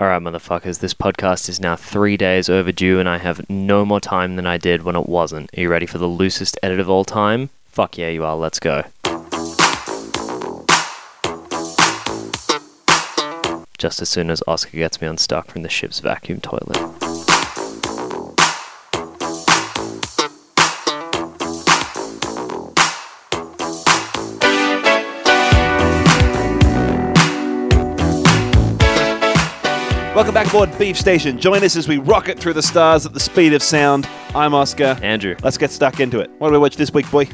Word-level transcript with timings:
All 0.00 0.06
right, 0.08 0.22
motherfuckers, 0.22 0.78
this 0.78 0.94
podcast 0.94 1.46
is 1.50 1.60
now 1.60 1.76
three 1.76 2.16
days 2.16 2.48
overdue, 2.48 2.98
and 2.98 3.06
I 3.06 3.18
have 3.18 3.50
no 3.50 3.84
more 3.84 4.00
time 4.00 4.36
than 4.36 4.46
I 4.46 4.56
did 4.56 4.82
when 4.82 4.96
it 4.96 5.06
wasn't. 5.06 5.50
Are 5.54 5.60
you 5.60 5.68
ready 5.68 5.84
for 5.84 5.98
the 5.98 6.06
loosest 6.06 6.58
edit 6.62 6.80
of 6.80 6.88
all 6.88 7.04
time? 7.04 7.50
Fuck 7.66 7.98
yeah, 7.98 8.08
you 8.08 8.24
are. 8.24 8.34
Let's 8.34 8.58
go. 8.58 8.84
Just 13.76 14.00
as 14.00 14.08
soon 14.08 14.30
as 14.30 14.42
Oscar 14.46 14.78
gets 14.78 15.02
me 15.02 15.06
unstuck 15.06 15.50
from 15.50 15.60
the 15.60 15.68
ship's 15.68 16.00
vacuum 16.00 16.40
toilet. 16.40 16.99
Welcome 30.20 30.34
back 30.34 30.48
aboard 30.48 30.78
Beef 30.78 30.98
Station. 30.98 31.38
Join 31.38 31.64
us 31.64 31.76
as 31.76 31.88
we 31.88 31.96
rocket 31.96 32.38
through 32.38 32.52
the 32.52 32.62
stars 32.62 33.06
at 33.06 33.14
the 33.14 33.20
speed 33.20 33.54
of 33.54 33.62
sound. 33.62 34.06
I'm 34.34 34.52
Oscar. 34.52 34.98
Andrew, 35.00 35.34
Let's 35.42 35.56
get 35.56 35.70
stuck 35.70 35.98
into 35.98 36.20
it. 36.20 36.30
What 36.36 36.48
do 36.48 36.52
we 36.52 36.58
watch 36.58 36.76
this 36.76 36.92
week, 36.92 37.10
boy? 37.10 37.26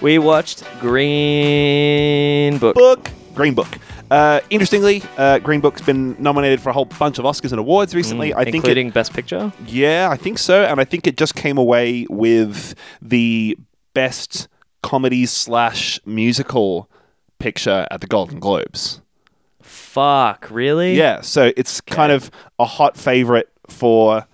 we 0.00 0.18
watched 0.18 0.64
Green 0.80 2.56
Book. 2.56 2.76
Book. 2.76 3.10
Green 3.34 3.52
Book. 3.52 3.68
Uh, 4.10 4.40
interestingly, 4.48 5.02
uh, 5.18 5.38
Green 5.40 5.60
Book's 5.60 5.82
been 5.82 6.16
nominated 6.18 6.62
for 6.62 6.70
a 6.70 6.72
whole 6.72 6.86
bunch 6.86 7.18
of 7.18 7.26
Oscars 7.26 7.50
and 7.50 7.60
awards 7.60 7.94
recently. 7.94 8.32
I 8.32 8.44
think, 8.44 8.48
it, 8.48 8.54
including 8.54 8.88
Best 8.88 9.12
Picture. 9.12 9.52
yeah, 9.66 10.08
I 10.10 10.16
think 10.16 10.38
so, 10.38 10.64
and 10.64 10.80
I 10.80 10.84
think 10.84 11.06
it 11.06 11.18
just 11.18 11.34
came 11.34 11.58
away 11.58 12.06
with 12.08 12.74
the 13.02 13.58
best 13.92 14.48
comedy 14.82 15.26
slash 15.26 16.00
musical 16.06 16.88
picture 17.38 17.86
at 17.90 18.00
the 18.00 18.06
Golden 18.06 18.40
Globes. 18.40 18.99
Fuck, 19.90 20.48
really? 20.52 20.94
Yeah, 20.94 21.20
so 21.20 21.52
it's 21.56 21.80
kind 21.80 22.12
of 22.12 22.30
a 22.60 22.64
hot 22.64 22.96
favorite 22.96 23.50
for 23.66 24.24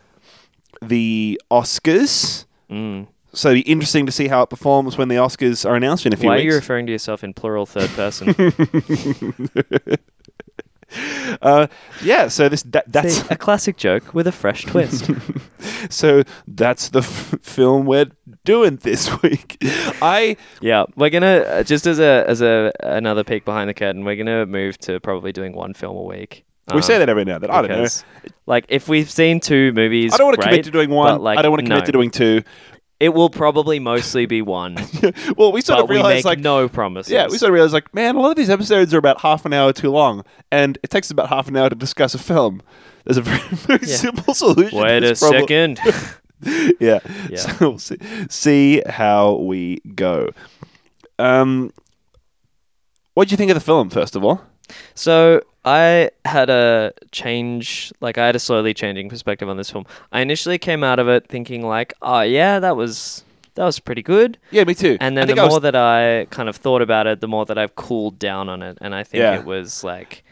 the 0.82 1.41
Oscars. 1.51 2.45
Mm. 2.71 3.07
So 3.32 3.49
it'll 3.49 3.62
be 3.62 3.71
interesting 3.71 4.04
to 4.04 4.12
see 4.12 4.29
how 4.29 4.43
it 4.43 4.51
performs 4.51 4.99
when 4.99 5.09
the 5.09 5.15
Oscars 5.15 5.65
are 5.66 5.74
announced 5.74 6.04
in 6.04 6.12
a 6.12 6.16
few 6.18 6.29
Why 6.29 6.34
are 6.34 6.37
weeks. 6.40 6.45
you 6.45 6.54
referring 6.57 6.84
to 6.84 6.93
yourself 6.93 7.24
in 7.24 7.32
plural 7.32 7.65
third 7.65 7.88
person? 7.88 8.34
uh, 11.42 11.66
yeah, 12.02 12.29
so 12.29 12.48
this 12.48 12.62
that, 12.65 12.90
that's 12.90 13.16
See, 13.16 13.26
a 13.30 13.37
classic 13.37 13.76
joke 13.76 14.15
with 14.15 14.26
a 14.26 14.32
fresh 14.32 14.65
twist. 14.66 15.10
so 15.90 16.23
that's 16.46 16.90
the 16.90 17.01
f- 17.01 17.34
film 17.43 17.87
we're 17.87 18.06
doing 18.45 18.76
this 18.76 19.10
week. 19.23 19.56
I 20.01 20.37
yeah, 20.60 20.84
we're 20.96 21.10
gonna 21.10 21.38
uh, 21.38 21.62
just 21.62 21.87
as 21.87 21.98
a 21.98 22.24
as 22.28 22.40
a 22.40 22.73
another 22.80 23.24
peek 23.24 23.45
behind 23.45 23.68
the 23.68 23.74
curtain. 23.74 24.04
We're 24.04 24.16
gonna 24.16 24.46
move 24.46 24.78
to 24.78 25.01
probably 25.01 25.32
doing 25.32 25.54
one 25.54 25.74
film 25.74 25.96
a 25.96 26.02
week. 26.02 26.45
we 26.70 26.76
Um, 26.76 26.82
say 26.82 26.98
that 26.98 27.09
every 27.09 27.24
now 27.24 27.34
and 27.34 27.45
then. 27.45 27.50
I 27.50 27.62
don't 27.62 27.71
know. 27.82 27.88
Like 28.46 28.66
if 28.68 28.88
we've 28.88 29.10
seen 29.10 29.40
two 29.40 29.73
movies, 29.73 30.15
I 30.15 30.18
don't 30.18 30.26
want 30.28 30.38
to 30.40 30.43
commit 30.45 30.65
to 30.66 30.71
doing 30.71 30.90
one. 30.90 31.21
like, 31.21 31.38
I 31.38 31.43
don't 31.43 31.50
want 31.50 31.60
to 31.60 31.66
commit 31.66 31.80
no. 31.82 31.87
to 31.87 31.93
doing 31.93 32.10
two. 32.10 32.43
It 32.99 33.11
will 33.11 33.29
probably 33.29 33.79
mostly 33.79 34.25
be 34.25 34.41
one, 34.41 34.77
well, 35.37 35.52
we 35.52 35.61
sort 35.61 35.77
but 35.79 35.83
of 35.85 35.89
we 35.91 35.97
realized 35.97 36.25
make 36.25 36.25
like 36.25 36.39
no 36.39 36.66
promises. 36.66 37.13
Yeah, 37.13 37.27
we 37.29 37.37
sort 37.37 37.51
of 37.51 37.55
realized 37.55 37.75
like, 37.75 37.93
man, 37.95 38.16
a 38.16 38.21
lot 38.21 38.30
of 38.30 38.37
these 38.37 38.49
episodes 38.49 38.95
are 38.95 38.99
about 38.99 39.21
half 39.21 39.45
an 39.45 39.52
hour 39.52 39.73
too 39.75 39.91
long, 39.91 40.25
and 40.51 40.79
it 40.83 40.89
takes 40.89 41.09
us 41.09 41.11
about 41.11 41.29
half 41.29 41.47
an 41.49 41.57
hour 41.59 41.69
to 41.69 41.74
discuss 41.77 42.15
a 42.15 42.19
film. 42.19 42.63
There's 43.05 43.19
a 43.19 43.23
very, 43.23 43.39
very 43.51 43.87
Yeah. 43.87 43.97
simple 43.97 44.33
solution. 44.33 44.79
Wait 44.79 45.05
a 45.05 45.15
problem. 45.15 45.41
second. 45.43 45.80
yeah. 46.80 47.01
Yeah. 47.29 47.37
So 47.37 47.52
we'll 47.61 47.79
see, 47.79 47.99
see 48.30 48.83
how 48.89 49.35
we 49.35 49.80
go. 49.95 50.30
Um, 51.19 51.73
what 53.13 53.29
do 53.29 53.33
you 53.33 53.37
think 53.37 53.51
of 53.51 53.57
the 53.57 53.61
film, 53.61 53.91
first 53.91 54.17
of 54.17 54.24
all? 54.24 54.43
So 54.95 55.43
I 55.66 56.10
had 56.24 56.48
a 56.48 56.92
change, 57.10 57.92
like 58.00 58.16
I 58.18 58.26
had 58.26 58.36
a 58.36 58.38
slowly 58.38 58.72
changing 58.72 59.09
perspective 59.09 59.48
on 59.48 59.56
this 59.56 59.68
film. 59.70 59.84
I 60.12 60.20
initially 60.20 60.59
came 60.59 60.84
out 60.84 60.98
of 61.00 61.09
it 61.09 61.26
thinking 61.26 61.66
like, 61.66 61.92
oh 62.02 62.20
yeah, 62.20 62.60
that 62.60 62.76
was 62.76 63.24
that 63.56 63.64
was 63.64 63.80
pretty 63.80 64.03
good. 64.03 64.38
Yeah, 64.50 64.64
me 64.64 64.75
too. 64.75 64.97
And 65.00 65.16
then 65.16 65.26
the 65.26 65.34
more 65.34 65.47
was- 65.48 65.62
that 65.62 65.75
I 65.75 66.26
kind 66.31 66.49
of 66.49 66.56
thought 66.56 66.82
about 66.82 67.06
it, 67.06 67.21
the 67.21 67.28
more 67.28 67.44
that 67.47 67.59
I've 67.59 67.75
cooled 67.75 68.19
down 68.19 68.49
on 68.49 68.62
it, 68.62 68.78
and 68.81 68.94
I 68.94 69.03
think 69.03 69.22
Yeah. 69.22 69.38
it 69.41 69.44
was 69.44 69.82
like, 69.82 70.22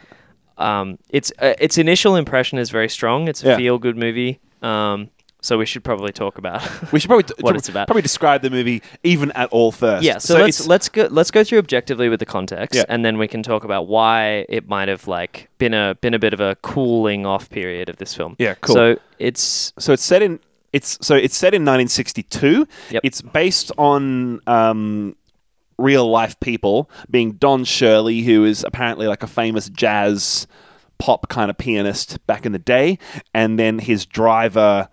um, 0.56 0.98
its 1.10 1.32
uh, 1.40 1.54
its 1.58 1.78
initial 1.78 2.14
impression 2.16 2.58
is 2.58 2.70
very 2.70 2.88
strong. 2.88 3.26
It's 3.26 3.42
a 3.42 3.48
Yeah. 3.48 3.56
feel 3.56 3.78
good 3.78 3.96
movie. 3.96 4.38
Um, 4.62 5.10
so 5.44 5.58
we 5.58 5.66
should 5.66 5.84
probably 5.84 6.10
talk 6.10 6.38
about. 6.38 6.62
we 6.92 6.98
should 6.98 7.08
probably 7.08 7.32
what 7.40 7.54
it's 7.54 7.68
about. 7.68 7.86
Probably 7.86 8.02
describe 8.02 8.40
the 8.40 8.50
movie 8.50 8.82
even 9.02 9.30
at 9.32 9.50
all 9.50 9.72
first. 9.72 10.02
yeah, 10.02 10.18
so, 10.18 10.38
let's 10.38 10.66
let's 10.66 10.88
go 10.88 11.06
let's 11.10 11.30
go 11.30 11.44
through 11.44 11.58
objectively 11.58 12.08
with 12.08 12.20
the 12.20 12.26
context, 12.26 12.74
Yeah. 12.76 12.84
and 12.88 13.04
then 13.04 13.18
we 13.18 13.28
can 13.28 13.42
talk 13.42 13.62
about 13.64 13.86
why 13.86 14.46
it 14.48 14.68
might 14.68 14.88
have 14.88 15.06
like 15.06 15.50
been 15.58 15.74
a 15.74 15.96
been 16.00 16.14
a 16.14 16.18
bit 16.18 16.32
of 16.32 16.40
a 16.40 16.56
cooling 16.56 17.26
off 17.26 17.50
period 17.50 17.88
of 17.90 17.96
this 17.96 18.14
film. 18.14 18.36
Yeah, 18.38 18.54
cool. 18.54 18.74
So 18.74 18.96
it's 19.18 19.72
so 19.78 19.92
it's 19.92 20.02
set 20.02 20.22
in 20.22 20.40
it's 20.72 20.98
so 21.02 21.14
it's 21.14 21.36
set 21.36 21.52
in 21.52 21.62
1962. 21.62 22.66
Yep. 22.90 23.02
It's 23.04 23.20
based 23.20 23.70
on 23.76 24.40
um, 24.46 25.14
real 25.76 26.08
life 26.10 26.40
people, 26.40 26.90
being 27.10 27.32
Don 27.32 27.64
Shirley, 27.64 28.22
who 28.22 28.44
is 28.44 28.64
apparently 28.64 29.06
like 29.06 29.22
a 29.22 29.26
famous 29.28 29.68
jazz 29.68 30.46
pop 30.98 31.28
kind 31.28 31.50
of 31.50 31.58
pianist 31.58 32.24
back 32.26 32.46
in 32.46 32.52
the 32.52 32.58
day, 32.58 32.98
and 33.34 33.58
then 33.58 33.78
his 33.78 34.06
driver 34.06 34.88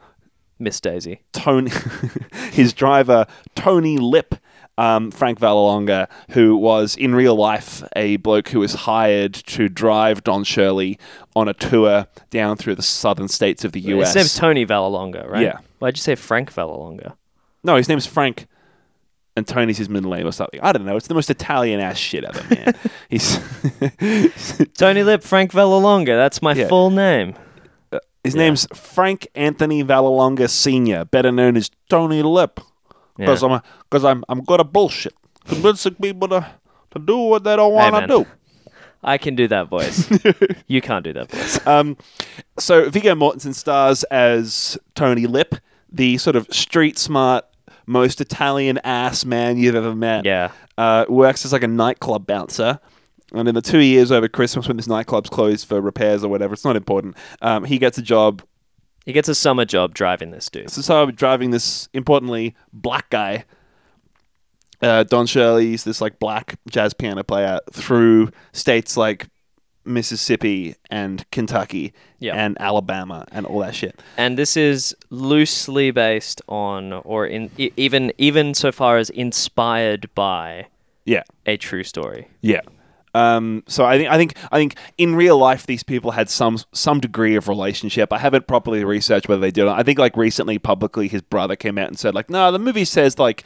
Miss 0.62 0.80
Daisy. 0.80 1.22
Tony, 1.34 1.72
his 2.52 2.74
driver 2.74 3.26
Tony 3.56 3.98
Lip. 3.98 4.36
Um, 4.78 5.12
Frank 5.12 5.38
Vallelonga, 5.40 6.08
who 6.32 6.56
was 6.56 6.96
in 6.96 7.14
real 7.14 7.36
life 7.36 7.84
a 7.96 8.16
bloke 8.18 8.48
who 8.48 8.60
was 8.62 8.74
hired 8.74 9.34
to 9.34 9.68
drive 9.70 10.24
Don 10.24 10.44
Shirley 10.44 10.98
on 11.36 11.48
a 11.48 11.54
tour 11.54 12.08
down 12.32 12.56
through 12.58 12.76
the 12.76 12.82
southern 12.82 13.28
states 13.28 13.64
of 13.66 13.74
the 13.74 13.82
US. 13.82 14.08
His 14.08 14.16
name's 14.16 14.36
Tony 14.36 14.66
Vallelonga, 14.66 15.30
right? 15.30 15.44
Yeah. 15.44 15.58
Why'd 15.80 15.98
you 15.98 16.02
say 16.02 16.16
Frank 16.16 16.52
Vallelonga? 16.54 17.16
No, 17.64 17.76
his 17.76 17.90
name's 17.90 18.08
Frank, 18.08 18.48
and 19.36 19.46
Tony's 19.46 19.78
his 19.78 19.90
middle 19.90 20.12
name 20.14 20.26
or 20.26 20.32
something. 20.32 20.60
I 20.62 20.72
don't 20.72 20.86
know. 20.86 20.96
It's 20.96 21.08
the 21.08 21.14
most 21.16 21.30
Italian 21.30 21.80
ass 21.80 21.98
shit 21.98 22.24
ever, 22.24 22.56
man. 22.56 22.74
He's 23.10 23.40
Tony 24.78 25.04
Lip, 25.04 25.22
Frank 25.22 25.52
Vallelonga. 25.52 26.16
That's 26.16 26.42
my 26.42 26.54
Yeah. 26.54 26.68
full 26.70 26.90
name. 26.90 27.36
His 28.24 28.36
Yeah. 28.36 28.42
name's 28.44 28.68
Frank 28.74 29.28
Anthony 29.36 29.84
Vallelonga 29.84 30.50
Senior, 30.50 31.06
better 31.06 31.32
known 31.32 31.58
as 31.58 31.70
Tony 31.90 32.22
Lip, 32.22 32.60
because 33.18 33.42
Yeah. 33.44 33.50
I'm 33.50 33.62
because 33.90 34.04
I'm 34.06 34.24
I'm 34.30 34.42
good 34.44 34.60
at 34.60 34.72
bullshit, 34.72 35.14
convincing 35.48 35.96
people 35.96 36.28
to 36.30 36.46
to 36.92 37.00
do 37.00 37.18
what 37.18 37.44
they 37.44 37.56
don't 37.56 37.74
want 37.74 37.96
to 37.96 38.08
do. 38.08 38.26
I 39.04 39.18
can 39.18 39.36
do 39.36 39.48
that 39.48 39.68
voice. 39.68 40.08
you 40.68 40.80
can't 40.82 41.04
do 41.04 41.12
that 41.14 41.32
voice. 41.32 41.66
Um, 41.66 41.98
so 42.60 42.88
Viggo 42.90 43.16
Mortensen 43.16 43.56
stars 43.56 44.04
as 44.06 44.78
Tony 44.94 45.26
Lip, 45.26 45.56
the 45.92 46.20
sort 46.20 46.36
of 46.36 46.46
street 46.52 47.00
smart, 47.00 47.46
most 47.88 48.22
Italian 48.22 48.78
ass 48.84 49.26
man 49.26 49.58
you've 49.58 49.74
ever 49.76 49.96
met. 49.96 50.24
Yeah. 50.26 50.52
uh, 50.78 51.06
works 51.10 51.46
as 51.46 51.52
like 51.54 51.64
a 51.64 51.68
nightclub 51.68 52.28
bouncer. 52.28 52.80
And 53.34 53.48
in 53.48 53.56
the 53.56 53.62
two 53.62 53.80
years 53.80 54.12
over 54.12 54.28
Christmas 54.28 54.68
when 54.68 54.78
this 54.78 54.88
nightclub's 54.88 55.30
closed 55.30 55.68
for 55.68 55.80
repairs 55.80 56.24
or 56.24 56.28
whatever, 56.30 56.54
it's 56.54 56.66
not 56.66 56.76
important. 56.76 57.16
Um, 57.42 57.64
he 57.64 57.78
gets 57.78 57.98
a 57.98 58.02
job. 58.02 58.44
He 59.06 59.14
gets 59.14 59.30
a 59.30 59.36
summer 59.36 59.66
job 59.66 59.94
driving 59.94 60.32
this 60.32 60.50
dude. 60.50 60.70
So, 60.70 61.10
driving 61.12 61.52
this 61.52 61.90
importantly 61.94 62.56
black 62.74 63.10
guy. 63.10 63.46
Uh, 64.82 65.04
Don 65.04 65.28
Shirley's 65.28 65.84
this 65.84 66.02
like 66.02 66.20
black 66.20 66.60
jazz 66.70 66.94
piano 66.94 67.24
player 67.24 67.60
through 67.72 68.32
states 68.52 68.98
like 68.98 69.28
Mississippi 69.86 70.76
and 70.90 71.30
Kentucky 71.32 71.94
Yeah. 72.20 72.34
and 72.36 72.60
Alabama 72.60 73.26
and 73.32 73.46
all 73.46 73.60
that 73.60 73.76
shit. 73.76 74.00
And 74.18 74.38
this 74.38 74.58
is 74.58 74.96
loosely 75.10 75.92
based 75.92 76.42
on, 76.48 76.94
or 76.94 77.26
in 77.28 77.50
even 77.58 78.12
even 78.18 78.54
so 78.54 78.72
far 78.72 78.98
as 78.98 79.10
inspired 79.12 80.10
by, 80.16 80.68
Yeah. 81.06 81.24
a 81.46 81.58
true 81.58 81.84
story. 81.84 82.28
Yeah. 82.42 82.62
Um, 83.14 83.64
so 83.68 83.86
I 83.86 83.98
think 83.98 84.10
I 84.10 84.18
think 84.18 84.38
I 84.52 84.58
think 84.58 84.76
in 84.98 85.16
real 85.16 85.38
life 85.38 85.66
these 85.66 85.84
people 85.84 86.12
had 86.12 86.30
some 86.30 86.58
some 86.74 87.00
degree 87.00 87.36
of 87.36 87.48
relationship. 87.48 88.14
I 88.14 88.18
haven't 88.18 88.48
properly 88.48 88.84
researched 88.84 89.28
whether 89.28 89.42
they 89.42 89.52
did. 89.52 89.68
I 89.68 89.84
think 89.84 90.00
like 90.00 90.16
recently 90.16 90.60
publicly 90.60 91.08
his 91.08 91.22
brother 91.22 91.56
came 91.56 91.78
out 91.78 91.88
and 91.88 92.00
said 92.00 92.16
like, 92.16 92.30
no, 92.30 92.52
the 92.52 92.60
movie 92.60 92.86
says 92.86 93.20
like. 93.20 93.44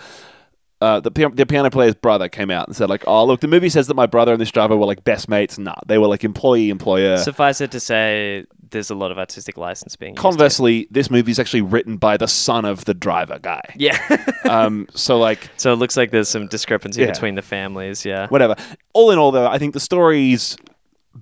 Uh, 0.82 1.00
the, 1.00 1.10
the 1.34 1.46
piano 1.46 1.70
player's 1.70 1.96
brother 1.96 2.28
came 2.28 2.52
out 2.52 2.68
and 2.68 2.76
said 2.76 2.90
like, 2.90 3.06
"Oh, 3.08 3.26
look, 3.26 3.40
the 3.40 3.48
movie 3.48 3.70
says 3.70 3.88
that 3.88 3.94
my 3.94 4.06
brother 4.06 4.34
and 4.34 4.42
this 4.42 4.52
driver 4.52 4.76
were 4.76 4.86
like 4.86 5.06
best 5.06 5.30
mates." 5.30 5.58
Nah, 5.58 5.74
they 5.88 5.98
were 5.98 6.06
like 6.06 6.26
employee 6.26 6.70
employer. 6.70 7.16
Suffice 7.18 7.62
it 7.62 7.72
to 7.72 7.80
say, 7.80 8.46
there's 8.76 8.90
a 8.92 8.96
lot 8.96 9.12
of 9.12 9.18
artistic 9.18 9.58
license 9.58 9.96
being 9.96 10.14
used. 10.14 10.22
Conversely, 10.22 10.88
this 10.92 11.10
movie 11.10 11.32
is 11.32 11.40
actually 11.40 11.62
written 11.62 11.98
by 11.98 12.18
the 12.18 12.28
son 12.28 12.66
of 12.66 12.86
the 12.86 12.94
driver 12.94 13.40
guy. 13.42 13.62
Yeah. 13.76 13.98
Um, 14.46 14.88
so 14.94 15.18
like, 15.18 15.50
so 15.58 15.74
it 15.74 15.78
looks 15.78 15.98
like 15.98 16.12
there's 16.12 16.30
some 16.30 16.48
discrepancy 16.48 17.02
Yeah. 17.02 17.08
between 17.08 17.34
the 17.34 17.42
families. 17.42 18.06
Yeah. 18.06 18.28
whatever. 18.28 18.56
All 18.94 19.10
in 19.10 19.18
all, 19.18 19.32
though, 19.32 19.48
I 19.48 19.58
think 19.58 19.74
the 19.74 19.80
story's 19.80 20.56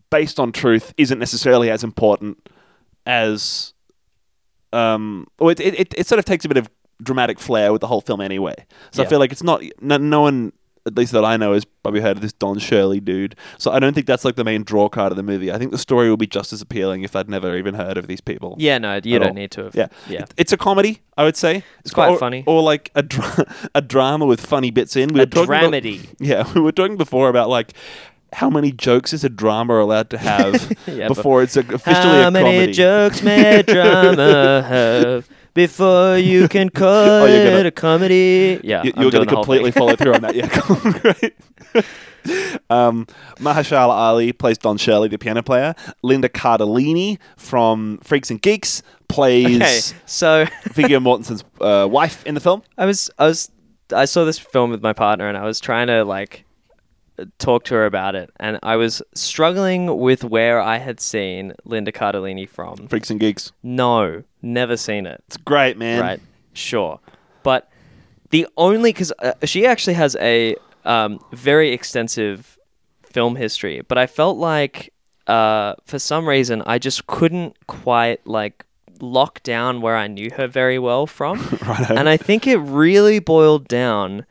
based 0.09 0.41
on 0.41 0.51
truth 0.51 0.93
isn't 0.97 1.19
necessarily 1.19 1.69
as 1.69 1.83
important 1.85 2.49
as 3.05 3.73
um. 4.73 5.25
Well, 5.39 5.49
it, 5.51 5.59
it, 5.61 5.93
it 5.97 6.05
sort 6.07 6.19
of 6.19 6.25
takes 6.25 6.43
a 6.43 6.47
bit 6.49 6.57
of 6.57 6.69
dramatic 7.01 7.39
flair 7.39 7.71
with 7.71 7.79
the 7.81 7.87
whole 7.87 8.01
film 8.01 8.19
anyway. 8.19 8.55
So 8.91 9.01
Yeah. 9.01 9.07
I 9.07 9.09
feel 9.09 9.19
like 9.19 9.31
it's 9.31 9.43
not 9.43 9.63
no, 9.81 9.97
no 9.97 10.21
one 10.21 10.51
at 10.85 10.95
least 10.95 11.11
that 11.13 11.23
I 11.23 11.37
know, 11.37 11.53
has 11.53 11.63
probably 11.65 12.01
heard 12.01 12.17
of 12.17 12.21
this 12.21 12.33
Don 12.33 12.59
Shirley 12.59 12.99
dude. 12.99 13.35
So 13.57 13.71
I 13.71 13.79
don't 13.79 13.93
think 13.93 14.05
that's 14.05 14.25
like 14.25 14.35
the 14.35 14.43
main 14.43 14.63
draw 14.63 14.89
card 14.89 15.11
of 15.11 15.15
the 15.15 15.23
movie. 15.23 15.51
I 15.51 15.57
think 15.57 15.71
the 15.71 15.77
story 15.77 16.09
will 16.09 16.17
be 16.17 16.27
just 16.27 16.51
as 16.51 16.61
appealing 16.61 17.03
if 17.03 17.15
I'd 17.15 17.29
never 17.29 17.57
even 17.57 17.73
heard 17.75 17.97
of 17.97 18.07
these 18.07 18.19
people. 18.21 18.55
Yeah, 18.59 18.77
no, 18.79 18.99
you 19.03 19.17
don't 19.19 19.29
all. 19.29 19.33
need 19.33 19.51
to 19.51 19.63
have. 19.65 19.75
Yeah, 19.75 19.87
yeah. 20.09 20.23
It- 20.23 20.33
It's 20.37 20.51
a 20.51 20.57
comedy, 20.57 21.01
I 21.17 21.23
would 21.23 21.37
say. 21.37 21.63
It's 21.79 21.93
quite 21.93 22.09
or, 22.09 22.17
funny. 22.17 22.43
or 22.47 22.61
like 22.61 22.91
a 22.95 23.03
dra- 23.03 23.45
a 23.75 23.81
drama 23.81 24.25
with 24.25 24.41
funny 24.41 24.71
bits 24.71 24.95
in. 24.95 25.13
We 25.13 25.21
A 25.21 25.23
were 25.23 25.25
talking 25.27 25.49
about- 25.53 25.71
dramedy. 25.71 26.07
yeah, 26.19 26.51
we 26.53 26.59
were 26.61 26.71
talking 26.73 26.97
before 26.97 27.29
about 27.29 27.47
like 27.49 27.73
how 28.33 28.49
many 28.49 28.71
jokes 28.71 29.13
is 29.13 29.23
a 29.23 29.29
drama 29.29 29.75
allowed 29.81 30.09
to 30.09 30.17
have 30.17 30.75
Yeah, 30.87 31.07
before 31.07 31.43
it's 31.43 31.55
officially 31.55 31.93
How 31.93 32.27
a 32.27 32.31
comedy? 32.31 32.39
How 32.39 32.51
many 32.59 32.71
jokes 32.73 33.21
may 33.23 33.59
a 33.59 33.63
drama 33.75 34.61
have 34.67 35.29
before 35.53 36.17
you 36.17 36.47
can 36.49 36.69
call 36.69 36.87
Oh, 36.87 37.25
you're 37.25 37.45
gonna- 37.45 37.57
it 37.59 37.65
a 37.67 37.71
comedy? 37.71 38.59
Yeah, 38.63 38.83
you, 38.83 38.93
you're 38.97 39.11
going 39.11 39.27
to 39.27 39.33
completely 39.33 39.71
follow 39.71 39.95
through 39.95 40.15
on 40.15 40.21
that. 40.23 40.35
Yeah, 40.35 40.47
great. 41.01 41.35
Um, 42.69 43.05
Mahershala 43.37 43.89
Ali 43.89 44.31
plays 44.31 44.57
Don 44.57 44.77
Shirley, 44.77 45.09
the 45.09 45.17
piano 45.17 45.43
player. 45.43 45.75
Linda 46.03 46.29
Cardellini 46.29 47.17
from 47.37 47.97
Freaks 47.99 48.31
and 48.31 48.41
Geeks 48.41 48.81
plays 49.09 49.57
Okay, 49.91 49.99
so 50.05 50.45
Viggo 50.71 50.99
Mortensen's 50.99 51.43
uh, 51.59 51.87
wife 51.87 52.25
in 52.25 52.33
the 52.35 52.39
film. 52.41 52.63
I 52.77 52.85
was 52.85 53.09
I 53.19 53.27
was 53.27 53.51
I 53.93 54.05
saw 54.05 54.23
this 54.23 54.39
film 54.39 54.71
with 54.71 54.81
my 54.81 54.93
partner 54.93 55.27
and 55.27 55.37
I 55.37 55.43
was 55.43 55.59
trying 55.59 55.87
to 55.87 56.03
like 56.05 56.42
talk 57.37 57.63
to 57.65 57.75
her 57.75 57.85
about 57.85 58.15
it 58.15 58.31
and 58.39 58.59
I 58.63 58.75
was 58.75 59.01
struggling 59.13 59.97
with 59.97 60.23
where 60.23 60.59
I 60.59 60.77
had 60.77 60.99
seen 60.99 61.53
Linda 61.63 61.91
Cardellini 61.91 62.49
from. 62.49 62.87
Freaks 62.87 63.09
and 63.09 63.19
Geeks. 63.19 63.51
No, 63.61 64.23
never 64.41 64.77
seen 64.77 65.05
it. 65.05 65.23
It's 65.27 65.37
great, 65.37 65.77
man. 65.77 66.01
Right. 66.01 66.19
Sure. 66.53 66.99
But 67.43 67.69
the 68.29 68.47
only 68.57 68.91
because 68.91 69.13
uh, 69.19 69.33
she 69.43 69.65
actually 69.65 69.93
has 69.93 70.15
a 70.19 70.55
um, 70.85 71.19
very 71.31 71.71
extensive 71.71 72.57
film 73.03 73.35
history, 73.35 73.81
but 73.87 73.97
I 73.97 74.07
felt 74.07 74.37
like 74.37 74.91
uh, 75.27 75.75
for 75.85 75.99
some 75.99 76.27
reason 76.27 76.63
I 76.65 76.79
just 76.79 77.07
couldn't 77.07 77.55
quite 77.67 78.25
like 78.25 78.65
lock 78.99 79.43
down 79.43 79.81
where 79.81 79.95
I 79.95 80.07
knew 80.07 80.31
her 80.35 80.47
very 80.47 80.79
well 80.79 81.05
from. 81.05 81.39
Righto. 81.61 81.95
and 81.95 82.09
I 82.09 82.17
think 82.17 82.47
it 82.47 82.57
really 82.57 83.19
boiled 83.19 83.67
down 83.67 84.25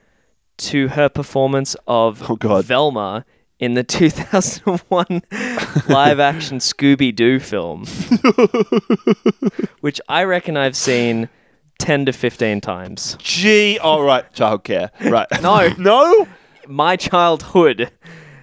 to 0.63 0.89
her 0.89 1.09
performance 1.09 1.77
of 1.87 2.29
Oh, 2.31 2.37
God. 2.37 2.65
Velma 2.65 3.25
in 3.59 3.75
the 3.75 3.85
2001 3.85 5.23
live 5.89 6.19
action 6.21 6.59
Scooby 6.61 7.15
Doo 7.15 7.39
film, 7.39 7.85
which 9.81 10.01
I 10.09 10.25
reckon 10.25 10.57
I've 10.57 10.77
seen 10.77 11.29
10 11.79 12.07
to 12.07 12.13
15 12.13 12.61
times. 12.61 13.17
Gee, 13.19 13.79
all 13.79 14.03
right, 14.03 14.31
childcare. 14.35 14.91
Right. 15.11 15.27
No. 15.43 15.69
no. 15.79 16.29
My 16.69 16.97
childhood. 16.97 17.91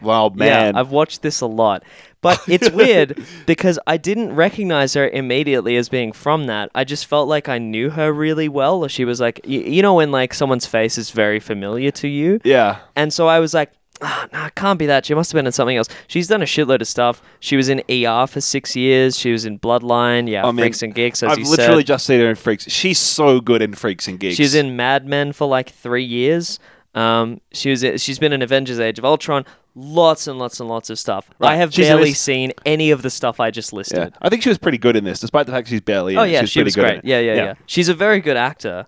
Wow, 0.02 0.30
man. 0.30 0.74
Yeah, 0.74 0.80
I've 0.80 0.92
watched 0.92 1.22
this 1.22 1.42
a 1.42 1.46
lot. 1.48 1.84
But 2.22 2.42
it's 2.48 2.70
weird 2.72 3.24
because 3.46 3.80
I 3.88 3.98
didn't 3.98 4.36
recognize 4.36 4.94
her 4.96 5.08
immediately 5.08 5.78
as 5.78 5.88
being 5.90 6.12
from 6.12 6.48
that. 6.48 6.70
I 6.76 6.84
just 6.84 7.06
felt 7.06 7.28
like 7.30 7.48
I 7.48 7.58
knew 7.60 7.90
her 7.92 8.12
really 8.12 8.50
well. 8.50 8.88
She 8.88 9.06
was 9.06 9.20
like, 9.22 9.40
y- 9.46 9.52
you 9.52 9.82
know, 9.82 9.94
when 9.96 10.12
like 10.12 10.34
someone's 10.34 10.66
face 10.66 10.98
is 10.98 11.12
very 11.12 11.40
familiar 11.40 11.92
to 11.92 12.08
you. 12.08 12.40
yeah. 12.44 12.80
And 12.96 13.14
so 13.14 13.28
I 13.28 13.40
was 13.40 13.54
like, 13.54 13.72
ah, 14.02 14.28
no, 14.34 14.46
it 14.46 14.56
can't 14.56 14.78
be 14.80 14.86
that. 14.88 15.06
She 15.06 15.14
must 15.14 15.32
have 15.32 15.38
been 15.40 15.46
in 15.46 15.52
something 15.54 15.78
else. 15.78 15.88
She's 16.08 16.28
done 16.28 16.42
a 16.42 16.46
shitload 16.46 16.82
of 16.82 16.88
stuff. 16.88 17.22
She 17.40 17.56
was 17.56 17.70
in 17.70 17.82
ER 17.90 18.28
for 18.28 18.42
six 18.42 18.76
years. 18.76 19.18
She 19.18 19.32
was 19.32 19.46
in 19.46 19.58
Bloodline. 19.60 20.28
Yeah, 20.30 20.46
I 20.46 20.52
mean, 20.52 20.64
Freaks 20.64 20.82
and 20.84 20.94
Geeks, 20.94 21.24
as 21.24 21.32
I've 21.32 21.40
you 21.40 21.50
literally 21.50 21.82
said. 21.84 21.88
just 21.88 22.06
seen 22.06 22.20
her 22.20 22.30
in 22.30 22.36
Freaks. 22.36 22.70
She's 22.70 23.00
so 23.00 23.40
good 23.40 23.62
in 23.62 23.74
Freaks 23.76 24.08
and 24.10 24.20
Geeks. 24.20 24.36
She's 24.36 24.56
in 24.56 24.76
Mad 24.76 25.06
Men 25.06 25.32
for 25.32 25.48
like 25.48 25.70
three 25.70 26.04
years. 26.04 26.60
Um, 26.96 27.40
she 27.54 27.70
was. 27.70 27.86
She's 28.02 28.20
been 28.20 28.34
in 28.34 28.42
Avengers: 28.42 28.80
Age 28.80 28.98
of 29.00 29.06
Ultron. 29.06 29.46
Lots 29.82 30.28
and 30.28 30.38
lots 30.38 30.60
and 30.60 30.68
lots 30.68 30.90
of 30.90 31.00
stuff. 31.00 31.30
Right. 31.40 31.54
I 31.54 31.56
have 31.56 31.74
She's 31.74 31.88
barely 31.88 32.14
seen 32.14 32.52
any 32.66 32.92
of 32.92 33.02
the 33.02 33.10
stuff 33.10 33.40
I 33.40 33.50
just 33.50 33.72
Yeah. 33.72 33.78
listed. 33.78 34.14
I 34.22 34.28
think 34.30 34.44
she 34.44 34.50
was 34.50 34.58
pretty 34.58 34.78
good 34.78 34.96
in 34.98 35.06
this, 35.06 35.20
despite 35.22 35.46
the 35.46 35.54
fact 35.54 35.70
she's 35.70 35.80
barely. 35.80 36.18
Oh 36.18 36.24
yeah, 36.24 36.42
She's 36.42 36.50
she 36.50 36.60
pretty 36.60 36.68
was 36.68 36.76
good 36.76 36.82
great. 36.82 36.98
it. 37.00 37.06
Yeah, 37.06 37.20
yeah, 37.20 37.34
yeah, 37.36 37.54
She's 37.66 37.88
a 37.88 37.94
very 37.94 38.20
good 38.20 38.36
actor, 38.36 38.86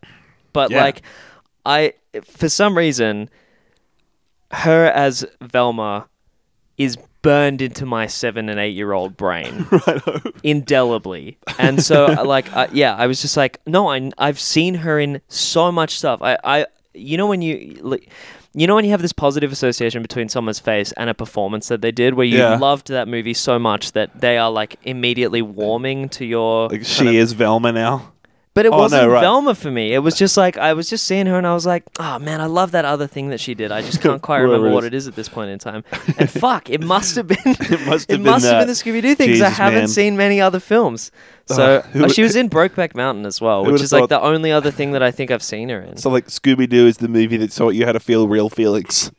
but 0.51 0.69
Yeah. 0.69 0.83
like, 0.83 1.01
I 1.65 1.93
for 2.25 2.49
some 2.49 2.77
reason, 2.77 3.29
her 4.51 4.85
as 4.87 5.25
Velma 5.41 6.09
is 6.77 6.97
burned 7.21 7.61
into 7.61 7.85
my 7.85 8.07
seven 8.07 8.49
and 8.49 8.59
eight 8.59 8.75
year 8.75 8.91
old 8.91 9.15
brain 9.15 9.67
indelibly, 10.43 11.37
and 11.59 11.81
so 11.81 12.05
like, 12.25 12.51
uh, 12.55 12.67
yeah, 12.73 12.95
I 12.95 13.07
was 13.07 13.21
just 13.21 13.37
like, 13.37 13.59
no, 13.65 13.89
I 13.89 14.11
I've 14.17 14.39
seen 14.39 14.73
her 14.75 14.99
in 14.99 15.21
so 15.27 15.71
much 15.71 15.97
stuff. 15.97 16.21
I 16.21 16.37
I 16.43 16.65
you 16.93 17.17
know 17.17 17.27
when 17.27 17.41
you 17.41 17.77
like. 17.81 18.09
You 18.53 18.67
know 18.67 18.75
when 18.75 18.83
you 18.83 18.91
have 18.91 19.01
this 19.01 19.13
positive 19.13 19.51
association 19.51 20.01
between 20.01 20.27
someone's 20.27 20.59
face 20.59 20.91
and 20.97 21.09
a 21.09 21.13
performance 21.13 21.69
that 21.69 21.81
they 21.81 21.91
did, 21.91 22.15
where 22.15 22.25
you 22.25 22.39
Yeah. 22.39 22.57
loved 22.57 22.89
that 22.89 23.07
movie 23.07 23.33
so 23.33 23.57
much 23.57 23.93
that 23.93 24.19
they 24.19 24.37
are 24.37 24.51
like 24.51 24.77
immediately 24.83 25.41
warming 25.41 26.09
to 26.09 26.25
your 26.25 26.63
Like 26.67 26.79
kind 26.79 26.85
she 26.85 27.07
of- 27.07 27.15
is 27.15 27.31
Velma 27.33 27.71
now. 27.71 28.11
But 28.53 28.65
it 28.65 28.71
Oh, 28.73 28.77
wasn't 28.77 29.09
right. 29.09 29.21
Velma 29.21 29.55
for 29.55 29.71
me. 29.71 29.93
It 29.93 29.99
was 29.99 30.15
just 30.15 30.35
like 30.37 30.57
I 30.57 30.73
was 30.73 30.89
just 30.89 31.05
seeing 31.07 31.25
her 31.27 31.37
and 31.37 31.47
I 31.47 31.53
was 31.53 31.65
like, 31.65 31.83
oh 31.99 32.19
man, 32.19 32.41
I 32.41 32.45
love 32.47 32.71
that 32.71 32.83
other 32.85 33.07
thing 33.07 33.29
that 33.29 33.39
she 33.39 33.53
did. 33.53 33.71
I 33.71 33.81
just 33.81 34.01
can't 34.03 34.21
quite 34.21 34.39
remember 34.39 34.69
what 34.69 34.83
it 34.83 34.93
is 34.93 35.07
at 35.07 35.15
this 35.15 35.29
point 35.29 35.51
in 35.51 35.59
time. 35.59 35.83
And 36.17 36.29
fuck, 36.29 36.69
it 36.69 36.81
must 36.81 37.15
have 37.15 37.27
been 37.27 37.37
it 37.45 37.85
must 37.87 38.09
have 38.09 38.23
been 38.23 38.41
been 38.41 38.67
the 38.67 38.73
Scooby 38.73 39.01
Doo 39.01 39.15
thing 39.15 39.27
because 39.27 39.41
I 39.41 39.49
haven't 39.49 39.79
man. 39.79 39.87
seen 39.87 40.17
many 40.17 40.41
other 40.41 40.59
films. 40.59 41.11
So 41.45 41.77
Ugh, 41.77 41.85
who 41.91 42.05
oh, 42.05 42.07
she 42.07 42.21
was 42.21 42.35
in 42.35 42.49
Brokeback 42.49 42.95
Mountain 42.95 43.25
as 43.25 43.39
well, 43.41 43.65
which 43.65 43.81
is 43.81 43.91
like 43.91 44.09
the 44.09 44.21
only 44.21 44.51
other 44.51 44.71
thing 44.71 44.91
that 44.91 45.01
I 45.03 45.11
think 45.11 45.31
I've 45.31 45.43
seen 45.43 45.69
her 45.69 45.81
in. 45.81 45.97
So 45.97 46.09
like 46.09 46.27
Scooby 46.27 46.67
Doo 46.69 46.87
is 46.87 46.97
the 46.97 47.07
movie 47.07 47.37
that 47.37 47.51
taught 47.51 47.75
you 47.75 47.85
how 47.85 47.91
to 47.93 47.99
feel 47.99 48.27
real 48.27 48.49
feelings. 48.49 49.11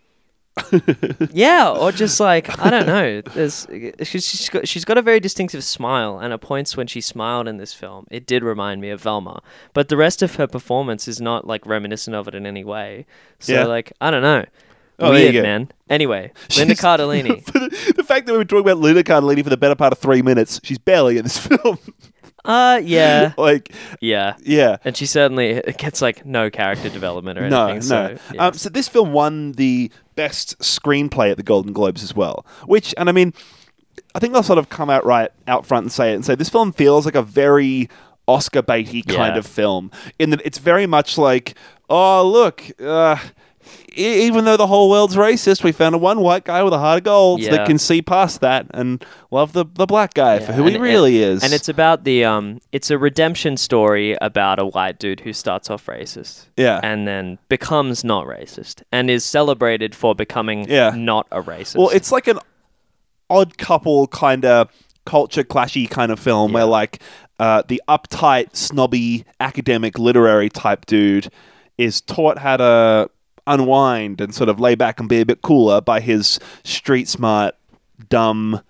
Yeah, 1.33 1.71
or 1.71 1.93
just 1.93 2.21
like 2.21 2.59
I 2.59 2.71
don't 2.71 2.87
know. 2.87 3.21
There's 3.23 3.67
she's 4.03 4.49
got, 4.49 4.69
she's 4.69 4.85
got 4.85 4.99
a 4.99 5.03
very 5.03 5.21
distinctive 5.21 5.65
smile, 5.65 6.19
and 6.19 6.33
at 6.33 6.41
points 6.41 6.77
when 6.77 6.87
she 6.87 7.01
smiled 7.01 7.49
in 7.49 7.57
this 7.57 7.73
film, 7.75 8.07
it 8.11 8.27
did 8.27 8.43
remind 8.43 8.81
me 8.81 8.91
of 8.91 9.01
Velma. 9.01 9.43
But 9.73 9.89
the 9.89 9.97
rest 9.97 10.23
of 10.23 10.35
her 10.37 10.47
performance 10.47 11.09
is 11.09 11.21
not 11.21 11.47
like 11.47 11.65
reminiscent 11.67 12.15
of 12.15 12.29
it 12.29 12.35
in 12.35 12.47
any 12.47 12.65
way. 12.65 13.07
So 13.39 13.53
Yeah. 13.55 13.65
like 13.65 13.93
I 14.01 14.11
don't 14.11 14.23
know. 14.23 14.45
Oh, 14.99 15.11
Weird 15.11 15.35
man. 15.43 15.71
Anyway, 15.89 16.33
Linda 16.57 16.75
She's- 16.75 16.81
Cardellini. 16.85 17.45
The, 17.47 17.93
the 17.97 18.05
fact 18.05 18.27
that 18.27 18.33
we 18.33 18.39
were 18.39 18.45
talking 18.45 18.61
about 18.71 18.79
Linda 18.79 19.03
Cardellini 19.03 19.43
for 19.43 19.51
the 19.51 19.57
better 19.57 19.75
part 19.75 19.93
of 19.93 19.99
three 19.99 20.23
minutes, 20.23 20.61
she's 20.63 20.79
barely 20.79 21.17
in 21.17 21.25
this 21.25 21.39
film. 21.47 21.79
Uh 22.45 22.81
yeah, 22.83 23.33
like, 23.39 23.73
yeah. 24.01 24.35
yeah. 24.43 24.77
And 24.85 24.97
she 24.97 25.07
certainly 25.07 25.63
gets 25.79 26.03
like 26.03 26.27
no 26.27 26.51
character 26.51 26.89
development 26.89 27.39
or 27.39 27.49
No, 27.49 27.69
anything. 27.69 27.89
no. 27.89 28.17
So, 28.17 28.19
yeah. 28.35 28.47
Um, 28.47 28.55
so 28.55 28.69
this 28.69 28.89
film 28.89 29.13
won 29.13 29.53
the 29.53 29.91
best 30.17 30.59
screenplay 30.59 31.31
at 31.31 31.37
the 31.37 31.43
Golden 31.43 31.73
Globes 31.73 32.03
as 32.03 32.15
well. 32.17 32.45
Which, 32.67 32.95
and 32.97 33.09
I 33.09 33.13
mean, 33.13 33.33
I 34.15 34.19
think 34.19 34.35
I'll 34.35 34.43
sort 34.43 34.59
of 34.59 34.69
come 34.69 34.91
out 34.91 35.05
right 35.07 35.31
out 35.47 35.65
front 35.67 35.85
and 35.85 35.93
say 35.93 36.13
it 36.13 36.17
and 36.17 36.25
say 36.25 36.35
this 36.35 36.49
film 36.51 36.73
feels 36.73 37.05
like 37.05 37.15
a 37.15 37.23
very 37.23 37.89
Oscar 38.29 38.63
baity 38.63 39.07
kind 39.07 39.35
Yeah. 39.35 39.39
of 39.39 39.47
film 39.47 39.91
in 40.19 40.31
that 40.31 40.41
it's 40.45 40.59
very 40.59 40.87
much 40.87 41.17
like, 41.19 41.55
oh 41.89 42.29
look, 42.29 42.63
uh, 42.81 43.17
even 43.97 44.45
though 44.45 44.57
the 44.57 44.67
whole 44.67 44.89
world's 44.91 45.17
racist, 45.17 45.63
we 45.65 45.73
found 45.73 45.95
a 45.95 45.99
one 45.99 46.21
white 46.21 46.45
guy 46.45 46.63
with 46.63 46.73
a 46.73 46.79
heart 46.79 46.99
of 46.99 47.05
gold 47.05 47.41
Yeah. 47.41 47.51
that 47.53 47.67
can 47.67 47.79
see 47.79 48.03
past 48.03 48.41
that 48.41 48.67
and 48.75 49.05
love 49.31 49.53
the, 49.53 49.65
the 49.75 49.87
black 49.87 50.15
guy 50.15 50.39
for 50.39 50.53
Yeah, 50.53 50.57
who 50.59 50.65
he 50.67 50.79
really 50.79 51.23
and- 51.23 51.33
is. 51.37 51.45
And 51.45 51.53
it's 51.53 51.69
about 51.69 52.05
the 52.05 52.25
um, 52.25 52.61
it's 52.73 52.91
a 52.91 52.99
redemption 52.99 53.57
story 53.57 54.17
about 54.21 54.59
a 54.59 54.67
white 54.67 54.99
dude 54.99 55.21
who 55.21 55.33
starts 55.33 55.71
off 55.71 55.87
racist, 55.87 56.47
Yeah. 56.57 56.81
and 56.83 57.07
then 57.07 57.39
becomes 57.49 58.05
not 58.05 58.27
racist, 58.27 58.83
and 58.93 59.11
is 59.11 59.25
celebrated 59.25 59.95
for 59.95 60.15
becoming 60.15 60.69
Yeah. 60.69 60.93
not 60.97 61.27
a 61.31 61.43
racist. 61.43 61.77
Well, 61.77 61.91
it's 61.91 62.13
like 62.13 62.27
an 62.29 62.39
odd 63.31 63.57
couple 63.59 64.07
kind 64.09 64.45
of 64.45 64.69
culture 65.05 65.43
clashy 65.43 65.89
kind 65.91 66.13
of 66.13 66.21
film 66.21 66.53
where 66.53 66.65
like 66.65 67.01
uh, 67.41 67.63
the 67.67 67.83
uptight, 67.89 68.55
snobby, 68.55 69.25
academic, 69.41 69.99
literary 69.99 70.49
type 70.49 70.87
dude 70.87 71.29
is 71.79 72.01
taught 72.01 72.39
how 72.39 72.57
to 72.57 73.11
unwind 73.47 74.21
and 74.21 74.35
sort 74.35 74.49
of 74.49 74.61
lay 74.61 74.75
back 74.75 75.01
and 75.01 75.09
be 75.09 75.21
a 75.21 75.27
bit 75.27 75.43
cooler 75.43 75.81
by 75.81 76.01
his 76.01 76.39
street 76.65 77.09
smart, 77.09 77.55
dumb 78.09 78.61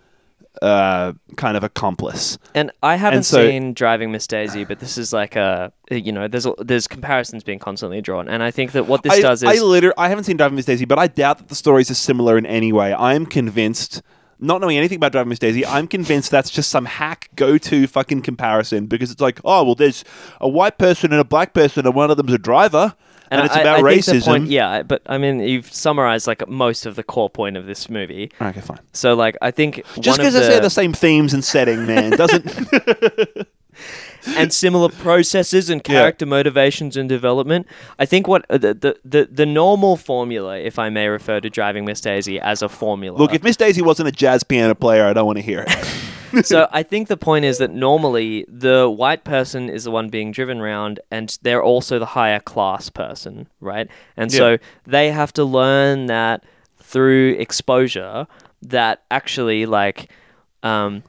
uh, 0.61 1.13
kind 1.37 1.57
of 1.57 1.65
accomplice. 1.65 2.39
and 2.55 2.71
I 2.83 2.97
haven't 2.97 3.19
and 3.19 3.27
so- 3.27 3.49
seen 3.49 3.75
Driving 3.75 4.13
Miss 4.13 4.27
Daisy, 4.27 4.65
but 4.65 4.79
this 4.81 4.97
is 4.99 5.13
like 5.13 5.35
a 5.35 5.73
you 5.91 6.13
know 6.13 6.29
there's 6.29 6.47
a, 6.47 6.55
there's 6.59 6.87
comparisons 6.87 7.43
being 7.43 7.59
constantly 7.59 8.01
drawn, 8.01 8.29
and 8.29 8.43
I 8.43 8.51
think 8.51 8.73
that 8.73 8.87
what 8.87 9.03
this 9.03 9.15
I, 9.15 9.21
does 9.21 9.43
is 9.43 9.49
I 9.49 9.63
liter- 9.65 9.95
I 9.99 10.09
haven't 10.09 10.25
seen 10.25 10.37
Driving 10.37 10.57
Miss 10.57 10.67
Daisy, 10.67 10.85
but 10.85 10.99
I 10.99 11.07
doubt 11.09 11.39
that 11.39 11.49
the 11.49 11.55
stories 11.55 11.91
are 11.91 11.95
similar 11.95 12.39
in 12.39 12.47
any 12.47 12.73
way. 12.73 12.93
I 12.93 13.15
am 13.15 13.27
convinced, 13.27 14.03
not 14.39 14.61
knowing 14.61 14.77
anything 14.77 14.97
about 14.97 15.13
Driving 15.13 15.31
Miss 15.31 15.39
Daisy, 15.39 15.67
I'm 15.67 15.89
convinced 15.89 16.31
that's 16.31 16.51
just 16.51 16.71
some 16.71 16.85
hack 16.85 17.31
go-to 17.35 17.87
fucking 17.87 18.23
comparison 18.23 18.87
because 18.87 19.11
it's 19.11 19.21
like, 19.21 19.41
oh 19.45 19.65
well, 19.65 19.75
there's 19.75 20.05
a 20.41 20.49
white 20.49 20.79
person 20.79 21.13
and 21.13 21.21
a 21.21 21.25
black 21.25 21.55
person, 21.55 21.87
and 21.87 21.95
one 21.95 22.11
of 22.11 22.17
them's 22.19 22.33
a 22.33 22.39
driver, 22.39 22.95
and, 23.33 23.47
it's 23.47 23.57
I- 23.57 23.61
about 23.61 23.79
I 23.79 23.83
racism. 23.83 24.25
point- 24.25 24.49
yeah, 24.49 24.83
but 24.83 25.03
I 25.07 25.19
mean 25.19 25.41
you've 25.41 25.73
summarized 25.73 26.27
like 26.27 26.47
most 26.49 26.87
of 26.87 26.97
the 26.97 27.03
core 27.03 27.31
point 27.31 27.57
of 27.57 27.67
this 27.67 27.89
movie. 27.91 28.31
Okay, 28.41 28.61
fine. 28.61 28.81
So 28.93 29.15
like 29.15 29.37
I 29.43 29.51
think 29.51 29.83
Just 30.01 30.19
because 30.19 30.35
they 30.35 30.41
the, 30.41 30.47
say 30.47 30.61
the 30.61 30.71
same 30.71 30.93
themes 30.93 31.35
and 31.35 31.45
setting, 31.45 31.87
man, 31.87 32.11
doesn't. 32.11 33.47
and 34.37 34.53
similar 34.53 34.89
processes 34.89 35.69
and 35.71 35.83
character 35.83 36.27
motivations 36.27 36.97
and 36.97 37.09
development. 37.09 37.67
I 37.99 38.07
think 38.07 38.29
what 38.29 38.45
uh, 38.51 38.59
the, 38.59 38.75
the 38.75 38.97
the 39.05 39.29
the 39.31 39.47
normal 39.47 39.97
formula, 39.97 40.59
if 40.59 40.79
I 40.79 40.91
may 40.91 41.09
refer 41.09 41.41
to 41.41 41.51
driving 41.51 41.85
Miss 41.85 42.01
Daisy 42.01 42.39
as 42.39 42.63
a 42.63 42.69
formula. 42.69 43.19
Look, 43.19 43.35
if 43.35 43.43
Miss 43.43 43.57
Daisy 43.57 43.83
wasn't 43.83 44.09
a 44.09 44.13
jazz 44.13 44.45
piano 44.45 44.75
player, 44.75 45.07
I 45.07 45.13
don't 45.13 45.27
want 45.27 45.39
to 45.39 45.43
hear 45.43 45.65
it. 45.67 45.95
so 46.43 46.69
I 46.73 46.83
think 46.83 47.09
the 47.09 47.17
point 47.17 47.45
is 47.45 47.59
that 47.59 47.71
normally 47.71 48.45
the 48.49 48.89
white 48.89 49.25
person 49.25 49.69
is 49.69 49.85
the 49.85 49.91
one 49.91 50.09
being 50.09 50.33
driven 50.33 50.61
around, 50.61 51.01
and 51.11 51.37
they're 51.43 51.63
also 51.63 51.99
the 51.99 52.07
higher 52.07 52.41
class 52.41 52.89
person, 52.91 53.49
right? 53.61 53.89
And 54.17 54.33
Yeah. 54.33 54.39
so 54.39 54.59
they 54.87 55.11
have 55.11 55.33
to 55.35 55.45
learn 55.45 56.07
that 56.07 56.45
through 56.79 57.37
exposure 57.39 58.27
that 58.63 59.03
actually 59.11 59.67
like 59.67 60.11
um, 60.63 61.03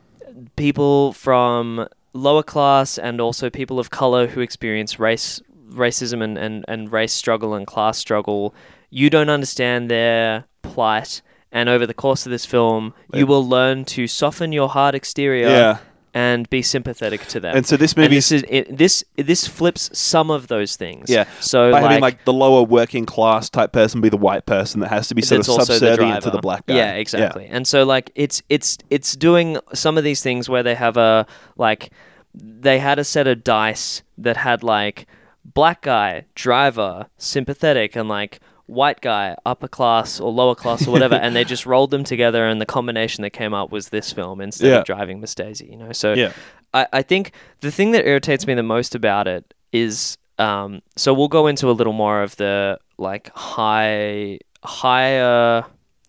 people 0.55 1.13
from 1.13 1.87
lower 2.13 2.43
class 2.43 2.97
and 2.97 3.19
also 3.19 3.49
people 3.49 3.79
of 3.79 3.89
color 3.89 4.27
who 4.27 4.41
experience 4.41 4.99
race 4.99 5.41
racism 5.69 6.23
and, 6.23 6.37
and, 6.37 6.63
and 6.67 6.91
race 6.91 7.13
struggle 7.13 7.55
and 7.55 7.65
class 7.65 7.97
struggle 7.97 8.53
you 8.91 9.09
don't 9.09 9.29
understand 9.29 9.89
their 9.89 10.45
plight 10.61 11.21
and 11.53 11.69
over 11.69 11.85
the 11.87 11.93
course 11.93 12.25
of 12.25 12.31
this 12.31 12.45
film 12.45 12.93
you 13.13 13.25
will 13.25 13.47
learn 13.47 13.85
to 13.85 14.07
soften 14.07 14.51
your 14.51 14.67
hard 14.67 14.93
exterior 14.95 15.47
Yeah. 15.47 15.77
and 16.13 16.49
be 16.49 16.61
sympathetic 16.61 17.25
to 17.27 17.39
them 17.39 17.55
And 17.55 17.65
so 17.65 17.77
this 17.77 17.95
movie 17.95 18.15
this 18.15 18.31
is 18.31 18.43
it, 18.49 18.77
this 18.77 19.03
this 19.15 19.47
flips 19.47 19.89
some 19.97 20.29
of 20.31 20.47
those 20.47 20.75
things 20.75 21.09
Yeah. 21.09 21.25
so 21.39 21.71
by 21.71 21.79
like, 21.79 21.83
having 21.83 22.01
like 22.01 22.25
the 22.25 22.33
lower 22.33 22.63
working 22.63 23.05
class 23.05 23.49
type 23.49 23.71
person 23.71 24.01
be 24.01 24.09
the 24.09 24.17
white 24.17 24.45
person 24.45 24.81
that 24.81 24.89
has 24.89 25.07
to 25.09 25.15
be 25.15 25.21
sort 25.21 25.41
of 25.41 25.49
also 25.49 25.73
the 25.73 25.79
subservient 25.79 26.23
to 26.23 26.31
the 26.31 26.39
black 26.39 26.65
guy. 26.65 26.75
Yeah, 26.75 26.93
exactly. 26.95 27.45
And 27.49 27.65
so 27.67 27.83
like 27.85 28.11
it's 28.15 28.41
it's 28.49 28.77
it's 28.89 29.15
doing 29.15 29.57
some 29.73 29.97
of 29.97 30.03
these 30.03 30.21
things 30.21 30.49
where 30.49 30.63
they 30.63 30.75
have 30.75 30.97
a 30.97 31.25
like 31.55 31.91
they 32.35 32.79
had 32.79 32.97
a 32.99 33.03
set 33.03 33.27
of 33.27 33.43
dice 33.43 34.01
that 34.17 34.37
had 34.37 34.63
like 34.63 35.05
black 35.45 35.81
guy, 35.83 36.25
driver, 36.35 37.07
sympathetic 37.17 37.95
and 37.95 38.07
like 38.09 38.39
white 38.67 39.01
guy, 39.01 39.35
upper 39.45 39.67
class 39.67 40.19
or 40.19 40.31
lower 40.31 40.55
class 40.55 40.87
or 40.87 40.91
whatever 40.91 41.15
and 41.15 41.35
they 41.35 41.43
just 41.43 41.65
rolled 41.73 41.91
them 41.91 42.03
together 42.03 42.47
and 42.47 42.61
the 42.61 42.65
combination 42.65 43.21
that 43.21 43.31
came 43.31 43.53
up 43.53 43.71
was 43.71 43.89
this 43.89 44.11
film 44.13 44.39
instead 44.41 44.69
Yeah. 44.69 44.79
of 44.79 44.85
driving 44.85 45.19
Miss 45.19 45.35
Daisy, 45.35 45.67
you 45.71 45.77
know. 45.77 45.91
So 45.91 46.13
Yeah. 46.13 46.31
I, 46.73 46.87
I 46.93 47.01
think 47.01 47.33
the 47.59 47.71
thing 47.71 47.91
that 47.91 48.05
irritates 48.07 48.47
me 48.47 48.53
the 48.53 48.63
most 48.63 48.95
about 48.95 49.27
it 49.27 49.53
is 49.71 50.17
um, 50.39 50.81
so 50.95 51.13
we'll 51.13 51.27
go 51.27 51.45
into 51.47 51.69
a 51.69 51.73
little 51.73 51.93
more 51.93 52.23
of 52.23 52.35
the 52.37 52.79
like 52.97 53.29
high 53.35 54.39
higher 54.63 55.63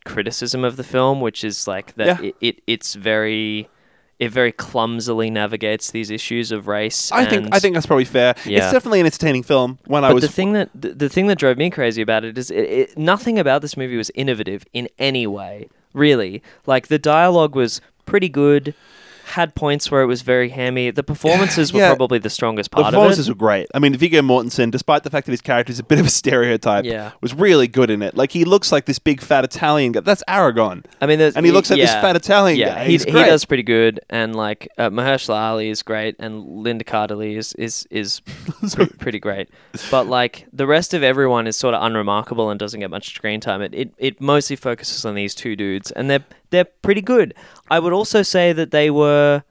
criticism 0.04 0.64
of 0.64 0.76
the 0.76 0.84
film, 0.84 1.20
which 1.20 1.44
is 1.44 1.66
like 1.66 1.94
that 1.96 2.06
Yeah. 2.23 2.28
it, 2.28 2.34
it 2.40 2.61
it's 2.66 2.94
very 2.94 3.68
it 4.18 4.30
very 4.30 4.52
clumsily 4.52 5.30
navigates 5.30 5.90
these 5.90 6.11
issues 6.11 6.52
of 6.52 6.66
race. 6.68 7.11
I 7.12 7.25
think 7.26 7.49
I 7.52 7.59
think 7.59 7.75
that's 7.75 7.87
probably 7.87 8.04
fair. 8.04 8.35
Yeah. 8.44 8.59
It's 8.59 8.73
definitely 8.73 9.00
an 9.00 9.06
entertaining 9.06 9.42
film. 9.42 9.78
When 9.87 10.04
I 10.04 10.12
was 10.12 10.23
the 10.23 10.28
thing 10.28 10.52
that 10.52 10.71
the, 10.75 10.90
the 10.90 11.09
thing 11.09 11.26
that 11.26 11.38
drove 11.38 11.59
me 11.59 11.71
crazy 11.71 12.02
about 12.02 12.25
it 12.25 12.38
is 12.38 12.50
it, 12.50 12.62
it, 12.62 12.99
nothing 12.99 13.38
about 13.38 13.62
this 13.62 13.76
movie 13.76 13.97
was 13.97 14.11
innovative 14.14 14.64
in 14.73 14.88
any 14.99 15.26
way. 15.26 15.68
Really, 15.92 16.42
like 16.66 16.88
the 16.88 16.99
dialogue 16.99 17.54
was 17.54 17.80
pretty 18.04 18.28
good, 18.28 18.75
had 19.34 19.54
points 19.54 19.90
where 19.90 20.02
it 20.02 20.06
was 20.06 20.22
very 20.22 20.48
hammy. 20.48 20.90
The 20.90 21.02
performances 21.02 21.72
were 21.72 21.80
Yeah. 21.80 21.88
probably 21.94 22.18
the 22.18 22.30
strongest 22.30 22.70
part 22.70 22.82
of 22.82 22.88
it. 22.88 22.90
The 22.92 22.96
performances 22.96 23.28
were 23.28 23.34
great. 23.34 23.66
I 23.74 23.78
mean, 23.78 23.96
Viggo 23.96 24.20
Mortensen, 24.22 24.70
despite 24.70 25.02
the 25.02 25.10
fact 25.10 25.26
that 25.26 25.32
his 25.32 25.40
character 25.40 25.70
is 25.72 25.78
a 25.78 25.82
bit 25.82 25.98
of 25.98 26.06
a 26.06 26.10
stereotype, 26.22 26.84
Yeah. 26.84 27.10
was 27.20 27.34
really 27.34 27.66
good 27.68 27.90
in 27.90 28.02
it. 28.02 28.16
Like 28.16 28.32
he 28.32 28.44
looks 28.44 28.70
like 28.72 28.86
this 28.86 28.98
big 28.98 29.20
fat 29.20 29.44
Italian 29.44 29.92
guy. 29.92 30.00
That's 30.00 30.22
Aragorn. 30.28 30.84
I 31.00 31.06
mean, 31.06 31.18
there's- 31.18 31.34
And 31.36 31.44
he 31.46 31.52
looks 31.52 31.70
like 31.70 31.80
this 31.80 31.90
yeah. 31.90 32.00
fat 32.00 32.16
Italian 32.16 32.58
Yeah, 32.58 32.74
guy. 32.74 32.84
he, 32.84 32.92
He's 32.92 33.04
he 33.04 33.10
great. 33.12 33.26
does 33.26 33.44
pretty 33.44 33.62
good, 33.64 34.00
and 34.10 34.34
like 34.36 34.68
uh, 34.78 34.90
Mahershala 34.90 35.40
Ali 35.50 35.68
is 35.68 35.82
great, 35.82 36.16
and 36.18 36.62
Linda 36.62 36.84
Cardellini 36.84 37.36
is 37.36 37.52
is 37.54 37.86
is 37.90 38.20
pre- 38.74 38.86
pretty 38.86 39.18
great. 39.18 39.48
But 39.90 40.06
like 40.06 40.46
the 40.52 40.66
rest 40.66 40.94
of 40.94 41.02
everyone 41.02 41.46
is 41.46 41.56
sort 41.56 41.74
of 41.74 41.82
unremarkable 41.82 42.50
and 42.50 42.58
doesn't 42.60 42.80
get 42.80 42.90
much 42.90 43.14
screen 43.14 43.40
time. 43.40 43.62
It, 43.62 43.74
it 43.74 43.90
it 43.98 44.20
mostly 44.20 44.56
focuses 44.56 45.04
on 45.04 45.14
these 45.14 45.34
two 45.34 45.56
dudes, 45.56 45.90
and 45.90 46.08
they're 46.08 46.24
they're 46.54 46.64
pretty 46.87 47.02
good. 47.02 47.34
I 47.70 47.78
would 47.78 47.92
also 47.92 48.23
say 48.23 48.52
that 48.52 48.70
they 48.70 48.90
were 48.90 49.42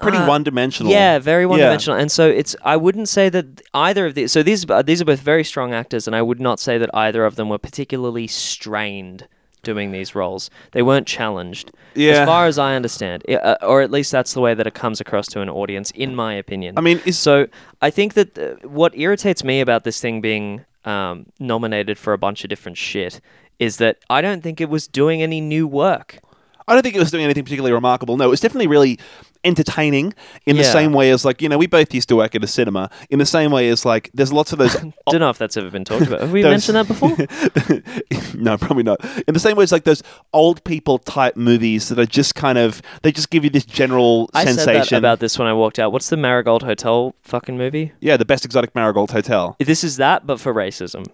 Pretty 0.00 0.16
uh, 0.16 0.26
one-dimensional. 0.26 0.90
Yeah, 0.90 1.18
very 1.18 1.44
one-dimensional. 1.44 1.98
And 1.98 2.10
so 2.10 2.26
it's 2.26 2.56
I 2.64 2.76
wouldn't 2.76 3.08
say 3.08 3.28
that 3.28 3.60
either 3.74 4.06
of 4.06 4.14
these. 4.14 4.32
So 4.32 4.42
these 4.42 4.68
uh, 4.68 4.80
these 4.82 5.02
are 5.02 5.04
both 5.04 5.20
very 5.20 5.44
strong 5.44 5.74
actors, 5.74 6.06
and 6.06 6.16
I 6.16 6.22
would 6.22 6.40
not 6.40 6.58
say 6.58 6.78
that 6.78 6.88
either 6.94 7.24
of 7.26 7.36
them 7.36 7.48
were 7.50 7.58
particularly 7.58 8.26
strained 8.26 9.26
doing 9.62 9.92
these 9.92 10.14
roles. 10.14 10.48
They 10.72 10.80
weren't 10.80 11.06
challenged, 11.06 11.70
Yeah. 11.94 12.12
as 12.12 12.26
far 12.26 12.46
as 12.46 12.56
I 12.58 12.76
understand, 12.76 13.22
I- 13.28 13.34
uh, 13.34 13.56
or 13.60 13.82
at 13.82 13.90
least 13.90 14.10
that's 14.10 14.32
the 14.32 14.40
way 14.40 14.54
that 14.54 14.66
it 14.66 14.72
comes 14.72 15.02
across 15.02 15.26
to 15.28 15.42
an 15.42 15.50
audience, 15.50 15.90
in 15.90 16.14
my 16.14 16.32
opinion. 16.32 16.78
I 16.78 16.80
mean, 16.80 16.98
is 17.04 17.18
so 17.18 17.46
I 17.82 17.90
think 17.90 18.14
that 18.14 18.38
uh, 18.38 18.54
what 18.66 18.96
irritates 18.96 19.44
me 19.44 19.60
about 19.60 19.84
this 19.84 20.00
thing 20.00 20.22
being 20.22 20.64
um, 20.84 21.26
nominated 21.38 21.98
for 21.98 22.12
a 22.12 22.18
bunch 22.18 22.44
of 22.44 22.50
different 22.50 22.78
shit 22.78 23.20
is 23.58 23.76
that 23.76 23.98
I 24.08 24.20
don't 24.20 24.42
think 24.42 24.60
it 24.60 24.70
was 24.70 24.88
doing 24.88 25.22
any 25.22 25.40
new 25.40 25.66
work. 25.66 26.18
I 26.66 26.74
don't 26.74 26.82
think 26.82 26.94
it 26.94 27.00
was 27.00 27.10
doing 27.10 27.24
anything 27.24 27.44
particularly 27.44 27.72
remarkable. 27.72 28.16
No, 28.16 28.24
it 28.24 28.30
was 28.30 28.40
definitely 28.40 28.68
really 28.68 28.98
entertaining 29.44 30.12
in 30.46 30.56
the 30.56 30.64
same 30.64 30.92
way 30.92 31.10
as 31.10 31.24
like 31.24 31.40
you 31.40 31.48
know 31.48 31.56
we 31.58 31.66
both 31.66 31.94
used 31.94 32.08
to 32.10 32.16
work 32.16 32.34
at 32.34 32.44
a 32.44 32.46
cinema. 32.46 32.90
In 33.10 33.18
the 33.18 33.26
same 33.26 33.50
way 33.50 33.68
as 33.68 33.84
like 33.84 34.10
there's 34.14 34.32
lots 34.32 34.52
of 34.52 34.58
those. 34.58 34.74
Don't 35.10 35.20
know 35.20 35.30
if 35.30 35.38
that's 35.38 35.56
ever 35.56 35.70
been 35.70 35.84
talked 35.84 36.06
about. 36.06 36.20
Have 36.20 36.32
we 36.32 36.42
Those- 36.42 36.68
mentioned 36.68 36.76
that 36.76 36.88
before? 36.88 38.34
no, 38.40 38.56
probably 38.58 38.82
not. 38.82 39.04
In 39.26 39.34
the 39.34 39.40
same 39.40 39.56
way 39.56 39.64
as 39.64 39.72
like 39.72 39.84
those 39.84 40.02
old 40.32 40.62
people 40.64 40.98
type 40.98 41.36
movies 41.36 41.88
that 41.88 41.98
are 41.98 42.06
just 42.06 42.34
kind 42.34 42.58
of 42.58 42.82
they 43.02 43.12
just 43.12 43.30
give 43.30 43.44
you 43.44 43.50
this 43.50 43.64
general 43.64 44.28
I 44.34 44.44
said 44.44 44.56
sensation. 44.56 44.96
that 44.96 44.98
about 44.98 45.20
this 45.20 45.38
when 45.38 45.48
I 45.48 45.52
walked 45.52 45.78
out. 45.78 45.92
What's 45.92 46.08
the 46.10 46.16
Marigold 46.16 46.62
Hotel 46.62 47.14
fucking 47.22 47.56
movie? 47.56 47.92
yeah, 48.00 48.16
the 48.16 48.24
best 48.24 48.44
exotic 48.44 48.74
marigold 48.74 49.10
hotel. 49.10 49.56
This 49.58 49.84
is 49.84 49.96
that, 49.96 50.26
but 50.26 50.40
for 50.40 50.52
racism. 50.54 51.06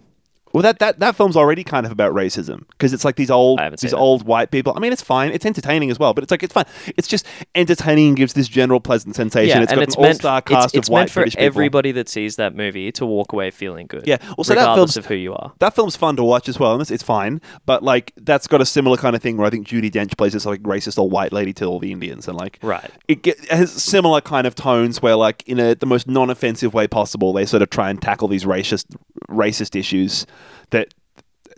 Well, 0.53 0.63
that, 0.63 0.79
that, 0.79 0.99
that 0.99 1.15
film's 1.15 1.35
already 1.37 1.63
kind 1.63 1.85
of 1.85 1.91
about 1.91 2.13
racism 2.13 2.67
because 2.69 2.93
it's 2.93 3.05
like 3.05 3.15
these 3.15 3.29
old 3.31 3.59
these 3.79 3.93
old 3.93 4.23
white 4.25 4.51
people. 4.51 4.73
I 4.75 4.79
mean, 4.79 4.91
it's 4.93 5.01
fine. 5.01 5.31
It's 5.31 5.45
entertaining 5.45 5.91
as 5.91 5.99
well, 5.99 6.13
but 6.13 6.23
it's 6.23 6.31
like 6.31 6.43
it's 6.43 6.53
fine. 6.53 6.65
It's 6.97 7.07
just 7.07 7.25
entertaining 7.55 8.09
and 8.09 8.17
gives 8.17 8.33
this 8.33 8.47
general 8.47 8.79
pleasant 8.79 9.15
sensation. 9.15 9.61
it's 9.61 9.71
and 9.71 9.79
got 9.79 9.83
it's 9.87 9.95
an 9.95 10.05
all 10.05 10.13
star 10.13 10.41
cast 10.41 10.67
it's, 10.67 10.73
it's 10.75 10.87
of 10.89 10.91
white 10.93 10.99
meant 11.01 11.11
for 11.11 11.19
British 11.21 11.33
people. 11.35 11.45
everybody 11.45 11.91
that 11.91 12.09
sees 12.09 12.37
that 12.37 12.55
movie 12.55 12.91
to 12.93 13.05
walk 13.05 13.33
away 13.33 13.51
feeling 13.51 13.87
good. 13.87 14.07
Yeah, 14.07 14.17
well, 14.37 14.43
so 14.43 14.53
that 14.55 14.61
regardless 14.61 14.93
film's- 14.93 14.97
of 14.97 15.05
who 15.07 15.15
you 15.15 15.33
are. 15.33 15.53
That 15.59 15.75
film's 15.75 15.95
fun 15.95 16.15
to 16.17 16.23
watch 16.23 16.47
as 16.49 16.59
well, 16.59 16.73
and 16.73 16.81
it's, 16.81 16.91
it's 16.91 17.03
fine. 17.03 17.41
But 17.65 17.83
like, 17.83 18.13
that's 18.17 18.47
got 18.47 18.61
a 18.61 18.65
similar 18.65 18.97
kind 18.97 19.15
of 19.15 19.21
thing 19.21 19.37
where 19.37 19.47
I 19.47 19.49
think 19.49 19.67
Judi 19.67 19.91
Dench 19.91 20.17
plays 20.17 20.33
this 20.33 20.45
like 20.45 20.61
racist 20.63 20.97
old 20.97 21.11
white 21.11 21.31
lady 21.33 21.53
to 21.53 21.65
all 21.65 21.79
the 21.79 21.91
Indians, 21.91 22.27
and 22.27 22.37
like, 22.37 22.59
Right. 22.61 22.89
it, 23.07 23.21
get, 23.21 23.39
it 23.43 23.49
has 23.51 23.71
similar 23.71 24.21
kind 24.21 24.47
of 24.47 24.55
tones 24.55 25.01
where 25.01 25.15
like 25.15 25.43
in 25.47 25.59
a 25.59 25.75
the 25.75 25.85
most 25.85 26.07
non-offensive 26.07 26.73
way 26.73 26.87
possible, 26.87 27.33
they 27.33 27.45
sort 27.45 27.61
of 27.61 27.69
try 27.69 27.89
and 27.89 28.01
tackle 28.01 28.27
these 28.27 28.45
racist 28.45 28.85
racist 29.29 29.75
issues 29.77 30.25
that 30.69 30.93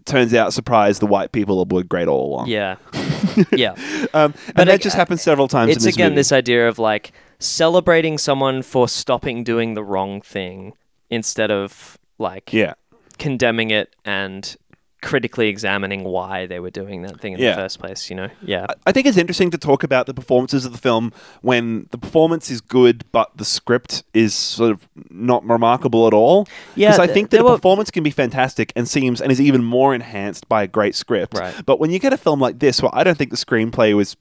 turns 0.06 0.34
out 0.34 0.54
surprise 0.54 1.00
the 1.00 1.06
white 1.06 1.32
people 1.32 1.64
were 1.66 1.84
great 1.84 2.08
all 2.08 2.34
along. 2.34 2.48
Yeah. 2.48 2.78
yeah. 3.52 3.72
Um, 4.14 4.34
But 4.34 4.62
and 4.62 4.70
that 4.70 4.76
ag- 4.76 4.82
just 4.82 4.96
happens 4.96 5.22
several 5.22 5.48
times. 5.48 5.72
It's 5.76 5.84
in 5.84 5.88
this 5.88 5.96
again 5.96 6.10
movie. 6.12 6.16
this 6.16 6.32
idea 6.32 6.68
of 6.68 6.80
like 6.80 7.12
celebrating 7.40 8.18
someone 8.18 8.62
for 8.62 8.88
stopping 8.88 9.44
doing 9.44 9.74
the 9.74 9.84
wrong 9.84 10.22
thing 10.22 10.74
instead 11.10 11.52
of 11.52 11.98
like 12.18 12.52
Yeah, 12.54 12.74
condemning 13.18 13.70
it 13.72 13.96
and 14.06 14.56
critically 15.02 15.48
examining 15.48 16.04
why 16.04 16.46
they 16.46 16.60
were 16.60 16.70
doing 16.70 17.04
that 17.04 17.20
thing 17.22 17.34
in 17.34 17.40
Yeah. 17.40 17.52
the 17.52 17.62
first 17.62 17.80
place, 17.80 18.10
you 18.10 18.16
know? 18.16 18.28
Yeah. 18.42 18.68
I 18.86 18.92
think 18.92 19.08
it's 19.08 19.18
interesting 19.18 19.50
to 19.52 19.58
talk 19.58 19.84
about 19.84 20.08
the 20.08 20.14
performances 20.14 20.66
of 20.66 20.72
the 20.72 20.78
film 20.78 21.14
when 21.42 21.88
the 21.92 21.98
performance 21.98 22.50
is 22.52 22.60
good, 22.62 23.06
but 23.12 23.32
the 23.38 23.46
script 23.46 24.04
is 24.14 24.34
sort 24.34 24.72
of 24.72 24.88
not 25.10 25.44
remarkable 25.48 26.06
at 26.08 26.14
all. 26.14 26.48
Yeah, 26.76 26.90
because 26.90 27.00
I 27.00 27.06
th- 27.06 27.14
think 27.14 27.30
that 27.30 27.38
the 27.38 27.44
were- 27.46 27.52
performance 27.56 27.92
can 27.92 28.04
be 28.04 28.12
fantastic 28.12 28.74
and 28.76 28.88
seems 28.88 29.22
and 29.22 29.32
is 29.32 29.40
even 29.40 29.64
more 29.64 29.96
enhanced 29.96 30.50
by 30.50 30.64
a 30.64 30.68
great 30.68 30.96
script. 30.96 31.38
Right. 31.38 31.54
But 31.66 31.80
when 31.80 31.92
you 31.92 32.00
get 32.00 32.12
a 32.14 32.18
film 32.18 32.40
like 32.40 32.60
this, 32.60 32.82
where 32.82 32.92
I 32.94 33.04
don't 33.04 33.18
think 33.18 33.32
the 33.32 33.38
screenplay 33.38 33.96
was 33.96 34.18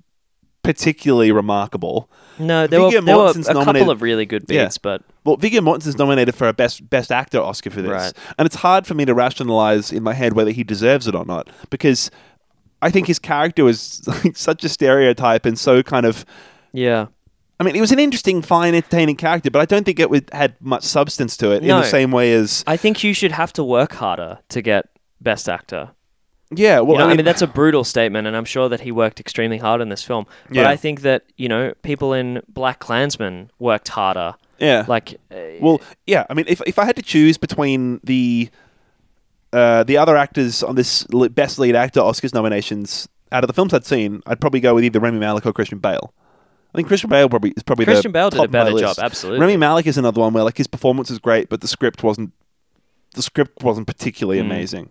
particularly 0.63 1.33
remarkable. 1.33 2.11
No, 2.39 2.67
there 2.67 2.81
were, 2.83 2.91
there 3.01 3.17
were 3.17 3.31
a 3.31 3.65
couple 3.65 3.91
of 3.91 4.03
really 4.03 4.27
good 4.27 4.45
Yeah. 4.49 4.69
but 4.83 5.03
Well, 5.25 5.37
Viggo 5.37 5.61
Mortensen's 5.61 5.99
nominated 5.99 6.35
for 6.35 6.47
a 6.49 6.53
best 6.53 6.89
best 6.89 7.11
actor 7.11 7.41
Oscar 7.41 7.71
for 7.71 7.83
this, 7.83 7.91
Right. 7.91 8.13
and 8.39 8.47
it's 8.47 8.57
hard 8.57 8.87
for 8.87 8.95
me 8.95 9.05
to 9.05 9.15
rationalize 9.15 9.93
in 9.93 10.03
my 10.03 10.15
head 10.15 10.35
whether 10.35 10.51
he 10.51 10.63
deserves 10.65 11.07
it 11.09 11.15
or 11.15 11.25
not 11.25 11.49
because 11.71 12.11
I 12.81 12.91
think 12.91 13.07
his 13.09 13.19
character 13.19 13.65
was 13.65 14.07
like, 14.07 14.37
such 14.37 14.63
a 14.65 14.69
stereotype 14.69 15.47
and 15.47 15.59
so 15.59 15.83
kind 15.83 16.07
of. 16.07 16.25
yeah. 16.73 17.07
I 17.61 17.65
mean, 17.65 17.75
it 17.75 17.81
was 17.81 17.91
an 17.91 17.99
interesting, 17.99 18.41
fine, 18.41 18.73
entertaining 18.77 19.17
character, 19.17 19.51
but 19.51 19.59
I 19.61 19.65
don't 19.65 19.83
think 19.83 19.99
it 19.99 20.09
would, 20.11 20.31
had 20.33 20.55
much 20.61 20.85
substance 20.85 21.37
to 21.39 21.51
it 21.51 21.63
in 21.63 21.69
the 21.69 21.83
same 21.83 22.13
way 22.13 22.33
as. 22.33 22.63
I 22.69 22.77
think 22.77 23.03
you 23.03 23.13
should 23.13 23.33
have 23.33 23.53
to 23.55 23.65
work 23.65 23.95
harder 23.95 24.39
to 24.51 24.63
get 24.63 24.87
best 25.21 25.49
actor. 25.49 25.91
Yeah, 26.51 26.81
well, 26.81 26.95
You 26.95 26.99
know, 27.05 27.11
I, 27.11 27.15
mean, 27.17 27.25
that's 27.27 27.43
a 27.43 27.47
brutal 27.47 27.85
statement, 27.85 28.27
and 28.27 28.35
I'm 28.35 28.47
sure 28.47 28.69
that 28.71 28.81
he 28.81 28.91
worked 28.91 29.21
extremely 29.21 29.59
hard 29.59 29.81
in 29.83 29.91
this 29.91 30.03
film. 30.03 30.27
But 30.49 30.57
Yeah. 30.57 30.69
I 30.69 30.77
think 30.77 31.03
that 31.03 31.25
you 31.37 31.49
know 31.49 31.75
people 31.83 32.13
in 32.15 32.41
Black 32.49 32.79
Klansman 32.79 33.51
worked 33.59 33.89
harder. 33.89 34.35
yeah. 34.59 34.85
Like, 34.89 35.21
uh, 35.31 35.37
well, 35.61 35.81
yeah. 36.07 36.25
I 36.31 36.35
mean, 36.35 36.47
if 36.49 36.63
if 36.67 36.79
I 36.79 36.85
had 36.87 36.97
to 36.97 37.03
choose 37.03 37.37
between 37.37 38.01
the 38.03 38.49
uh, 39.53 39.85
the 39.85 39.97
other 39.99 40.17
actors 40.17 40.63
on 40.63 40.75
this 40.75 41.05
best 41.33 41.59
lead 41.59 41.75
actor 41.77 42.01
Oscars 42.01 42.33
nominations 42.35 43.09
out 43.31 43.45
of 43.45 43.49
the 43.49 43.55
films 43.55 43.75
I'd 43.75 43.85
seen, 43.87 44.23
I'd 44.27 44.41
probably 44.41 44.61
go 44.61 44.75
with 44.75 44.85
either 44.85 45.01
Rami 45.01 45.19
Malek 45.19 45.45
or 45.47 45.53
Christian 45.53 45.79
Bale. 45.79 46.13
I 46.75 46.79
think 46.79 46.89
Christian 46.89 47.09
Bale 47.11 47.29
probably 47.29 47.51
is 47.57 47.63
probably 47.63 47.85
Christian 47.87 48.11
the 48.13 48.19
Bale 48.19 48.31
did 48.31 48.41
a 48.41 48.49
better 48.49 48.79
job, 48.79 48.97
absolutely. 48.99 49.41
Rami 49.41 49.57
Malek 49.57 49.87
is 49.87 49.97
another 49.99 50.21
one 50.21 50.33
where 50.33 50.45
like 50.45 50.57
his 50.59 50.67
performance 50.67 51.11
is 51.11 51.19
great, 51.19 51.49
but 51.49 51.61
the 51.61 51.69
script 51.69 52.03
wasn't 52.03 52.33
the 53.15 53.23
script 53.23 53.63
wasn't 53.63 53.87
particularly 53.87 54.39
Mm. 54.41 54.45
amazing. 54.47 54.89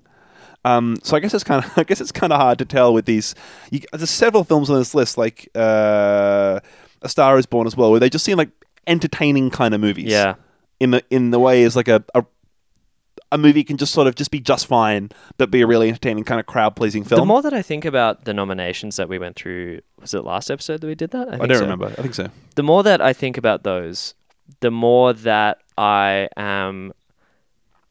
Um, 0.65 0.97
so 1.03 1.15
I 1.15 1.19
guess 1.19 1.33
it's 1.33 1.43
kind 1.43 1.63
of 1.63 1.71
I 1.77 1.83
guess 1.83 2.01
it's 2.01 2.11
kind 2.11 2.33
of 2.33 2.39
hard 2.39 2.59
to 2.59 2.65
tell 2.65 2.93
with 2.93 3.05
these. 3.05 3.35
You, 3.71 3.81
there's 3.93 4.09
several 4.09 4.43
films 4.43 4.69
on 4.69 4.77
this 4.77 4.93
list, 4.93 5.17
like 5.17 5.49
uh, 5.55 6.59
A 7.01 7.09
Star 7.09 7.37
Is 7.37 7.45
Born 7.45 7.67
as 7.67 7.77
well, 7.77 7.91
where 7.91 7.99
they 7.99 8.09
just 8.09 8.25
seem 8.25 8.37
like 8.37 8.49
entertaining 8.85 9.49
kind 9.49 9.73
of 9.73 9.81
movies. 9.81 10.11
Yeah. 10.11 10.35
In 10.79 10.91
the 10.91 11.03
in 11.09 11.31
the 11.31 11.39
way 11.39 11.63
is 11.63 11.75
like 11.75 11.87
a, 11.87 12.03
a 12.13 12.23
a 13.31 13.37
movie 13.37 13.63
can 13.63 13.77
just 13.77 13.93
sort 13.93 14.07
of 14.07 14.15
just 14.15 14.31
be 14.31 14.39
just 14.39 14.67
fine, 14.67 15.09
but 15.37 15.51
be 15.51 15.61
a 15.61 15.67
really 15.67 15.89
entertaining 15.89 16.23
kind 16.23 16.39
of 16.39 16.45
crowd 16.45 16.75
pleasing 16.75 17.03
film. 17.03 17.19
The 17.19 17.25
more 17.25 17.41
that 17.41 17.53
I 17.53 17.61
think 17.61 17.83
about 17.83 18.25
the 18.25 18.33
nominations 18.33 18.95
that 18.95 19.09
we 19.09 19.19
went 19.19 19.35
through, 19.35 19.81
was 19.99 20.13
it 20.13 20.23
last 20.23 20.49
episode 20.49 20.81
that 20.81 20.87
we 20.87 20.95
did 20.95 21.11
that? 21.11 21.27
I 21.27 21.37
think 21.37 21.49
don't 21.49 21.57
so. 21.57 21.63
remember. 21.63 21.87
I 21.87 22.01
think 22.01 22.13
so. 22.13 22.29
The 22.55 22.63
more 22.63 22.83
that 22.83 23.01
I 23.01 23.13
think 23.13 23.37
about 23.37 23.63
those, 23.63 24.13
the 24.61 24.71
more 24.71 25.13
that 25.13 25.59
I 25.77 26.29
am 26.37 26.93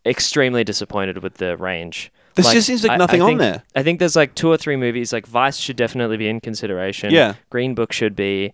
extremely 0.07 0.65
disappointed 0.65 1.19
with 1.19 1.35
the 1.35 1.57
range. 1.57 2.11
There 2.45 2.53
just 2.53 2.67
seems 2.67 2.83
like 2.83 2.93
I- 2.93 2.97
nothing 2.97 3.23
I 3.23 3.25
on 3.33 3.39
there. 3.39 3.63
I 3.75 3.83
think 3.83 3.99
there's 3.99 4.17
like 4.17 4.35
two 4.35 4.49
or 4.51 4.57
three 4.57 4.77
movies. 4.77 5.13
Like 5.13 5.27
Vice 5.27 5.57
should 5.59 5.77
definitely 5.77 6.17
be 6.17 6.29
in 6.29 6.41
consideration. 6.41 7.11
Yeah. 7.13 7.35
Green 7.51 7.75
Book 7.75 7.93
should 7.93 8.15
be. 8.15 8.53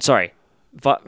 Sorry, 0.00 0.32
Vi- 0.74 0.98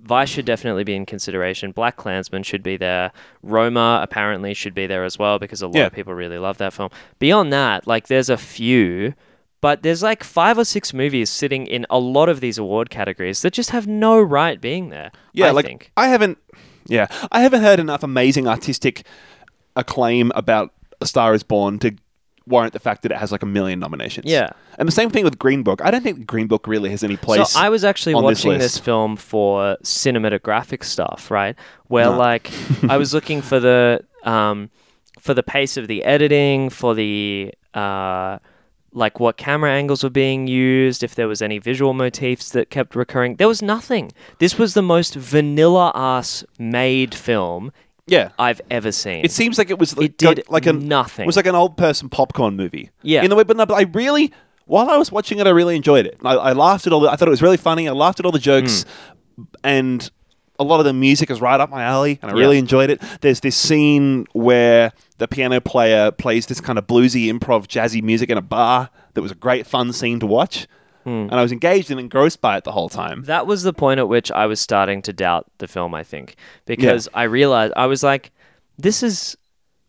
Vice 0.00 0.28
should 0.28 0.44
definitely 0.44 0.84
be 0.84 0.94
in 0.94 1.04
consideration. 1.06 1.72
Black 1.72 1.96
Klansman 1.96 2.42
should 2.42 2.62
be 2.62 2.76
there. 2.76 3.10
Roma 3.42 4.00
apparently 4.02 4.54
should 4.54 4.74
be 4.74 4.86
there 4.86 5.04
as 5.04 5.18
well 5.18 5.38
because 5.38 5.62
a 5.62 5.66
lot 5.66 5.76
Yeah. 5.76 5.86
of 5.86 5.92
people 5.92 6.14
really 6.14 6.38
love 6.38 6.58
that 6.58 6.72
film. 6.72 6.90
Beyond 7.18 7.52
that, 7.52 7.86
like 7.86 8.06
there's 8.06 8.28
a 8.30 8.36
few, 8.36 9.14
but 9.60 9.82
there's 9.82 10.02
like 10.02 10.22
five 10.22 10.58
or 10.58 10.64
six 10.64 10.92
movies 10.94 11.28
sitting 11.30 11.66
in 11.66 11.86
a 11.90 11.98
lot 11.98 12.28
of 12.28 12.40
these 12.40 12.56
award 12.58 12.88
categories 12.90 13.42
that 13.42 13.52
just 13.52 13.70
have 13.70 13.86
no 13.86 14.20
right 14.20 14.60
being 14.60 14.90
there. 14.90 15.10
Yeah, 15.32 15.46
I 15.46 15.50
like 15.50 15.66
think. 15.66 15.90
I 15.96 16.08
haven't. 16.08 16.38
Yeah, 16.86 17.08
I 17.32 17.40
haven't 17.40 17.62
heard 17.62 17.80
enough 17.80 18.02
amazing 18.04 18.46
artistic 18.46 19.04
acclaim 19.74 20.30
about 20.36 20.72
A 21.00 21.06
Star 21.06 21.34
Is 21.34 21.42
Born 21.42 21.78
to 21.80 21.94
warrant 22.48 22.72
the 22.72 22.78
fact 22.78 23.02
that 23.02 23.10
it 23.10 23.18
has 23.18 23.32
like 23.32 23.42
a 23.42 23.46
million 23.46 23.80
nominations. 23.80 24.30
Yeah. 24.30 24.50
and 24.78 24.86
the 24.86 24.92
same 24.92 25.10
thing 25.10 25.24
with 25.24 25.36
Green 25.38 25.62
Book. 25.64 25.80
I 25.84 25.90
don't 25.90 26.02
think 26.02 26.26
Green 26.26 26.46
Book 26.46 26.68
really 26.68 26.90
has 26.90 27.02
any 27.02 27.16
place. 27.16 27.50
So 27.50 27.58
I 27.58 27.68
was 27.70 27.84
actually 27.84 28.14
this 28.14 28.22
watching 28.22 28.52
this, 28.52 28.74
list. 28.74 28.82
film 28.84 29.16
for 29.16 29.76
cinematographic 29.82 30.84
stuff, 30.84 31.30
right? 31.30 31.56
Where 31.88 32.04
No. 32.06 32.16
like 32.16 32.50
I 32.88 32.96
was 32.98 33.12
looking 33.12 33.42
for 33.42 33.58
the 33.58 34.04
um, 34.22 34.70
for 35.20 35.34
the 35.34 35.42
pace 35.42 35.76
of 35.76 35.88
the 35.88 36.04
editing, 36.04 36.70
for 36.70 36.94
the 36.94 37.52
uh, 37.74 38.38
like 38.92 39.18
what 39.18 39.36
camera 39.36 39.72
angles 39.72 40.04
were 40.04 40.10
being 40.10 40.46
used, 40.46 41.02
if 41.02 41.16
there 41.16 41.26
was 41.28 41.42
any 41.42 41.58
visual 41.58 41.94
motifs 41.94 42.50
that 42.50 42.70
kept 42.70 42.94
recurring. 42.94 43.36
There 43.36 43.48
was 43.48 43.60
nothing. 43.60 44.12
This 44.38 44.56
was 44.56 44.74
the 44.74 44.82
most 44.82 45.14
vanilla 45.16 45.90
ass 45.94 46.44
made 46.60 47.12
film 47.14 47.72
yeah. 48.06 48.30
I've 48.38 48.60
ever 48.70 48.92
seen. 48.92 49.24
It 49.24 49.32
seems 49.32 49.58
like 49.58 49.70
it 49.70 49.78
was 49.78 49.96
like, 49.96 50.06
It 50.10 50.18
did 50.18 50.44
like, 50.48 50.66
a 50.66 50.72
nothing. 50.72 51.24
It 51.24 51.26
was 51.26 51.36
like 51.36 51.46
an 51.46 51.54
old 51.54 51.76
person 51.76 52.08
popcorn 52.08 52.56
movie. 52.56 52.90
Yeah. 53.02 53.22
in 53.22 53.30
the 53.30 53.36
way, 53.36 53.44
but, 53.44 53.56
no, 53.56 53.66
but 53.66 53.74
I 53.74 53.82
really, 53.92 54.32
while 54.66 54.88
I 54.90 54.96
was 54.96 55.10
watching 55.12 55.38
it, 55.38 55.46
I 55.46 55.50
really 55.50 55.76
enjoyed 55.76 56.06
it. 56.06 56.18
I, 56.24 56.34
I 56.34 56.52
laughed 56.52 56.86
at 56.86 56.92
all. 56.92 57.00
The, 57.00 57.10
I 57.10 57.16
thought 57.16 57.28
it 57.28 57.32
was 57.32 57.42
really 57.42 57.56
funny. 57.56 57.88
I 57.88 57.92
laughed 57.92 58.20
at 58.20 58.26
all 58.26 58.32
the 58.32 58.38
jokes, 58.38 58.84
hmm. 59.36 59.42
and 59.64 60.10
a 60.58 60.64
lot 60.64 60.80
of 60.80 60.86
the 60.86 60.92
music 60.92 61.30
is 61.30 61.40
right 61.40 61.60
up 61.60 61.68
my 61.70 61.82
alley, 61.82 62.18
and 62.22 62.30
I 62.30 62.34
Yeah. 62.34 62.40
really 62.40 62.58
enjoyed 62.58 62.90
it. 62.90 63.02
There's 63.20 63.40
this 63.40 63.56
scene 63.56 64.26
where 64.32 64.92
the 65.18 65.28
piano 65.28 65.60
player 65.60 66.10
plays 66.10 66.46
this 66.46 66.60
kind 66.60 66.78
of 66.78 66.86
bluesy 66.86 67.26
improv 67.32 67.66
jazzy 67.66 68.02
music 68.02 68.30
in 68.30 68.38
a 68.38 68.42
bar. 68.42 68.88
That 69.14 69.22
was 69.22 69.30
a 69.32 69.34
great 69.36 69.66
fun 69.66 69.92
scene 69.92 70.20
to 70.20 70.26
watch, 70.26 70.66
and 71.06 71.32
I 71.32 71.40
was 71.42 71.52
engaged 71.52 71.90
and 71.90 72.00
engrossed 72.00 72.40
by 72.40 72.56
it 72.56 72.64
the 72.64 72.72
whole 72.72 72.88
time. 72.88 73.22
That 73.24 73.46
was 73.46 73.62
the 73.62 73.72
point 73.72 74.00
at 74.00 74.08
which 74.08 74.30
I 74.32 74.46
was 74.46 74.60
starting 74.60 75.02
to 75.02 75.12
doubt 75.12 75.46
the 75.58 75.68
film, 75.68 75.94
I 75.94 76.02
think, 76.02 76.34
because 76.64 77.08
I 77.14 77.22
realized 77.24 77.72
I 77.76 77.86
was 77.86 78.02
like, 78.02 78.32
this 78.76 79.02
is 79.02 79.36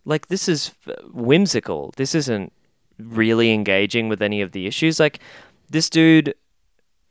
like 0.05 0.27
this 0.27 0.47
is 0.47 0.71
whimsical. 1.12 1.93
This 1.97 2.13
isn't 2.15 2.53
really 3.00 3.51
engaging 3.51 4.09
with 4.09 4.21
any 4.21 4.41
of 4.41 4.51
the 4.51 4.67
issues. 4.67 5.00
Like 5.00 5.19
this 5.69 5.89
dude 5.89 6.33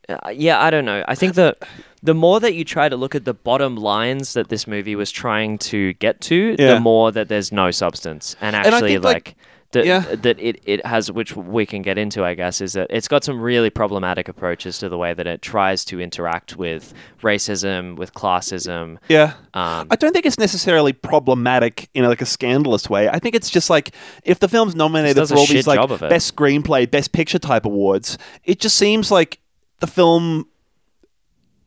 uh, 0.09 0.29
yeah, 0.29 0.61
I 0.63 0.69
don't 0.69 0.85
know. 0.85 1.03
I 1.07 1.15
think 1.15 1.33
that 1.35 1.57
the 2.01 2.13
more 2.13 2.39
that 2.39 2.53
you 2.53 2.63
try 2.63 2.87
to 2.87 2.95
look 2.95 3.13
at 3.13 3.25
the 3.25 3.33
bottom 3.33 3.75
lines 3.75 4.33
that 4.33 4.47
this 4.47 4.65
movie 4.65 4.95
was 4.95 5.11
trying 5.11 5.57
to 5.57 5.91
get 5.93 6.21
to, 6.21 6.55
Yeah. 6.57 6.75
the 6.75 6.79
more 6.79 7.11
that 7.11 7.27
there's 7.27 7.51
no 7.51 7.71
substance. 7.71 8.37
And 8.39 8.55
actually, 8.55 8.93
think, 8.93 9.03
like- 9.03 9.13
like, 9.13 9.35
that, 9.71 9.85
yeah. 9.85 9.99
that 9.99 10.39
it, 10.39 10.61
it 10.65 10.85
has, 10.85 11.11
which 11.11 11.35
we 11.35 11.65
can 11.65 11.81
get 11.81 11.97
into, 11.97 12.23
I 12.23 12.33
guess, 12.35 12.61
is 12.61 12.73
that 12.73 12.87
it's 12.89 13.07
got 13.07 13.23
some 13.23 13.41
really 13.41 13.69
problematic 13.69 14.29
approaches 14.29 14.77
to 14.79 14.89
the 14.89 14.97
way 14.97 15.13
that 15.13 15.27
it 15.27 15.41
tries 15.41 15.83
to 15.85 15.99
interact 15.99 16.55
with 16.55 16.93
racism, 17.21 17.97
with 17.97 18.13
classism. 18.13 18.97
Yeah. 19.09 19.33
Um, 19.53 19.87
I 19.91 19.97
don't 19.97 20.13
think 20.13 20.25
it's 20.25 20.39
necessarily 20.39 20.93
problematic 20.93 21.89
in 21.93 22.05
like 22.05 22.21
a 22.21 22.25
scandalous 22.25 22.89
way. 22.89 23.09
I 23.09 23.19
think 23.19 23.35
it's 23.35 23.49
just 23.49 23.69
like 23.69 23.93
if 24.23 24.39
the 24.39 24.47
film's 24.47 24.75
nominated 24.75 25.27
for 25.27 25.35
all 25.35 25.45
these 25.45 25.67
like 25.67 25.79
job 25.79 25.91
of 25.91 26.01
it. 26.01 26.09
best 26.09 26.33
screenplay, 26.33 26.89
best 26.89 27.11
picture 27.11 27.39
type 27.39 27.65
awards, 27.65 28.17
it 28.45 28.59
just 28.59 28.77
seems 28.77 29.11
like 29.11 29.39
the 29.79 29.87
film. 29.87 30.47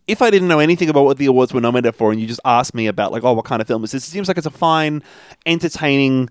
If 0.07 0.23
I 0.23 0.31
didn't 0.31 0.49
know 0.49 0.59
anything 0.59 0.89
about 0.89 1.05
what 1.05 1.19
the 1.19 1.27
awards 1.27 1.55
were 1.55 1.61
nominated 1.61 1.95
for, 1.95 2.11
and 2.11 2.21
you 2.21 2.27
just 2.27 2.41
asked 2.45 2.75
me 2.75 2.89
about 2.89 3.13
like, 3.13 3.23
oh, 3.23 3.33
what 3.33 3.45
kind 3.45 3.63
of 3.63 3.69
film 3.69 3.85
is 3.85 3.93
this? 3.93 4.09
It 4.09 4.11
seems 4.11 4.27
like 4.27 4.39
it's 4.39 4.47
a 4.47 4.51
fine, 4.51 5.05
entertaining, 5.47 6.31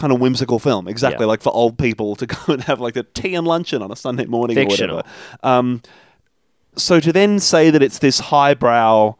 kind 0.00 0.12
of 0.12 0.20
whimsical 0.20 0.58
film. 0.58 0.88
Exactly 0.88 1.24
Yeah. 1.24 1.28
like 1.28 1.42
for 1.42 1.52
old 1.54 1.78
people 1.78 2.16
to 2.16 2.26
go 2.34 2.38
and 2.48 2.62
have 2.64 2.80
like 2.80 2.96
a 2.96 3.04
tea 3.04 3.34
and 3.34 3.46
luncheon 3.46 3.82
on 3.82 3.92
a 3.92 3.96
Sunday 3.96 4.24
morning 4.24 4.56
Fictional. 4.56 4.96
or 4.96 5.02
whatever. 5.02 5.08
Um, 5.42 5.82
so 6.76 6.98
to 7.00 7.12
then 7.12 7.38
say 7.38 7.70
that 7.70 7.82
it's 7.82 7.98
this 7.98 8.18
highbrow, 8.20 9.14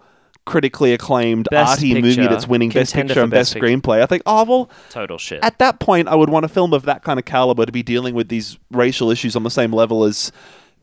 critically 0.46 0.92
acclaimed, 0.92 1.46
Best 1.50 1.70
arty 1.78 2.00
movie 2.00 2.26
that's 2.26 2.48
winning 2.48 2.70
best 2.70 2.94
picture 2.94 3.20
and 3.22 3.30
best, 3.30 3.54
best 3.54 3.62
screenplay, 3.62 4.02
I 4.02 4.06
think, 4.06 4.22
oh 4.26 4.44
well, 4.44 4.70
total 4.88 5.18
shit. 5.18 5.44
at 5.44 5.58
that 5.58 5.78
point, 5.80 6.08
I 6.08 6.14
would 6.14 6.30
want 6.30 6.44
a 6.44 6.48
film 6.48 6.72
of 6.72 6.84
that 6.84 7.02
kind 7.02 7.18
of 7.18 7.24
caliber 7.24 7.66
to 7.66 7.72
be 7.72 7.82
dealing 7.82 8.14
with 8.14 8.28
these 8.28 8.58
racial 8.70 9.10
issues 9.10 9.36
on 9.36 9.42
the 9.42 9.50
same 9.50 9.72
level 9.72 10.04
as, 10.04 10.32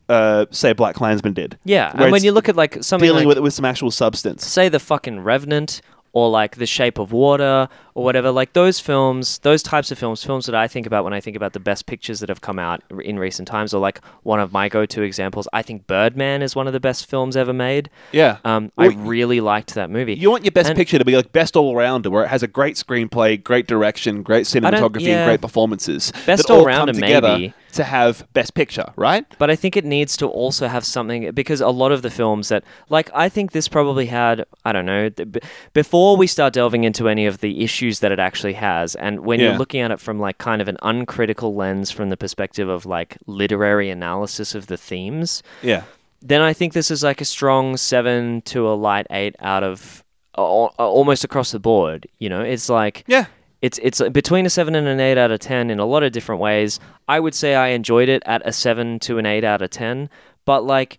uh, 0.08 0.46
say, 0.50 0.72
Black 0.72 0.94
Klansman 0.94 1.32
did. 1.34 1.58
yeah, 1.64 1.90
and 1.94 2.12
when 2.12 2.22
you 2.22 2.32
look 2.32 2.48
at 2.48 2.56
like 2.56 2.82
something 2.84 3.06
dealing 3.06 3.22
like, 3.24 3.28
with 3.28 3.38
it 3.38 3.42
with 3.42 3.52
some 3.54 3.64
actual 3.64 3.90
substance. 3.90 4.46
say 4.46 4.68
the 4.68 4.78
fucking 4.80 5.20
Revenant 5.20 5.80
or 6.12 6.30
like 6.30 6.56
The 6.56 6.66
Shape 6.66 6.98
of 6.98 7.12
Water 7.12 7.68
or 7.94 8.04
whatever, 8.04 8.30
like 8.30 8.52
those 8.52 8.80
films, 8.80 9.38
those 9.40 9.62
types 9.62 9.90
of 9.90 9.98
films, 9.98 10.24
films 10.24 10.46
that 10.46 10.54
I 10.54 10.68
think 10.68 10.86
about 10.86 11.04
when 11.04 11.12
I 11.12 11.20
think 11.20 11.36
about 11.36 11.52
the 11.52 11.60
best 11.60 11.86
pictures 11.86 12.20
that 12.20 12.28
have 12.28 12.40
come 12.40 12.58
out 12.58 12.82
in 13.02 13.18
recent 13.18 13.48
times, 13.48 13.74
or 13.74 13.80
like 13.80 14.00
one 14.22 14.40
of 14.40 14.52
my 14.52 14.68
go-to 14.68 15.02
examples, 15.02 15.46
I 15.52 15.62
think 15.62 15.86
Birdman 15.86 16.42
is 16.42 16.56
one 16.56 16.66
of 16.66 16.72
the 16.72 16.80
best 16.80 17.06
films 17.06 17.36
ever 17.36 17.52
made. 17.52 17.90
Yeah. 18.12 18.38
Um, 18.44 18.72
I 18.78 18.86
really 18.86 19.40
liked 19.40 19.74
that 19.74 19.90
movie. 19.90 20.14
You 20.14 20.30
want 20.30 20.44
your 20.44 20.52
best 20.52 20.70
And- 20.70 20.76
picture 20.76 20.98
to 20.98 21.04
be 21.04 21.16
like 21.16 21.32
best 21.32 21.56
all 21.56 21.74
rounder, 21.76 22.10
where 22.10 22.24
it 22.24 22.28
has 22.28 22.42
a 22.42 22.48
great 22.48 22.76
screenplay, 22.76 23.42
great 23.42 23.66
direction, 23.66 24.22
great 24.22 24.46
cinematography, 24.46 25.02
yeah. 25.02 25.20
and 25.22 25.28
great 25.28 25.40
performances. 25.40 26.12
Best 26.26 26.50
all 26.50 26.60
all-rounder, 26.60 26.92
together 26.92 27.28
maybe. 27.28 27.54
To 27.78 27.84
have 27.84 28.26
best 28.34 28.52
picture, 28.54 28.92
right? 28.96 29.24
But 29.38 29.50
I 29.50 29.56
think 29.56 29.76
it 29.76 29.84
needs 29.84 30.16
to 30.18 30.26
also 30.26 30.68
have 30.68 30.84
something 30.84 31.30
because 31.32 31.60
a 31.60 31.68
lot 31.70 31.90
of 31.90 32.02
the 32.02 32.10
films 32.10 32.48
that, 32.50 32.62
like, 32.90 33.08
I 33.14 33.28
think 33.28 33.52
this 33.52 33.66
probably 33.68 34.06
had, 34.06 34.44
I 34.64 34.72
don't 34.72 34.86
know, 34.86 35.08
b- 35.10 35.40
before 35.72 36.16
we 36.16 36.26
start 36.26 36.52
delving 36.52 36.84
into 36.84 37.08
any 37.08 37.24
of 37.26 37.38
the 37.38 37.64
issues 37.64 38.00
that 38.00 38.12
it 38.12 38.18
actually 38.18 38.54
has, 38.54 38.94
and 38.96 39.20
when 39.20 39.40
Yeah. 39.40 39.46
you're 39.50 39.58
looking 39.58 39.80
at 39.80 39.90
it 39.90 40.00
from 40.00 40.18
like 40.20 40.38
kind 40.38 40.60
of 40.62 40.68
an 40.68 40.76
uncritical 40.82 41.54
lens 41.54 41.90
from 41.90 42.10
the 42.10 42.16
perspective 42.16 42.68
of 42.68 42.84
like 42.86 43.16
literary 43.26 43.88
analysis 43.90 44.54
of 44.54 44.66
the 44.66 44.76
themes, 44.76 45.42
Yeah. 45.62 45.82
then 46.20 46.40
I 46.42 46.52
think 46.52 46.72
this 46.72 46.90
is 46.90 47.02
like 47.02 47.20
a 47.20 47.24
strong 47.24 47.76
seven 47.76 48.42
to 48.52 48.68
a 48.68 48.74
light 48.74 49.06
eight 49.10 49.34
out 49.40 49.62
of 49.62 50.04
almost 50.34 51.24
across 51.24 51.50
the 51.52 51.58
board. 51.58 52.06
You 52.18 52.28
know, 52.28 52.40
it's 52.42 52.68
like 52.68 53.04
Yeah. 53.06 53.26
It's 53.62 53.78
it's 53.82 54.00
uh, 54.00 54.08
between 54.10 54.46
a 54.46 54.50
seven 54.50 54.74
and 54.74 54.86
an 54.86 55.00
eight 55.00 55.18
out 55.18 55.30
of 55.30 55.40
ten 55.40 55.70
in 55.70 55.78
a 55.78 55.86
lot 55.86 56.02
of 56.02 56.12
different 56.12 56.40
ways. 56.40 56.78
I 57.08 57.20
would 57.20 57.34
say 57.34 57.54
I 57.54 57.68
enjoyed 57.68 58.08
it 58.08 58.22
at 58.26 58.42
a 58.46 58.52
seven 58.52 58.98
to 59.00 59.18
an 59.18 59.26
eight 59.26 59.44
out 59.44 59.62
of 59.62 59.70
ten, 59.70 60.08
but 60.44 60.64
like 60.64 60.98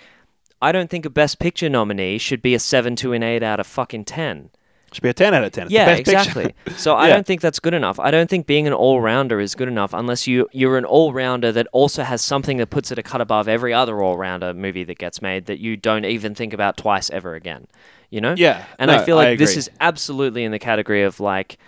I 0.62 0.72
don't 0.72 0.90
think 0.90 1.06
a 1.06 1.10
Best 1.10 1.40
Picture 1.40 1.70
nominee 1.70 2.18
should 2.18 2.42
be 2.42 2.54
a 2.54 2.60
seven 2.60 2.96
to 2.98 3.14
an 3.14 3.24
eight 3.24 3.44
out 3.44 3.60
of 3.60 3.68
fucking 3.68 4.06
ten. 4.06 4.50
Should 4.92 5.04
be 5.04 5.10
a 5.10 5.14
10 5.14 5.36
out 5.36 5.44
of 5.44 5.52
10. 5.52 5.66
It's 5.66 5.70
the 5.70 5.76
Yeah, 5.76 5.90
exactly. 5.92 6.56
So 6.76 6.96
I 6.96 7.10
Yeah. 7.10 7.14
don't 7.14 7.26
think 7.28 7.42
that's 7.42 7.60
good 7.60 7.76
enough. 7.76 8.00
I 8.00 8.10
don't 8.10 8.28
think 8.28 8.48
being 8.48 8.66
an 8.66 8.74
all 8.74 9.00
rounder 9.00 9.40
is 9.40 9.54
good 9.54 9.68
enough 9.68 9.94
unless 9.94 10.26
you 10.26 10.50
you're 10.52 10.80
an 10.80 10.86
all 10.86 11.14
rounder 11.14 11.52
that 11.52 11.68
also 11.72 12.02
has 12.02 12.24
something 12.24 12.58
that 12.58 12.72
puts 12.72 12.92
it 12.92 12.98
a 12.98 13.04
cut 13.04 13.22
above 13.22 13.48
every 13.48 13.72
other 13.72 14.02
all 14.02 14.18
rounder 14.18 14.52
movie 14.52 14.84
that 14.86 14.98
gets 14.98 15.22
made 15.22 15.46
that 15.46 15.60
you 15.60 15.78
don't 15.78 16.06
even 16.06 16.34
think 16.34 16.54
about 16.54 16.76
twice 16.76 17.12
ever 17.12 17.36
again. 17.36 17.68
You 18.10 18.20
know? 18.20 18.34
Yeah, 18.36 18.64
And 18.80 18.90
no, 18.90 18.98
I 18.98 19.06
feel 19.06 19.20
I 19.20 19.26
like 19.26 19.38
this 19.38 19.56
is 19.58 19.70
absolutely 19.80 20.44
in 20.44 20.52
the 20.52 20.58
category 20.60 21.04
of 21.04 21.20
like. 21.20 21.60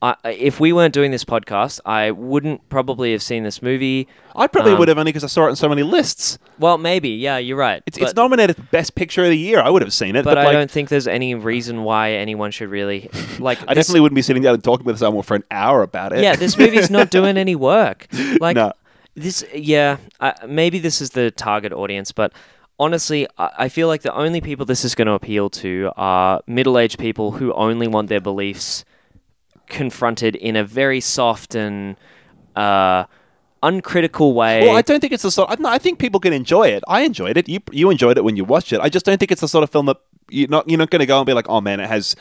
I 0.00 0.14
if 0.24 0.60
we 0.60 0.72
weren't 0.72 0.94
doing 0.94 1.10
this 1.10 1.24
podcast, 1.24 1.80
I 1.84 2.12
wouldn't 2.12 2.68
probably 2.68 3.10
have 3.12 3.22
seen 3.22 3.42
this 3.42 3.60
movie. 3.62 4.06
I 4.36 4.46
probably 4.46 4.72
Um, 4.72 4.78
would 4.78 4.88
have 4.88 4.98
only 4.98 5.10
because 5.10 5.24
I 5.24 5.26
saw 5.26 5.46
it 5.46 5.50
on 5.50 5.56
so 5.56 5.68
many 5.68 5.82
lists. 5.82 6.38
Well, 6.60 6.78
maybe, 6.78 7.08
yeah, 7.10 7.38
you're 7.38 7.56
right. 7.56 7.82
It's, 7.86 7.98
but, 7.98 8.04
it's 8.08 8.14
nominated 8.16 8.70
Best 8.70 8.94
Picture 8.94 9.24
of 9.24 9.30
the 9.30 9.36
Year. 9.38 9.60
I 9.60 9.70
would 9.70 9.82
have 9.82 9.92
seen 9.92 10.14
it, 10.14 10.24
but 10.24 10.32
but, 10.32 10.38
I 10.38 10.44
like, 10.44 10.52
don't 10.52 10.70
think 10.70 10.88
there's 10.88 11.08
any 11.08 11.34
reason 11.34 11.82
why 11.82 12.12
anyone 12.12 12.52
should 12.52 12.68
really 12.70 13.10
like. 13.40 13.58
I 13.66 13.74
this- 13.74 13.86
definitely 13.86 14.00
wouldn't 14.02 14.16
be 14.16 14.22
sitting 14.22 14.42
down 14.42 14.54
and 14.54 14.62
talking 14.62 14.86
with 14.86 14.98
someone 14.98 15.24
for 15.24 15.34
an 15.34 15.44
hour 15.50 15.82
about 15.82 16.12
it. 16.12 16.22
yeah, 16.22 16.36
this 16.36 16.56
movie's 16.56 16.90
not 16.90 17.10
doing 17.10 17.36
any 17.36 17.56
work. 17.56 18.06
Like 18.40 18.54
No. 18.56 18.72
this, 19.16 19.44
yeah. 19.52 19.96
Uh, 20.20 20.32
maybe 20.46 20.78
this 20.78 21.00
is 21.00 21.10
the 21.10 21.32
target 21.32 21.72
audience, 21.72 22.12
but 22.12 22.32
honestly, 22.78 23.26
I 23.36 23.50
I 23.64 23.68
feel 23.68 23.88
like 23.88 24.02
the 24.02 24.14
only 24.14 24.40
people 24.40 24.64
this 24.64 24.84
is 24.84 24.94
going 24.94 25.06
to 25.08 25.14
appeal 25.14 25.50
to 25.50 25.90
are 25.96 26.40
middle-aged 26.46 26.98
people 27.00 27.32
who 27.32 27.52
only 27.54 27.88
want 27.88 28.08
their 28.08 28.20
beliefs 28.20 28.84
confronted 29.68 30.36
in 30.36 30.56
a 30.56 30.64
very 30.64 31.00
soft 31.00 31.54
and 31.54 31.96
uh, 32.56 33.04
uncritical 33.62 34.34
way. 34.34 34.66
Well, 34.66 34.76
I 34.76 34.82
don't 34.82 35.00
think 35.00 35.12
it's 35.12 35.22
the 35.22 35.30
sort. 35.30 35.50
I, 35.50 35.56
no, 35.58 35.68
I 35.68 35.78
think 35.78 35.98
people 35.98 36.20
can 36.20 36.32
enjoy 36.32 36.68
it. 36.68 36.82
I 36.88 37.02
enjoyed 37.02 37.36
it. 37.36 37.48
You 37.48 37.60
you 37.72 37.90
enjoyed 37.90 38.16
it 38.18 38.24
when 38.24 38.36
you 38.36 38.44
watched 38.44 38.72
it. 38.72 38.80
I 38.80 38.88
just 38.88 39.04
don't 39.06 39.18
think 39.18 39.30
it's 39.32 39.40
the 39.40 39.48
sort 39.48 39.64
of 39.64 39.70
film 39.70 39.86
that 39.86 39.98
you're 40.30 40.48
not 40.48 40.68
you're 40.68 40.78
not 40.78 40.90
going 40.90 41.00
to 41.00 41.06
go 41.06 41.18
and 41.18 41.26
be 41.26 41.32
like, 41.32 41.48
oh 41.48 41.60
man, 41.60 41.80
it 41.80 41.88
has 41.88 42.14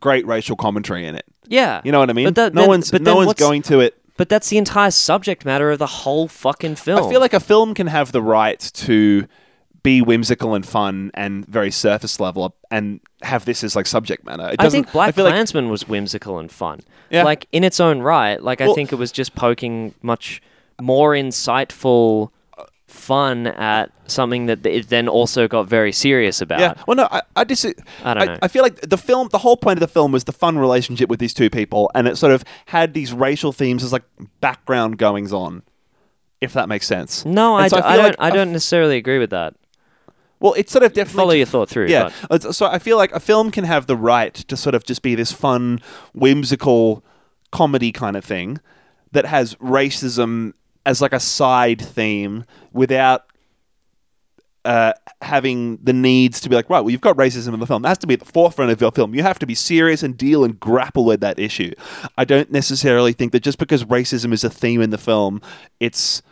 great 0.00 0.26
racial 0.26 0.56
commentary 0.56 1.06
in 1.06 1.14
it. 1.14 1.24
yeah, 1.48 1.82
You 1.84 1.92
know 1.92 1.98
what 1.98 2.08
I 2.08 2.14
mean? 2.14 2.24
But 2.26 2.34
that- 2.36 2.54
no 2.54 2.62
then- 2.62 2.68
one's 2.68 2.90
but 2.90 3.02
no 3.02 3.16
one's 3.16 3.34
going 3.34 3.62
to 3.62 3.80
it. 3.80 3.98
But 4.16 4.28
that's 4.28 4.48
the 4.50 4.58
entire 4.58 4.90
subject 4.90 5.44
matter 5.44 5.70
of 5.70 5.78
the 5.78 5.86
whole 5.86 6.28
fucking 6.28 6.76
film. 6.76 7.02
I 7.04 7.10
feel 7.10 7.18
like 7.20 7.32
a 7.32 7.40
film 7.40 7.74
can 7.74 7.86
have 7.88 8.12
the 8.12 8.22
right 8.22 8.58
to 8.60 9.26
be 9.82 10.00
whimsical 10.00 10.54
and 10.54 10.64
fun 10.64 11.10
and 11.14 11.44
very 11.46 11.70
surface 11.70 12.20
level 12.20 12.54
and 12.70 13.00
have 13.22 13.44
this 13.44 13.64
as 13.64 13.74
like 13.74 13.86
subject 13.86 14.24
matter. 14.24 14.48
It 14.48 14.56
I 14.60 14.64
doesn't- 14.64 14.84
think 14.84 14.92
Black 14.92 15.14
feel 15.14 15.24
like- 15.24 15.34
Klansman 15.34 15.68
was 15.70 15.88
whimsical 15.88 16.38
and 16.38 16.50
fun. 16.50 16.80
Yeah. 17.10 17.24
Like 17.24 17.46
in 17.52 17.64
its 17.64 17.80
own 17.80 18.00
right. 18.00 18.40
Like 18.42 18.60
I 18.60 18.72
think 18.74 18.92
it 18.92 18.96
was 18.96 19.10
just 19.12 19.34
poking 19.34 19.94
much 20.02 20.40
more 20.80 21.10
insightful 21.12 22.30
fun 22.86 23.46
at 23.46 23.90
something 24.06 24.46
that 24.46 24.64
it 24.66 24.88
then 24.90 25.08
also 25.08 25.48
got 25.48 25.66
very 25.66 25.92
serious 25.92 26.40
about. 26.42 26.60
Yeah. 26.60 26.74
Well, 26.86 26.96
no, 26.96 27.08
I, 27.10 27.22
I 27.34 27.44
dis- 27.44 27.64
I 28.04 28.14
don't 28.14 28.26
know. 28.26 28.38
I 28.42 28.48
feel 28.48 28.62
like 28.62 28.80
the 28.82 28.98
film, 28.98 29.28
the 29.32 29.38
whole 29.38 29.56
point 29.56 29.78
of 29.78 29.80
the 29.80 29.88
film 29.88 30.12
was 30.12 30.24
the 30.24 30.32
fun 30.32 30.58
relationship 30.58 31.08
with 31.08 31.18
these 31.18 31.32
two 31.32 31.48
people, 31.48 31.90
and 31.94 32.06
it 32.06 32.16
sort 32.18 32.32
of 32.32 32.44
had 32.66 32.92
these 32.92 33.12
racial 33.12 33.50
themes 33.52 33.82
as 33.82 33.92
like 33.92 34.02
background 34.42 34.98
goings 34.98 35.32
on, 35.32 35.62
if 36.42 36.52
that 36.52 36.68
makes 36.68 36.86
sense. 36.86 37.24
No, 37.24 37.56
I, 37.56 37.68
so 37.68 37.78
I 37.82 37.96
don't. 37.96 38.04
like 38.08 38.16
I 38.18 38.30
don't 38.30 38.52
necessarily 38.52 38.98
agree 38.98 39.18
with 39.18 39.30
that. 39.30 39.54
Well, 40.42 40.54
it's 40.54 40.72
sort 40.72 40.82
of 40.84 40.92
definitely 40.92 41.18
Follow 41.22 41.32
your 41.34 41.46
thought 41.46 41.68
through. 41.70 41.86
Yeah. 41.86 42.10
but- 42.28 42.54
So 42.54 42.66
I 42.66 42.78
feel 42.78 42.96
like 42.98 43.12
a 43.12 43.20
film 43.20 43.50
can 43.50 43.64
have 43.64 43.86
the 43.86 43.96
right 43.96 44.34
to 44.34 44.56
sort 44.56 44.74
of 44.74 44.84
just 44.84 45.00
be 45.02 45.14
this 45.14 45.32
fun, 45.32 45.80
whimsical 46.14 47.04
comedy 47.52 47.92
kind 47.92 48.16
of 48.16 48.24
thing 48.24 48.58
that 49.12 49.24
has 49.26 49.54
racism 49.56 50.52
as 50.84 51.00
like 51.00 51.12
a 51.12 51.20
side 51.20 51.80
theme 51.80 52.44
without 52.72 53.24
uh, 54.64 54.92
having 55.20 55.76
the 55.82 55.92
needs 55.92 56.40
to 56.40 56.48
be 56.48 56.54
like, 56.54 56.70
right, 56.70 56.80
well, 56.80 56.90
you've 56.90 57.00
got 57.00 57.16
racism 57.16 57.52
in 57.52 57.58
the 57.60 57.66
film. 57.66 57.82
That 57.82 57.88
has 57.88 57.98
to 57.98 58.06
be 58.06 58.14
at 58.14 58.20
the 58.20 58.26
forefront 58.26 58.70
of 58.70 58.80
your 58.80 58.92
film. 58.92 59.14
You 59.14 59.22
have 59.22 59.38
to 59.40 59.46
be 59.46 59.54
serious 59.56 60.02
and 60.04 60.16
deal 60.16 60.44
and 60.44 60.58
grapple 60.60 61.04
with 61.04 61.20
that 61.20 61.38
issue. 61.38 61.72
I 62.16 62.24
don't 62.24 62.50
necessarily 62.50 63.12
think 63.12 63.32
that 63.32 63.42
just 63.42 63.58
because 63.58 63.84
racism 63.84 64.32
is 64.32 64.44
a 64.44 64.50
theme 64.50 64.80
in 64.80 64.90
the 64.90 64.98
film, 64.98 65.40
it's 65.80 66.22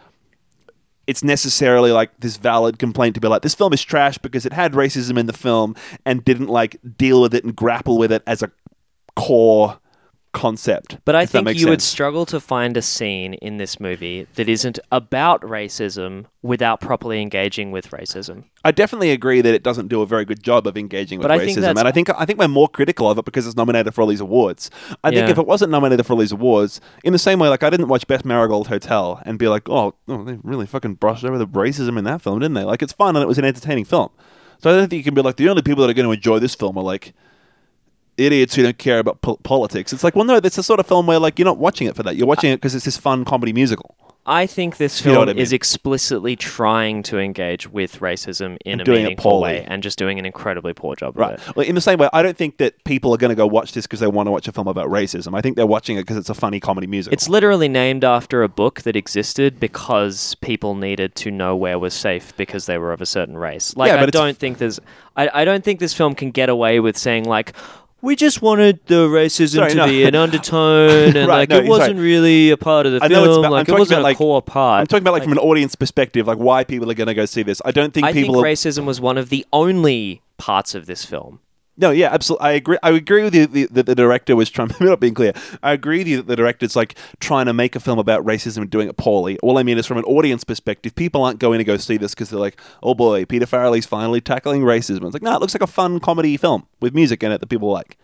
it's 1.11 1.25
necessarily 1.25 1.91
like 1.91 2.09
this 2.21 2.37
valid 2.37 2.79
complaint 2.79 3.17
to 3.17 3.21
be 3.21 3.27
like 3.27 3.43
this 3.43 3.57
film 3.57 3.73
is 3.73 3.83
trash 3.83 4.17
because 4.19 4.47
it 4.47 4.53
had 4.53 4.75
racism 4.75 5.19
in 5.19 5.27
the 5.27 5.33
film 5.33 5.75
and 6.07 6.25
didn't 6.25 6.47
like 6.47 6.79
deal 6.97 7.21
with 7.21 7.35
it 7.35 7.43
and 7.43 7.57
grapple 7.57 7.99
with 7.99 8.13
it 8.13 8.23
as 8.29 8.45
a 8.45 8.53
core 9.17 9.77
concept. 10.33 10.99
But 11.05 11.17
I 11.17 11.27
think 11.27 11.59
you 11.59 11.69
would 11.69 11.83
struggle 11.83 12.25
to 12.27 12.41
find 12.41 12.77
a 12.77 12.83
scene 12.83 13.35
in 13.35 13.57
this 13.57 13.81
movie 13.81 14.27
that 14.37 14.49
isn't 14.49 14.79
about 14.93 15.43
racism 15.43 16.27
without 16.43 16.81
properly 16.81 17.21
engaging 17.21 17.71
with 17.73 17.91
racism. 17.91 18.45
I 18.65 18.71
definitely 18.71 19.11
agree 19.11 19.41
that 19.41 19.55
it 19.55 19.63
doesn't 19.63 19.89
do 19.89 20.03
a 20.03 20.07
very 20.07 20.25
good 20.25 20.43
job 20.43 20.67
of 20.67 20.77
engaging 20.77 21.19
with 21.19 21.29
But 21.29 21.41
racism, 21.41 21.57
that's- 21.57 21.79
and 21.79 21.89
I 21.89 21.91
think 21.91 22.11
I 22.11 22.25
think 22.25 22.39
we're 22.39 22.49
more 22.49 22.69
critical 22.69 23.11
of 23.11 23.19
it 23.19 23.25
because 23.25 23.47
it's 23.47 23.57
nominated 23.57 23.95
for 23.95 24.03
all 24.03 24.07
these 24.07 24.21
awards. 24.21 24.71
I 25.03 25.11
think 25.11 25.29
if 25.29 25.39
it 25.39 25.47
wasn't 25.47 25.73
nominated 25.73 26.07
for 26.07 26.13
all 26.13 26.19
these 26.19 26.33
awards, 26.33 26.81
in 27.03 27.13
the 27.13 27.19
same 27.19 27.39
way, 27.39 27.49
like 27.49 27.63
I 27.63 27.71
didn't 27.71 27.89
watch 27.89 28.07
Best 28.07 28.25
Marigold 28.25 28.69
Hotel 28.69 29.21
and 29.25 29.39
be 29.39 29.49
like, 29.49 29.69
oh, 29.69 29.95
oh 30.09 30.25
they 30.25 30.39
really 30.43 30.67
fucking 30.67 30.95
brushed 30.95 31.25
over 31.25 31.39
the 31.39 31.47
racism 31.47 31.99
in 31.99 32.05
that 32.05 32.23
film, 32.23 32.39
didn't 32.39 32.55
they? 32.55 32.65
Like 32.65 32.83
it's 32.83 32.93
fun 32.93 33.17
and 33.17 33.23
it 33.23 33.29
was 33.29 33.39
an 33.39 33.45
entertaining 33.45 33.85
film. 33.85 34.11
So 34.59 34.71
I 34.71 34.75
don't 34.77 34.89
think 34.89 34.99
you 34.99 35.05
can 35.05 35.15
be 35.15 35.23
like 35.23 35.37
the 35.37 35.49
only 35.49 35.63
people 35.63 35.83
that 35.83 35.91
are 35.91 35.95
going 35.95 36.07
to 36.07 36.13
enjoy 36.13 36.39
this 36.39 36.55
film 36.55 36.77
are 36.77 36.85
like 36.85 37.15
idiots 38.17 38.55
who 38.55 38.63
don't 38.63 38.79
care 38.79 38.99
about 38.99 39.21
po- 39.23 39.37
politics. 39.43 39.93
It's 39.93 40.05
like, 40.05 40.15
well, 40.17 40.25
no, 40.25 40.37
it's 40.37 40.57
the 40.57 40.63
sort 40.63 40.81
of 40.81 40.87
film 40.87 41.07
where 41.07 41.19
like 41.19 41.39
you're 41.39 41.47
not 41.47 41.59
watching 41.59 41.87
it 41.87 41.97
for 41.97 42.03
that. 42.03 42.17
You're 42.17 42.27
watching 42.29 42.51
it 42.53 42.57
because 42.57 42.75
it's 42.75 42.85
this 42.85 42.97
fun 42.97 43.25
comedy 43.25 43.53
musical. 43.53 43.97
I 44.27 44.47
think 44.47 44.77
this 44.77 45.03
You 45.03 45.13
know 45.13 45.17
film 45.21 45.29
I 45.31 45.33
mean? 45.33 45.43
is 45.43 45.53
explicitly 45.53 46.37
trying 46.37 47.03
to 47.05 47.19
engage 47.19 47.69
with 47.71 48.01
racism 48.01 48.59
in 48.67 48.79
And 48.81 48.87
a 48.89 48.91
meaningful 48.93 49.41
way 49.41 49.65
and 49.67 49.83
just 49.83 49.99
doing 49.99 50.19
an 50.19 50.27
incredibly 50.27 50.75
poor 50.75 50.95
job 50.95 51.17
Right. 51.19 51.35
of 51.35 51.49
it. 51.49 51.57
Well, 51.57 51.67
in 51.67 51.75
the 51.75 51.81
same 51.81 51.99
way, 51.99 52.11
I 52.13 52.23
don't 52.23 52.37
think 52.37 52.59
that 52.59 52.85
people 52.85 53.15
are 53.15 53.17
going 53.17 53.31
to 53.31 53.35
go 53.35 53.47
watch 53.47 53.73
this 53.73 53.87
because 53.87 53.99
they 53.99 54.07
want 54.07 54.27
to 54.27 54.31
watch 54.31 54.47
a 54.47 54.53
film 54.53 54.69
about 54.69 54.89
racism. 54.89 55.35
I 55.37 55.41
think 55.41 55.57
they're 55.57 55.67
watching 55.67 55.97
it 55.97 56.03
because 56.03 56.19
it's 56.19 56.29
a 56.29 56.35
funny 56.35 56.61
comedy 56.61 56.87
musical. 56.87 57.15
It's 57.15 57.31
literally 57.31 57.67
named 57.67 58.05
after 58.05 58.43
a 58.43 58.49
book 58.49 58.83
that 58.83 58.95
existed 58.95 59.59
because 59.59 60.35
people 60.43 60.75
needed 60.75 61.15
to 61.17 61.31
know 61.31 61.57
where 61.57 61.79
was 61.79 61.95
safe 61.95 62.37
because 62.37 62.67
they 62.67 62.77
were 62.77 62.93
of 62.93 63.01
a 63.01 63.07
certain 63.07 63.39
race. 63.39 63.75
Like 63.75 63.89
Yeah, 63.91 64.03
I 64.03 64.07
don't 64.07 64.37
think 64.37 64.59
there's 64.59 64.79
I, 65.17 65.31
I 65.43 65.45
don't 65.47 65.65
think 65.65 65.81
this 65.81 65.95
film 65.95 66.15
can 66.15 66.31
get 66.31 66.49
away 66.51 66.79
with 66.79 66.97
saying 66.97 67.25
like 67.25 67.55
we 68.03 68.17
just 68.17 68.41
wanted 68.43 68.81
the 68.87 69.07
racism 69.09 69.57
Sorry, 69.57 69.71
to 69.71 69.77
no. 69.77 69.87
be 69.87 70.05
an 70.05 70.15
undertone 70.27 71.17
and 71.17 71.29
Right, 71.29 71.49
like 71.49 71.49
no, 71.51 71.59
it 71.59 71.67
wasn't 71.67 71.97
sorry. 71.97 72.01
really 72.07 72.51
a 72.51 72.57
part 72.57 72.87
of 72.87 72.93
the 72.93 73.03
I 73.05 73.09
know 73.09 73.25
it's 73.25 73.27
film. 73.29 73.39
about- 73.41 73.47
I'm 73.47 73.53
like 73.53 73.63
it 73.63 73.71
talking 73.71 73.79
wasn't 73.81 73.99
about, 73.99 74.01
a 74.01 74.11
like- 74.11 74.17
core 74.19 74.43
part. 74.43 74.81
I'm 74.81 74.87
talking 74.87 75.03
about 75.03 75.13
like, 75.13 75.23
from 75.23 75.33
an 75.33 75.39
audience 75.39 75.75
perspective, 75.75 76.27
like 76.27 76.39
why 76.39 76.65
people 76.65 76.91
are 76.91 76.95
going 76.95 77.09
to 77.09 77.15
go 77.15 77.25
see 77.27 77.43
this. 77.43 77.61
I 77.65 77.71
don't 77.73 77.93
think 77.95 78.07
people 78.07 78.09
I 78.09 78.13
think 78.13 78.27
people. 78.27 78.41
are, 78.41 78.45
racism 78.45 78.85
was 78.87 79.01
one 79.01 79.19
of 79.19 79.29
the 79.29 79.45
only 79.53 80.23
parts 80.39 80.75
of 80.75 80.87
this 80.87 81.05
film. 81.05 81.41
No, 81.81 81.91
yeah, 81.91 82.13
absolutely. 82.13 82.47
I 82.47 82.53
agree. 82.53 82.79
I 82.83 82.91
agree 82.91 83.23
with 83.23 83.35
you 83.35 83.47
the- 83.47 83.69
that 83.71 83.87
the 83.87 83.95
director 83.95 84.37
was 84.37 84.51
trying. 84.51 84.69
Maybe 84.81 84.85
not 84.91 85.01
being 85.01 85.15
clear. 85.15 85.33
I 85.63 85.73
agree 85.73 85.99
with 85.99 86.09
you 86.09 86.17
that 86.19 86.27
the 86.27 86.37
director's 86.37 86.77
like 86.77 86.97
trying 87.21 87.47
to 87.47 87.53
make 87.53 87.75
a 87.75 87.81
film 87.81 87.99
about 87.99 88.25
racism 88.25 88.59
and 88.59 88.71
doing 88.71 88.89
it 88.89 88.97
poorly. 88.97 89.39
All 89.39 89.59
I 89.59 89.63
mean 89.63 89.79
is 89.79 89.87
from 89.87 89.99
an 89.99 90.05
audience 90.05 90.45
perspective, 90.45 90.95
people 90.95 91.23
aren't 91.25 91.39
going 91.39 91.59
to 91.59 91.65
go 91.65 91.77
see 91.77 91.97
this 91.97 92.15
because 92.15 92.31
they're 92.31 92.39
like, 92.39 92.61
oh 92.83 92.95
boy, 92.95 93.25
Peter 93.25 93.47
Farrelly's 93.47 93.87
finally 93.87 94.21
tackling 94.21 94.63
racism. 94.63 95.05
It's 95.05 95.15
like, 95.15 95.23
no, 95.23 95.35
it 95.35 95.41
looks 95.41 95.55
like 95.55 95.63
a 95.63 95.67
fun 95.67 96.01
comedy 96.01 96.37
film 96.37 96.67
with 96.81 96.95
music 96.95 97.23
in 97.23 97.33
it 97.33 97.41
that 97.41 97.47
people 97.49 97.71
like. 97.71 97.97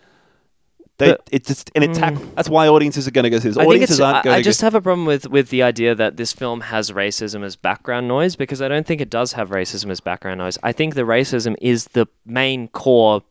They, 0.99 1.11
But- 1.11 1.29
it's 1.31 1.49
just 1.49 1.71
and 1.75 1.85
it 1.85 1.93
tack, 1.95 2.15
mm. 2.15 2.35
that's 2.35 2.49
why 2.49 2.69
audiences 2.69 3.07
are 3.07 3.11
going 3.11 3.25
to 3.25 3.31
go 3.31 3.39
see 3.39 3.49
this. 3.49 3.59
I 3.59 3.65
Audiences 3.67 4.01
aren't 4.01 4.19
I, 4.19 4.23
going 4.23 4.35
I 4.37 4.39
to 4.39 4.45
just 4.45 4.63
go. 4.63 4.67
have 4.67 4.75
a 4.75 4.81
problem 4.81 5.07
with 5.07 5.29
with 5.29 5.51
the 5.51 5.63
idea 5.63 5.95
that 5.95 6.17
this 6.17 6.33
film 6.33 6.63
has 6.63 6.91
racism 6.91 7.45
as 7.45 7.55
background 7.55 8.09
noise 8.09 8.35
because 8.35 8.63
I 8.63 8.69
don't 8.69 8.87
think 8.87 9.03
it 9.03 9.11
does 9.11 9.35
have 9.35 9.51
racism 9.51 9.91
as 9.91 10.01
background 10.01 10.39
noise. 10.39 10.57
I 10.63 10.73
think 10.73 10.95
the 10.95 11.03
racism 11.03 11.55
is 11.61 11.85
the 11.89 12.07
main 12.25 12.69
core 12.69 13.23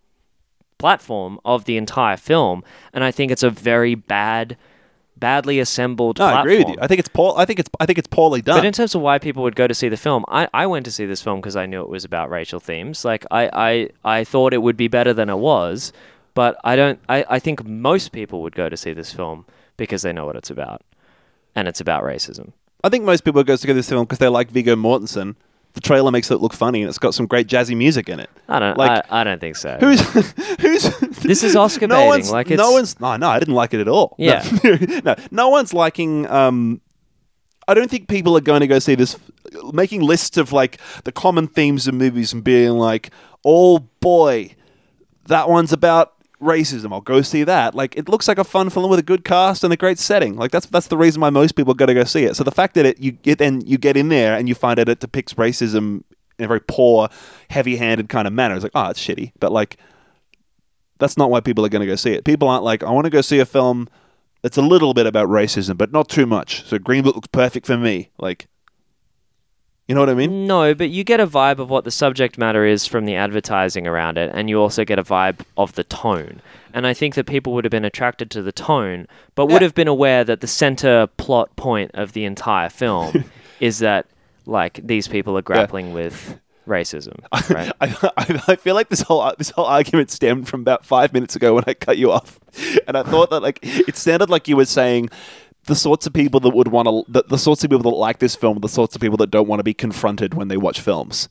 platform 0.86 1.40
of 1.44 1.66
the 1.66 1.78
entire 1.78 2.16
film, 2.16 2.64
and 2.94 3.04
I 3.04 3.10
think 3.10 3.32
it's 3.32 3.42
a 3.42 3.50
very 3.50 3.96
bad, 3.96 4.56
badly 5.18 5.60
assembled. 5.60 6.20
No, 6.20 6.26
I 6.26 6.32
platform. 6.34 6.46
agree 6.46 6.58
with 6.60 6.76
you. 6.76 6.78
I 6.80 6.86
think 6.86 7.00
it's 7.00 7.10
poor. 7.10 7.34
I 7.36 7.46
think 7.46 7.60
it's. 7.60 7.70
I 7.80 7.88
think 7.88 7.98
it's 7.98 8.08
poorly 8.08 8.44
done. 8.44 8.60
But 8.60 8.66
in 8.66 8.74
terms 8.74 8.94
of 8.94 9.02
why 9.02 9.18
people 9.18 9.42
would 9.42 9.56
go 9.56 9.66
to 9.66 9.74
see 9.74 9.90
the 9.90 9.98
film, 9.98 10.24
I, 10.28 10.48
I 10.54 10.68
went 10.68 10.86
to 10.86 10.92
see 10.92 11.08
this 11.08 11.24
film 11.24 11.38
because 11.42 11.56
I 11.56 11.66
knew 11.66 11.82
it 11.82 11.90
was 11.90 12.06
about 12.06 12.30
racial 12.30 12.60
themes. 12.60 13.04
Like 13.04 13.26
I, 13.32 13.50
I, 13.52 13.90
I 14.20 14.24
thought 14.26 14.54
it 14.54 14.62
would 14.62 14.78
be 14.78 14.88
better 14.88 15.12
than 15.12 15.28
it 15.28 15.40
was, 15.40 15.92
but 16.36 16.56
I 16.64 16.76
don't. 16.76 17.00
I, 17.10 17.26
I 17.28 17.40
think 17.40 17.66
most 17.66 18.12
people 18.12 18.44
would 18.44 18.54
go 18.54 18.70
to 18.70 18.78
see 18.78 18.94
this 18.94 19.12
film 19.12 19.48
because 19.78 20.04
they 20.04 20.14
know 20.14 20.28
what 20.28 20.36
it's 20.36 20.52
about, 20.52 20.84
and 21.56 21.68
it's 21.68 21.82
about 21.82 22.04
racism. 22.04 22.52
I 22.84 22.90
think 22.90 23.06
most 23.06 23.24
people 23.24 23.40
would 23.40 23.48
go 23.48 23.56
to 23.56 23.58
see 23.58 23.74
this 23.74 23.90
film 23.90 24.04
because 24.04 24.20
they 24.20 24.28
like 24.28 24.52
Viggo 24.52 24.76
Mortensen. 24.76 25.36
The 25.76 25.82
trailer 25.82 26.10
makes 26.10 26.32
it 26.32 26.38
look 26.38 26.54
funny, 26.54 26.82
and 26.82 26.90
it's 26.90 26.98
got 26.98 27.14
some 27.14 27.28
great 27.28 27.48
jazzy 27.48 27.76
music 27.76 28.08
in 28.08 28.20
it. 28.20 28.30
I 28.48 28.60
don't. 28.60 28.78
Like, 28.78 29.06
I, 29.12 29.22
I 29.22 29.24
don't 29.26 29.40
think 29.40 29.58
so. 29.58 29.78
Who's 29.80 30.00
who's 30.60 30.90
This 31.20 31.44
is 31.44 31.56
Oscar 31.56 31.88
no 31.88 31.96
baiting, 31.96 32.10
One's, 32.10 32.32
like, 32.32 32.50
no 32.50 32.72
one's. 32.72 33.00
No, 33.00 33.18
no, 33.18 33.30
I 33.30 33.40
didn't 33.40 33.56
like 33.56 33.74
it 33.74 33.82
at 33.82 33.88
all. 33.90 34.16
No. 34.18 34.26
Yeah. 34.26 35.02
no, 35.06 35.16
no 35.32 35.50
one's 35.50 35.74
liking. 35.74 36.28
Um, 36.28 36.82
I 37.68 37.74
don't 37.74 37.92
think 37.92 38.08
people 38.08 38.38
are 38.38 38.42
going 38.42 38.62
to 38.62 38.68
go 38.68 38.80
see 38.80 38.96
this, 38.96 39.18
making 39.74 40.02
lists 40.02 40.38
of 40.38 40.54
like 40.54 40.80
the 41.04 41.12
common 41.12 41.48
themes 41.48 41.88
of 41.88 41.94
movies 41.94 42.32
and 42.32 42.44
being 42.44 42.72
like, 42.72 43.12
oh 43.44 43.80
boy, 44.00 44.56
that 45.28 45.50
one's 45.50 45.74
about 45.74 46.15
racism. 46.46 46.94
I'll 46.94 47.02
go 47.02 47.22
see 47.22 47.44
that. 47.44 47.76
Like 47.76 47.98
it 47.98 48.08
looks 48.08 48.28
like 48.28 48.38
a 48.38 48.44
fun 48.44 48.70
film 48.70 48.90
with 48.90 49.00
a 49.00 49.04
good 49.04 49.26
cast 49.26 49.64
and 49.64 49.74
a 49.74 49.78
great 49.78 50.00
setting. 50.00 50.36
Like 50.36 50.52
that's 50.52 50.68
that's 50.68 50.88
the 50.88 50.98
reason 50.98 51.22
why 51.22 51.30
most 51.30 51.56
people 51.56 51.74
got 51.74 51.88
to 51.88 51.94
go 51.94 52.04
see 52.04 52.24
it. 52.24 52.36
So 52.36 52.44
the 52.44 52.52
fact 52.52 52.76
that 52.76 52.86
it 52.86 53.00
you 53.00 53.12
get 53.12 53.40
then 53.40 53.62
you 53.66 53.78
get 53.78 53.98
in 53.98 54.10
there 54.10 54.36
and 54.36 54.48
you 54.48 54.56
find 54.56 54.80
out 54.80 54.88
it 54.88 55.00
depicts 55.00 55.34
racism 55.34 56.04
in 56.38 56.46
a 56.46 56.48
very 56.48 56.62
poor, 56.62 57.10
heavy-handed 57.50 58.10
kind 58.10 58.28
of 58.28 58.34
manner. 58.34 58.56
It's 58.56 58.64
like, 58.64 58.72
oh, 58.76 58.90
it's 58.90 59.06
shitty. 59.06 59.32
But 59.40 59.52
like 59.52 59.78
that's 60.98 61.18
not 61.18 61.30
why 61.30 61.42
people 61.42 61.66
are 61.66 61.70
going 61.70 61.82
to 61.82 61.88
go 61.88 61.96
see 61.96 62.14
it. 62.14 62.24
People 62.24 62.48
aren't 62.48 62.64
like, 62.64 62.84
I 62.84 62.92
want 62.92 63.06
to 63.06 63.10
go 63.10 63.22
see 63.22 63.40
a 63.40 63.46
film 63.46 63.90
that's 64.42 64.58
a 64.58 64.62
little 64.62 64.94
bit 64.94 65.06
about 65.06 65.28
racism, 65.28 65.78
but 65.78 65.92
not 65.92 66.08
too 66.08 66.26
much. 66.26 66.64
So 66.66 66.78
Green 66.78 67.04
Book 67.04 67.16
looks 67.16 67.28
perfect 67.28 67.66
for 67.66 67.78
me. 67.78 68.10
Like, 68.18 68.48
you 69.88 69.94
know 69.94 70.02
what 70.02 70.10
I 70.10 70.16
mean? 70.16 70.48
No, 70.48 70.74
but 70.74 70.90
you 70.90 71.04
get 71.04 71.20
a 71.20 71.28
vibe 71.28 71.60
of 71.60 71.70
what 71.70 71.84
the 71.84 71.92
subject 71.92 72.38
matter 72.38 72.66
is 72.66 72.88
from 72.88 73.06
the 73.06 73.16
advertising 73.16 73.86
around 73.86 74.18
it, 74.18 74.32
and 74.34 74.50
you 74.50 74.60
also 74.60 74.84
get 74.84 74.98
a 74.98 75.04
vibe 75.04 75.42
of 75.58 75.74
the 75.74 75.84
tone. 75.84 76.42
And 76.74 76.88
I 76.88 76.94
think 76.94 77.16
that 77.16 77.28
people 77.28 77.54
would 77.54 77.66
have 77.66 77.72
been 77.72 77.86
attracted 77.86 78.32
to 78.32 78.42
the 78.42 78.52
tone, 78.52 79.08
but 79.36 79.46
would 79.46 79.62
have 79.62 79.76
been 79.76 79.88
aware 79.88 80.24
that 80.24 80.42
the 80.42 80.48
center 80.48 81.08
plot 81.18 81.56
point 81.56 81.92
of 81.94 82.14
the 82.14 82.26
entire 82.26 82.70
film 82.70 83.26
is 83.60 83.80
that, 83.80 84.08
like, 84.46 84.80
these 84.84 85.08
people 85.08 85.38
are 85.38 85.44
grappling 85.44 85.94
with 85.94 86.40
racism, 86.68 87.20
right? 87.50 87.72
I, 87.80 88.12
I, 88.18 88.42
I 88.48 88.56
feel 88.56 88.76
like 88.76 88.90
this 88.90 89.02
whole 89.02 89.32
this 89.38 89.52
whole 89.52 89.66
argument 89.66 90.12
stemmed 90.12 90.48
from 90.48 90.62
about 90.62 90.86
five 90.86 91.14
minutes 91.14 91.36
ago 91.36 91.54
when 91.54 91.64
I 91.68 91.74
cut 91.74 91.98
you 91.98 92.12
off, 92.12 92.40
and 92.88 92.98
I 92.98 93.04
thought 93.04 93.30
that 93.30 93.42
like 93.42 93.60
it 93.62 93.96
sounded 93.96 94.30
like 94.30 94.48
you 94.48 94.58
were 94.58 94.66
saying 94.66 95.10
the 95.68 95.76
sorts 95.76 96.06
of 96.08 96.14
people 96.14 96.40
that 96.42 96.50
would 96.52 96.68
want 96.68 96.88
to 96.88 97.04
the, 97.12 97.24
the 97.28 97.38
sorts 97.38 97.64
of 97.64 97.70
people 97.70 97.90
that 97.90 97.98
like 97.98 98.20
this 98.20 98.36
film, 98.36 98.58
are 98.58 98.62
the 98.62 98.70
sorts 98.70 98.96
of 98.96 99.02
people 99.02 99.18
that 99.18 99.32
don't 99.32 99.48
want 99.48 99.60
to 99.60 99.64
be 99.64 99.74
confronted 99.74 100.34
when 100.34 100.48
they 100.48 100.58
watch 100.58 100.80
films. 100.80 101.28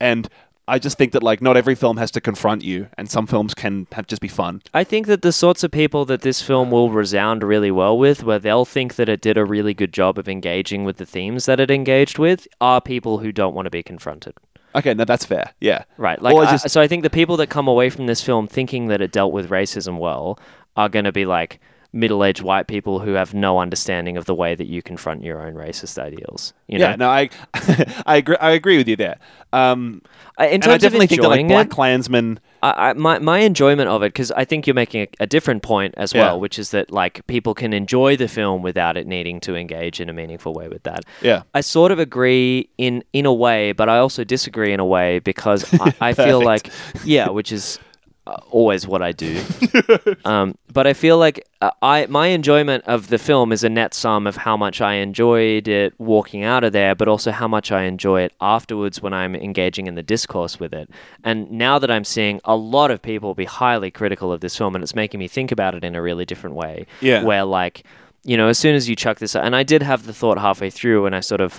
And 0.00 0.28
I 0.68 0.78
just 0.78 0.96
think 0.96 1.12
that 1.12 1.22
like 1.22 1.42
not 1.42 1.56
every 1.56 1.74
film 1.74 1.96
has 1.96 2.10
to 2.12 2.20
confront 2.20 2.62
you, 2.62 2.88
and 2.96 3.10
some 3.10 3.26
films 3.26 3.52
can 3.54 3.88
have 3.92 4.06
just 4.06 4.22
be 4.22 4.28
fun. 4.28 4.62
I 4.72 4.84
think 4.84 5.06
that 5.08 5.22
the 5.22 5.32
sorts 5.32 5.64
of 5.64 5.72
people 5.72 6.04
that 6.04 6.22
this 6.22 6.40
film 6.40 6.70
will 6.70 6.90
resound 6.90 7.42
really 7.42 7.70
well 7.72 7.98
with, 7.98 8.22
where 8.22 8.38
they'll 8.38 8.64
think 8.64 8.94
that 8.94 9.08
it 9.08 9.20
did 9.20 9.36
a 9.36 9.44
really 9.44 9.74
good 9.74 9.92
job 9.92 10.18
of 10.18 10.28
engaging 10.28 10.84
with 10.84 10.98
the 10.98 11.06
themes 11.06 11.46
that 11.46 11.58
it 11.58 11.70
engaged 11.70 12.18
with, 12.18 12.46
are 12.60 12.80
people 12.80 13.18
who 13.18 13.32
don't 13.32 13.54
want 13.54 13.66
to 13.66 13.70
be 13.70 13.82
confronted. 13.82 14.34
Okay, 14.74 14.94
no, 14.94 15.04
that's 15.04 15.24
fair. 15.24 15.52
Yeah, 15.60 15.84
Right. 15.98 16.22
Like, 16.22 16.34
I 16.36 16.52
I- 16.52 16.56
so 16.56 16.80
I 16.80 16.86
think 16.86 17.02
the 17.02 17.10
people 17.10 17.36
that 17.38 17.48
come 17.48 17.68
away 17.68 17.90
from 17.90 18.06
this 18.06 18.22
film 18.22 18.46
thinking 18.46 18.86
that 18.86 19.02
it 19.02 19.12
dealt 19.12 19.32
with 19.32 19.50
racism 19.50 19.98
well 19.98 20.38
are 20.76 20.88
going 20.88 21.04
to 21.04 21.12
be 21.12 21.26
like 21.26 21.60
middle-aged 21.92 22.40
white 22.42 22.66
people 22.68 23.00
who 23.00 23.12
have 23.12 23.34
no 23.34 23.58
understanding 23.58 24.16
of 24.16 24.24
the 24.24 24.34
way 24.34 24.54
that 24.54 24.66
you 24.66 24.80
confront 24.82 25.22
your 25.22 25.42
own 25.46 25.54
racist 25.54 25.98
ideals. 25.98 26.54
You 26.66 26.78
know, 26.78 26.88
yeah. 26.90 26.96
No, 26.96 27.08
I, 27.10 27.28
I 28.06 28.16
agree. 28.16 28.36
I 28.40 28.52
agree 28.52 28.78
with 28.78 28.88
you 28.88 28.96
there. 28.96 29.16
Um, 29.52 30.00
Uh, 30.40 30.44
in 30.44 30.54
and 30.54 30.64
I 30.64 30.66
terms 30.66 30.74
of 30.76 30.80
definitely 30.80 31.06
think 31.08 31.20
that 31.20 31.28
like 31.28 31.46
Black 31.48 31.66
it, 31.66 31.70
Klansman. 31.70 32.40
I, 32.62 32.90
I, 32.90 32.92
my 32.94 33.18
my 33.18 33.40
enjoyment 33.40 33.88
of 33.90 34.02
it 34.02 34.14
because 34.14 34.30
I 34.32 34.46
think 34.46 34.66
you're 34.66 34.72
making 34.74 35.02
a, 35.02 35.08
a 35.24 35.26
different 35.26 35.62
point 35.62 35.94
as 35.98 36.14
Yeah. 36.14 36.22
well, 36.22 36.40
which 36.40 36.58
is 36.58 36.70
that 36.70 36.90
like 36.90 37.26
people 37.26 37.52
can 37.54 37.74
enjoy 37.74 38.16
the 38.16 38.28
film 38.28 38.62
without 38.62 38.96
it 38.96 39.06
needing 39.06 39.40
to 39.40 39.54
engage 39.54 40.00
in 40.00 40.08
a 40.08 40.12
meaningful 40.14 40.54
way 40.54 40.68
with 40.68 40.84
that. 40.84 41.04
Yeah. 41.20 41.42
I 41.52 41.60
sort 41.60 41.92
of 41.92 41.98
agree 41.98 42.70
in 42.78 43.04
in 43.12 43.26
a 43.26 43.32
way, 43.34 43.72
but 43.72 43.90
I 43.90 43.98
also 43.98 44.24
disagree 44.24 44.72
in 44.72 44.80
a 44.80 44.86
way 44.86 45.18
because 45.18 45.66
I, 45.78 45.94
I 46.00 46.12
feel 46.24 46.42
like 46.42 46.70
yeah, 47.04 47.28
which 47.28 47.52
is 47.52 47.78
always 48.26 48.86
what 48.86 49.02
I 49.02 49.12
do. 49.12 49.42
um, 50.24 50.56
but 50.72 50.86
I 50.86 50.92
feel 50.92 51.18
like 51.18 51.46
uh, 51.60 51.70
I 51.82 52.06
my 52.06 52.28
enjoyment 52.28 52.84
of 52.86 53.08
the 53.08 53.18
film 53.18 53.52
is 53.52 53.64
a 53.64 53.68
net 53.68 53.94
sum 53.94 54.26
of 54.26 54.36
how 54.36 54.56
much 54.56 54.80
I 54.80 54.94
enjoyed 54.94 55.68
it 55.68 55.94
walking 55.98 56.44
out 56.44 56.64
of 56.64 56.72
there, 56.72 56.94
but 56.94 57.08
also 57.08 57.30
how 57.30 57.48
much 57.48 57.72
I 57.72 57.82
enjoy 57.82 58.22
it 58.22 58.32
afterwards 58.40 59.02
when 59.02 59.12
I'm 59.12 59.34
engaging 59.34 59.86
in 59.86 59.94
the 59.94 60.02
discourse 60.02 60.60
with 60.60 60.72
it. 60.72 60.88
And 61.24 61.50
now 61.50 61.78
that 61.78 61.90
I'm 61.90 62.04
seeing 62.04 62.40
a 62.44 62.56
lot 62.56 62.90
of 62.90 63.02
people 63.02 63.34
be 63.34 63.44
highly 63.44 63.90
critical 63.90 64.32
of 64.32 64.40
this 64.40 64.56
film, 64.56 64.74
and 64.74 64.82
it's 64.82 64.94
making 64.94 65.20
me 65.20 65.28
think 65.28 65.52
about 65.52 65.74
it 65.74 65.84
in 65.84 65.94
a 65.94 66.02
really 66.02 66.24
different 66.24 66.56
way. 66.56 66.86
Yeah. 67.00 67.24
Where 67.24 67.44
like 67.44 67.84
you 68.24 68.36
know, 68.36 68.48
as 68.48 68.58
soon 68.58 68.74
as 68.74 68.88
you 68.88 68.94
chuck 68.94 69.18
this, 69.18 69.34
and 69.34 69.56
I 69.56 69.62
did 69.62 69.82
have 69.82 70.06
the 70.06 70.14
thought 70.14 70.38
halfway 70.38 70.70
through, 70.70 71.06
and 71.06 71.14
I 71.14 71.20
sort 71.20 71.40
of, 71.40 71.58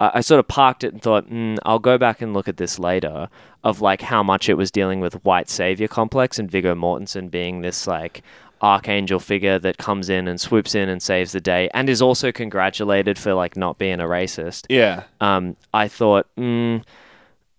I 0.00 0.20
sort 0.20 0.38
of 0.38 0.46
parked 0.46 0.84
it 0.84 0.92
and 0.92 1.02
thought, 1.02 1.28
mm, 1.28 1.58
I'll 1.64 1.80
go 1.80 1.98
back 1.98 2.22
and 2.22 2.32
look 2.32 2.46
at 2.48 2.56
this 2.56 2.78
later, 2.78 3.28
of 3.64 3.80
like 3.80 4.00
how 4.02 4.22
much 4.22 4.48
it 4.48 4.54
was 4.54 4.70
dealing 4.70 5.00
with 5.00 5.24
white 5.24 5.48
savior 5.48 5.88
complex 5.88 6.38
and 6.38 6.50
Viggo 6.50 6.74
Mortensen 6.74 7.30
being 7.30 7.62
this 7.62 7.86
like 7.86 8.22
archangel 8.62 9.20
figure 9.20 9.58
that 9.58 9.78
comes 9.78 10.08
in 10.08 10.26
and 10.28 10.40
swoops 10.40 10.74
in 10.74 10.88
and 10.88 11.02
saves 11.02 11.32
the 11.32 11.40
day, 11.40 11.68
and 11.74 11.88
is 11.88 12.00
also 12.02 12.30
congratulated 12.30 13.18
for 13.18 13.34
like 13.34 13.56
not 13.56 13.78
being 13.78 14.00
a 14.00 14.04
racist. 14.04 14.66
Yeah. 14.68 15.04
Um, 15.20 15.56
I 15.74 15.88
thought, 15.88 16.26
mm, 16.36 16.84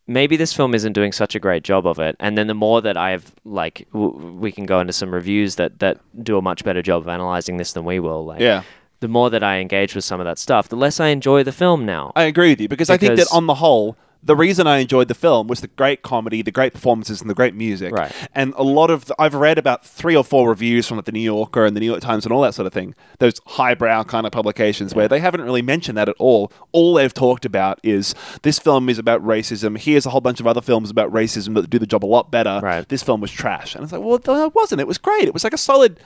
maybe 0.07 0.35
this 0.37 0.53
film 0.53 0.73
isn't 0.73 0.93
doing 0.93 1.11
such 1.11 1.35
a 1.35 1.39
great 1.39 1.63
job 1.63 1.85
of 1.85 1.99
it. 1.99 2.15
And 2.19 2.37
then 2.37 2.47
the 2.47 2.53
more 2.53 2.81
that 2.81 2.97
I've 2.97 3.33
like, 3.45 3.87
w- 3.93 4.37
we 4.39 4.51
can 4.51 4.65
go 4.65 4.79
into 4.79 4.93
some 4.93 5.13
reviews 5.13 5.55
that 5.55 5.79
that 5.79 5.99
do 6.23 6.37
a 6.37 6.41
much 6.41 6.63
better 6.63 6.81
job 6.81 7.01
of 7.03 7.07
analyzing 7.07 7.57
this 7.57 7.73
than 7.73 7.85
we 7.85 7.99
will. 7.99 8.25
Like, 8.25 8.39
Yeah. 8.39 8.63
The 8.99 9.07
more 9.07 9.29
that 9.29 9.43
I 9.43 9.59
engage 9.59 9.95
with 9.95 10.03
some 10.03 10.19
of 10.19 10.25
that 10.25 10.37
stuff, 10.37 10.67
the 10.69 10.75
less 10.75 10.99
I 10.99 11.07
enjoy 11.07 11.43
the 11.43 11.51
film 11.51 11.85
now. 11.85 12.11
I 12.15 12.23
agree 12.23 12.49
with 12.49 12.61
you 12.61 12.67
because, 12.67 12.89
I 12.89 12.97
think 12.97 13.11
that 13.11 13.15
Because- 13.17 13.31
on 13.31 13.47
the 13.47 13.55
whole, 13.55 13.95
the 14.21 14.35
reason 14.35 14.67
I 14.67 14.79
enjoyed 14.79 15.07
the 15.07 15.13
film 15.15 15.47
was 15.47 15.61
the 15.61 15.69
great 15.69 16.01
comedy, 16.01 16.41
the 16.41 16.51
great 16.51 16.73
performances, 16.73 17.21
and 17.21 17.29
the 17.29 17.33
great 17.33 17.55
music. 17.55 17.93
Right. 17.95 18.11
And 18.35 18.53
a 18.57 18.63
lot 18.63 18.89
of 18.89 19.05
the, 19.05 19.15
I've 19.17 19.33
read 19.33 19.57
about 19.57 19.85
three 19.85 20.13
or 20.13 20.25
four 20.25 20.49
reviews 20.49 20.85
from 20.85 20.97
like, 20.97 21.05
the 21.05 21.13
New 21.13 21.21
Yorker 21.21 21.65
and 21.65 21.73
the 21.73 21.79
New 21.79 21.85
York 21.85 22.01
Times 22.01 22.25
and 22.25 22.33
all 22.33 22.41
that 22.41 22.53
sort 22.53 22.65
of 22.67 22.73
thing. 22.73 22.95
Those 23.19 23.35
highbrow 23.45 24.03
kind 24.03 24.25
of 24.25 24.33
publications 24.33 24.93
where 24.93 25.07
they 25.07 25.19
haven't 25.19 25.39
really 25.39 25.61
mentioned 25.61 25.97
that 25.97 26.09
at 26.09 26.15
all. 26.19 26.51
All 26.73 26.95
they've 26.95 27.13
talked 27.13 27.45
about 27.45 27.79
is 27.81 28.13
this 28.41 28.59
film 28.59 28.89
is 28.89 28.99
about 28.99 29.23
racism. 29.25 29.77
Here's 29.77 30.05
a 30.05 30.09
whole 30.09 30.19
bunch 30.19 30.41
of 30.41 30.47
other 30.47 30.59
films 30.61 30.89
about 30.89 31.13
racism 31.13 31.53
that 31.55 31.69
do 31.69 31.79
the 31.79 31.87
job 31.87 32.03
a 32.03 32.05
lot 32.05 32.29
better. 32.29 32.59
Right. 32.61 32.85
This 32.89 33.01
film 33.01 33.21
was 33.21 33.31
trash, 33.31 33.73
and 33.73 33.85
it's 33.85 33.93
like, 33.93 34.01
well, 34.01 34.19
no, 34.27 34.47
it 34.47 34.53
wasn't. 34.53 34.81
It 34.81 34.87
was 34.87 34.97
great. 34.97 35.23
It 35.23 35.33
was 35.33 35.45
like 35.45 35.53
a 35.53 35.57
solid 35.57 35.97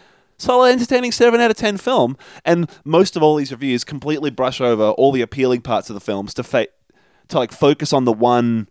solid, 0.44 0.72
entertaining 0.72 1.12
seven 1.12 1.42
out 1.42 1.52
of 1.52 1.58
ten 1.58 1.78
film. 1.78 2.18
And 2.46 2.70
most 2.86 3.16
of 3.16 3.24
all 3.24 3.36
these 3.36 3.52
reviews 3.52 3.84
completely 3.84 4.30
brush 4.30 4.62
over 4.62 4.90
all 4.92 5.12
the 5.12 5.22
appealing 5.22 5.62
parts 5.62 5.90
of 5.90 5.94
the 5.96 6.00
films 6.00 6.34
to 6.36 6.44
fa- 6.44 6.68
to 7.30 7.38
like 7.38 7.52
focus 7.52 7.94
on 7.94 8.06
the 8.06 8.14
one 8.14 8.68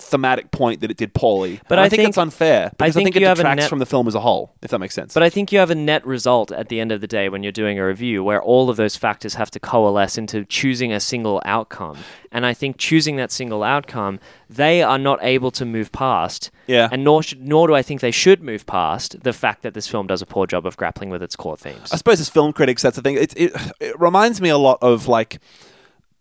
thematic 0.00 0.50
point 0.50 0.80
that 0.80 0.90
it 0.90 0.96
did 0.96 1.14
poorly. 1.14 1.60
But 1.68 1.78
I, 1.78 1.84
I 1.84 1.88
think, 1.88 2.00
think- 2.00 2.08
it's 2.10 2.18
unfair 2.18 2.70
because 2.76 2.96
I 2.96 2.98
think 2.98 3.06
think, 3.06 3.16
it 3.16 3.20
you 3.20 3.26
have 3.26 3.38
a 3.38 3.42
detracts 3.42 3.62
net- 3.62 3.70
from 3.70 3.78
the 3.78 3.86
film 3.86 4.08
as 4.08 4.14
a 4.14 4.20
whole. 4.20 4.54
If 4.62 4.70
that 4.70 4.78
makes 4.78 4.94
sense. 4.94 5.14
But 5.14 5.22
I 5.22 5.30
think 5.30 5.52
you 5.52 5.58
have 5.58 5.70
a 5.70 5.74
net 5.74 6.06
result 6.06 6.50
at 6.52 6.68
the 6.68 6.80
end 6.80 6.92
of 6.92 7.00
the 7.00 7.06
day 7.06 7.28
when 7.28 7.42
you're 7.42 7.52
doing 7.52 7.78
a 7.78 7.86
review 7.86 8.24
where 8.24 8.42
all 8.42 8.70
of 8.70 8.76
those 8.76 8.96
factors 8.96 9.34
have 9.34 9.50
to 9.52 9.60
coalesce 9.60 10.18
into 10.18 10.44
choosing 10.44 10.92
a 10.92 11.00
single 11.00 11.40
outcome. 11.44 11.98
And 12.32 12.46
I 12.46 12.54
think 12.54 12.78
choosing 12.78 13.16
that 13.16 13.32
single 13.32 13.62
outcome, 13.62 14.20
they 14.48 14.82
are 14.82 14.98
not 14.98 15.18
able 15.22 15.50
to 15.52 15.64
move 15.64 15.90
past. 15.92 16.50
Yeah. 16.66 16.88
And 16.92 17.02
nor 17.02 17.22
should, 17.22 17.42
nor 17.42 17.66
do 17.66 17.74
I 17.74 17.82
think 17.82 18.00
they 18.00 18.12
should 18.12 18.42
move 18.42 18.66
past 18.66 19.22
the 19.22 19.32
fact 19.32 19.62
that 19.62 19.74
this 19.74 19.88
film 19.88 20.06
does 20.06 20.22
a 20.22 20.26
poor 20.26 20.46
job 20.46 20.66
of 20.66 20.76
grappling 20.76 21.10
with 21.10 21.22
its 21.22 21.34
core 21.34 21.56
themes. 21.56 21.90
I 21.92 21.96
suppose 21.96 22.20
as 22.20 22.28
film 22.28 22.52
critics, 22.52 22.82
that's 22.82 22.96
the 22.96 23.02
thing. 23.02 23.16
It, 23.16 23.34
it, 23.36 23.52
it 23.80 24.00
reminds 24.00 24.40
me 24.40 24.48
a 24.48 24.58
lot 24.58 24.78
of 24.80 25.08
like 25.08 25.40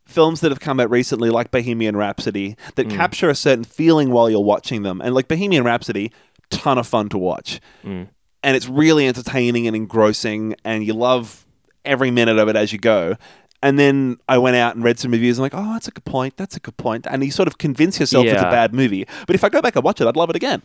films 0.10 0.42
that 0.42 0.52
have 0.52 0.60
come 0.60 0.80
out 0.80 0.90
recently, 0.90 1.30
like 1.30 1.52
Bohemian 1.52 1.96
Rhapsody, 1.96 2.56
that 2.76 2.88
Mm. 2.88 2.96
capture 2.96 3.30
a 3.30 3.36
certain 3.36 3.64
feeling 3.64 4.12
while 4.12 4.30
you're 4.30 4.40
watching 4.44 4.82
them. 4.84 5.02
And 5.02 5.14
like 5.16 5.28
Bohemian 5.28 5.64
Rhapsody, 5.64 6.12
ton 6.50 6.78
of 6.78 6.88
fun 6.88 7.10
to 7.10 7.18
watch, 7.18 7.60
Mm. 7.86 8.08
and 8.44 8.56
it's 8.56 8.68
really 8.68 9.08
entertaining 9.08 9.68
and 9.68 9.76
engrossing, 9.76 10.56
and 10.66 10.84
you 10.86 10.94
love 10.94 11.46
every 11.86 12.12
minute 12.12 12.38
of 12.40 12.48
it 12.50 12.56
as 12.56 12.74
you 12.74 12.80
go. 12.80 13.16
And 13.62 13.78
then 13.78 14.18
I 14.28 14.38
went 14.38 14.56
out 14.56 14.76
and 14.76 14.84
read 14.84 15.00
some 15.00 15.12
reviews. 15.12 15.38
and 15.38 15.44
like, 15.44 15.54
oh, 15.54 15.74
that's 15.74 15.88
a 15.88 15.92
good 15.92 16.06
point. 16.06 16.38
That's 16.38 16.56
a 16.56 16.60
good 16.62 16.78
point. 16.78 17.06
And 17.10 17.24
you 17.24 17.30
sort 17.32 17.48
of 17.48 17.58
convince 17.58 18.00
yourself 18.00 18.26
it's 18.26 18.42
a 18.42 18.52
bad 18.52 18.74
movie. 18.74 19.06
But 19.28 19.36
if 19.36 19.44
I 19.44 19.50
go 19.50 19.62
back 19.62 19.76
and 19.76 19.84
watch 19.84 20.00
it, 20.02 20.08
I'd 20.08 20.16
love 20.16 20.30
it 20.30 20.36
again. 20.38 20.62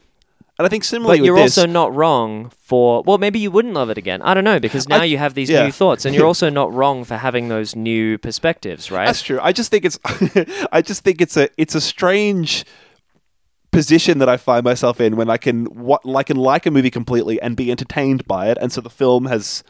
And 0.57 0.67
I 0.67 0.69
think 0.69 0.85
similarly 0.85 1.19
But 1.19 1.25
you're 1.27 1.37
this, 1.37 1.59
also 1.59 1.67
not 1.67 1.93
wrong 1.95 2.51
for 2.61 3.03
well, 3.03 3.19
maybe 3.19 3.41
you 3.41 3.51
wouldn't 3.51 3.75
love 3.75 3.91
it 3.91 3.99
again. 3.99 4.23
I 4.23 4.35
don't 4.35 4.45
know 4.45 4.61
because 4.61 4.89
now 4.89 5.01
I- 5.01 5.05
you 5.05 5.19
have 5.19 5.35
these 5.35 5.51
yeah. 5.51 5.65
new 5.65 5.73
thoughts, 5.73 6.05
and 6.05 6.15
you're 6.15 6.27
also 6.33 6.49
not 6.49 6.73
wrong 6.73 7.03
for 7.05 7.17
having 7.17 7.49
those 7.49 7.75
new 7.75 8.19
perspectives, 8.19 8.91
right? 8.91 9.07
That's 9.07 9.23
true. 9.23 9.41
I 9.43 9.53
just 9.53 9.71
think 9.73 9.85
it's 9.85 9.99
I 10.73 10.81
just 10.81 11.03
think 11.03 11.21
it's 11.21 11.37
a 11.37 11.49
it's 11.57 11.75
a 11.75 11.81
strange 11.81 12.65
position 13.73 14.19
that 14.19 14.29
I 14.29 14.37
find 14.37 14.63
myself 14.63 15.01
in 15.01 15.17
when 15.17 15.29
I 15.29 15.37
can 15.37 15.65
what 15.65 16.03
I 16.07 16.23
can 16.23 16.37
like 16.37 16.67
a 16.67 16.71
movie 16.71 16.91
completely 16.91 17.41
and 17.43 17.57
be 17.57 17.73
entertained 17.73 18.25
by 18.29 18.49
it, 18.49 18.57
and 18.61 18.71
so 18.73 18.81
the 18.81 18.91
film 18.91 19.27
has 19.27 19.65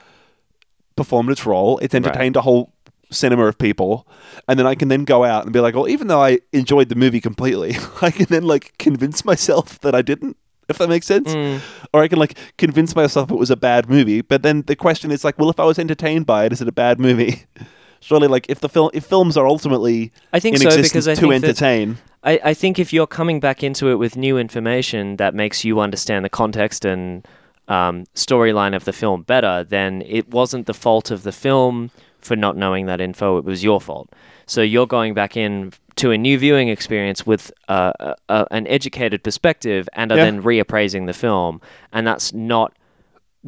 performed 0.97 1.31
its 1.31 1.47
role. 1.47 1.79
It's 1.79 1.95
entertained 1.95 2.37
a 2.37 2.43
whole 2.43 2.75
cinema 3.11 3.47
of 3.47 3.57
people, 3.57 4.07
and 4.47 4.59
then 4.59 4.67
I 4.67 4.75
can 4.75 4.89
then 4.89 5.05
go 5.05 5.25
out 5.25 5.45
and 5.45 5.53
be 5.55 5.61
like, 5.61 5.75
well, 5.75 5.89
even 5.89 6.09
though 6.09 6.23
I 6.23 6.41
enjoyed 6.53 6.91
the 6.91 6.95
movie 6.95 7.23
completely, 7.23 7.77
I 8.03 8.11
can 8.11 8.27
then 8.27 8.43
like 8.43 8.77
convince 8.79 9.25
myself 9.25 9.81
that 9.81 9.95
I 9.95 10.03
didn't. 10.03 10.37
If 10.69 10.79
that 10.79 10.89
makes 10.89 11.07
sense, 11.07 11.33
Mm. 11.35 11.61
or 11.93 12.03
I 12.03 12.09
can 12.09 12.19
like 12.19 12.39
convince 12.59 12.95
myself 12.97 13.31
it 13.31 13.37
was 13.37 13.51
a 13.51 13.57
bad 13.57 13.89
movie. 13.89 14.21
But 14.23 14.43
then 14.43 14.63
the 14.67 14.77
question 14.77 15.11
is 15.11 15.25
like, 15.25 15.39
well, 15.39 15.51
if 15.51 15.61
I 15.61 15.65
was 15.65 15.79
entertained 15.79 16.27
by 16.27 16.45
it, 16.47 16.53
is 16.53 16.61
it 16.63 16.69
a 16.69 16.73
bad 16.73 16.99
movie? 17.01 17.45
Surely, 18.01 18.29
like 18.29 18.47
if 18.51 18.61
the 18.61 18.69
film, 18.69 18.91
if 18.93 19.05
films 19.07 19.37
are 19.37 19.47
ultimately 19.47 20.13
I 20.33 20.41
think 20.41 20.57
in 20.57 20.63
so, 20.71 20.81
because 20.83 21.09
I 21.09 21.15
to 21.15 21.21
think 21.21 21.31
that- 21.41 21.45
entertain, 21.49 21.97
I, 22.23 22.41
I 22.45 22.55
think 22.55 22.79
if 22.79 22.93
you're 22.93 23.07
coming 23.07 23.41
back 23.41 23.63
into 23.63 23.89
it 23.89 23.97
with 23.97 24.17
new 24.17 24.37
information 24.39 25.17
that 25.17 25.35
makes 25.35 25.65
you 25.65 25.81
understand 25.81 26.25
the 26.25 26.29
context 26.31 26.85
and 26.85 27.27
um, 27.69 28.05
storyline 28.15 28.75
of 28.77 28.85
the 28.85 28.93
film 28.93 29.23
better, 29.23 29.65
then 29.65 30.03
it 30.07 30.31
wasn't 30.31 30.67
the 30.67 30.75
fault 30.75 31.11
of 31.11 31.23
the 31.23 31.33
film 31.33 31.91
for 32.21 32.37
not 32.37 32.57
knowing 32.57 32.87
that 32.87 33.01
info. 33.01 33.37
It 33.39 33.45
was 33.45 33.63
your 33.65 33.81
fault. 33.81 34.11
So 34.47 34.61
you're 34.63 34.87
going 34.87 35.15
back 35.15 35.37
in 35.37 35.73
to 35.97 36.11
a 36.11 36.19
new 36.19 36.39
viewing 36.39 36.69
experience 36.69 37.25
with 37.27 37.53
uh, 37.69 37.93
a, 38.01 38.15
a, 38.29 38.47
an 38.51 38.67
educated 38.67 39.23
perspective 39.23 39.89
and 39.93 40.11
are 40.13 40.17
Yeah. 40.19 40.25
then 40.25 40.43
reappraising 40.43 41.07
the 41.07 41.13
film, 41.13 41.61
and 41.93 42.07
that's 42.07 42.33
not 42.33 42.73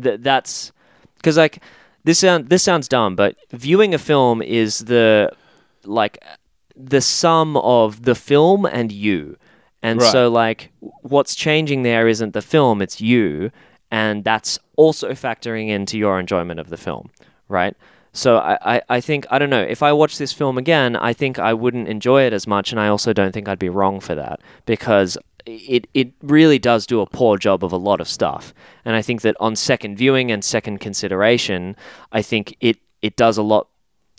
th- 0.00 0.20
that's 0.20 0.72
because 1.16 1.36
like 1.36 1.62
this 2.04 2.18
sound 2.20 2.48
this 2.48 2.62
sounds 2.62 2.88
dumb, 2.88 3.16
but 3.16 3.36
viewing 3.52 3.94
a 3.94 3.98
film 3.98 4.40
is 4.42 4.78
the 4.86 5.30
like 5.84 6.22
the 6.76 7.00
sum 7.00 7.56
of 7.56 8.02
the 8.02 8.14
film 8.14 8.64
and 8.66 8.92
you. 8.92 9.36
And 9.82 10.00
Right. 10.00 10.12
so 10.12 10.28
like 10.30 10.70
what's 11.02 11.34
changing 11.34 11.82
there 11.82 12.08
isn't 12.08 12.32
the 12.32 12.42
film, 12.42 12.80
it's 12.82 13.00
you, 13.00 13.50
and 13.90 14.24
that's 14.24 14.58
also 14.76 15.10
factoring 15.12 15.68
into 15.68 15.98
your 15.98 16.18
enjoyment 16.20 16.58
of 16.60 16.68
the 16.70 16.76
film, 16.76 17.10
right? 17.48 17.74
So 18.16 18.38
I, 18.38 18.76
I, 18.76 18.82
I 18.88 19.00
think 19.00 19.26
I 19.30 19.38
don't 19.38 19.50
know, 19.50 19.62
if 19.62 19.82
I 19.82 19.92
watch 19.92 20.16
this 20.16 20.32
film 20.32 20.56
again, 20.56 20.96
I 20.96 21.12
think 21.12 21.38
I 21.38 21.52
wouldn't 21.52 21.86
enjoy 21.86 22.22
it 22.22 22.32
as 22.32 22.46
much 22.46 22.72
and 22.72 22.80
I 22.80 22.88
also 22.88 23.12
don't 23.12 23.32
think 23.32 23.46
I'd 23.46 23.58
be 23.58 23.68
wrong 23.68 24.00
for 24.00 24.14
that 24.14 24.40
because 24.64 25.18
it 25.44 25.86
it 25.94 26.12
really 26.22 26.58
does 26.58 26.86
do 26.86 27.00
a 27.00 27.06
poor 27.06 27.36
job 27.36 27.62
of 27.62 27.72
a 27.72 27.76
lot 27.76 28.00
of 28.00 28.08
stuff. 28.08 28.54
And 28.84 28.96
I 28.96 29.02
think 29.02 29.20
that 29.20 29.36
on 29.38 29.54
second 29.54 29.96
viewing 29.96 30.32
and 30.32 30.42
second 30.42 30.78
consideration, 30.78 31.76
I 32.10 32.22
think 32.22 32.56
it 32.60 32.78
it 33.02 33.16
does 33.16 33.36
a 33.36 33.42
lot 33.42 33.68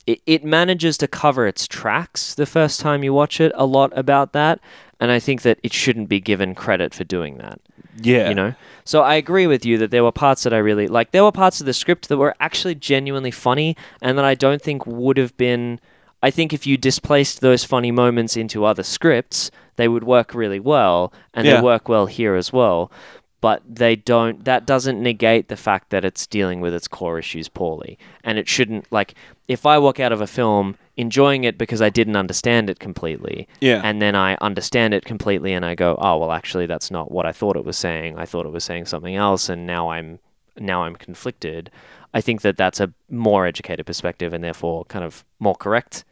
it, 0.06 0.22
it 0.26 0.44
manages 0.44 0.98
to 1.00 1.08
cover 1.08 1.48
its 1.48 1.68
tracks 1.68 2.36
the 2.36 2.46
first 2.46 2.80
time 2.80 3.04
you 3.04 3.14
watch 3.14 3.42
it 3.42 3.52
a 3.56 3.66
lot 3.66 3.92
about 3.98 4.32
that 4.32 4.60
and 5.00 5.12
i 5.12 5.20
think 5.20 5.42
that 5.42 5.60
it 5.64 5.74
shouldn't 5.74 6.08
be 6.08 6.20
given 6.20 6.56
credit 6.56 6.94
for 6.94 7.04
doing 7.04 7.38
that. 7.38 7.60
Yeah, 8.00 8.30
you 8.30 8.36
know 8.36 8.54
so 8.88 9.02
i 9.02 9.16
agree 9.16 9.48
with 9.48 9.66
you 9.66 9.78
that 9.78 9.92
there 9.92 10.04
were 10.04 10.12
parts 10.12 10.44
that 10.44 10.54
i 10.54 10.58
really 10.58 10.88
like 10.88 11.12
there 11.12 11.24
were 11.24 11.32
parts 11.32 11.60
of 11.60 11.66
the 11.66 11.74
script 11.74 12.08
that 12.10 12.18
were 12.18 12.34
actually 12.40 12.74
genuinely 12.76 13.32
funny 13.32 13.76
and 14.02 14.18
that 14.18 14.26
i 14.26 14.34
don't 14.36 14.62
think 14.62 14.86
would 14.88 15.18
have 15.18 15.36
been 15.38 15.80
I 16.24 16.32
think 16.32 16.52
if 16.52 16.66
you 16.66 16.78
displaced 16.78 17.42
those 17.42 17.64
funny 17.64 17.92
moments 17.92 18.36
into 18.36 18.66
other 18.66 18.82
scripts, 18.82 19.52
they 19.76 19.88
would 19.88 20.04
work 20.04 20.34
really 20.34 20.60
well, 20.60 21.14
and 21.32 21.46
Yeah. 21.46 21.58
they 21.58 21.62
work 21.62 21.88
well 21.88 22.08
here 22.08 22.34
as 22.34 22.52
well. 22.52 22.92
But 23.40 23.62
they 23.70 23.96
don't. 23.96 24.44
That 24.46 24.66
doesn't 24.66 25.02
negate 25.02 25.48
the 25.48 25.56
fact 25.58 25.92
that 25.92 26.04
it's 26.04 26.26
dealing 26.26 26.60
with 26.60 26.74
its 26.74 26.88
core 26.88 27.20
issues 27.20 27.48
poorly, 27.50 28.00
and 28.24 28.40
it 28.40 28.48
shouldn't. 28.50 28.92
Like, 28.92 29.14
if 29.48 29.64
I 29.66 29.78
walk 29.78 30.00
out 30.00 30.12
of 30.12 30.22
a 30.22 30.28
film 30.28 30.76
enjoying 30.96 31.44
it 31.44 31.56
because 31.56 31.80
I 31.80 31.90
didn't 31.90 32.16
understand 32.16 32.68
it 32.70 32.80
completely, 32.80 33.48
Yeah. 33.62 33.82
and 33.84 34.02
then 34.02 34.16
I 34.16 34.36
understand 34.42 34.96
it 34.96 35.06
completely, 35.06 35.54
and 35.54 35.64
I 35.64 35.76
go, 35.76 35.96
oh 36.02 36.18
well, 36.18 36.32
actually, 36.32 36.66
that's 36.66 36.90
not 36.90 37.12
what 37.12 37.28
I 37.28 37.32
thought 37.32 37.56
it 37.56 37.64
was 37.64 37.78
saying. 37.78 38.18
I 38.18 38.26
thought 38.26 38.48
it 38.48 38.52
was 38.52 38.64
saying 38.64 38.86
something 38.88 39.16
else, 39.16 39.50
and 39.50 39.68
now 39.68 39.90
I'm 39.92 40.18
now 40.58 40.82
I'm 40.84 40.96
conflicted. 40.96 41.70
I 42.16 42.22
think 42.22 42.42
that 42.42 42.58
that's 42.58 42.80
a 42.80 42.92
more 43.12 43.46
educated 43.46 43.86
perspective, 43.86 44.34
and 44.34 44.44
therefore 44.44 44.86
kind 44.86 45.06
of 45.06 45.24
more 45.40 45.56
correct. 45.56 46.06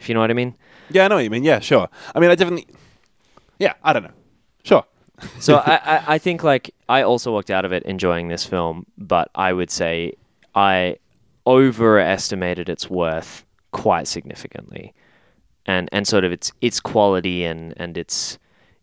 If 0.00 0.08
you 0.08 0.14
know 0.16 0.20
what 0.20 0.30
I 0.30 0.34
mean. 0.34 0.56
Yeah, 0.90 1.04
I 1.04 1.08
know 1.08 1.14
what 1.14 1.24
you 1.24 1.30
mean. 1.30 1.44
Yeah, 1.44 1.60
sure. 1.60 1.88
I 2.16 2.18
mean, 2.18 2.30
I 2.30 2.34
definitely. 2.34 2.66
Yeah, 3.60 3.74
I 3.84 3.92
don't 3.92 4.02
know. 4.02 4.10
Sure. 4.64 4.84
So 5.40 5.56
I, 5.66 5.80
I, 5.84 6.02
I 6.14 6.18
think 6.18 6.42
like 6.42 6.74
I 6.88 7.02
also 7.02 7.32
walked 7.32 7.50
out 7.50 7.64
of 7.64 7.72
it 7.72 7.82
enjoying 7.84 8.28
this 8.28 8.44
film, 8.44 8.86
but 8.98 9.30
I 9.34 9.52
would 9.52 9.70
say 9.70 10.14
I 10.54 10.96
overestimated 11.46 12.68
its 12.68 12.88
worth 12.88 13.44
quite 13.72 14.06
significantly, 14.08 14.94
and 15.66 15.88
and 15.92 16.06
sort 16.06 16.24
of 16.24 16.32
its 16.32 16.52
its 16.60 16.80
quality 16.80 17.44
and 17.44 17.74
and 17.76 17.96
its 17.96 18.38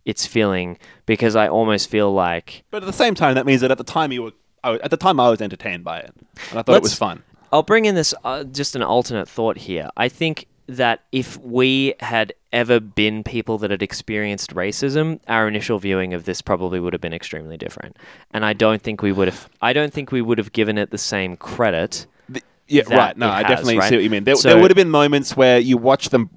its 0.05 0.25
feeling 0.25 0.77
because 1.05 1.35
I 1.35 1.47
almost 1.47 1.89
feel 1.89 2.11
like 2.13 2.63
But 2.71 2.83
at 2.83 2.87
the 2.87 2.93
same 2.93 3.15
time, 3.15 3.35
that 3.35 3.45
means 3.45 3.61
that 3.61 3.71
at 3.71 3.77
the 3.77 3.83
time 3.83 4.11
you 4.11 4.23
were, 4.23 4.31
I, 4.63 4.73
at 4.75 4.89
the 4.91 4.97
time 4.97 5.19
I 5.19 5.29
was 5.29 5.41
entertained 5.41 5.83
by 5.83 5.99
it, 5.99 6.13
and 6.49 6.59
I 6.59 6.61
thought 6.63 6.75
it 6.75 6.81
was 6.83 6.95
fun. 6.95 7.23
I'll 7.51 7.63
bring 7.63 7.85
in 7.85 7.95
this 7.95 8.13
uh, 8.23 8.45
just 8.45 8.75
an 8.75 8.83
alternate 8.83 9.27
thought 9.27 9.57
here. 9.57 9.89
I 9.97 10.07
think 10.07 10.47
that 10.67 11.03
if 11.11 11.37
we 11.39 11.95
had 11.99 12.33
ever 12.53 12.79
been 12.79 13.23
people 13.23 13.57
that 13.59 13.71
had 13.71 13.81
experienced 13.81 14.53
racism, 14.53 15.19
our 15.27 15.47
initial 15.47 15.79
viewing 15.79 16.13
of 16.13 16.25
this 16.25 16.41
probably 16.41 16.79
would 16.79 16.93
have 16.93 17.01
been 17.01 17.13
extremely 17.13 17.57
different. 17.57 17.97
And 18.31 18.45
I 18.45 18.53
don't 18.53 18.81
think 18.81 19.01
we 19.01 19.11
would 19.11 19.27
have. 19.27 19.49
I 19.61 19.73
don't 19.73 19.93
think 19.93 20.11
we 20.11 20.21
would 20.21 20.37
have 20.37 20.51
given 20.51 20.77
it 20.77 20.91
the 20.91 20.97
same 20.97 21.37
credit. 21.37 22.05
The- 22.29 22.41
yeah, 22.67 22.83
right. 22.89 23.17
No, 23.17 23.29
I 23.29 23.37
has, 23.43 23.47
definitely 23.47 23.77
right? 23.77 23.89
see 23.89 23.95
what 23.95 24.03
you 24.03 24.09
mean. 24.09 24.23
There, 24.23 24.35
So- 24.35 24.49
there 24.49 24.61
would 24.61 24.71
have 24.71 24.75
been 24.75 24.89
moments 24.89 25.35
where 25.37 25.59
you 25.59 25.77
watch 25.77 26.09
them 26.09 26.29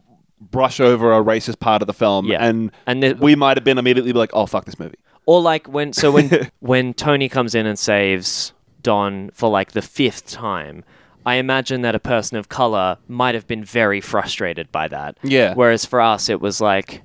brush 0.51 0.79
over 0.81 1.13
a 1.13 1.23
racist 1.23 1.59
part 1.59 1.83
of 1.83 1.87
the 1.87 1.95
film, 1.95 2.27
Yeah. 2.27 2.45
and 2.45 2.71
And 2.87 3.19
we 3.21 3.35
might 3.35 3.57
have 3.57 3.65
been 3.65 3.79
immediately 3.79 4.13
like, 4.13 4.31
"Oh, 4.35 4.47
fuck 4.47 4.67
this 4.67 4.79
movie." 4.79 4.97
Or 5.27 5.41
like 5.41 5.67
when 5.69 5.93
so 5.93 6.11
when 6.11 6.51
when 6.61 6.93
Tony 6.95 7.29
comes 7.29 7.55
in 7.55 7.67
and 7.67 7.79
saves 7.79 8.53
Don 8.83 9.31
for 9.33 9.49
like 9.49 9.73
the 9.73 9.81
fifth 9.83 10.27
time, 10.31 10.85
I 11.27 11.35
imagine 11.37 11.83
that 11.83 11.95
a 11.95 11.99
person 11.99 12.37
of 12.37 12.49
color 12.49 12.99
might 13.09 13.35
have 13.35 13.47
been 13.47 13.65
very 13.65 14.01
frustrated 14.01 14.71
by 14.73 14.89
that. 14.89 15.17
Yeah. 15.23 15.55
Whereas 15.55 15.85
for 15.85 16.01
us, 16.01 16.29
it 16.29 16.41
was 16.41 16.61
like, 16.61 17.03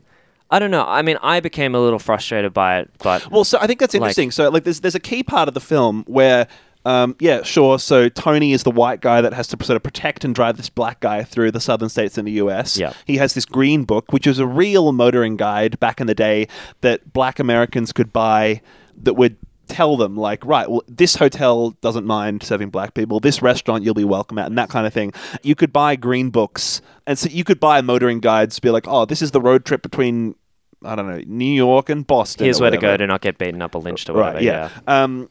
I 0.52 0.60
don't 0.60 0.72
know. 0.72 0.86
I 0.86 1.02
mean, 1.04 1.18
I 1.22 1.40
became 1.40 1.76
a 1.76 1.80
little 1.80 2.00
frustrated 2.00 2.54
by 2.54 2.80
it, 2.80 2.90
but 3.04 3.30
Well, 3.32 3.44
so 3.44 3.58
I 3.62 3.68
think 3.68 3.80
that's 3.80 3.94
Like- 3.94 4.02
interesting. 4.02 4.32
so, 4.32 4.50
like, 4.50 4.64
there's 4.64 4.80
there's 4.82 4.96
a 4.96 5.00
key 5.00 5.24
part 5.24 5.48
of 5.48 5.54
the 5.54 5.60
film 5.62 6.04
where, 6.08 6.48
um, 6.86 7.16
yeah, 7.20 7.44
sure. 7.44 7.78
So 7.78 8.10
Tony 8.10 8.52
is 8.52 8.64
the 8.64 8.72
white 8.72 9.00
guy 9.02 9.22
that 9.22 9.34
has 9.34 9.48
to 9.50 9.64
sort 9.64 9.76
of 9.76 9.84
protect 9.84 10.26
and 10.26 10.34
drive 10.34 10.58
this 10.58 10.70
black 10.70 11.02
guy 11.02 11.24
through 11.24 11.52
the 11.52 11.60
southern 11.60 11.90
states 11.90 12.18
in 12.18 12.26
the 12.26 12.32
U.S. 12.34 12.78
Yeah. 12.78 12.94
he 13.06 13.18
has 13.18 13.36
this 13.36 13.46
green 13.46 13.84
book, 13.84 14.12
which 14.12 14.26
was 14.26 14.40
a 14.40 14.48
real 14.48 14.92
motoring 14.92 15.38
guide 15.38 15.80
back 15.80 16.02
in 16.02 16.08
the 16.08 16.16
day 16.16 16.48
that 16.82 17.14
Black 17.14 17.38
Americans 17.40 17.92
could 17.94 18.12
buy 18.12 18.62
that 19.04 19.14
would 19.14 19.38
tell 19.70 19.96
them 19.96 20.18
like 20.18 20.44
right 20.46 20.70
well 20.70 20.84
this 20.88 21.16
hotel 21.16 21.72
doesn't 21.82 22.06
mind 22.06 22.44
serving 22.44 22.70
black 22.70 22.94
people 22.94 23.20
this 23.20 23.42
restaurant 23.42 23.84
you'll 23.84 23.94
be 23.94 24.04
welcome 24.04 24.38
at 24.38 24.48
and 24.48 24.58
that 24.58 24.70
kind 24.70 24.86
of 24.86 24.94
thing 24.94 25.14
you 25.44 25.56
could 25.56 25.72
buy 25.72 25.96
green 25.96 26.30
books 26.30 26.82
and 27.06 27.18
so 27.18 27.30
you 27.30 27.44
could 27.44 27.60
buy 27.60 27.80
motoring 27.80 28.20
guides 28.20 28.56
to 28.56 28.62
be 28.62 28.70
like 28.70 28.88
oh 28.88 29.06
this 29.06 29.22
is 29.22 29.32
the 29.32 29.40
road 29.40 29.64
trip 29.66 29.82
between 29.82 30.36
I 30.84 30.96
don't 30.96 31.08
know 31.08 31.22
New 31.26 31.54
York 31.54 31.90
and 31.90 32.06
Boston 32.06 32.46
here's 32.46 32.60
where 32.60 32.72
to 32.72 32.78
go 32.78 32.98
to 32.98 33.06
not 33.08 33.22
get 33.22 33.38
beaten 33.38 33.62
up 33.62 33.76
or 33.76 33.82
lynched 33.82 34.10
or 34.10 34.14
whatever. 34.14 34.36
Right, 34.36 34.44
yeah. 34.44 34.70
Um, 34.88 35.30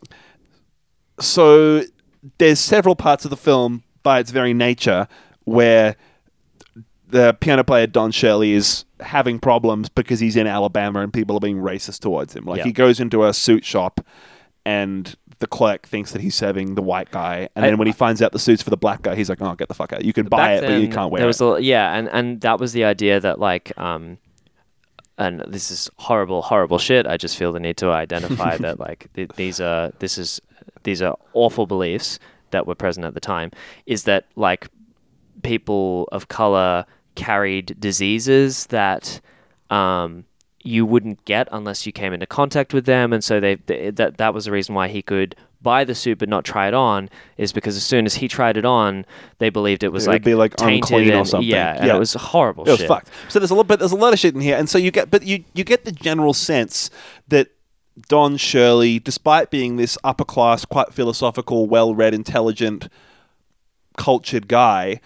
so 1.20 1.82
there's 2.38 2.60
several 2.60 2.96
parts 2.96 3.24
of 3.24 3.30
the 3.30 3.36
film 3.36 3.82
by 4.02 4.20
its 4.20 4.30
very 4.30 4.54
nature 4.54 5.08
where 5.44 5.96
the 7.10 7.34
piano 7.40 7.64
player 7.64 7.86
Don 7.86 8.10
Shirley 8.10 8.52
is 8.52 8.84
having 9.00 9.38
problems 9.38 9.88
because 9.88 10.20
he's 10.20 10.36
in 10.36 10.46
Alabama 10.46 11.00
and 11.00 11.12
people 11.12 11.36
are 11.36 11.40
being 11.40 11.56
racist 11.58 12.00
towards 12.00 12.34
him. 12.36 12.44
Like 12.44 12.58
Yeah. 12.58 12.64
he 12.64 12.72
goes 12.72 13.00
into 13.00 13.24
a 13.24 13.32
suit 13.32 13.64
shop 13.64 14.00
and 14.66 15.14
the 15.38 15.46
clerk 15.46 15.86
thinks 15.86 16.12
that 16.12 16.20
he's 16.20 16.34
serving 16.34 16.74
the 16.74 16.82
white 16.82 17.10
guy, 17.12 17.48
and 17.54 17.64
I- 17.64 17.68
then 17.70 17.78
when 17.78 17.86
he 17.86 17.92
finds 17.92 18.20
out 18.20 18.32
the 18.32 18.38
suit's 18.40 18.60
for 18.62 18.70
the 18.70 18.76
black 18.76 19.02
guy, 19.02 19.14
he's 19.14 19.28
like, 19.28 19.40
"Oh, 19.40 19.54
get 19.54 19.68
the 19.68 19.74
fuck 19.74 19.92
out! 19.92 20.04
You 20.04 20.12
can 20.12 20.26
buy 20.26 20.54
it, 20.54 20.62
but 20.62 20.80
you 20.80 20.88
can't 20.88 21.12
wear 21.12 21.20
there 21.20 21.30
it." 21.30 21.40
a, 21.40 21.58
yeah, 21.62 21.94
and 21.94 22.08
and 22.12 22.40
that 22.40 22.58
was 22.58 22.72
the 22.72 22.82
idea 22.84 23.20
that 23.20 23.38
like 23.38 23.72
um, 23.78 24.18
and 25.16 25.44
this 25.46 25.70
is 25.70 25.88
horrible, 25.96 26.42
horrible 26.42 26.78
shit. 26.78 27.06
I 27.06 27.16
just 27.16 27.36
feel 27.36 27.52
the 27.52 27.60
need 27.60 27.76
to 27.78 27.90
identify 27.90 28.56
that 28.58 28.80
like 28.80 29.06
th- 29.14 29.30
these 29.36 29.60
are 29.60 29.92
this 30.00 30.18
is 30.18 30.40
these 30.82 31.00
are 31.02 31.16
awful 31.34 31.66
beliefs 31.66 32.18
that 32.50 32.66
were 32.66 32.74
present 32.74 33.06
at 33.06 33.14
the 33.14 33.20
time. 33.20 33.52
Is 33.86 34.02
that 34.04 34.26
like 34.34 34.66
people 35.44 36.08
of 36.10 36.26
color 36.28 36.84
carried 37.18 37.78
diseases 37.80 38.66
that 38.66 39.20
um, 39.70 40.24
you 40.62 40.86
wouldn't 40.86 41.24
get 41.24 41.48
unless 41.50 41.84
you 41.86 41.92
came 41.92 42.12
into 42.12 42.26
contact 42.26 42.72
with 42.72 42.86
them, 42.86 43.12
and 43.12 43.22
so 43.24 43.40
they, 43.40 43.56
they 43.56 43.90
that 43.90 44.16
that 44.18 44.32
was 44.32 44.44
the 44.44 44.52
reason 44.52 44.74
why 44.74 44.88
he 44.88 45.02
could 45.02 45.34
buy 45.60 45.82
the 45.82 45.94
suit 45.94 46.18
but 46.18 46.28
not 46.28 46.44
try 46.44 46.68
it 46.68 46.74
on 46.74 47.10
is 47.36 47.52
because 47.52 47.76
as 47.76 47.82
soon 47.82 48.06
as 48.06 48.14
he 48.14 48.28
tried 48.28 48.56
it 48.56 48.64
on, 48.64 49.04
they 49.38 49.50
believed 49.50 49.82
it 49.82 49.90
was 49.92 50.06
It 50.06 50.10
like 50.10 50.22
be, 50.22 50.36
like, 50.36 50.54
tainted 50.54 50.92
unclean 50.92 51.12
or 51.12 51.24
something. 51.24 51.48
Yeah, 51.48 51.78
and 51.80 51.90
it 51.90 51.98
was 51.98 52.14
horrible 52.14 52.64
It 52.64 52.70
was 52.70 52.78
shit. 52.78 52.88
fucked. 52.88 53.08
So 53.28 53.40
there's 53.40 53.50
a 53.50 53.56
lot, 53.56 53.66
but 53.66 53.80
there's 53.80 53.90
a 53.90 53.96
lot 53.96 54.12
of 54.12 54.20
shit 54.20 54.34
in 54.36 54.40
here, 54.40 54.56
and 54.56 54.68
so 54.70 54.78
you 54.78 54.92
get, 54.92 55.10
but 55.10 55.24
you 55.24 55.44
you 55.54 55.64
get 55.64 55.84
the 55.84 55.92
general 55.92 56.32
sense 56.32 56.90
that 57.26 57.48
Don 58.08 58.36
Shirley, 58.36 59.00
despite 59.00 59.50
being 59.50 59.74
this 59.76 59.98
upper 60.04 60.24
class, 60.24 60.64
quite 60.64 60.94
philosophical, 60.94 61.66
well-read, 61.66 62.14
intelligent, 62.14 62.88
cultured 63.96 64.46
guy, 64.46 65.00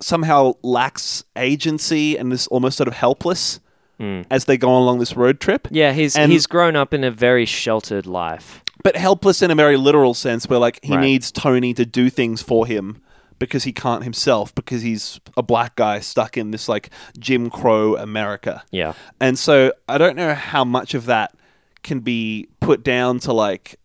somehow 0.00 0.54
lacks 0.62 1.24
agency 1.36 2.16
and 2.16 2.32
is 2.32 2.46
almost 2.48 2.76
sort 2.76 2.88
of 2.88 2.94
helpless 2.94 3.60
hmm. 3.98 4.22
as 4.30 4.44
they 4.46 4.56
go 4.56 4.76
along 4.76 4.98
this 4.98 5.16
road 5.16 5.40
trip. 5.40 5.68
Yeah, 5.70 5.92
he's 5.92 6.16
And- 6.16 6.30
he's 6.32 6.46
grown 6.46 6.76
up 6.76 6.92
in 6.94 7.04
a 7.04 7.10
very 7.10 7.44
sheltered 7.46 8.06
life. 8.06 8.60
but 8.82 8.96
helpless 8.96 9.40
in 9.40 9.50
a 9.50 9.54
very 9.54 9.78
literal 9.78 10.12
sense, 10.12 10.46
where 10.46 10.58
like 10.58 10.78
he 10.82 10.94
Right. 10.94 11.00
needs 11.00 11.32
Tony 11.32 11.72
to 11.74 11.86
do 11.86 12.10
things 12.10 12.42
for 12.42 12.66
him 12.66 13.00
because 13.38 13.64
he 13.64 13.72
can't 13.72 14.04
himself 14.04 14.54
because 14.54 14.82
he's 14.82 15.20
a 15.36 15.42
black 15.42 15.74
guy 15.76 16.00
stuck 16.00 16.36
in 16.36 16.50
this 16.50 16.68
like 16.68 16.90
Jim 17.18 17.48
Crow 17.50 17.96
America. 17.96 18.62
Yeah. 18.70 18.92
And 19.20 19.38
so 19.38 19.72
I 19.88 19.96
don't 19.96 20.16
know 20.16 20.34
how 20.34 20.64
much 20.64 20.92
of 20.92 21.06
that 21.06 21.34
can 21.82 22.00
be 22.00 22.48
put 22.60 22.82
down 22.84 23.20
to 23.20 23.32
like 23.32 23.76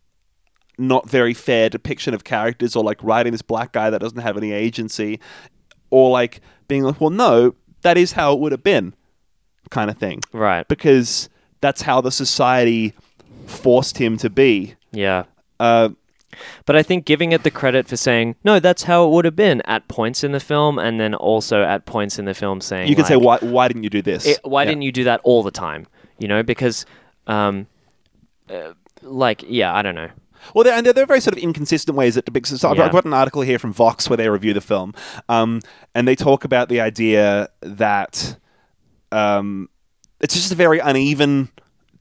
not 0.78 1.10
very 1.10 1.34
fair 1.34 1.70
depiction 1.70 2.14
of 2.14 2.24
characters 2.24 2.76
or 2.76 2.84
like 2.84 3.02
writing 3.04 3.32
this 3.32 3.42
black 3.42 3.72
guy 3.74 3.90
that 3.90 4.00
doesn't 4.02 4.20
have 4.20 4.38
any 4.38 4.52
agency 4.52 5.20
or 5.90 6.10
like 6.12 6.42
being 6.68 6.84
like, 6.84 7.00
well, 7.02 7.10
no, 7.10 7.56
that 7.82 7.98
is 7.98 8.12
how 8.14 8.34
it 8.34 8.40
would 8.40 8.52
have 8.52 8.64
been 8.64 8.94
kind 9.70 9.90
of 9.90 9.98
thing. 9.98 10.22
Right. 10.34 10.68
Because 10.68 11.30
that's 11.62 11.82
how 11.82 12.02
the 12.02 12.12
society 12.12 12.94
forced 13.48 13.98
him 13.98 14.18
to 14.18 14.30
be. 14.30 14.76
Yeah. 14.92 15.24
Uh, 15.60 15.90
But 16.66 16.76
I 16.76 16.84
think 16.84 17.06
giving 17.06 17.32
it 17.32 17.44
the 17.44 17.52
credit 17.52 17.88
for 17.88 17.98
saying, 17.98 18.36
no, 18.44 18.60
that's 18.60 18.84
how 18.84 19.06
it 19.06 19.12
would 19.12 19.26
have 19.26 19.36
been 19.36 19.62
at 19.66 19.88
points 19.88 20.24
in 20.24 20.32
the 20.32 20.40
film, 20.40 20.78
and 20.80 21.00
then 21.00 21.14
also 21.16 21.64
at 21.64 21.86
points 21.86 22.20
in 22.20 22.26
the 22.26 22.34
film 22.34 22.62
saying, 22.62 22.88
you 22.88 22.96
could 22.96 23.08
say, 23.08 23.18
why, 23.18 23.38
why 23.42 23.68
didn't 23.68 23.84
you 23.84 23.90
do 23.90 24.02
this? 24.02 24.26
it- 24.26 24.40
why 24.44 24.62
Yeah. 24.64 24.70
didn't 24.70 24.84
you 24.84 24.92
do 24.92 25.04
that 25.06 25.20
all 25.24 25.42
the 25.44 25.52
time? 25.52 25.88
You 26.20 26.28
know, 26.28 26.44
because, 26.44 26.86
um, 27.28 27.66
uh, 28.50 28.74
like, 29.02 29.44
yeah, 29.48 29.74
I 29.76 29.82
don't 29.82 29.96
know. 29.96 30.10
Well, 30.54 30.64
there, 30.64 30.74
and 30.74 30.86
there 30.86 31.04
are 31.04 31.08
very 31.08 31.22
sort 31.22 31.38
of 31.38 31.44
inconsistent 31.44 31.98
ways 31.98 32.16
that 32.16 32.26
depicts. 32.26 32.50
So 32.60 32.70
I've, 32.70 32.78
Yeah. 32.78 32.86
I've 32.86 32.92
got 32.92 33.06
an 33.06 33.14
article 33.14 33.42
here 33.42 33.60
from 33.60 33.74
Vox 33.74 34.10
where 34.10 34.18
they 34.18 34.30
review 34.30 34.54
the 34.54 34.62
film, 34.62 34.94
um, 35.28 35.62
and 35.96 36.08
they 36.08 36.16
talk 36.16 36.44
about 36.44 36.70
the 36.70 36.82
idea 36.82 37.50
that 37.62 38.38
um, 39.12 39.70
it's 40.20 40.34
just 40.34 40.52
a 40.52 40.56
very 40.56 40.80
uneven 40.80 41.50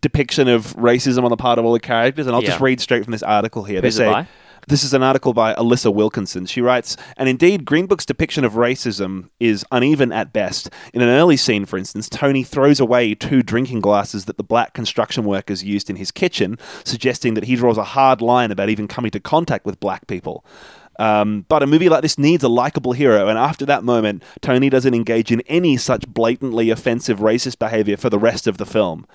depiction 0.01 0.49
of 0.49 0.75
racism 0.77 1.25
on 1.25 1.31
the 1.31 1.37
part 1.37 1.59
of 1.59 1.65
all 1.65 1.73
the 1.73 1.81
characters. 1.81 2.27
And 2.27 2.35
I'll 2.37 2.43
just 2.43 2.61
read 2.61 2.81
straight 2.81 3.05
from 3.05 3.13
this 3.13 3.23
article 3.23 3.65
here. 3.65 3.81
Who's 3.81 3.97
they 3.97 4.05
it 4.05 4.13
say. 4.13 4.27
This 4.69 4.85
is 4.85 4.93
an 4.93 5.03
article 5.03 5.33
by 5.33 5.55
Alyssa 5.55 5.91
Wilkinson. 5.91 6.45
She 6.45 6.61
writes, 6.61 6.95
and 7.17 7.27
indeed, 7.27 7.65
Green 7.65 7.87
Book's 7.87 8.05
depiction 8.05 8.45
of 8.45 8.53
racism 8.53 9.31
is 9.41 9.65
uneven 9.73 10.13
at 10.13 10.31
best. 10.31 10.69
In 10.93 11.01
an 11.01 11.09
early 11.09 11.39
scene, 11.39 11.65
for 11.65 11.79
instance, 11.79 12.07
Tony 12.07 12.45
throws 12.45 12.79
away 12.79 13.15
two 13.15 13.43
drinking 13.43 13.81
glasses 13.81 14.27
that 14.27 14.37
the 14.37 14.45
black 14.45 14.75
construction 14.75 15.25
workers 15.25 15.65
used 15.65 15.89
in 15.89 15.97
his 15.97 16.11
kitchen, 16.11 16.59
suggesting 16.85 17.33
that 17.33 17.45
he 17.45 17.57
draws 17.57 17.79
a 17.79 17.83
hard 17.83 18.21
line 18.21 18.51
about 18.51 18.69
even 18.69 18.89
coming 18.89 19.11
to 19.13 19.21
contact 19.21 19.65
with 19.65 19.81
black 19.81 20.07
people. 20.07 20.45
Um, 20.99 21.47
but 21.49 21.63
a 21.63 21.67
movie 21.67 21.89
like 21.89 22.03
this 22.03 22.19
needs 22.19 22.45
a 22.45 22.49
likable 22.51 22.93
hero, 22.93 23.27
and 23.27 23.39
after 23.39 23.65
that 23.65 23.85
moment, 23.85 24.23
Tony 24.43 24.69
doesn't 24.69 24.93
engage 24.93 25.33
in 25.33 25.41
any 25.47 25.79
such 25.79 26.07
blatantly 26.07 26.69
offensive 26.69 27.21
racist 27.21 27.59
behavior 27.59 27.97
for 27.97 28.11
the 28.11 28.19
rest 28.19 28.47
of 28.47 28.59
the 28.59 28.67
film. 28.67 29.07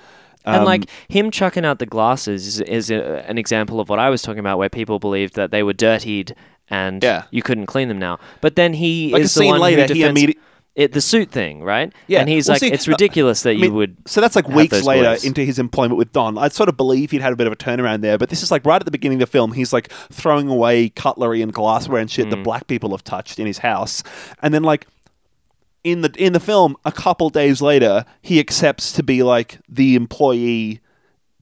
And 0.45 0.57
Um, 0.57 0.65
like 0.65 0.85
him 1.07 1.31
chucking 1.31 1.65
out 1.65 1.79
the 1.79 1.85
glasses 1.85 2.47
is, 2.47 2.61
is 2.61 2.91
a, 2.91 3.27
an 3.29 3.37
example 3.37 3.79
of 3.79 3.89
what 3.89 3.99
I 3.99 4.09
was 4.09 4.21
talking 4.21 4.39
about, 4.39 4.57
where 4.57 4.69
people 4.69 4.99
believed 4.99 5.35
that 5.35 5.51
they 5.51 5.63
were 5.63 5.73
dirtied 5.73 6.35
and 6.69 7.03
Yeah. 7.03 7.23
you 7.31 7.41
couldn't 7.41 7.65
clean 7.67 7.87
them 7.87 7.99
now. 7.99 8.19
But 8.41 8.55
then 8.55 8.73
he 8.73 9.11
like 9.11 9.21
a 9.21 9.25
is 9.25 9.33
the 9.33 9.45
one 9.45 9.59
later, 9.61 9.85
who 9.87 9.93
he 9.93 10.03
immediately. 10.03 10.41
it, 10.75 10.91
the 10.93 11.01
suit 11.01 11.29
thing, 11.29 11.61
right? 11.61 11.93
Yeah. 12.07 12.19
And 12.21 12.29
he's 12.29 12.47
Well, 12.47 12.55
like, 12.55 12.59
see, 12.61 12.71
it's 12.71 12.87
uh, 12.87 12.91
ridiculous 12.91 13.43
that 13.43 13.51
I 13.51 13.53
you 13.53 13.71
would. 13.73 13.95
So 14.07 14.21
that's 14.21 14.35
like 14.35 14.47
weeks 14.47 14.81
later 14.83 15.03
beliefs. 15.03 15.23
into 15.23 15.41
his 15.45 15.59
employment 15.59 15.97
with 15.97 16.11
Don. 16.13 16.37
I'd 16.37 16.53
sort 16.53 16.67
of 16.69 16.75
believe 16.77 17.11
he'd 17.11 17.21
had 17.21 17.31
a 17.33 17.35
bit 17.35 17.45
of 17.47 17.53
a 17.53 17.55
turnaround 17.55 18.01
there, 18.01 18.17
but 18.17 18.29
this 18.29 18.41
is 18.41 18.49
like 18.49 18.65
right 18.65 18.81
at 18.81 18.85
the 18.85 18.91
beginning 18.91 19.21
of 19.21 19.29
the 19.29 19.31
film. 19.31 19.51
He's 19.53 19.71
like 19.71 19.91
throwing 20.11 20.47
away 20.49 20.89
cutlery 20.89 21.41
and 21.43 21.53
glassware 21.53 21.99
and 21.99 22.09
shit 22.09 22.27
Mm. 22.27 22.31
that 22.31 22.43
black 22.43 22.67
people 22.67 22.89
have 22.91 23.03
touched 23.03 23.39
in 23.39 23.45
his 23.45 23.59
house, 23.59 24.01
and 24.41 24.53
then 24.53 24.63
like 24.63 24.87
in 25.84 26.01
the 26.01 26.11
in 26.17 26.34
the 26.34 26.39
film, 26.39 26.75
a 26.86 26.91
couple 26.91 27.29
days 27.29 27.61
later, 27.61 28.05
he 28.21 28.39
accepts 28.39 28.91
to 28.93 29.03
be 29.03 29.23
like 29.23 29.59
the 29.67 29.95
employee 29.95 30.79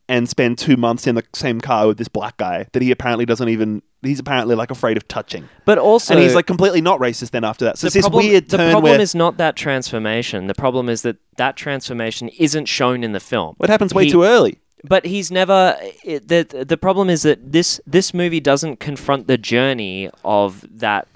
and 0.10 0.28
spend 0.28 0.58
two 0.58 0.76
months 0.76 1.08
in 1.08 1.16
the 1.16 1.24
same 1.34 1.62
car 1.62 1.88
with 1.88 1.98
this 1.98 2.08
black 2.10 2.36
guy 2.38 2.68
that 2.74 2.82
he 2.82 2.92
apparently 2.92 3.26
doesn't 3.26 3.50
even. 3.50 3.82
He's 4.04 4.20
apparently 4.20 4.56
like 4.56 4.72
afraid 4.72 4.98
of 4.98 5.08
touching, 5.08 5.48
But 5.64 5.78
also, 5.78 6.16
and 6.16 6.24
he's 6.24 6.34
like 6.34 6.48
completely 6.48 6.82
not 6.82 7.00
racist. 7.00 7.30
Then 7.30 7.44
after 7.44 7.66
that, 7.66 7.78
so 7.78 7.86
the 7.86 7.88
it's 7.90 7.94
this 7.94 8.06
problem, 8.06 8.26
weird 8.26 8.50
the 8.50 8.58
problem 8.58 8.84
where 8.84 9.00
is 9.00 9.14
not 9.14 9.38
that 9.38 9.56
transformation. 9.56 10.48
The 10.48 10.56
problem 10.56 10.90
is 10.90 11.04
that 11.04 11.18
that 11.38 11.56
transformation 11.56 12.30
isn't 12.30 12.66
shown 12.66 13.04
in 13.04 13.12
the 13.12 13.20
film. 13.20 13.54
what 13.58 13.70
happens 13.70 13.94
way 13.94 14.06
He- 14.06 14.12
too 14.12 14.24
early. 14.24 14.58
But 14.84 15.06
he's 15.06 15.30
never. 15.30 15.78
It, 16.04 16.28
the 16.28 16.66
The 16.68 16.78
problem 16.78 17.12
is 17.12 17.22
that 17.22 17.52
this 17.52 17.80
this 17.86 18.12
movie 18.16 18.40
doesn't 18.40 18.80
confront 18.80 19.28
the 19.28 19.38
journey 19.38 20.10
of 20.26 20.66
that 20.80 21.08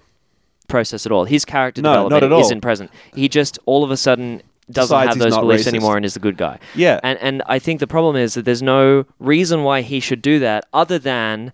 process 0.68 1.06
at 1.06 1.12
all. 1.12 1.26
His 1.26 1.46
character 1.46 1.82
No, 1.82 2.10
development 2.10 2.42
isn't 2.46 2.62
present. 2.62 2.92
He 3.14 3.28
just 3.30 3.60
all 3.66 3.84
of 3.84 3.92
a 3.92 3.98
sudden 3.98 4.42
doesn't 4.72 4.96
Decides 4.98 5.10
have 5.10 5.20
those 5.20 5.38
beliefs 5.38 5.64
racist. 5.66 5.68
anymore 5.68 5.96
and 5.96 6.06
is 6.06 6.16
the 6.16 6.20
good 6.20 6.38
guy. 6.38 6.58
Yeah. 6.74 7.00
And 7.04 7.20
and 7.20 7.44
I 7.46 7.60
think 7.60 7.80
the 7.80 7.88
problem 7.88 8.16
is 8.16 8.34
that 8.34 8.46
there's 8.46 8.64
no 8.64 9.06
reason 9.20 9.64
why 9.64 9.82
he 9.82 10.00
should 10.00 10.22
do 10.22 10.40
that 10.40 10.66
other 10.74 10.98
than 10.98 11.52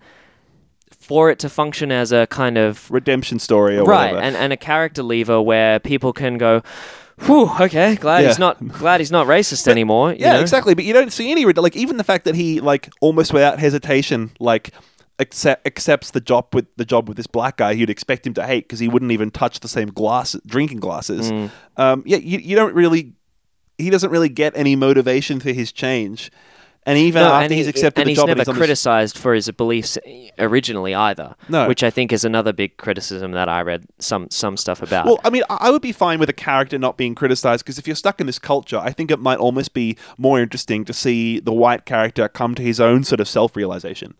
for 0.90 1.30
it 1.30 1.38
to 1.40 1.48
function 1.48 1.90
as 1.92 2.12
a 2.12 2.26
kind 2.28 2.56
of 2.56 2.90
redemption 2.90 3.38
story 3.38 3.76
or 3.76 3.84
right 3.84 4.12
whatever. 4.12 4.20
and, 4.20 4.36
and 4.36 4.52
a 4.52 4.56
character 4.56 5.02
lever 5.02 5.42
where 5.42 5.80
people 5.80 6.12
can 6.12 6.38
go 6.38 6.62
whew 7.22 7.50
okay 7.60 7.96
glad 7.96 8.24
he's 8.24 8.38
not 8.38 8.56
glad 8.68 9.00
he's 9.00 9.10
not 9.10 9.26
racist 9.26 9.66
anymore 9.76 10.12
you 10.12 10.18
yeah, 10.20 10.34
know? 10.34 10.40
exactly. 10.40 10.74
But 10.74 10.84
you 10.84 10.92
don't 10.92 11.12
see 11.12 11.30
any 11.30 11.44
red- 11.44 11.58
like 11.58 11.76
even 11.76 11.96
the 11.96 12.04
fact 12.04 12.24
that 12.24 12.34
he 12.34 12.60
like 12.60 12.88
almost 13.00 13.32
without 13.32 13.58
hesitation 13.58 14.30
like 14.38 14.70
accept, 15.22 15.66
accepts 15.66 16.10
the 16.10 16.20
job 16.20 16.54
with 16.54 16.66
the 16.76 16.84
job 16.84 17.08
with 17.08 17.16
this 17.16 17.26
black 17.26 17.56
guy 17.56 17.70
you'd 17.70 17.88
expect 17.88 18.26
him 18.26 18.34
to 18.34 18.44
hate 18.46 18.64
because 18.64 18.78
he 18.80 18.88
wouldn't 18.88 19.12
even 19.12 19.30
touch 19.30 19.60
the 19.60 19.68
same 19.68 19.88
glass 19.88 20.36
drinking 20.46 20.80
glasses. 20.80 21.32
Mm. 21.32 21.50
Um, 21.78 22.02
yeah, 22.04 22.18
you, 22.18 22.38
you 22.38 22.54
don't 22.56 22.74
really. 22.74 23.14
He 23.78 23.88
doesn't 23.88 24.10
really 24.10 24.28
get 24.28 24.52
any 24.54 24.76
motivation 24.76 25.40
for 25.40 25.50
his 25.50 25.72
change, 25.72 26.30
and 26.84 26.98
even 26.98 27.22
No, 27.22 27.28
after 27.32 27.44
and 27.44 27.52
he's 27.52 27.64
he- 27.66 27.70
accepted 27.70 28.02
and 28.02 28.06
the 28.06 28.10
he's 28.10 28.18
job, 28.18 28.26
never 28.28 28.32
and 28.32 28.40
he's 28.40 28.48
on 28.48 28.54
this- 28.54 28.58
criticized 28.60 29.18
for 29.18 29.34
his 29.34 29.50
beliefs 29.50 29.96
originally 30.38 30.94
either. 30.94 31.34
No. 31.48 31.66
which 31.66 31.82
I 31.82 31.90
think 31.90 32.12
is 32.12 32.24
another 32.24 32.52
big 32.52 32.76
criticism 32.76 33.32
that 33.32 33.48
I 33.48 33.62
read 33.62 33.86
some 33.98 34.28
some 34.30 34.56
stuff 34.56 34.82
about. 34.82 35.06
Well, 35.06 35.20
I 35.24 35.30
mean, 35.30 35.42
I 35.48 35.70
would 35.70 35.82
be 35.82 35.92
fine 35.92 36.18
with 36.20 36.28
a 36.28 36.32
character 36.34 36.78
not 36.78 36.96
being 36.96 37.14
criticized 37.14 37.64
because 37.64 37.78
if 37.78 37.86
you're 37.86 37.96
stuck 37.96 38.20
in 38.20 38.26
this 38.26 38.38
culture, 38.38 38.78
I 38.78 38.90
think 38.92 39.10
it 39.10 39.18
might 39.18 39.38
almost 39.38 39.72
be 39.74 39.96
more 40.18 40.38
interesting 40.40 40.84
to 40.84 40.92
see 40.92 41.40
the 41.40 41.52
white 41.52 41.86
character 41.86 42.28
come 42.28 42.54
to 42.56 42.62
his 42.62 42.78
own 42.80 43.04
sort 43.04 43.20
of 43.20 43.28
self-realization. 43.28 44.14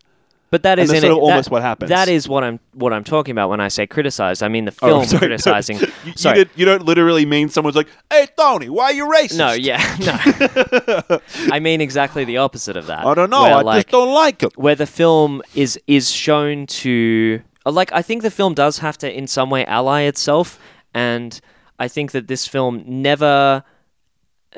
But 0.53 0.61
that 0.61 0.77
is 0.77 0.89
that's 0.89 1.03
in 1.03 1.09
sort 1.09 1.17
it, 1.17 1.21
almost 1.23 1.45
that- 1.45 1.51
what 1.51 1.61
happens. 1.63 1.89
That 1.89 2.07
is 2.07 2.29
what 2.29 2.43
I'm 2.43 2.59
what 2.73 2.93
I'm 2.93 3.03
talking 3.03 3.31
about 3.31 3.49
when 3.49 3.59
I 3.59 3.69
say 3.69 3.87
criticized. 3.87 4.43
I 4.43 4.49
mean 4.49 4.65
the 4.65 4.75
Oh, 4.83 4.87
film 4.87 5.05
sorry. 5.05 5.19
criticizing. 5.27 5.79
you, 5.79 5.87
you, 6.05 6.13
sorry. 6.15 6.37
did- 6.37 6.49
you 6.55 6.65
don't 6.65 6.83
literally 6.85 7.25
mean 7.25 7.49
someone's 7.49 7.75
like, 7.75 7.87
"Hey, 8.11 8.27
Tony, 8.37 8.69
why 8.69 8.83
are 8.85 8.93
you 8.93 9.05
racist?" 9.07 9.37
no, 9.39 9.51
yeah, 9.53 9.81
no. 11.09 11.19
I 11.55 11.59
mean 11.59 11.81
exactly 11.81 12.23
the 12.23 12.37
opposite 12.37 12.77
of 12.77 12.85
that. 12.85 13.03
I 13.05 13.13
don't 13.15 13.31
know. 13.31 13.41
where, 13.41 13.55
I 13.55 13.61
like, 13.61 13.77
just 13.85 13.91
don't 13.91 14.13
like 14.13 14.41
him. 14.43 14.51
where 14.55 14.75
the 14.75 14.85
film 14.85 15.41
is 15.55 15.79
is 15.87 16.11
shown 16.11 16.67
to 16.83 17.41
uh, 17.65 17.71
like 17.71 17.91
I 17.91 18.03
think 18.03 18.21
the 18.21 18.31
film 18.31 18.53
does 18.53 18.77
have 18.77 18.97
to 18.99 19.11
in 19.11 19.25
some 19.25 19.49
way 19.49 19.65
ally 19.65 20.01
itself 20.01 20.59
and 20.93 21.41
I 21.79 21.87
think 21.87 22.11
that 22.11 22.27
this 22.27 22.45
film 22.47 22.83
never 22.85 23.63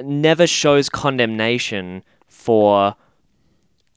never 0.03 0.45
shows 0.45 0.89
condemnation 0.89 2.03
for 2.27 2.95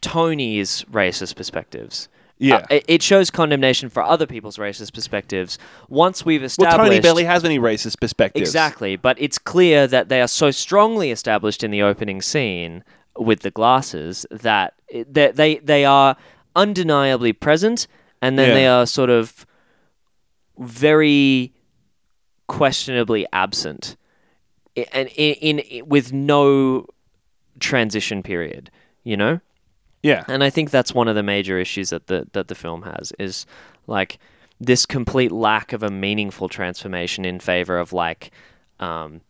Tony's 0.01 0.84
racist 0.90 1.36
perspectives. 1.36 2.09
Yeah. 2.40 2.64
Uh, 2.70 2.78
it- 2.86 3.03
shows 3.03 3.30
condemnation 3.30 3.90
for 3.90 4.03
other 4.03 4.26
people's 4.26 4.59
racist 4.59 4.92
perspectives. 4.94 5.59
Once 5.88 6.24
we've 6.24 6.42
established, 6.44 6.78
Well, 6.78 6.86
Tony 6.86 7.01
barely 7.01 7.24
has 7.24 7.44
any 7.44 7.59
racist 7.59 8.01
perspectives. 8.01 8.49
Exactly, 8.49 8.94
but 8.94 9.20
it's 9.20 9.38
clear 9.38 9.86
that 9.88 10.09
they 10.09 10.20
are 10.20 10.28
so 10.28 10.51
strongly 10.53 11.11
established 11.11 11.64
in 11.64 11.72
the 11.72 11.82
opening 11.82 12.22
scene 12.22 12.84
with 13.16 13.40
the 13.40 13.51
glasses 13.51 14.24
that 14.30 14.74
that 15.09 15.34
they 15.34 15.57
they 15.57 15.84
are 15.84 16.16
undeniably 16.55 17.32
present, 17.32 17.88
and 18.22 18.38
then 18.38 18.49
Yeah. 18.51 18.55
they 18.55 18.66
are 18.68 18.86
sort 18.86 19.11
of 19.11 19.44
very 20.59 21.53
questionably 22.46 23.26
absent, 23.32 23.96
and 24.92 25.09
in, 25.16 25.59
in 25.61 25.86
with 25.88 26.12
no 26.12 26.86
transition 27.61 28.22
period. 28.22 28.70
You 29.05 29.16
know, 29.16 29.40
Yeah. 30.03 30.24
and 30.28 30.44
I 30.44 30.51
think 30.51 30.70
that's 30.70 30.94
one 30.94 31.09
of 31.09 31.14
the 31.16 31.22
major 31.22 31.59
issues 31.59 31.90
that 31.90 32.07
the 32.07 32.26
that 32.32 32.49
the 32.49 32.55
film 32.55 32.82
has 32.82 33.12
is 33.18 33.46
like 33.86 34.18
this 34.61 34.86
complete 34.86 35.32
lack 35.32 35.72
of 35.72 35.82
a 35.82 35.90
meaningful 35.90 36.49
transformation 36.49 37.24
in 37.24 37.40
favor 37.40 37.78
of 37.78 37.92
like 37.92 38.30
um, 38.80 39.20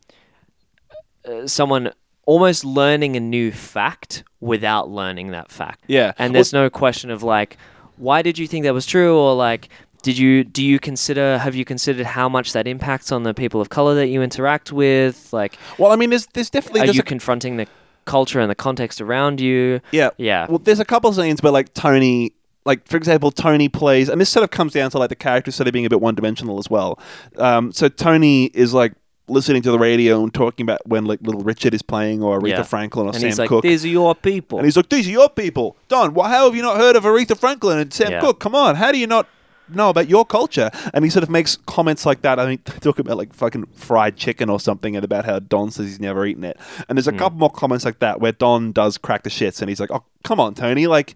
uh, 1.24 1.46
someone 1.46 1.92
almost 2.26 2.64
learning 2.64 3.16
a 3.16 3.20
new 3.20 3.50
fact 3.50 4.24
without 4.40 4.88
learning 4.90 5.30
that 5.30 5.50
fact. 5.50 5.84
Yeah. 5.86 6.12
And 6.18 6.34
there's 6.34 6.52
no 6.52 6.68
question 6.70 7.10
of 7.10 7.22
like, 7.22 7.56
why 7.96 8.22
did 8.22 8.38
you 8.38 8.46
think 8.46 8.64
that 8.64 8.74
was 8.74 8.86
true, 8.86 9.16
or 9.18 9.34
like. 9.34 9.68
Did 10.00 10.16
you 10.16 10.44
do 10.44 10.64
you 10.64 10.78
consider 10.78 11.38
have 11.38 11.56
you 11.56 11.64
considered 11.64 12.06
how 12.06 12.28
much 12.28 12.52
that 12.52 12.68
impacts 12.68 13.10
on 13.10 13.24
the 13.24 13.34
people 13.34 13.60
of 13.60 13.68
color 13.68 13.96
that 13.96 14.06
you 14.06 14.22
interact 14.22 14.70
with? 14.70 15.32
Like, 15.32 15.58
Well, 15.76 15.90
I 15.90 15.96
mean, 15.96 16.10
there's 16.10 16.26
there's 16.34 16.50
definitely 16.50 16.82
are 16.82 16.84
there's 16.86 16.96
you 16.96 17.00
a- 17.02 17.04
confronting 17.04 17.56
the 17.56 17.66
culture 18.08 18.40
and 18.40 18.50
the 18.50 18.54
context 18.56 19.00
around 19.00 19.40
you? 19.40 19.80
yeah 19.92 20.10
Yeah. 20.18 20.46
Well, 20.48 20.58
there's 20.58 20.80
a 20.80 20.84
couple 20.84 21.08
of 21.10 21.16
scenes 21.16 21.42
where 21.42 21.52
like 21.52 21.72
Tony. 21.74 22.32
Like 22.64 22.86
for 22.86 22.98
example, 22.98 23.30
Tony 23.30 23.68
plays, 23.70 24.10
and 24.10 24.20
this 24.20 24.28
sort 24.28 24.44
of 24.44 24.50
comes 24.50 24.74
down 24.74 24.90
to 24.90 24.98
like 24.98 25.08
the 25.08 25.16
character 25.16 25.50
sort 25.50 25.68
of 25.68 25.72
being 25.72 25.86
a 25.86 25.88
bit 25.88 26.02
one-dimensional 26.02 26.58
as 26.58 26.68
well. 26.68 26.98
Um, 27.38 27.72
so 27.72 27.88
Tony 27.88 28.46
is 28.46 28.74
like 28.74 28.92
listening 29.26 29.62
to 29.62 29.70
the 29.70 29.78
radio 29.78 30.22
and 30.22 30.34
talking 30.34 30.64
about 30.64 30.86
when 30.86 31.06
like 31.06 31.20
Little 31.22 31.40
Richard 31.40 31.72
is 31.72 31.80
playing 31.80 32.22
or 32.22 32.38
Aretha 32.38 32.48
Yeah. 32.48 32.62
Franklin 32.64 33.06
or 33.06 33.10
and 33.10 33.16
Sam 33.20 33.26
he's 33.28 33.38
like, 33.38 33.48
Cooke. 33.48 33.62
"These 33.62 33.86
are 33.86 33.88
your 33.88 34.14
people." 34.14 34.58
And 34.58 34.66
he's 34.66 34.76
like, 34.76 34.90
"These 34.90 35.08
are 35.08 35.12
your 35.12 35.30
people, 35.30 35.76
Don. 35.88 36.12
Why, 36.12 36.28
how 36.28 36.44
have 36.44 36.54
you 36.56 36.60
not 36.62 36.76
heard 36.76 36.94
of 36.94 37.04
Aretha 37.04 37.38
Franklin 37.38 37.78
and 37.78 37.90
Sam 37.92 38.10
Yeah. 38.10 38.20
Cooke? 38.20 38.38
Come 38.40 38.54
on, 38.54 38.74
how 38.76 38.92
do 38.92 38.98
you 38.98 39.06
not 39.06 39.26
know 39.74 39.88
about 39.90 40.08
your 40.08 40.24
culture?" 40.24 40.70
And 40.94 41.04
he 41.04 41.10
sort 41.10 41.22
of 41.22 41.30
makes 41.30 41.56
comments 41.66 42.04
like 42.06 42.22
that. 42.22 42.38
I 42.38 42.44
think 42.46 42.64
talk 42.80 42.98
about 42.98 43.16
like 43.16 43.32
fucking 43.34 43.66
fried 43.74 44.16
chicken 44.16 44.48
or 44.50 44.60
something, 44.60 44.96
and 44.96 45.04
about 45.04 45.24
how 45.24 45.38
Don 45.38 45.70
says 45.70 45.86
he's 45.86 46.00
never 46.00 46.24
eaten 46.26 46.44
it. 46.44 46.58
And 46.88 46.96
there's 46.96 47.08
a 47.08 47.12
Hmm. 47.12 47.18
couple 47.18 47.38
more 47.38 47.50
comments 47.50 47.84
like 47.84 47.98
that 48.00 48.20
where 48.20 48.32
Don 48.32 48.72
does 48.72 48.98
crack 48.98 49.22
the 49.24 49.30
shits, 49.30 49.60
and 49.60 49.68
he's 49.68 49.80
like, 49.80 49.90
"Oh, 49.90 50.04
come 50.24 50.40
on, 50.40 50.54
Tony, 50.54 50.86
like." 50.86 51.14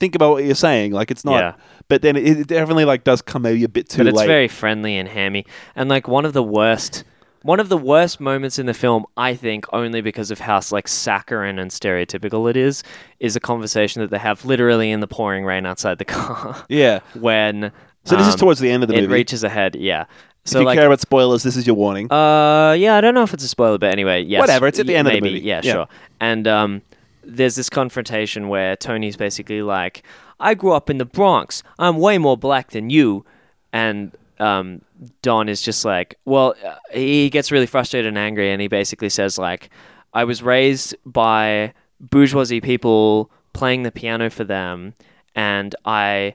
Think 0.00 0.16
about 0.16 0.32
what 0.32 0.42
you're 0.44 0.56
saying. 0.56 0.90
Like 0.90 1.12
it's 1.12 1.24
not, 1.24 1.38
Yeah. 1.38 1.52
but 1.86 2.02
then 2.02 2.16
it, 2.16 2.26
it 2.26 2.46
definitely 2.48 2.84
like 2.84 3.04
does 3.04 3.22
come 3.22 3.42
maybe 3.42 3.62
a 3.62 3.68
bit 3.68 3.88
too 3.88 3.98
but 3.98 4.08
it's 4.08 4.18
late. 4.18 4.26
very 4.26 4.48
friendly 4.48 4.96
and 4.98 5.08
hammy. 5.08 5.46
And 5.76 5.88
like 5.88 6.08
one 6.08 6.24
of 6.24 6.32
the 6.32 6.42
worst, 6.42 7.04
one 7.42 7.60
of 7.60 7.68
the 7.68 7.76
worst 7.76 8.20
moments 8.20 8.58
in 8.58 8.66
the 8.66 8.74
film, 8.74 9.04
I 9.16 9.34
think, 9.34 9.66
only 9.72 10.00
because 10.00 10.30
of 10.30 10.40
how 10.40 10.60
like 10.70 10.88
saccharine 10.88 11.58
and 11.58 11.70
stereotypical 11.70 12.48
it 12.48 12.56
is, 12.56 12.82
is 13.20 13.36
a 13.36 13.40
conversation 13.40 14.00
that 14.02 14.10
they 14.10 14.18
have 14.18 14.44
literally 14.44 14.90
in 14.90 15.00
the 15.00 15.06
pouring 15.06 15.44
rain 15.44 15.66
outside 15.66 15.98
the 15.98 16.04
car 16.06 16.64
yeah. 16.68 17.00
when. 17.14 17.72
So 18.04 18.16
this 18.16 18.26
is 18.26 18.34
um, 18.34 18.40
towards 18.40 18.60
the 18.60 18.70
end 18.70 18.82
of 18.82 18.88
the 18.88 18.94
it 18.96 19.02
movie. 19.02 19.12
It 19.12 19.16
reaches 19.16 19.44
ahead. 19.44 19.76
Yeah. 19.76 20.06
So 20.44 20.58
if 20.58 20.62
you 20.62 20.66
like, 20.66 20.76
care 20.78 20.86
about 20.86 21.00
spoilers, 21.00 21.44
this 21.44 21.56
is 21.56 21.66
your 21.66 21.76
warning. 21.76 22.12
Uh, 22.12 22.72
yeah, 22.72 22.96
I 22.96 23.00
don't 23.00 23.14
know 23.14 23.22
if 23.22 23.32
it's 23.32 23.44
a 23.44 23.48
spoiler, 23.48 23.78
but 23.78 23.92
anyway, 23.92 24.22
yes. 24.22 24.40
Whatever, 24.40 24.66
it's 24.66 24.80
at 24.80 24.86
the 24.86 24.96
end 24.96 25.06
of 25.06 25.14
the 25.14 25.20
movie. 25.20 25.40
Yeah, 25.40 25.60
Yeah. 25.62 25.72
sure. 25.72 25.88
And 26.18 26.48
um, 26.48 26.82
there's 27.22 27.54
this 27.54 27.70
confrontation 27.70 28.48
where 28.48 28.74
Tony's 28.74 29.16
basically 29.16 29.62
like, 29.62 30.02
"I 30.40 30.54
grew 30.54 30.72
up 30.72 30.90
in 30.90 30.98
the 30.98 31.04
Bronx. 31.04 31.62
I'm 31.78 31.98
way 31.98 32.18
more 32.18 32.36
black 32.36 32.70
than 32.72 32.90
you," 32.90 33.24
and 33.72 34.16
um, 34.42 34.82
Don 35.22 35.48
is 35.48 35.62
just 35.62 35.84
like, 35.84 36.16
well, 36.24 36.54
uh, 36.64 36.74
he 36.92 37.30
gets 37.30 37.50
really 37.52 37.66
frustrated 37.66 38.08
and 38.08 38.18
angry, 38.18 38.50
and 38.52 38.60
he 38.60 38.68
basically 38.68 39.08
says 39.08 39.38
like, 39.38 39.70
"I 40.12 40.24
was 40.24 40.42
raised 40.42 40.94
by 41.06 41.72
bourgeoisie 42.00 42.60
people 42.60 43.30
playing 43.52 43.82
the 43.84 43.92
piano 43.92 44.30
for 44.30 44.44
them, 44.44 44.94
and 45.34 45.74
I." 45.84 46.34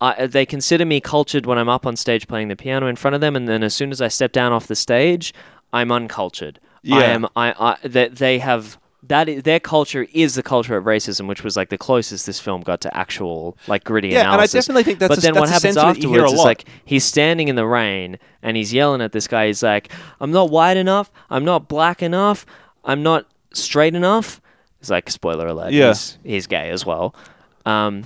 I, 0.00 0.28
they 0.28 0.46
consider 0.46 0.84
me 0.84 1.00
cultured 1.00 1.44
when 1.44 1.58
I'm 1.58 1.68
up 1.68 1.84
on 1.84 1.96
stage 1.96 2.28
playing 2.28 2.46
the 2.46 2.54
piano 2.54 2.86
in 2.86 2.94
front 2.94 3.16
of 3.16 3.20
them, 3.20 3.34
and 3.34 3.48
then 3.48 3.64
as 3.64 3.74
soon 3.74 3.90
as 3.90 4.00
I 4.00 4.06
step 4.06 4.30
down 4.30 4.52
off 4.52 4.68
the 4.68 4.76
stage, 4.76 5.34
I'm 5.72 5.90
uncultured. 5.90 6.60
I 6.84 7.00
Yeah. 7.00 7.14
am. 7.14 7.26
I. 7.34 7.52
I 7.58 7.88
that 7.88 8.14
they 8.14 8.38
have 8.38 8.78
that. 9.04 9.28
i 9.28 9.40
their 9.40 9.60
culture 9.60 10.06
is 10.12 10.34
the 10.34 10.42
culture 10.42 10.76
of 10.76 10.84
racism, 10.84 11.26
which 11.26 11.44
was 11.44 11.56
like 11.56 11.68
the 11.68 11.78
closest 11.78 12.26
this 12.26 12.40
film 12.40 12.62
got 12.62 12.80
to 12.82 12.96
actual 12.96 13.56
like 13.66 13.84
gritty 13.84 14.08
Yeah, 14.08 14.32
and 14.32 14.40
I 14.40 14.46
definitely 14.46 14.82
think 14.82 14.98
that's 14.98 15.08
But 15.10 15.18
a- 15.18 15.20
then 15.22 15.34
what 15.34 15.48
that's 15.48 15.64
a 15.64 15.68
happens 15.68 15.76
afterwards 15.76 16.32
is 16.32 16.38
like 16.40 16.64
he's 16.84 17.04
standing 17.04 17.48
in 17.48 17.56
the 17.56 17.66
rain 17.66 18.18
and 18.42 18.56
he's 18.56 18.72
yelling 18.72 19.00
at 19.00 19.12
this 19.12 19.28
guy. 19.28 19.46
He's 19.46 19.62
like, 19.62 19.90
"I'm 20.20 20.30
not 20.32 20.50
white 20.50 20.76
enough. 20.76 21.10
I'm 21.30 21.44
not 21.44 21.68
black 21.68 22.02
enough. 22.02 22.44
I'm 22.84 23.02
not 23.02 23.26
straight 23.52 23.94
enough." 23.94 24.40
It's 24.80 24.90
like 24.90 25.10
spoiler 25.10 25.46
alert. 25.48 25.72
Yeah. 25.72 25.88
He's, 25.88 26.18
he's 26.22 26.46
gay 26.46 26.70
as 26.70 26.86
well. 26.86 27.14
Um, 27.66 28.04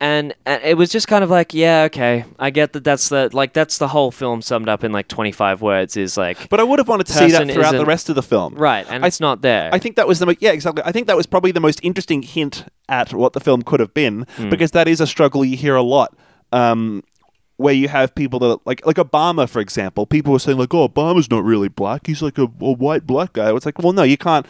and, 0.00 0.34
and 0.46 0.62
it 0.64 0.76
was 0.78 0.90
just 0.90 1.06
kind 1.08 1.22
of 1.22 1.30
like, 1.30 1.52
yeah, 1.52 1.82
okay, 1.84 2.24
I 2.38 2.50
get 2.50 2.72
that. 2.72 2.84
That's 2.84 3.08
the 3.10 3.28
like 3.32 3.52
that's 3.52 3.78
the 3.78 3.88
whole 3.88 4.10
film 4.10 4.40
summed 4.42 4.68
up 4.68 4.82
in 4.82 4.92
like 4.92 5.08
twenty 5.08 5.32
five 5.32 5.60
words. 5.62 5.96
Is 5.96 6.16
like, 6.16 6.48
But 6.48 6.58
I 6.58 6.62
would 6.62 6.78
have 6.78 6.88
wanted 6.88 7.06
to 7.08 7.12
see 7.12 7.30
that 7.30 7.50
throughout 7.50 7.72
the 7.72 7.84
rest 7.84 8.08
of 8.08 8.14
the 8.14 8.22
film. 8.22 8.54
right, 8.54 8.86
and 8.88 9.04
I- 9.04 9.08
it's 9.08 9.20
not 9.20 9.42
there. 9.42 9.68
I 9.72 9.78
think 9.78 9.96
that 9.96 10.08
was 10.08 10.18
the 10.18 10.26
mo- 10.26 10.34
yeah 10.40 10.52
exactly. 10.52 10.82
I 10.86 10.92
think 10.92 11.06
that 11.06 11.16
was 11.16 11.26
probably 11.26 11.52
the 11.52 11.60
most 11.60 11.80
interesting 11.82 12.22
hint 12.22 12.64
at 12.88 13.12
what 13.12 13.34
the 13.34 13.40
film 13.40 13.62
could 13.62 13.78
have 13.80 13.92
been 13.94 14.26
Hmm. 14.36 14.48
because 14.50 14.70
that 14.72 14.88
is 14.88 15.00
a 15.00 15.06
struggle 15.06 15.44
you 15.44 15.56
hear 15.56 15.76
a 15.76 15.82
lot. 15.82 16.16
Um, 16.52 17.04
where 17.56 17.74
you 17.74 17.88
have 17.88 18.14
people 18.14 18.38
that 18.38 18.58
like 18.64 18.86
like 18.86 18.96
Obama, 18.96 19.46
for 19.46 19.60
example, 19.60 20.06
people 20.06 20.32
were 20.32 20.38
saying 20.38 20.56
like, 20.56 20.72
"Oh, 20.72 20.88
Obama's 20.88 21.30
not 21.30 21.44
really 21.44 21.68
black; 21.68 22.06
he's 22.06 22.22
like 22.22 22.38
a, 22.38 22.44
a 22.44 22.72
white 22.72 23.06
black 23.06 23.34
guy." 23.34 23.54
It's 23.54 23.66
like, 23.66 23.78
well, 23.78 23.92
no, 23.92 24.02
you 24.02 24.16
can't. 24.16 24.46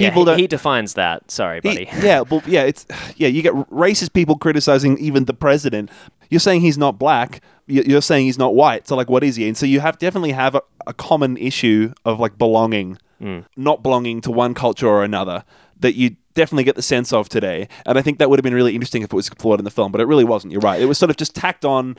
Yeah, 0.00 0.34
he, 0.36 0.42
he 0.42 0.46
defines 0.46 0.94
that. 0.94 1.30
Sorry, 1.30 1.60
he- 1.62 1.68
buddy. 1.68 1.88
yeah, 2.02 2.20
well, 2.22 2.42
yeah, 2.46 2.62
it's 2.62 2.86
yeah. 3.16 3.28
You 3.28 3.42
get 3.42 3.52
racist 3.70 4.12
people 4.12 4.36
criticizing 4.36 4.98
even 4.98 5.24
the 5.26 5.34
president. 5.34 5.90
You're 6.28 6.40
saying 6.40 6.60
he's 6.62 6.78
not 6.78 6.98
black. 6.98 7.40
you- 7.66 7.84
You're 7.86 8.02
saying 8.02 8.26
he's 8.26 8.38
not 8.38 8.54
white. 8.54 8.86
So 8.88 8.96
like, 8.96 9.10
what 9.10 9.22
is 9.24 9.36
he? 9.36 9.46
And 9.48 9.56
so 9.56 9.66
you 9.66 9.80
have 9.80 9.98
definitely 9.98 10.32
have 10.32 10.54
a, 10.54 10.62
a 10.86 10.92
common 10.94 11.36
issue 11.36 11.92
of 12.04 12.20
like 12.20 12.38
belonging, 12.38 12.98
hmm. 13.18 13.40
not 13.56 13.82
belonging 13.82 14.20
to 14.22 14.30
one 14.30 14.54
culture 14.54 14.88
or 14.88 15.04
another 15.04 15.44
that 15.80 15.94
you 15.94 16.16
definitely 16.34 16.64
get 16.64 16.76
the 16.76 16.82
sense 16.82 17.12
of 17.12 17.28
today. 17.28 17.66
And 17.86 17.98
I 17.98 18.02
think 18.02 18.18
that 18.18 18.28
would 18.30 18.38
have 18.38 18.44
been 18.44 18.54
really 18.54 18.74
interesting 18.74 19.02
if 19.02 19.12
it 19.12 19.16
was 19.16 19.26
explored 19.28 19.60
in 19.60 19.64
the 19.64 19.70
film, 19.70 19.92
but 19.92 20.00
it 20.00 20.04
really 20.06 20.24
wasn't. 20.24 20.52
You're 20.52 20.60
right. 20.60 20.80
It 20.80 20.84
was 20.86 20.98
sort 20.98 21.10
of 21.10 21.16
just 21.16 21.34
tacked 21.34 21.64
on, 21.64 21.96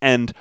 and 0.00 0.32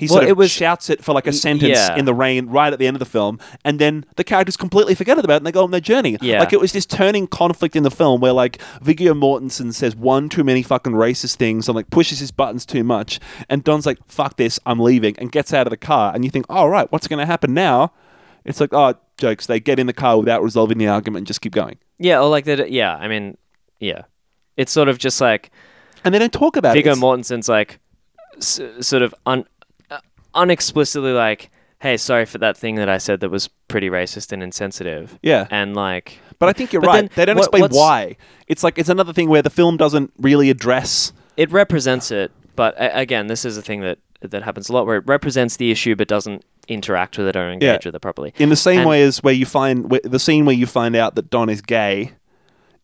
he 0.00 0.06
Well, 0.06 0.14
sort 0.14 0.24
of 0.24 0.30
it 0.30 0.36
was- 0.36 0.50
shouts 0.50 0.90
it 0.90 1.04
for 1.04 1.12
like 1.14 1.26
a 1.26 1.32
sentence 1.32 1.78
yeah. 1.78 1.94
in 1.96 2.04
the 2.06 2.14
rain 2.14 2.46
right 2.46 2.72
at 2.72 2.78
the 2.78 2.86
end 2.86 2.96
of 2.96 2.98
the 2.98 3.04
film, 3.06 3.38
and 3.64 3.78
then 3.78 4.04
the 4.16 4.24
characters 4.24 4.56
completely 4.56 4.94
forget 4.96 5.18
about 5.18 5.34
it 5.34 5.36
and 5.36 5.46
they 5.46 5.52
go 5.52 5.62
on 5.62 5.70
their 5.70 5.80
journey. 5.80 6.16
Yeah. 6.20 6.40
Like 6.40 6.52
it 6.52 6.60
was 6.60 6.72
this 6.72 6.86
turning 6.86 7.26
conflict 7.26 7.76
in 7.76 7.82
the 7.84 7.90
film 7.90 8.20
where 8.20 8.32
like 8.32 8.60
Viggo 8.82 9.14
Mortensen 9.14 9.72
says 9.72 9.94
one 9.94 10.28
too 10.28 10.42
many 10.42 10.62
fucking 10.62 10.92
racist 10.94 11.36
things 11.36 11.68
and 11.68 11.76
like 11.76 11.90
pushes 11.90 12.18
his 12.18 12.30
buttons 12.30 12.66
too 12.66 12.82
much, 12.82 13.20
and 13.48 13.62
Don's 13.62 13.86
like, 13.86 13.98
"Fuck 14.08 14.36
this, 14.36 14.58
I'm 14.66 14.80
leaving," 14.80 15.14
and 15.18 15.30
gets 15.30 15.52
out 15.52 15.66
of 15.66 15.70
the 15.70 15.76
car, 15.76 16.12
and 16.14 16.24
you 16.24 16.30
think, 16.30 16.46
"All 16.48 16.68
right, 16.70 16.90
what's 16.90 17.06
going 17.06 17.20
to 17.20 17.26
happen 17.26 17.54
now?" 17.54 17.92
It's 18.44 18.58
like, 18.58 18.72
oh, 18.72 18.94
jokes. 19.18 19.46
They 19.46 19.60
get 19.60 19.78
in 19.78 19.86
the 19.86 19.92
car 19.92 20.18
without 20.18 20.42
resolving 20.42 20.78
the 20.78 20.88
argument 20.88 21.18
and 21.18 21.26
just 21.26 21.42
keep 21.42 21.52
going, 21.52 21.76
Yeah, 21.98 22.20
or 22.20 22.30
like 22.30 22.46
that. 22.46 22.70
Yeah, 22.70 22.96
I 22.96 23.06
mean, 23.06 23.36
yeah, 23.78 24.02
it's 24.56 24.72
sort 24.72 24.88
of 24.88 24.96
just 24.96 25.20
like 25.20 25.50
and 26.06 26.14
they 26.14 26.18
don't 26.18 26.32
talk 26.32 26.56
about 26.56 26.72
Viggo 26.72 26.90
it. 26.90 26.92
It's- 26.96 27.02
Mortensen's 27.04 27.48
like 27.50 27.78
s- 28.38 28.60
sort 28.80 29.02
of 29.02 29.14
un- 29.26 29.44
unexplicitly 30.34 31.14
like, 31.14 31.50
"Hey, 31.80 31.96
sorry 31.96 32.24
for 32.26 32.38
that 32.38 32.56
thing 32.56 32.76
that 32.76 32.88
I 32.88 32.98
said 32.98 33.20
that 33.20 33.30
was 33.30 33.48
pretty 33.68 33.88
racist 33.90 34.32
and 34.32 34.42
insensitive." 34.42 35.18
Yeah. 35.22 35.46
and 35.50 35.74
like, 35.74 36.18
But 36.38 36.48
I 36.48 36.52
think 36.52 36.72
you're 36.72 36.82
right. 36.82 37.02
then 37.02 37.10
They 37.16 37.24
don't 37.26 37.36
what- 37.36 37.46
explain 37.48 37.68
why. 37.70 38.16
It's 38.48 38.64
like 38.64 38.78
it's 38.78 38.88
another 38.88 39.12
thing 39.12 39.28
where 39.28 39.42
the 39.42 39.50
film 39.50 39.76
doesn't 39.76 40.12
really 40.18 40.50
address. 40.50 41.12
it 41.36 41.50
represents 41.52 42.10
it. 42.10 42.30
But 42.56 42.74
a- 42.78 42.98
again, 42.98 43.26
this 43.28 43.44
is 43.44 43.56
a 43.56 43.62
thing 43.62 43.80
that 43.82 43.98
that 44.22 44.42
happens 44.42 44.68
a 44.68 44.72
lot 44.74 44.84
where 44.86 44.96
it 44.96 45.04
represents 45.06 45.56
the 45.56 45.70
issue 45.70 45.96
but 45.96 46.06
doesn't 46.06 46.44
interact 46.68 47.16
with 47.16 47.26
it 47.26 47.36
or 47.36 47.50
engage 47.50 47.84
Yeah. 47.84 47.88
with 47.88 47.94
it 47.94 48.00
properly. 48.00 48.34
In 48.38 48.50
the 48.50 48.56
same 48.56 48.80
And- 48.80 48.88
way 48.88 49.02
as 49.02 49.22
where 49.22 49.32
you 49.32 49.46
find 49.46 49.90
where, 49.90 50.00
the 50.04 50.18
scene 50.18 50.44
where 50.44 50.54
you 50.54 50.66
find 50.66 50.94
out 50.94 51.14
that 51.14 51.30
Don 51.30 51.48
is 51.48 51.62
gay 51.62 52.12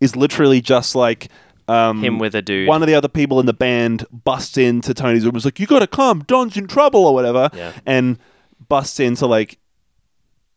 is 0.01 0.17
literally 0.17 0.61
just 0.63 0.95
like 0.95 1.29
um, 1.69 2.03
Him 2.03 2.19
with 2.19 2.35
a 2.35 2.43
dude. 2.43 2.69
One 2.69 2.83
of 2.83 2.87
the 2.89 2.95
other 2.95 3.09
people 3.09 3.41
in 3.41 3.47
the 3.47 3.53
band 3.53 4.07
busts 4.13 4.57
into 4.57 4.95
Tony's 4.95 5.23
room. 5.23 5.31
and 5.31 5.35
Was 5.35 5.45
like, 5.45 5.59
"You 5.61 5.67
got 5.67 5.81
to 5.81 5.87
come. 5.87 6.21
Don's 6.27 6.57
in 6.57 6.67
trouble 6.67 7.05
or 7.05 7.15
whatever." 7.15 7.51
Yeah. 7.55 7.73
And 7.85 8.19
busts 8.69 9.01
into 9.01 9.27
like, 9.27 9.59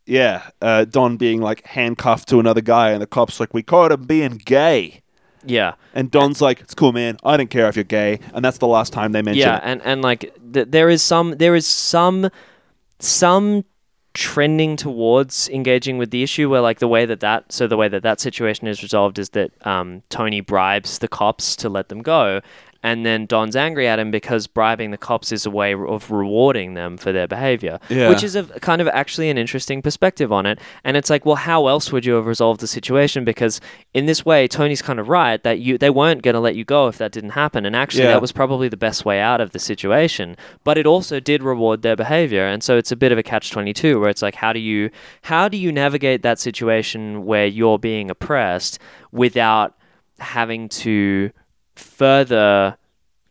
yeah, 0.06 0.50
uh, 0.62 0.86
Don 0.86 1.18
being 1.18 1.42
like 1.42 1.66
handcuffed 1.66 2.28
to 2.30 2.40
another 2.40 2.62
guy, 2.62 2.92
and 2.92 3.02
the 3.02 3.08
cops 3.08 3.40
like, 3.40 3.54
"We 3.54 3.64
caught 3.64 3.92
him 3.92 4.04
being 4.06 4.42
gay." 4.44 5.02
yeah. 5.46 5.76
And 5.94 6.12
Don's 6.12 6.42
like, 6.42 6.60
"It's 6.62 6.74
cool, 6.76 6.92
man. 6.92 7.18
I 7.24 7.38
don't 7.38 7.50
care 7.50 7.68
if 7.70 7.76
you're 7.76 7.84
gay." 7.86 8.20
And 8.34 8.44
that's 8.44 8.58
the 8.58 8.68
last 8.68 8.92
time 8.94 9.12
they 9.12 9.22
mention 9.22 9.48
yeah 9.48 9.58
it. 9.58 9.64
and 9.64 9.82
and 9.84 10.02
like 10.02 10.34
th- 10.54 10.68
there 10.70 10.90
is 10.90 11.02
some 11.02 11.32
there 11.38 11.56
is 11.56 11.66
some 11.66 12.30
some 13.00 13.64
trending 14.14 14.76
towards 14.76 15.48
engaging 15.50 15.98
with 15.98 16.10
the 16.10 16.24
issue 16.24 16.50
where 16.50 16.62
like 16.62 16.80
the 16.80 16.88
way 16.88 17.06
that 17.06 17.20
that 17.20 17.52
so 17.52 17.68
the 17.68 17.78
way 17.78 17.88
that 17.88 18.02
that 18.04 18.20
situation 18.20 18.68
is 18.68 18.82
resolved 18.82 19.20
is 19.20 19.30
that 19.30 19.52
um, 19.68 20.02
Tony 20.10 20.42
bribes 20.42 21.00
the 21.00 21.08
cops 21.08 21.56
to 21.58 21.70
let 21.70 21.90
them 21.90 22.02
go 22.02 22.42
and 22.82 23.06
then 23.06 23.26
Don's 23.26 23.56
angry 23.56 23.88
at 23.88 24.00
him 24.00 24.10
because 24.12 24.48
bribing 24.48 24.92
the 24.92 24.98
cops 24.98 25.32
is 25.32 25.46
a 25.46 25.50
way 25.52 25.74
of 25.74 26.10
rewarding 26.12 26.76
them 26.76 26.98
for 26.98 27.12
their 27.12 27.28
behavior 27.28 27.80
Yeah. 27.90 28.08
which 28.10 28.24
is 28.24 28.36
a 28.36 28.44
kind 28.44 28.82
of 28.82 28.88
actually 28.88 29.30
an 29.30 29.38
interesting 29.38 29.82
perspective 29.82 30.32
on 30.32 30.46
it. 30.46 30.60
And 30.84 30.96
it's 30.96 31.10
like 31.10 31.26
well 31.26 31.36
how 31.36 31.68
else 31.68 31.92
would 31.92 32.06
you 32.06 32.14
have 32.14 32.26
resolved 32.26 32.62
the 32.62 32.68
situation? 32.68 33.26
Because 33.26 33.60
in 33.94 34.06
this 34.06 34.26
way 34.26 34.48
Tony's 34.48 34.82
kind 34.82 35.00
of 35.00 35.10
right 35.10 35.42
that 35.44 35.60
you 35.60 35.78
they 35.78 35.90
weren't 35.90 36.22
going 36.22 36.36
to 36.36 36.40
let 36.40 36.56
you 36.56 36.64
go 36.64 36.88
if 36.88 36.98
that 37.00 37.12
didn't 37.12 37.32
happen. 37.32 37.66
And 37.66 37.76
actually 37.76 38.04
Yeah. 38.04 38.12
that 38.14 38.22
was 38.22 38.32
probably 38.32 38.70
the 38.70 38.78
best 38.78 39.04
way 39.06 39.20
out 39.20 39.42
of 39.42 39.52
the 39.52 39.60
situation. 39.60 40.38
But 40.64 40.78
it 40.78 40.86
also 40.86 41.20
did 41.20 41.44
reward 41.44 41.82
their 41.82 41.96
behavior. 41.96 42.46
And 42.46 42.64
so 42.64 42.78
it's 42.78 42.92
a 42.92 42.96
bit 42.96 43.12
of 43.12 43.18
a 43.18 43.24
catch 43.24 43.52
22 43.52 44.00
where 44.00 44.10
it's 44.10 44.22
like 44.22 44.36
how 44.36 44.54
do 44.54 44.60
you 44.60 44.90
how 45.24 45.50
do 45.50 45.58
you 45.58 45.72
navigate 45.72 46.22
that 46.24 46.40
situation 46.40 47.26
where 47.26 47.46
you're 47.46 47.78
being 47.80 48.10
oppressed 48.10 48.80
without 49.12 49.76
having 50.20 50.70
to 50.70 51.32
further 51.80 52.78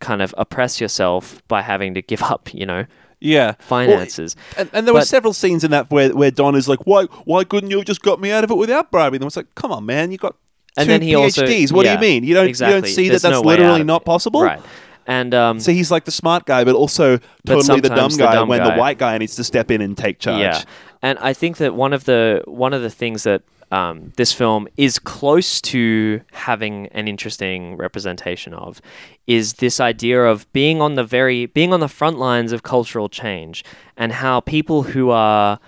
kind 0.00 0.22
of 0.22 0.34
oppress 0.38 0.80
yourself 0.80 1.42
by 1.48 1.60
having 1.62 1.94
to 1.94 2.02
give 2.02 2.22
up 2.34 2.52
you 2.54 2.64
know 2.66 2.84
Yeah. 3.20 3.52
finances 3.58 4.36
And, 4.56 4.70
and 4.72 4.86
there 4.86 4.94
were 4.94 5.00
several 5.02 5.32
scenes 5.32 5.64
in 5.64 5.70
that 5.72 5.90
where, 5.90 6.14
where 6.14 6.30
Don 6.30 6.54
is 6.54 6.68
like, 6.68 6.86
"Why 6.86 7.04
why 7.24 7.44
couldn't 7.44 7.70
you 7.70 7.78
have 7.78 7.86
just 7.86 8.02
got 8.02 8.20
me 8.20 8.30
out 8.30 8.44
of 8.44 8.50
it 8.50 8.56
without 8.56 8.90
bribing 8.90 9.18
them?" 9.20 9.26
It's 9.26 9.36
like, 9.36 9.52
"Come 9.56 9.72
on, 9.72 9.84
man, 9.86 10.12
you 10.12 10.18
got 10.18 10.36
and 10.76 10.86
two 10.86 10.92
then 10.92 11.02
he 11.02 11.12
PhDs. 11.12 11.68
also 11.68 11.74
what 11.76 11.84
yeah, 11.86 11.96
do 11.96 12.06
you 12.06 12.12
mean? 12.12 12.24
You 12.24 12.34
don't 12.34 12.46
exactly. 12.48 12.76
you 12.76 12.82
don't 12.82 12.94
see 12.94 13.08
There's 13.08 13.22
that 13.22 13.30
that's 13.30 13.42
no 13.42 13.48
literally 13.48 13.84
not 13.84 14.04
possible?" 14.04 14.42
right 14.42 14.60
and 15.06 15.34
um 15.34 15.58
So 15.58 15.72
he's 15.72 15.90
like 15.90 16.04
the 16.04 16.12
smart 16.12 16.44
guy, 16.44 16.62
but 16.64 16.74
also 16.76 17.18
totally 17.46 17.80
the 17.80 17.88
dumb 17.88 17.96
sometimes 18.12 18.16
the 18.18 18.24
guy 18.24 18.32
dumb 18.34 18.48
when 18.48 18.58
guy. 18.60 18.70
the 18.74 18.78
white 18.78 18.98
guy 18.98 19.18
needs 19.18 19.34
to 19.36 19.42
step 19.44 19.70
in 19.70 19.80
and 19.80 19.96
take 19.96 20.18
charge. 20.20 20.38
Yeah, 20.40 20.62
and 21.02 21.18
I 21.18 21.32
think 21.32 21.56
that 21.56 21.74
one 21.74 21.92
of 21.92 22.04
the 22.04 22.42
one 22.46 22.72
of 22.74 22.82
the 22.82 22.90
things 22.90 23.22
that 23.24 23.42
um, 23.70 24.12
this 24.16 24.32
film 24.32 24.66
is 24.76 24.98
close 24.98 25.60
to 25.60 26.20
having 26.32 26.86
an 26.88 27.06
interesting 27.06 27.76
representation 27.76 28.54
of 28.54 28.80
is 29.26 29.54
this 29.54 29.78
idea 29.80 30.24
of 30.24 30.50
being 30.52 30.80
on 30.80 30.94
the 30.94 31.04
very 31.04 31.46
being 31.46 31.72
on 31.72 31.80
the 31.80 31.88
front 31.88 32.18
lines 32.18 32.52
of 32.52 32.62
cultural 32.62 33.08
change 33.08 33.64
and 33.96 34.12
how 34.12 34.40
people 34.40 34.82
who 34.84 35.10
are 35.10 35.58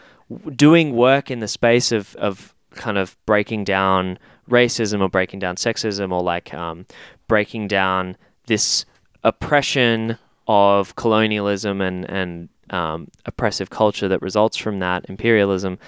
doing 0.56 0.96
work 0.96 1.30
in 1.30 1.40
the 1.40 1.48
space 1.48 1.92
of 1.92 2.16
of 2.16 2.54
kind 2.72 2.96
of 2.96 3.16
breaking 3.26 3.64
down 3.64 4.18
racism 4.48 5.00
or 5.00 5.08
breaking 5.08 5.38
down 5.38 5.56
sexism 5.56 6.12
or 6.12 6.22
like 6.22 6.54
um, 6.54 6.86
breaking 7.28 7.68
down 7.68 8.16
this 8.46 8.84
oppression 9.24 10.16
of 10.48 10.96
colonialism 10.96 11.80
and 11.80 12.08
and 12.08 12.48
um, 12.70 13.08
oppressive 13.26 13.70
culture 13.70 14.08
that 14.08 14.22
results 14.22 14.56
from 14.56 14.78
that 14.78 15.04
imperialism, 15.08 15.78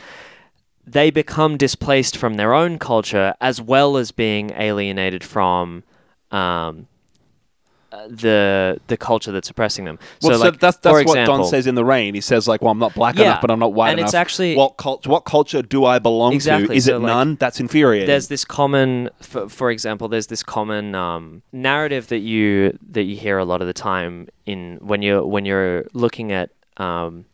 they 0.87 1.11
become 1.11 1.57
displaced 1.57 2.17
from 2.17 2.35
their 2.35 2.55
own 2.55 2.79
culture 2.79 3.35
as 3.41 3.61
well 3.61 3.97
as 3.97 4.11
being 4.11 4.51
alienated 4.53 5.23
from 5.23 5.85
um, 6.31 6.89
the 8.09 8.81
the 8.87 8.97
culture 8.97 9.33
that's 9.33 9.51
oppressing 9.51 9.85
them. 9.85 9.99
Well, 10.23 10.39
so, 10.39 10.45
like, 10.47 10.59
that's 10.59 10.79
that's 10.79 10.93
what 10.93 11.03
example, 11.03 11.39
Don 11.39 11.47
says 11.47 11.67
in 11.67 11.75
the 11.75 11.85
rain. 11.85 12.15
He 12.15 12.21
says 12.21 12.49
like, 12.49 12.63
"Well, 12.63 12.71
I'm 12.73 12.79
not 12.79 12.95
black 12.95 13.17
Yeah, 13.17 13.25
enough, 13.25 13.41
but 13.43 13.51
I'm 13.51 13.59
not 13.59 13.75
white 13.75 13.91
and 13.91 13.99
enough." 13.99 14.09
it's 14.09 14.15
actually- 14.15 14.57
what 14.57 14.77
culture? 14.79 15.11
What 15.11 15.21
culture 15.21 15.63
do 15.63 15.85
I 15.85 15.99
belong 15.99 16.33
Exactly, 16.33 16.69
to? 16.69 16.75
Is 16.75 16.87
so, 16.87 16.97
it 16.97 17.01
like, 17.01 17.07
none? 17.07 17.37
That's 17.37 17.61
infuriating. 17.61 18.07
there's 18.07 18.29
this 18.29 18.45
common 18.45 19.11
for, 19.21 19.49
for 19.49 19.71
example 19.71 20.09
there's 20.09 20.29
this 20.29 20.43
common 20.43 20.95
um, 20.95 21.43
narrative 21.53 22.09
that 22.09 22.21
you 22.21 22.79
that 22.91 23.03
you 23.03 23.17
hear 23.17 23.39
a 23.39 23.45
lot 23.45 23.61
of 23.61 23.67
the 23.67 23.75
time 23.75 24.29
in 24.47 24.79
when 24.81 25.03
you're 25.03 25.25
when 25.25 25.45
you're 25.45 25.85
looking 25.93 26.33
at 26.33 26.51
um, 26.79 27.27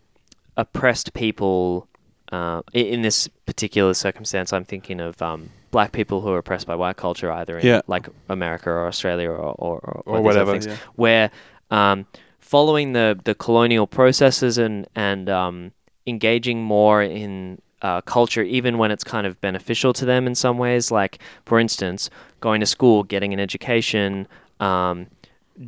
oppressed 0.56 1.14
people 1.14 1.87
uh, 2.32 2.62
in 2.72 3.02
this 3.02 3.28
particular 3.46 3.94
circumstance 3.94 4.52
I'm 4.52 4.64
thinking 4.64 5.00
of 5.00 5.20
um, 5.22 5.50
black 5.70 5.92
people 5.92 6.20
who 6.20 6.28
are 6.30 6.38
oppressed 6.38 6.66
by 6.66 6.74
white 6.74 6.96
culture 6.96 7.30
either 7.32 7.58
in 7.58 7.66
Yeah. 7.66 7.80
like 7.86 8.08
America 8.28 8.70
or 8.70 8.86
Australia 8.86 9.30
or 9.30 9.36
or, 9.38 9.78
or, 9.78 10.02
Or 10.18 10.20
whatever, 10.22 10.52
things, 10.52 10.66
yeah. 10.66 10.76
where 10.96 11.30
um, 11.70 12.06
following 12.40 12.92
the 12.92 13.18
the 13.24 13.34
colonial 13.34 13.86
processes 13.86 14.58
and 14.58 14.86
and 14.94 15.28
um, 15.28 15.72
engaging 16.06 16.62
more 16.62 17.02
in 17.02 17.60
uh, 17.82 18.00
culture, 18.00 18.42
even 18.42 18.76
when 18.78 18.90
it's 18.90 19.04
kind 19.04 19.26
of 19.26 19.40
beneficial 19.40 19.92
to 19.92 20.04
them 20.04 20.26
in 20.26 20.34
some 20.34 20.58
ways. 20.58 20.90
Like, 20.90 21.18
for 21.46 21.60
instance, 21.60 22.10
going 22.40 22.60
to 22.60 22.66
school, 22.66 23.04
getting 23.04 23.32
an 23.32 23.38
education, 23.40 24.26
um, 24.58 25.06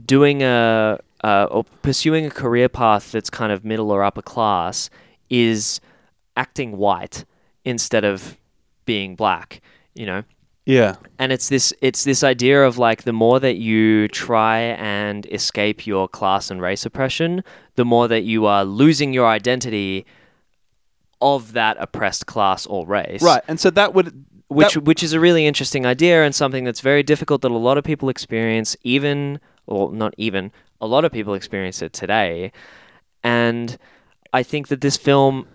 doing 0.06 0.42
a 0.42 0.98
uh, 1.22 1.46
or 1.50 1.64
pursuing 1.82 2.26
a 2.26 2.30
career 2.30 2.68
path 2.68 3.12
that's 3.12 3.30
kind 3.30 3.52
of 3.52 3.64
middle 3.64 3.90
or 3.90 4.02
upper 4.02 4.22
class 4.22 4.90
is 5.28 5.80
acting 6.40 6.76
white 6.76 7.24
instead 7.64 8.04
of 8.04 8.38
being 8.86 9.14
black. 9.14 9.60
You 9.94 10.06
know, 10.06 10.22
yeah, 10.66 10.96
and 11.18 11.32
it's 11.32 11.48
this 11.48 11.72
it's 11.80 12.04
this 12.04 12.22
idea 12.24 12.64
of 12.64 12.78
like 12.78 13.02
the 13.02 13.12
more 13.12 13.38
that 13.40 13.56
you 13.56 14.08
try 14.08 14.58
and 14.58 15.26
escape 15.26 15.86
your 15.86 16.08
class 16.08 16.50
and 16.50 16.62
race 16.62 16.86
oppression 16.86 17.42
the 17.76 17.84
more 17.84 18.08
that 18.08 18.22
you 18.22 18.46
are 18.46 18.64
losing 18.64 19.12
your 19.12 19.26
identity 19.26 20.04
of 21.20 21.52
that 21.52 21.76
oppressed 21.80 22.26
class 22.26 22.66
or 22.66 22.86
race 22.86 23.22
right. 23.22 23.42
And 23.48 23.58
so 23.58 23.70
that 23.70 23.94
would 23.94 24.24
which 24.48 24.76
which 24.76 25.02
is 25.02 25.12
a 25.12 25.20
really 25.20 25.46
interesting 25.46 25.86
idea 25.86 26.24
and 26.24 26.34
something 26.34 26.64
that's 26.64 26.80
very 26.80 27.02
difficult 27.02 27.42
that 27.42 27.50
a 27.50 27.56
lot 27.56 27.78
of 27.78 27.84
people 27.84 28.08
experience, 28.08 28.76
even 28.82 29.40
or 29.66 29.92
not 29.92 30.14
even 30.18 30.50
a 30.80 30.86
lot 30.86 31.04
of 31.04 31.12
people 31.12 31.34
experience 31.34 31.82
it 31.82 31.92
today, 31.92 32.52
and 33.22 33.78
I 34.32 34.42
think 34.42 34.68
that 34.68 34.80
this 34.80 34.96
film 34.96 35.46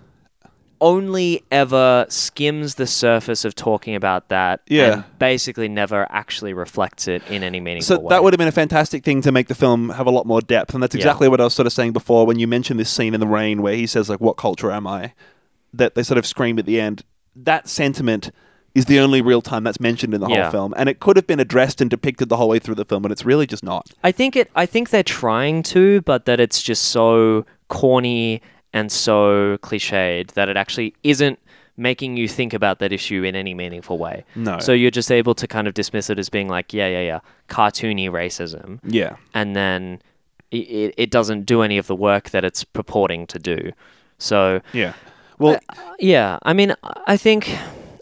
only 0.81 1.43
ever 1.51 2.05
skims 2.09 2.75
the 2.75 2.87
surface 2.87 3.45
of 3.45 3.55
talking 3.55 3.95
about 3.95 4.29
that 4.29 4.61
Yeah. 4.67 4.93
and 4.93 5.03
basically 5.19 5.67
never 5.67 6.05
actually 6.09 6.53
reflects 6.53 7.07
it 7.07 7.21
in 7.29 7.43
any 7.43 7.59
meaningful 7.59 7.95
So 7.97 7.99
way. 8.01 8.09
that 8.09 8.23
would 8.23 8.33
have 8.33 8.37
been 8.37 8.47
a 8.47 8.51
fantastic 8.51 9.03
thing 9.03 9.21
to 9.21 9.31
make 9.31 9.47
the 9.47 9.55
film 9.55 9.89
have 9.89 10.07
a 10.07 10.11
lot 10.11 10.25
more 10.25 10.41
depth, 10.41 10.73
and 10.73 10.83
that's 10.83 10.95
Yeah. 10.95 10.99
exactly 10.99 11.29
what 11.29 11.39
I 11.41 11.45
was 11.45 11.53
sort 11.53 11.65
of 11.67 11.73
saying 11.73 11.93
before 11.93 12.25
when 12.25 12.39
you 12.39 12.47
mentioned 12.47 12.79
this 12.79 12.89
scene 12.89 13.13
in 13.13 13.19
the 13.19 13.27
rain 13.27 13.61
where 13.61 13.75
he 13.75 13.87
says 13.87 14.09
like, 14.09 14.19
"What 14.21 14.37
culture 14.37 14.71
am 14.71 14.85
I?" 14.87 15.13
That 15.73 15.95
they 15.95 16.03
sort 16.03 16.17
of 16.17 16.25
scream 16.25 16.57
at 16.59 16.65
the 16.65 16.79
end. 16.79 17.03
That 17.35 17.67
sentiment 17.67 18.31
is 18.73 18.85
the 18.85 18.99
only 18.99 19.21
real 19.21 19.41
time 19.41 19.63
that's 19.63 19.79
mentioned 19.79 20.13
in 20.13 20.19
the 20.19 20.27
Yeah. 20.27 20.43
whole 20.43 20.51
film, 20.51 20.73
and 20.75 20.89
it 20.89 20.99
could 20.99 21.15
have 21.15 21.25
been 21.25 21.39
addressed 21.39 21.79
and 21.79 21.89
depicted 21.89 22.27
the 22.27 22.35
whole 22.37 22.49
way 22.49 22.59
through 22.59 22.75
the 22.75 22.83
film, 22.83 23.01
but 23.01 23.11
it's 23.11 23.25
really 23.25 23.47
just 23.47 23.63
not. 23.63 23.89
I 24.03 24.11
think 24.11 24.35
it. 24.35 24.49
I 24.55 24.65
think 24.65 24.89
they're 24.89 25.01
trying 25.03 25.63
to, 25.63 26.01
but 26.01 26.25
that 26.25 26.41
it's 26.41 26.61
just 26.61 26.83
so 26.83 27.45
corny 27.69 28.41
and 28.75 28.91
so 28.91 29.57
cliched 29.63 30.33
that 30.33 30.49
it 30.49 30.57
actually 30.57 30.93
isn't 31.01 31.39
making 31.77 32.17
you 32.17 32.27
think 32.27 32.53
about 32.53 32.79
that 32.79 32.91
issue 32.91 33.23
in 33.23 33.35
any 33.35 33.53
meaningful 33.53 33.97
way. 33.97 34.25
No. 34.35 34.59
So 34.59 34.73
you're 34.73 34.91
just 34.91 35.11
able 35.11 35.33
to 35.35 35.47
kind 35.47 35.67
of 35.67 35.73
dismiss 35.73 36.09
it 36.09 36.19
as 36.19 36.29
being 36.29 36.49
like, 36.49 36.73
yeah, 36.73 36.87
yeah, 36.87 37.01
yeah, 37.01 37.19
cartoony 37.49 38.09
racism, 38.09 38.79
Yeah, 38.83 39.15
and 39.33 39.55
then 39.55 40.01
it, 40.51 40.93
it, 40.97 41.09
doesn't 41.09 41.45
do 41.45 41.61
any 41.61 41.77
of 41.77 41.87
the 41.87 41.95
work 41.95 42.29
that 42.29 42.45
it's 42.45 42.63
purporting 42.63 43.25
to 43.27 43.39
do. 43.39 43.71
So 44.19 44.61
yeah. 44.73 44.93
Well, 45.39 45.59
yeah, 45.99 46.39
I 46.43 46.53
mean, 46.53 46.75
I 47.07 47.17
think 47.17 47.57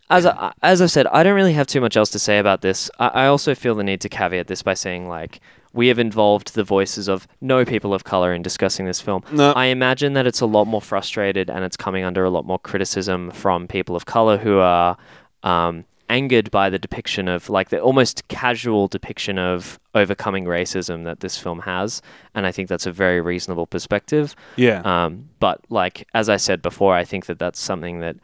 as 0.09 0.26
I, 0.26 0.53
as 0.61 0.82
I've 0.82 0.91
said, 0.91 1.07
I 1.07 1.24
don't 1.24 1.36
really 1.36 1.53
have 1.53 1.65
too 1.65 1.82
much 1.82 1.97
else 1.97 2.09
to 2.11 2.19
say 2.19 2.38
about 2.38 2.61
this. 2.61 2.91
I, 2.99 3.07
I 3.07 3.26
also 3.28 3.55
feel 3.55 3.74
the 3.74 3.84
need 3.84 4.01
to 4.01 4.09
caveat 4.09 4.47
this 4.47 4.61
by 4.61 4.76
saying 4.76 5.07
like 5.07 5.39
we 5.74 5.88
have 5.88 5.99
involved 5.99 6.53
the 6.53 6.63
voices 6.63 7.07
of 7.07 7.28
no 7.41 7.65
people 7.65 7.93
of 7.93 8.03
color 8.03 8.34
in 8.34 8.41
discussing 8.41 8.86
this 8.86 9.01
film. 9.01 9.24
No. 9.32 9.51
I 9.53 9.65
imagine 9.65 10.13
that 10.13 10.28
it's 10.28 10.41
a 10.41 10.45
lot 10.45 10.65
more 10.65 10.82
frustrated 10.82 11.49
and 11.49 11.63
it's 11.65 11.76
coming 11.76 12.03
under 12.03 12.24
a 12.24 12.30
lot 12.30 12.45
more 12.45 12.59
criticism 12.59 13.32
from 13.32 13.67
people 13.67 13.95
of 13.95 14.05
color 14.05 14.38
who 14.38 14.59
are 14.59 14.97
um, 15.41 15.86
angered 16.09 16.51
by 16.51 16.69
the 16.69 16.78
depiction 16.78 17.28
of 17.28 17.49
like 17.49 17.69
the 17.69 17.80
almost 17.80 18.28
casual 18.28 18.88
depiction 18.88 19.39
of 19.39 19.80
overcoming 19.95 20.45
racism 20.45 21.03
that 21.05 21.21
this 21.21 21.38
film 21.38 21.59
has, 21.59 22.01
and 22.36 22.45
I 22.45 22.51
think 22.51 22.69
that's 22.69 22.86
a 22.86 22.91
very 22.91 23.19
reasonable 23.19 23.65
perspective. 23.65 24.36
yeah. 24.55 24.82
Um, 24.82 25.30
but 25.39 25.61
like 25.69 26.07
as 26.13 26.30
I 26.30 26.38
said 26.38 26.61
before, 26.61 26.95
I 26.95 27.03
think 27.03 27.26
that 27.26 27.39
that's 27.39 27.59
something 27.59 27.99
that 27.99 28.15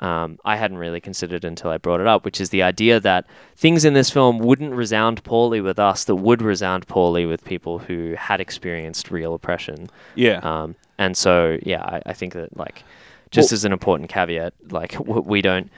um, 0.00 0.38
I 0.44 0.56
hadn't 0.56 0.78
really 0.78 1.00
considered 1.00 1.44
until 1.44 1.70
I 1.70 1.78
brought 1.78 2.00
it 2.00 2.06
up, 2.06 2.24
which 2.24 2.40
is 2.40 2.50
the 2.50 2.62
idea 2.62 2.98
that 3.00 3.26
things 3.56 3.84
in 3.84 3.94
this 3.94 4.10
film 4.10 4.38
wouldn't 4.38 4.72
resound 4.74 5.22
poorly 5.24 5.60
with 5.60 5.78
us 5.78 6.04
that 6.04 6.16
would 6.16 6.42
resound 6.42 6.86
poorly 6.88 7.26
with 7.26 7.44
people 7.44 7.78
who 7.78 8.14
had 8.18 8.40
experienced 8.40 9.10
real 9.10 9.34
oppression. 9.34 9.88
yeah. 10.14 10.38
Um, 10.42 10.74
and 10.98 11.16
so, 11.16 11.58
yeah, 11.62 11.82
I, 11.82 12.02
I 12.06 12.12
think 12.12 12.34
that 12.34 12.56
like 12.56 12.82
just 13.30 13.50
Well- 13.50 13.56
as 13.56 13.64
an 13.64 13.72
important 13.72 14.08
caveat, 14.10 14.54
like 14.70 14.92
w- 14.92 15.22
we 15.22 15.42
don't, 15.42 15.70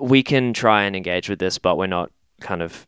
we 0.00 0.22
can 0.22 0.52
try 0.52 0.82
and 0.84 0.96
engage 0.96 1.28
with 1.28 1.38
this, 1.38 1.58
but 1.58 1.76
we're 1.78 1.86
not 1.86 2.10
kind 2.40 2.62
of 2.62 2.86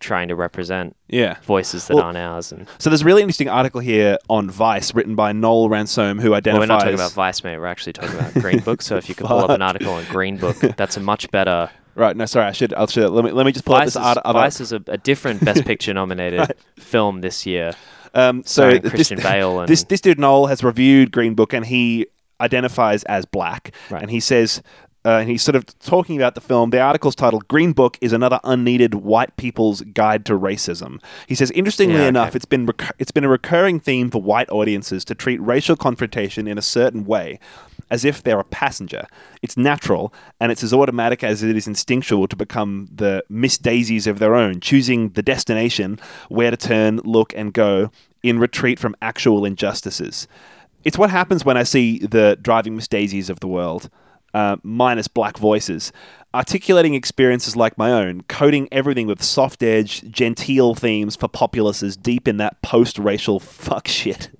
trying 0.00 0.28
to 0.28 0.34
represent 0.34 0.96
yeah. 1.08 1.36
voices 1.42 1.86
that 1.86 1.94
Well, 1.94 2.04
aren't 2.04 2.18
ours. 2.18 2.50
And 2.52 2.66
So 2.78 2.90
there's 2.90 3.02
a 3.02 3.04
really 3.04 3.22
interesting 3.22 3.48
article 3.48 3.80
here 3.80 4.18
on 4.28 4.50
Vice, 4.50 4.94
written 4.94 5.14
by 5.14 5.32
Noel 5.32 5.68
Ransome, 5.68 6.18
who 6.18 6.30
Well, 6.30 6.38
identifies. 6.38 6.60
we're 6.60 6.66
not 6.66 6.78
talking 6.80 6.94
about 6.94 7.12
Vice, 7.12 7.44
mate. 7.44 7.58
We're 7.58 7.66
actually 7.66 7.92
talking 7.92 8.14
about 8.18 8.34
Green 8.34 8.60
Book. 8.60 8.82
So 8.82 8.96
if 8.96 9.08
you 9.08 9.14
could 9.14 9.26
pull 9.26 9.38
up 9.38 9.50
an 9.50 9.62
article 9.70 9.92
on 9.92 10.04
Green 10.06 10.36
Book, 10.36 10.56
that's 10.76 10.96
a 10.96 11.00
much 11.00 11.30
better. 11.30 11.70
Right. 11.94 12.16
No, 12.16 12.24
sorry. 12.26 12.46
I 12.46 12.52
should. 12.52 12.72
I'll 12.74 12.86
should. 12.86 13.10
Let 13.10 13.24
me. 13.24 13.30
Let 13.32 13.44
me 13.46 13.52
just 13.52 13.64
pull 13.64 13.74
up 13.74 13.84
this 13.84 13.94
is, 13.94 13.96
art. 13.96 14.18
Vice 14.24 14.60
is 14.60 14.72
a, 14.72 14.80
a 14.86 14.96
different 14.96 15.44
Best 15.44 15.64
Picture 15.64 15.92
nominated 15.92 16.52
film 16.78 17.20
this 17.20 17.44
year. 17.46 17.72
Um, 18.14 18.42
so 18.44 18.62
starring 18.62 18.82
this, 18.82 18.90
Christian 18.92 19.20
Bale 19.22 19.60
and 19.60 19.68
this 19.68 19.84
this 19.84 20.00
dude 20.00 20.18
Noel 20.18 20.46
has 20.46 20.64
reviewed 20.64 21.12
Green 21.12 21.34
Book 21.34 21.52
and 21.52 21.66
he 21.66 22.06
identifies 22.40 23.02
as 23.04 23.26
black, 23.26 23.72
Right. 23.90 24.02
and 24.02 24.10
he 24.10 24.20
says. 24.20 24.62
Uh, 25.04 25.18
and 25.20 25.30
he's 25.30 25.42
sort 25.42 25.56
of 25.56 25.64
talking 25.78 26.16
about 26.16 26.34
the 26.34 26.40
film. 26.42 26.70
The 26.70 26.80
article's 26.80 27.14
titled 27.14 27.48
"Green 27.48 27.72
Book 27.72 27.96
is 28.00 28.12
another 28.12 28.38
unneeded 28.44 28.94
white 28.96 29.34
people's 29.36 29.80
guide 29.80 30.26
to 30.26 30.34
racism." 30.38 31.00
He 31.26 31.34
says, 31.34 31.50
interestingly 31.52 31.94
Yeah, 31.94 32.00
okay. 32.02 32.08
enough, 32.08 32.36
it's 32.36 32.44
been 32.44 32.66
recur- 32.66 32.94
it's 32.98 33.10
been 33.10 33.24
a 33.24 33.28
recurring 33.28 33.80
theme 33.80 34.10
for 34.10 34.20
white 34.20 34.50
audiences 34.50 35.04
to 35.06 35.14
treat 35.14 35.40
racial 35.40 35.74
confrontation 35.74 36.46
in 36.46 36.58
a 36.58 36.62
certain 36.62 37.06
way, 37.06 37.38
as 37.90 38.04
if 38.04 38.22
they're 38.22 38.38
a 38.40 38.44
passenger. 38.44 39.06
It's 39.40 39.56
natural, 39.56 40.12
and 40.38 40.52
it's 40.52 40.62
as 40.62 40.74
automatic 40.74 41.24
as 41.24 41.42
it 41.42 41.56
is 41.56 41.66
instinctual 41.66 42.28
to 42.28 42.36
become 42.36 42.88
the 42.94 43.24
Miss 43.30 43.56
Daisies 43.56 44.06
of 44.06 44.18
their 44.18 44.34
own, 44.34 44.60
choosing 44.60 45.10
the 45.10 45.22
destination, 45.22 45.98
where 46.28 46.50
to 46.50 46.58
turn, 46.58 46.98
look, 47.04 47.32
and 47.34 47.54
go 47.54 47.90
in 48.22 48.38
retreat 48.38 48.78
from 48.78 48.94
actual 49.00 49.46
injustices. 49.46 50.28
It's 50.84 50.98
what 50.98 51.10
happens 51.10 51.44
when 51.44 51.56
I 51.56 51.62
see 51.62 51.98
the 51.98 52.38
driving 52.40 52.76
Miss 52.76 52.86
Daisies 52.88 53.30
of 53.30 53.40
the 53.40 53.48
world, 53.48 53.88
uh, 54.34 54.56
minus 54.62 55.08
black 55.08 55.38
voices, 55.38 55.92
articulating 56.34 56.94
experiences 56.94 57.56
like 57.56 57.76
my 57.76 57.90
own, 57.90 58.22
coding 58.22 58.68
everything 58.70 59.06
with 59.06 59.22
soft 59.22 59.62
edge, 59.62 60.02
genteel 60.10 60.74
themes 60.74 61.16
for 61.16 61.28
populaces 61.28 61.96
deep 61.96 62.28
in 62.28 62.36
that 62.38 62.60
post 62.62 62.98
racial 62.98 63.40
fuck 63.40 63.88
shit. 63.88 64.30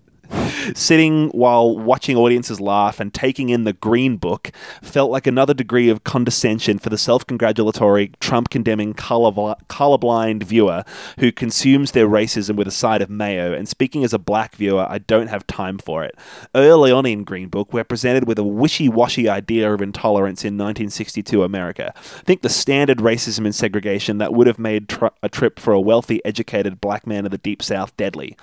Sitting 0.74 1.28
while 1.31 1.76
watching 1.76 2.16
audiences 2.16 2.61
laugh 2.61 3.01
and 3.01 3.12
taking 3.12 3.49
in 3.49 3.64
the 3.64 3.72
Green 3.72 4.16
Book 4.16 4.53
felt 4.83 5.11
like 5.11 5.26
another 5.26 5.55
degree 5.55 5.89
of 5.89 6.05
condescension 6.05 6.78
for 6.78 6.89
the 6.89 6.99
self 6.99 7.26
congratulatory, 7.26 8.12
Trump 8.20 8.51
condemning, 8.51 8.95
colorblind 8.95 10.43
viewer 10.43 10.85
who 11.18 11.33
consumes 11.33 11.93
their 11.93 12.09
racism 12.09 12.57
with 12.57 12.68
a 12.68 12.72
side 12.72 13.03
of 13.03 13.11
mayo. 13.11 13.53
And 13.53 13.68
speaking 13.68 14.05
as 14.05 14.12
a 14.12 14.18
black 14.18 14.55
viewer, 14.57 14.87
I 14.89 14.99
don't 14.99 15.28
have 15.28 15.47
time 15.47 15.78
for 15.78 16.05
it. 16.05 16.16
Early 16.55 16.93
on 16.93 17.07
in 17.07 17.24
Green 17.24 17.49
Book, 17.49 17.72
we're 17.72 17.85
presented 17.85 18.26
with 18.26 18.39
a 18.39 18.45
wishy 18.45 18.89
washy 18.89 19.28
idea 19.28 19.72
of 19.72 19.83
intolerance 19.83 20.45
in 20.45 20.55
1962 20.55 21.43
America. 21.43 21.93
Think 22.24 22.43
the 22.43 22.49
standard 22.49 22.99
racism 22.99 23.45
and 23.45 23.55
segregation 23.55 24.18
that 24.18 24.33
would 24.33 24.47
have 24.47 24.59
made 24.59 24.89
tr- 24.89 25.07
a 25.22 25.28
trip 25.28 25.59
for 25.59 25.72
a 25.72 25.81
wealthy, 25.81 26.24
educated 26.24 26.81
black 26.81 27.07
man 27.07 27.24
of 27.24 27.31
the 27.31 27.39
Deep 27.39 27.62
South 27.62 27.97
deadly. 27.97 28.37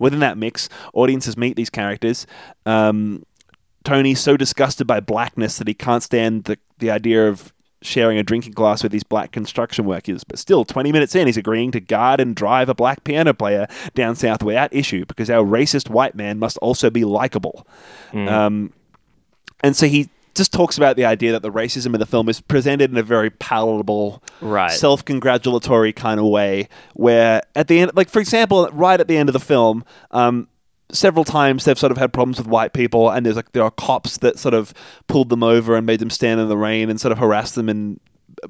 Within 0.00 0.18
that 0.18 0.36
mix, 0.36 0.68
audiences 0.92 1.36
meet 1.36 1.54
these 1.54 1.70
characters. 1.70 2.26
Um, 2.66 3.24
Tony's 3.84 4.20
so 4.20 4.36
disgusted 4.36 4.86
by 4.86 4.98
blackness 4.98 5.58
that 5.58 5.68
he 5.68 5.74
can't 5.74 6.02
stand 6.02 6.44
the, 6.44 6.58
the 6.78 6.90
idea 6.90 7.28
of 7.28 7.52
sharing 7.82 8.18
a 8.18 8.22
drinking 8.22 8.52
glass 8.52 8.82
with 8.82 8.92
these 8.92 9.04
black 9.04 9.32
construction 9.32 9.86
workers. 9.86 10.24
But 10.24 10.38
still, 10.38 10.64
20 10.64 10.92
minutes 10.92 11.14
in, 11.14 11.26
he's 11.26 11.36
agreeing 11.36 11.70
to 11.72 11.80
guard 11.80 12.20
and 12.20 12.36
drive 12.36 12.68
a 12.68 12.74
black 12.74 13.04
piano 13.04 13.32
player 13.32 13.66
down 13.94 14.16
south 14.16 14.42
without 14.42 14.74
issue 14.74 15.06
because 15.06 15.30
our 15.30 15.44
racist 15.44 15.88
white 15.88 16.14
man 16.14 16.38
must 16.38 16.58
also 16.58 16.90
be 16.90 17.04
likable. 17.04 17.66
Um, 18.28 18.72
and 19.62 19.76
so 19.76 19.86
he 19.86 20.10
just 20.34 20.52
talks 20.52 20.76
about 20.76 20.96
the 20.96 21.04
idea 21.04 21.32
that 21.32 21.42
the 21.42 21.50
racism 21.50 21.94
in 21.94 22.00
the 22.00 22.06
film 22.06 22.28
is 22.28 22.40
presented 22.40 22.90
in 22.90 22.96
a 22.96 23.02
very 23.02 23.30
palatable, 23.30 24.22
Right. 24.40 24.70
self-congratulatory 24.70 25.92
kind 25.92 26.20
of 26.20 26.26
way. 26.26 26.68
Where 26.94 27.42
at 27.54 27.68
the 27.68 27.80
end, 27.80 27.92
like 27.94 28.08
for 28.08 28.20
example, 28.20 28.68
right 28.72 29.00
at 29.00 29.08
the 29.08 29.16
end 29.16 29.28
of 29.28 29.32
the 29.32 29.40
film, 29.40 29.84
um, 30.12 30.48
several 30.92 31.24
times 31.24 31.64
they've 31.64 31.78
sort 31.78 31.92
of 31.92 31.98
had 31.98 32.12
problems 32.12 32.38
with 32.38 32.46
white 32.46 32.72
people, 32.72 33.10
and 33.10 33.24
there's 33.26 33.36
like 33.36 33.52
there 33.52 33.62
are 33.62 33.70
cops 33.70 34.18
that 34.18 34.38
sort 34.38 34.54
of 34.54 34.72
pulled 35.08 35.28
them 35.28 35.42
over 35.42 35.76
and 35.76 35.86
made 35.86 36.00
them 36.00 36.10
stand 36.10 36.40
in 36.40 36.48
the 36.48 36.56
rain 36.56 36.90
and 36.90 37.00
sort 37.00 37.12
of 37.12 37.18
harassed 37.18 37.54
them 37.54 37.68
and. 37.68 38.00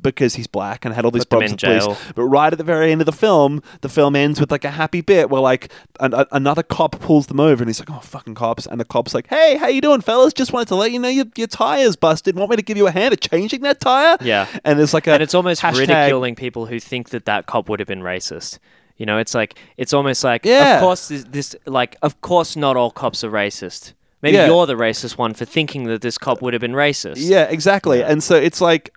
Because 0.01 0.37
he's 0.37 0.47
black 0.47 0.85
and 0.85 0.95
had 0.95 1.05
all 1.05 1.11
these 1.11 1.25
Put 1.25 1.31
problems 1.41 1.53
with 1.63 1.83
police, 1.83 1.99
but 2.15 2.23
right 2.23 2.53
at 2.53 2.59
the 2.59 2.65
very 2.65 2.93
end 2.93 3.01
of 3.01 3.07
the 3.07 3.13
film, 3.13 3.61
the 3.81 3.89
film 3.89 4.15
ends 4.15 4.39
with 4.39 4.51
like 4.53 4.65
a 4.65 4.71
happy 4.71 5.01
bit 5.01 5.31
where 5.31 5.41
like 5.43 5.73
an, 5.99 6.15
a, 6.15 6.27
another 6.31 6.63
cop 6.63 7.01
pulls 7.01 7.27
them 7.27 7.41
over 7.41 7.63
and 7.63 7.69
he's 7.69 7.81
like, 7.81 7.91
"Oh 7.91 7.99
fucking 7.99 8.35
cops!" 8.37 8.67
And 8.67 8.81
the 8.81 8.85
cop's 8.85 9.15
like, 9.15 9.27
"Hey, 9.27 9.57
how 9.57 9.67
you 9.67 9.81
doing, 9.81 10.01
fellas? 10.01 10.33
Just 10.33 10.53
wanted 10.53 10.69
to 10.69 10.77
let 10.77 10.93
you 10.93 11.01
know 11.01 11.09
your, 11.09 11.25
your 11.37 11.49
tire's 11.49 11.97
busted. 11.97 12.37
Want 12.37 12.51
me 12.51 12.57
to 12.57 12.63
give 12.63 12.77
you 12.77 12.87
a 12.87 12.93
hand 12.93 13.13
at 13.13 13.21
changing 13.21 13.63
that 13.63 13.81
tire?" 13.81 14.17
Yeah. 14.21 14.47
And 14.65 14.79
there's 14.79 14.95
like 14.95 15.09
a 15.09 15.13
and 15.15 15.23
it's 15.25 15.35
almost 15.35 15.61
hashtag- 15.61 15.79
ridiculing 15.89 16.37
people 16.37 16.67
who 16.67 16.79
think 16.79 17.09
that 17.11 17.25
that 17.25 17.47
cop 17.47 17.69
would 17.69 17.81
have 17.81 17.89
been 17.89 18.03
racist. 18.03 18.61
You 18.97 19.07
know, 19.07 19.19
it's 19.19 19.35
like 19.35 19.59
it's 19.77 19.93
almost 19.93 20.23
like, 20.23 20.45
Yeah. 20.45 20.77
of 20.77 20.83
course, 20.83 21.09
this, 21.09 21.25
this 21.25 21.57
like, 21.67 21.97
of 22.03 22.21
course, 22.21 22.55
not 22.55 22.77
all 22.77 22.91
cops 22.93 23.25
are 23.25 23.31
racist. 23.31 23.95
Maybe 24.23 24.37
Yeah. 24.37 24.47
you're 24.47 24.67
the 24.67 24.75
racist 24.77 25.17
one 25.19 25.33
for 25.35 25.47
thinking 25.47 25.85
that 25.85 26.03
this 26.03 26.17
cop 26.19 26.43
would 26.43 26.53
have 26.53 26.61
been 26.61 26.75
racist. 26.75 27.15
Yeah, 27.17 27.45
exactly. 27.45 28.05
And 28.05 28.23
so 28.23 28.37
it's 28.37 28.61
like, 28.61 28.93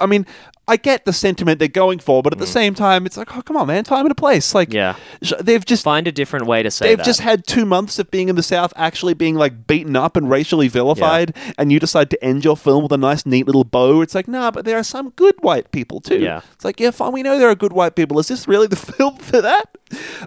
I 0.00 0.06
mean, 0.06 0.26
I 0.66 0.76
get 0.76 1.06
the 1.06 1.12
sentiment 1.14 1.58
they're 1.58 1.68
going 1.68 1.98
for, 1.98 2.22
but 2.22 2.32
at 2.34 2.38
the 2.38 2.46
same 2.46 2.74
time, 2.74 3.06
it's 3.06 3.16
like, 3.16 3.34
oh 3.34 3.40
come 3.40 3.56
on, 3.56 3.66
man, 3.68 3.84
time 3.84 4.04
and 4.04 4.12
a 4.12 4.14
place. 4.14 4.54
Like, 4.54 4.68
Mm. 4.70 4.74
Yeah. 4.74 4.94
sh- 5.22 5.32
they've 5.40 5.64
just 5.64 5.82
Find 5.82 6.06
a 6.06 6.12
different 6.12 6.46
way 6.46 6.62
to 6.62 6.70
say 6.70 6.88
They've 6.88 6.98
that. 6.98 7.06
just 7.06 7.20
had 7.20 7.46
two 7.46 7.64
months 7.64 7.98
of 7.98 8.10
being 8.10 8.28
in 8.28 8.36
the 8.36 8.42
South, 8.42 8.72
actually 8.76 9.14
being 9.14 9.34
like 9.34 9.66
beaten 9.66 9.96
up 9.96 10.16
and 10.16 10.28
racially 10.28 10.68
vilified, 10.68 11.34
and 11.56 11.72
you 11.72 11.80
decide 11.80 12.10
to 12.10 12.22
end 12.22 12.44
your 12.44 12.56
film 12.56 12.82
with 12.82 12.92
a 12.92 12.98
nice, 12.98 13.24
neat 13.24 13.46
little 13.46 13.64
bow. 13.64 14.02
It's 14.02 14.14
like, 14.14 14.28
nah, 14.28 14.50
but 14.50 14.64
there 14.66 14.76
are 14.78 14.82
some 14.84 15.10
good 15.10 15.34
white 15.40 15.72
people 15.72 16.00
too. 16.00 16.18
Yeah. 16.18 16.42
It's 16.52 16.64
like, 16.66 16.78
yeah, 16.80 16.90
fine, 16.90 17.12
we 17.12 17.22
know 17.22 17.38
there 17.38 17.48
are 17.48 17.54
good 17.54 17.72
white 17.72 17.94
people. 17.96 18.18
Is 18.18 18.28
this 18.28 18.46
really 18.46 18.66
the 18.66 18.76
film 18.92 19.16
for 19.16 19.40
that? 19.40 19.76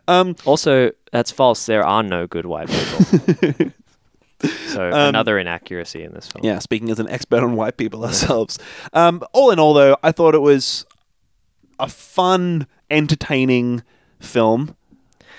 Um, 0.07 0.35
also, 0.45 0.91
that's 1.11 1.29
false. 1.29 1.65
There 1.67 1.85
are 1.85 2.01
no 2.01 2.25
good 2.25 2.45
white 2.47 2.69
people. 2.69 3.71
So 4.67 4.87
Um, 4.87 5.09
another 5.09 5.37
inaccuracy 5.37 6.03
in 6.03 6.13
this 6.13 6.27
film. 6.27 6.45
Yeah, 6.45 6.59
speaking 6.59 6.89
as 6.89 6.99
an 6.99 7.09
expert 7.09 7.43
on 7.43 7.55
white 7.55 7.77
people 7.77 8.03
ourselves. 8.05 8.57
Um, 8.93 9.21
all 9.33 9.51
in 9.51 9.59
all, 9.59 9.73
though, 9.73 9.97
I 10.03 10.11
thought 10.11 10.35
it 10.35 10.41
was 10.41 10.85
a 11.79 11.87
fun, 11.87 12.67
entertaining 12.89 13.83
film. 14.19 14.75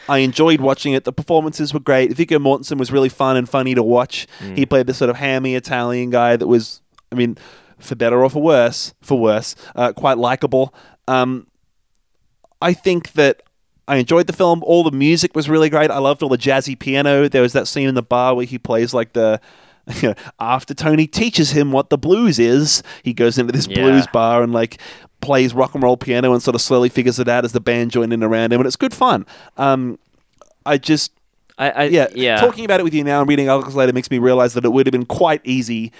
I 0.09 0.19
enjoyed 0.19 0.61
watching 0.61 0.93
it. 0.95 1.05
The 1.05 1.13
performances 1.13 1.73
were 1.73 1.81
great. 1.81 2.13
Viggo 2.13 2.39
Mortensen 2.39 2.77
was 2.79 2.91
really 2.91 3.09
fun 3.09 3.37
and 3.37 3.49
funny 3.49 3.75
to 3.75 3.83
watch. 3.83 4.27
He 4.55 4.67
played 4.67 4.87
this 4.89 4.99
sort 4.99 5.11
of 5.11 5.17
hammy 5.17 5.55
Italian 5.55 6.11
guy 6.11 6.37
that 6.37 6.47
was, 6.49 6.81
I 7.13 7.15
mean, 7.15 7.39
for 7.79 7.95
better 7.95 8.23
or 8.23 8.29
for 8.29 8.43
worse, 8.43 8.95
for 9.01 9.19
worse, 9.19 9.55
uh, 9.77 9.93
quite 9.93 10.19
likable. 10.19 10.75
Um, 11.07 11.47
I 12.61 12.73
think 12.73 13.13
that 13.13 13.43
I 13.89 13.97
enjoyed 13.97 14.27
the 14.27 14.33
film. 14.33 14.63
All 14.65 14.85
the 14.85 14.91
music 14.93 15.35
was 15.35 15.49
really 15.49 15.69
great. 15.69 15.91
I 15.91 15.99
loved 15.99 16.23
all 16.23 16.29
the 16.29 16.39
jazzy 16.39 16.79
piano. 16.79 17.29
There 17.29 17.43
was 17.43 17.53
that 17.53 17.67
scene 17.67 17.89
in 17.89 17.95
the 17.95 18.03
bar 18.03 18.35
where 18.35 18.47
he 18.47 18.59
plays 18.59 18.95
like 18.95 19.13
the. 19.13 19.41
after 20.41 20.75
Tony 20.75 21.09
teaches 21.09 21.51
him 21.51 21.73
what 21.73 21.91
the 21.91 21.99
blues 21.99 22.39
is, 22.39 22.85
he 23.03 23.13
goes 23.13 23.37
into 23.37 23.53
this 23.53 23.67
Yeah. 23.67 23.81
blues 23.83 24.07
bar 24.13 24.43
and 24.45 24.53
like 24.53 24.81
plays 25.21 25.55
rock 25.55 25.75
and 25.75 25.83
roll 25.83 25.97
piano 25.97 26.33
and 26.33 26.41
sort 26.41 26.55
of 26.55 26.61
slowly 26.61 26.89
figures 26.89 27.19
it 27.19 27.29
out 27.29 27.45
as 27.45 27.51
the 27.51 27.61
band 27.61 27.91
join 27.91 28.13
in 28.13 28.23
around 28.23 28.53
him, 28.53 28.61
and 28.61 28.67
it's 28.67 28.77
good 28.77 28.95
fun. 28.95 29.27
Um, 29.57 29.99
I 30.65 30.79
just 30.79 31.11
I, 31.59 31.71
I 31.71 31.83
yeah, 31.85 32.07
yeah. 32.15 32.37
Talking 32.37 32.65
about 32.65 32.79
it 32.79 32.85
with 32.85 32.95
you 32.95 33.03
now 33.03 33.21
and 33.21 33.29
reading 33.29 33.49
articles 33.49 33.75
later 33.75 33.93
makes 33.93 34.11
me 34.11 34.19
realize 34.19 34.55
that 34.55 34.65
it 34.65 34.69
would 34.73 34.87
have 34.87 34.93
been 34.93 35.05
quite 35.07 35.41
easy 35.45 35.91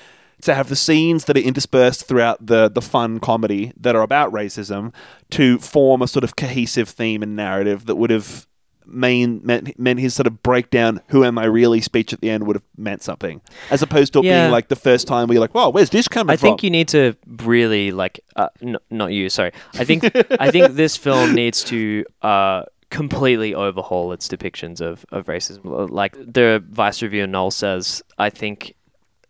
to 0.43 0.55
have 0.55 0.69
the 0.69 0.77
scenes 0.77 1.25
that 1.25 1.37
are 1.37 1.41
interspersed 1.41 2.05
throughout 2.07 2.45
the 2.47 2.69
the 2.69 2.83
fun 2.83 3.19
comedy 3.21 3.73
that 3.81 3.97
are 3.97 4.03
about 4.03 4.33
racism 4.33 4.93
to 5.31 5.59
form 5.59 6.03
a 6.03 6.09
sort 6.09 6.25
of 6.25 6.37
cohesive 6.37 6.89
theme 6.89 7.23
and 7.23 7.35
narrative 7.35 7.87
that 7.87 7.97
would 7.97 8.11
have 8.11 8.47
main 8.85 9.41
meant, 9.45 9.79
meant 9.79 10.01
his 10.01 10.13
sort 10.13 10.27
of 10.27 10.43
breakdown 10.43 11.01
who 11.09 11.25
am 11.25 11.39
i 11.39 11.45
really 11.45 11.81
speech 11.81 12.13
at 12.13 12.21
the 12.21 12.29
end 12.29 12.45
would 12.47 12.57
have 12.57 12.65
meant 12.77 13.01
something 13.01 13.41
as 13.71 13.81
opposed 13.81 14.13
to 14.13 14.19
it 14.19 14.25
Yeah. 14.25 14.43
being 14.43 14.51
like 14.53 14.67
the 14.69 14.77
first 14.77 15.07
time 15.07 15.29
where 15.29 15.35
you're 15.35 15.41
like 15.41 15.55
whoa 15.55 15.71
where's 15.71 15.91
this 15.91 16.09
coming 16.09 16.33
I 16.33 16.37
from 16.37 16.49
think 16.49 16.63
you 16.65 16.71
need 16.71 16.89
to 16.89 17.17
really 17.45 17.93
like 17.93 18.19
uh, 18.35 18.49
n- 18.61 18.77
not 18.91 19.13
you, 19.13 19.31
sorry. 19.31 19.53
I 19.75 19.85
think 19.85 20.05
I 20.41 20.51
think 20.51 20.73
this 20.83 20.97
film 20.97 21.33
needs 21.33 21.63
to 21.65 22.05
uh, 22.23 22.65
completely 22.91 23.55
overhaul 23.55 24.13
its 24.13 24.27
depictions 24.29 24.81
of, 24.81 25.07
of 25.13 25.27
racism. 25.27 25.89
Like 25.91 26.15
the 26.19 26.63
vice 26.69 27.01
reviewer 27.03 27.27
Noel 27.29 27.51
says, 27.53 28.03
I 28.19 28.31
think 28.31 28.75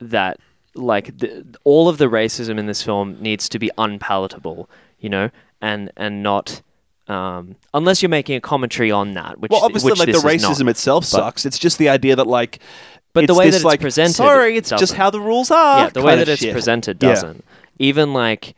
that 0.01 0.39
like 0.75 1.19
the, 1.19 1.45
all 1.65 1.89
of 1.89 1.99
the 1.99 2.07
racism 2.07 2.59
in 2.59 2.67
this 2.67 2.83
film 2.83 3.17
needs 3.21 3.49
to 3.51 3.59
be 3.59 3.71
unpalatable, 3.79 4.69
you 4.99 5.09
know, 5.09 5.31
and 5.61 5.91
and 5.97 6.23
not 6.23 6.63
um, 7.09 7.57
unless 7.75 8.03
you're 8.03 8.09
making 8.09 8.37
a 8.37 8.41
commentary 8.41 8.91
on 8.91 9.13
that. 9.13 9.41
Which 9.41 9.51
well 9.51 9.65
obviously 9.65 9.93
which 9.93 9.99
like 9.99 10.11
the 10.11 10.17
is 10.17 10.25
not. 10.25 10.33
racism 10.33 10.69
itself 10.69 11.05
sucks 11.05 11.45
it's 11.45 11.59
just 11.59 11.79
the 11.79 11.89
idea 11.89 12.17
that 12.17 12.27
like 12.27 12.61
But 13.13 13.27
the 13.27 13.35
way 13.35 13.51
that 13.51 13.57
it's 13.57 13.65
like, 13.65 13.81
presented 13.81 14.15
sorry 14.15 14.57
it's 14.57 14.71
just 14.71 14.81
doesn't. 14.81 14.97
how 14.97 15.11
the 15.11 15.21
rules 15.21 15.51
are 15.51 15.85
yeah, 15.85 15.91
the 15.91 16.03
way 16.03 16.17
that 16.17 16.29
it's 16.29 16.43
shit. 16.43 16.53
presented 16.53 16.99
doesn't. 16.99 17.45
Even 17.79 18.13
like, 18.13 18.55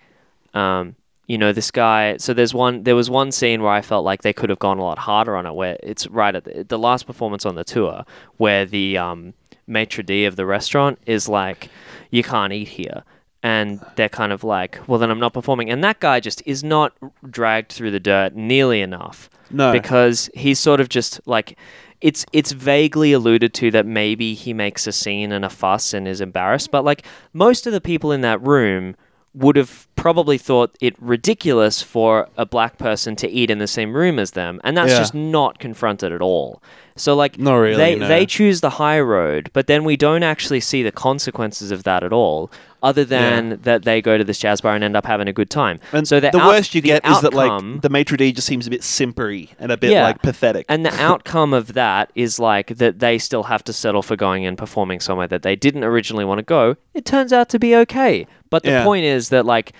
um, 0.53 0.97
you 1.27 1.39
know, 1.39 1.53
this 1.53 1.71
guy. 1.71 2.19
So 2.19 2.35
there's 2.35 2.53
one. 2.53 2.83
There 2.83 2.97
was 2.97 3.09
one 3.09 3.33
scene 3.33 3.63
where 3.63 3.73
I 3.73 3.81
felt 3.81 4.05
like 4.05 4.23
they 4.23 4.33
could 4.35 4.51
have 4.51 4.59
gone 4.59 4.79
a 4.79 4.83
lot 4.83 4.99
harder 4.99 5.37
on 5.37 5.47
it. 5.47 5.55
Where 5.55 5.79
it's 5.83 6.07
right 6.09 6.35
at 6.35 6.45
the, 6.45 6.65
the 6.65 6.79
last 6.79 7.07
performance 7.07 7.47
on 7.47 7.55
the 7.55 7.65
tour, 7.65 8.05
where 8.37 8.67
the 8.67 8.99
um, 8.99 9.33
maitre 9.67 10.03
d 10.03 10.25
of 10.25 10.37
the 10.37 10.47
restaurant 10.47 10.99
is 11.07 11.29
like, 11.29 11.69
"You 12.11 12.23
can't 12.23 12.53
eat 12.53 12.69
here." 12.69 13.03
And 13.43 13.85
they're 13.97 14.09
kind 14.09 14.33
of 14.33 14.43
like, 14.43 14.79
well, 14.87 14.99
then 14.99 15.11
I'm 15.11 15.21
not 15.21 15.35
performing. 15.35 15.69
And 15.69 15.85
that 15.85 16.01
guy 16.01 16.19
just 16.19 16.43
is 16.47 16.65
not 16.65 16.95
dragged 17.31 17.73
through 17.73 17.91
the 17.91 18.01
dirt 18.01 18.35
nearly 18.35 18.81
enough 18.81 19.29
No. 19.51 19.71
because 19.71 20.31
he's 20.33 20.59
sort 20.59 20.81
of 20.81 20.89
just 20.89 21.21
like 21.27 21.59
it's 22.01 22.25
it's 22.33 22.53
vaguely 22.53 23.13
alluded 23.13 23.53
to 23.55 23.71
that 23.73 23.85
maybe 23.85 24.33
he 24.33 24.55
makes 24.55 24.87
a 24.87 24.93
scene 24.93 25.31
and 25.31 25.45
a 25.45 25.51
fuss 25.51 25.93
and 25.93 26.09
is 26.09 26.23
embarrassed 26.23 26.71
but 26.71 26.85
like 26.87 27.05
most 27.35 27.67
of 27.67 27.73
the 27.75 27.83
people 27.83 28.13
in 28.13 28.23
that 28.23 28.41
room 28.41 28.97
would 29.35 29.57
have 29.57 29.89
probably 29.95 30.39
thought 30.39 30.75
it 30.81 30.95
ridiculous 30.99 31.83
for 31.83 32.29
a 32.39 32.47
black 32.47 32.79
person 32.79 33.15
to 33.17 33.29
eat 33.29 33.51
in 33.51 33.59
the 33.59 33.67
same 33.67 33.95
room 33.95 34.19
as 34.19 34.31
them 34.33 34.59
and 34.65 34.75
that's 34.77 34.93
Yeah. 34.93 34.99
just 34.99 35.15
not 35.15 35.59
confronted 35.59 36.13
at 36.13 36.23
all 36.23 36.63
so 36.97 37.15
like 37.17 37.39
Not 37.39 37.55
really, 37.57 37.77
they 37.77 37.95
no. 37.97 38.07
they 38.09 38.25
choose 38.27 38.61
the 38.61 38.71
high 38.71 39.01
road 39.01 39.51
but 39.53 39.67
then 39.67 39.83
we 39.85 39.97
don't 39.97 40.23
actually 40.23 40.61
see 40.61 40.83
the 40.83 40.93
consequences 40.93 41.71
of 41.73 41.83
that 41.85 42.05
at 42.05 42.13
all 42.13 42.51
other 42.85 43.05
than 43.05 43.59
that 43.63 43.83
they 43.85 44.01
go 44.03 44.17
to 44.19 44.23
this 44.25 44.39
jazz 44.39 44.61
bar 44.61 44.75
and 44.75 44.85
end 44.85 44.95
up 44.97 45.05
having 45.07 45.27
a 45.27 45.33
good 45.33 45.51
time 45.51 45.81
And 45.93 46.07
so 46.07 46.21
the, 46.21 46.29
out- 46.37 46.47
worst 46.49 46.75
you 46.75 46.81
the 46.83 46.89
get 46.89 47.07
is 47.07 47.21
that 47.23 47.35
like 47.35 47.81
the 47.83 47.89
maitre 47.89 48.17
d 48.17 48.31
just 48.33 48.47
seems 48.47 48.67
a 48.67 48.71
bit 48.71 48.83
simpery 48.83 49.49
and 49.59 49.73
a 49.73 49.77
bit 49.77 49.91
Yeah. 49.93 50.05
like 50.05 50.23
pathetic. 50.23 50.67
and 50.69 50.85
the 50.87 50.95
outcome 51.03 51.53
of 51.53 51.73
that 51.75 52.13
is 52.15 52.39
like 52.39 52.77
that 52.77 53.01
they 53.01 53.19
still 53.19 53.45
have 53.45 53.65
to 53.65 53.73
settle 53.73 54.03
for 54.03 54.15
going 54.17 54.47
and 54.47 54.57
performing 54.57 55.01
somewhere 55.01 55.27
that 55.29 55.43
they 55.43 55.57
didn't 55.57 55.83
originally 55.85 56.25
want 56.25 56.39
to 56.39 56.43
go. 56.45 56.77
It 56.93 57.05
turns 57.05 57.33
out 57.33 57.49
to 57.51 57.59
be 57.59 57.75
okay. 57.77 58.27
But 58.51 58.63
the 58.63 58.71
Yeah. 58.71 58.85
point 58.85 59.05
is 59.05 59.31
that 59.31 59.45
like 59.47 59.73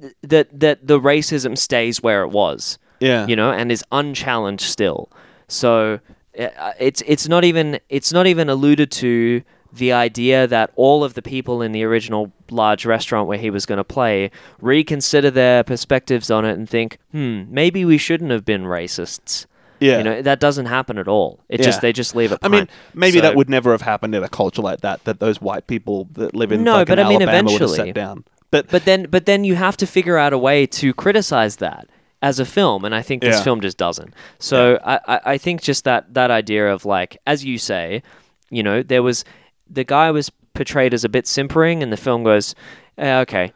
th- 0.00 0.14
that 0.22 0.60
that 0.60 0.86
the 0.86 0.98
racism 1.00 1.58
stays 1.58 2.02
where 2.02 2.22
it 2.22 2.30
was. 2.30 2.78
yeah, 3.00 3.26
You 3.26 3.36
know, 3.36 3.50
and 3.52 3.70
is 3.72 3.84
unchallenged 3.92 4.64
still. 4.64 5.10
So 5.48 5.98
it's 6.34 7.02
it's 7.06 7.28
not 7.28 7.44
even 7.44 7.78
it's 7.88 8.12
not 8.12 8.26
even 8.26 8.48
alluded 8.48 8.90
to 8.90 9.42
the 9.72 9.92
idea 9.92 10.46
that 10.46 10.70
all 10.76 11.02
of 11.02 11.14
the 11.14 11.22
people 11.22 11.62
in 11.62 11.72
the 11.72 11.82
original 11.82 12.30
large 12.50 12.84
restaurant 12.84 13.26
where 13.26 13.38
he 13.38 13.48
was 13.50 13.64
going 13.64 13.78
to 13.78 13.84
play 13.84 14.30
reconsider 14.60 15.30
their 15.30 15.64
perspectives 15.64 16.30
on 16.30 16.44
it 16.44 16.52
and 16.52 16.68
think, 16.68 16.98
hmm, 17.10 17.44
maybe 17.48 17.84
we 17.84 17.96
shouldn't 17.96 18.30
have 18.30 18.44
been 18.44 18.64
racists. 18.64 19.46
yeah. 19.80 19.96
You 19.98 20.04
know, 20.04 20.22
that 20.22 20.40
doesn't 20.40 20.66
happen 20.66 20.98
at 20.98 21.08
all. 21.08 21.40
It 21.48 21.60
Yeah. 21.60 21.66
just 21.66 21.80
they 21.80 21.92
just 21.92 22.14
leave 22.14 22.32
it. 22.32 22.38
I 22.42 22.48
mean, 22.48 22.68
maybe 22.94 23.16
So- 23.18 23.22
that 23.22 23.34
would 23.34 23.48
never 23.50 23.72
have 23.72 23.80
happened 23.82 24.14
in 24.14 24.22
a 24.22 24.28
culture 24.28 24.62
like 24.62 24.82
that. 24.82 25.04
That 25.04 25.20
those 25.20 25.40
white 25.40 25.66
people 25.66 26.06
that 26.12 26.34
live 26.36 26.52
in 26.52 26.62
No, 26.62 26.84
but 26.84 26.98
I 26.98 27.08
mean, 27.08 27.22
Alabama 27.22 27.50
eventually. 27.50 27.92
But, 28.50 28.68
But 28.68 28.84
then, 28.84 29.06
but 29.10 29.24
then 29.24 29.44
you 29.44 29.54
have 29.54 29.78
to 29.78 29.86
figure 29.86 30.18
out 30.18 30.34
a 30.34 30.38
way 30.38 30.66
to 30.66 30.92
criticize 30.92 31.56
that 31.56 31.88
as 32.22 32.38
a 32.38 32.44
film, 32.44 32.84
and 32.84 32.94
I 32.94 33.02
think 33.02 33.20
this 33.22 33.36
Yeah. 33.38 33.42
film 33.42 33.60
just 33.60 33.76
doesn't. 33.76 34.14
So 34.38 34.78
I, 34.84 35.00
I, 35.08 35.20
I 35.34 35.38
think 35.38 35.60
just 35.60 35.84
that 35.84 36.14
that 36.14 36.30
idea 36.30 36.72
of 36.72 36.84
like, 36.84 37.18
as 37.26 37.44
you 37.44 37.58
say, 37.58 38.02
you 38.48 38.62
know, 38.62 38.82
there 38.82 39.02
was 39.02 39.24
the 39.68 39.84
guy 39.84 40.10
was 40.10 40.30
portrayed 40.54 40.94
as 40.94 41.04
a 41.04 41.08
bit 41.08 41.26
simpering, 41.26 41.82
and 41.82 41.92
the 41.92 41.96
film 41.96 42.22
goes, 42.24 42.54
eh, 42.98 43.18
okay. 43.20 43.52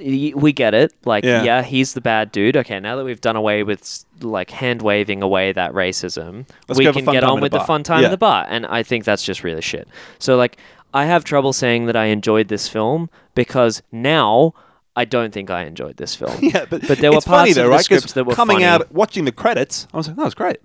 We 0.00 0.52
get 0.54 0.72
it. 0.74 0.92
Like, 1.04 1.22
Yeah. 1.22 1.42
yeah. 1.44 1.62
he's 1.62 1.92
the 1.92 2.00
bad 2.00 2.32
dude. 2.32 2.56
Okay, 2.56 2.80
now 2.80 2.96
that 2.96 3.04
we've 3.04 3.20
done 3.20 3.36
away 3.36 3.62
with 3.62 4.04
like 4.20 4.50
hand 4.50 4.80
waving 4.82 5.22
away 5.22 5.52
that 5.52 5.72
racism, 5.74 6.46
Let's 6.66 6.78
we 6.78 6.84
go 6.84 6.88
have 6.92 6.96
a 6.96 7.02
can 7.04 7.12
get 7.12 7.24
on 7.24 7.40
with 7.40 7.52
the 7.52 7.58
bar. 7.58 7.66
fun 7.66 7.82
time 7.82 8.00
Yeah. 8.00 8.06
in 8.06 8.10
the 8.10 8.16
bar. 8.16 8.46
And 8.48 8.64
I 8.66 8.82
think 8.82 9.04
that's 9.04 9.22
just 9.22 9.44
really 9.44 9.60
shit. 9.60 9.86
So 10.18 10.36
like, 10.36 10.56
I 10.94 11.04
have 11.04 11.24
trouble 11.24 11.52
saying 11.52 11.86
that 11.86 11.96
I 11.96 12.06
enjoyed 12.06 12.48
this 12.48 12.68
film 12.68 13.10
because 13.34 13.82
now 13.92 14.54
I 14.94 15.04
don't 15.06 15.32
think 15.32 15.50
I 15.50 15.64
enjoyed 15.64 15.96
this 15.96 16.14
film. 16.14 16.36
yeah, 16.42 16.66
but, 16.68 16.86
But 16.86 16.98
there 16.98 17.12
were 17.12 17.20
funny 17.20 17.52
parts 17.52 17.54
though, 17.54 17.62
of 17.62 17.66
the 17.66 17.70
right? 17.70 17.84
script 17.84 18.14
that 18.14 18.24
were 18.24 18.34
coming 18.34 18.56
funny. 18.56 18.64
out, 18.66 18.92
watching 18.92 19.24
the 19.24 19.32
credits, 19.32 19.86
I 19.92 19.96
was 19.96 20.08
like, 20.08 20.16
oh, 20.18 20.20
that 20.20 20.24
was 20.26 20.34
great." 20.34 20.58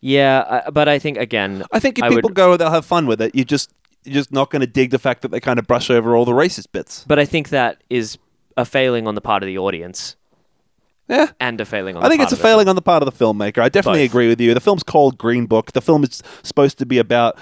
Yeah, 0.00 0.62
I, 0.66 0.70
but 0.70 0.88
I 0.88 0.98
think 0.98 1.18
again, 1.18 1.62
I 1.72 1.78
think 1.78 1.98
if 1.98 2.04
I 2.04 2.08
people 2.08 2.28
would- 2.28 2.34
go, 2.34 2.56
they'll 2.56 2.70
have 2.70 2.86
fun 2.86 3.06
with 3.06 3.20
it. 3.20 3.34
You 3.34 3.44
just 3.44 3.70
you're 4.04 4.14
just 4.14 4.32
not 4.32 4.50
going 4.50 4.60
to 4.60 4.66
dig 4.66 4.90
the 4.90 4.98
fact 4.98 5.20
that 5.22 5.30
they 5.30 5.40
kind 5.40 5.58
of 5.58 5.66
brush 5.66 5.90
over 5.90 6.16
all 6.16 6.24
the 6.24 6.32
racist 6.32 6.68
bits. 6.72 7.04
but 7.06 7.18
I 7.18 7.26
think 7.26 7.50
that 7.50 7.82
is 7.90 8.16
a 8.56 8.64
failing 8.64 9.06
on 9.06 9.14
the 9.14 9.20
part 9.20 9.42
of 9.42 9.46
the 9.46 9.58
audience 9.58 10.16
Yeah. 11.06 11.26
and 11.38 11.60
a 11.60 11.66
failing 11.66 11.96
on. 11.96 12.02
I 12.02 12.06
the 12.06 12.12
think 12.12 12.22
it's 12.22 12.32
a 12.32 12.36
the 12.36 12.40
film. 12.40 12.52
failing 12.52 12.68
on 12.68 12.76
the 12.76 12.82
part 12.82 13.02
of 13.02 13.06
the 13.18 13.24
filmmaker. 13.24 13.58
I 13.58 13.68
definitely 13.68 14.04
Both. 14.06 14.10
agree 14.12 14.28
with 14.28 14.40
you. 14.40 14.54
The 14.54 14.60
film's 14.60 14.82
called 14.82 15.18
Green 15.18 15.44
Book. 15.44 15.72
The 15.72 15.82
film 15.82 16.02
is 16.04 16.22
supposed 16.42 16.78
to 16.78 16.86
be 16.86 16.96
about 16.96 17.36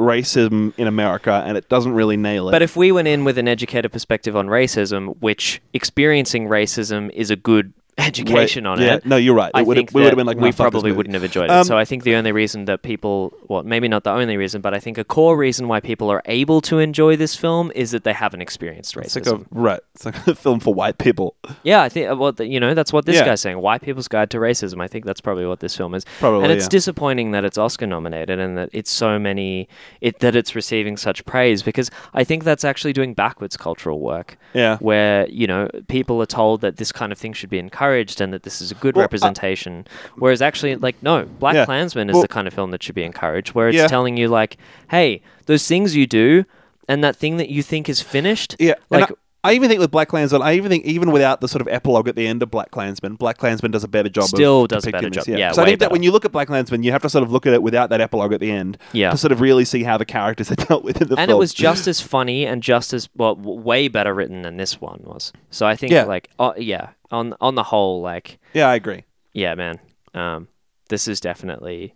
racism 0.00 0.72
in 0.76 0.86
America, 0.86 1.42
and 1.46 1.56
it 1.56 1.68
doesn't 1.68 1.92
really 1.92 2.16
nail 2.16 2.48
it. 2.48 2.52
But 2.52 2.62
if 2.62 2.76
we 2.76 2.90
went 2.90 3.08
in 3.08 3.24
with 3.24 3.38
an 3.38 3.46
educated 3.46 3.92
perspective 3.92 4.34
on 4.34 4.48
racism, 4.48 5.16
which 5.20 5.60
experiencing 5.72 6.48
racism 6.48 7.10
is 7.10 7.30
a 7.30 7.36
good 7.36 7.72
education 8.00 8.66
on 8.66 8.80
yeah, 8.80 8.94
it. 8.96 9.06
no, 9.06 9.16
you're 9.16 9.34
right. 9.34 9.50
I 9.54 9.60
It 9.60 9.66
would 9.66 9.76
we 9.92 10.02
would 10.02 10.08
have 10.08 10.16
been 10.16 10.26
like, 10.26 10.36
we 10.36 10.42
"Nah, 10.48 10.52
fuck 10.52 10.66
this 10.66 10.70
probably 10.72 10.92
wouldn't 10.92 11.14
have 11.14 11.24
enjoyed 11.24 11.44
it. 11.44 11.50
Um, 11.50 11.64
so 11.64 11.76
I 11.76 11.84
think 11.84 12.04
the 12.04 12.14
only 12.14 12.32
reason 12.32 12.64
that 12.66 12.82
people, 12.82 13.32
well, 13.48 13.62
maybe 13.62 13.88
not 13.88 14.04
the 14.04 14.10
only 14.12 14.36
reason, 14.36 14.60
but 14.60 14.74
I 14.74 14.78
think 14.80 14.98
a 14.98 15.04
core 15.04 15.36
reason 15.36 15.68
why 15.68 15.80
people 15.80 16.10
are 16.10 16.22
able 16.26 16.60
to 16.62 16.78
enjoy 16.78 17.16
this 17.16 17.36
film 17.36 17.70
is 17.74 17.90
that 17.92 18.04
they 18.04 18.12
haven't 18.12 18.40
experienced 18.40 18.96
It's 18.96 19.14
racism. 19.16 19.32
like 19.32 19.40
a 19.40 19.44
right. 19.50 19.80
It's 19.94 20.04
like 20.04 20.26
a 20.26 20.34
film 20.44 20.60
for 20.60 20.72
white 20.74 20.98
people. 20.98 21.34
Yeah, 21.62 21.82
I 21.82 21.88
think 21.88 22.10
uh, 22.10 22.16
well, 22.16 22.32
th- 22.32 22.50
you 22.50 22.60
know, 22.60 22.74
that's 22.74 22.92
what 22.92 23.06
this 23.06 23.16
Yeah. 23.16 23.24
guy's 23.26 23.40
saying. 23.40 23.60
White 23.60 23.82
people's 23.82 24.08
guide 24.08 24.30
to 24.30 24.38
racism. 24.38 24.80
I 24.80 24.88
think 24.88 25.04
that's 25.04 25.20
probably 25.20 25.46
what 25.46 25.60
this 25.60 25.76
film 25.76 25.94
is. 25.94 26.04
Probably, 26.18 26.44
and 26.44 26.52
it's 26.52 26.64
yeah. 26.64 26.68
disappointing 26.70 27.32
that 27.32 27.44
it's 27.44 27.58
Oscar 27.58 27.86
nominated 27.86 28.38
and 28.38 28.56
that 28.58 28.70
it's 28.72 28.90
so 28.90 29.18
many, 29.18 29.68
it 30.00 30.20
that 30.20 30.34
it's 30.36 30.54
receiving 30.54 30.96
such 30.96 31.24
praise 31.24 31.62
because 31.62 31.90
I 32.14 32.24
think 32.24 32.44
that's 32.44 32.64
actually 32.64 32.92
doing 32.92 33.14
backwards 33.14 33.56
cultural 33.56 34.00
work. 34.00 34.38
Yeah. 34.52 34.78
where 34.78 35.28
you 35.28 35.46
know 35.46 35.68
people 35.86 36.20
are 36.20 36.26
told 36.26 36.60
that 36.62 36.76
this 36.76 36.90
kind 36.90 37.12
of 37.12 37.18
thing 37.18 37.32
should 37.32 37.50
be 37.50 37.58
encouraged 37.58 37.89
and 38.20 38.32
that 38.32 38.42
this 38.42 38.60
is 38.60 38.70
a 38.70 38.74
good 38.74 38.94
Well, 38.96 39.02
I- 39.02 39.04
representation, 39.04 39.86
whereas 40.16 40.40
actually, 40.42 40.76
like, 40.76 40.96
no, 41.02 41.24
Black 41.38 41.54
Yeah. 41.54 41.64
Klansman 41.64 42.08
is 42.10 42.14
Well- 42.14 42.22
the 42.22 42.28
kind 42.28 42.46
of 42.48 42.54
film 42.54 42.70
that 42.70 42.82
should 42.82 42.94
be 42.94 43.02
encouraged, 43.04 43.50
where 43.54 43.68
it's 43.68 43.76
Yeah. 43.76 43.86
telling 43.88 44.16
you 44.16 44.28
like, 44.28 44.56
hey, 44.90 45.22
those 45.46 45.66
things 45.66 45.96
you 45.96 46.06
do 46.06 46.44
and 46.88 47.02
that 47.04 47.16
thing 47.16 47.36
that 47.36 47.48
you 47.50 47.62
think 47.62 47.88
is 47.88 48.00
finished, 48.00 48.56
Yeah, 48.58 48.74
like. 48.90 49.10
I 49.42 49.54
even 49.54 49.68
think 49.70 49.80
with 49.80 49.90
Black 49.90 50.08
Klansman, 50.08 50.42
I 50.42 50.54
even 50.54 50.70
think 50.70 50.84
even 50.84 51.12
without 51.12 51.40
the 51.40 51.48
sort 51.48 51.62
of 51.62 51.68
epilogue 51.68 52.08
at 52.08 52.14
the 52.16 52.26
end 52.26 52.42
of 52.42 52.50
Black 52.50 52.70
Klansman, 52.70 53.14
Black 53.14 53.38
Klansman 53.38 53.70
does 53.70 53.82
a 53.84 53.88
better 53.88 54.10
job. 54.10 54.24
Of 54.24 54.28
still 54.30 54.66
does 54.66 54.86
a 54.86 54.90
better 54.90 55.08
job. 55.08 55.26
Yeah, 55.26 55.52
so 55.52 55.62
I 55.62 55.64
think 55.64 55.80
that 55.80 55.90
when 55.90 56.02
you 56.02 56.12
look 56.12 56.26
at 56.26 56.32
Black 56.32 56.48
Klansman, 56.48 56.82
you 56.82 56.92
have 56.92 57.00
to 57.02 57.08
sort 57.08 57.22
of 57.22 57.32
look 57.32 57.46
at 57.46 57.54
it 57.54 57.62
without 57.62 57.88
that 57.90 58.02
epilogue 58.02 58.34
at 58.34 58.40
the 58.40 58.50
end. 58.50 58.76
Yeah. 58.92 59.10
To 59.12 59.16
sort 59.16 59.32
of 59.32 59.40
really 59.40 59.64
see 59.64 59.82
how 59.82 59.96
the 59.96 60.04
characters 60.04 60.50
are 60.50 60.54
dealt 60.66 60.84
with 60.84 61.00
in 61.00 61.08
the 61.08 61.12
and 61.14 61.16
film. 61.16 61.22
And 61.22 61.30
it 61.30 61.38
was 61.38 61.54
just 61.54 61.86
as 61.88 62.02
funny 62.02 62.44
and 62.44 62.62
just 62.62 62.92
as 62.92 63.08
well, 63.16 63.34
way 63.34 63.88
better 63.88 64.12
written 64.12 64.42
than 64.42 64.58
this 64.58 64.78
one 64.80 65.00
was. 65.04 65.32
So 65.50 65.66
I 65.66 65.74
think 65.74 65.92
Yeah. 65.92 66.04
like, 66.04 66.28
oh 66.38 66.54
yeah, 66.58 66.90
on 67.10 67.34
on 67.40 67.54
the 67.54 67.62
whole, 67.64 68.02
like, 68.02 68.38
yeah, 68.52 68.68
I 68.68 68.74
agree. 68.74 69.04
yeah, 69.32 69.54
man, 69.54 69.78
um, 70.12 70.48
this 70.90 71.08
is 71.08 71.18
definitely 71.18 71.94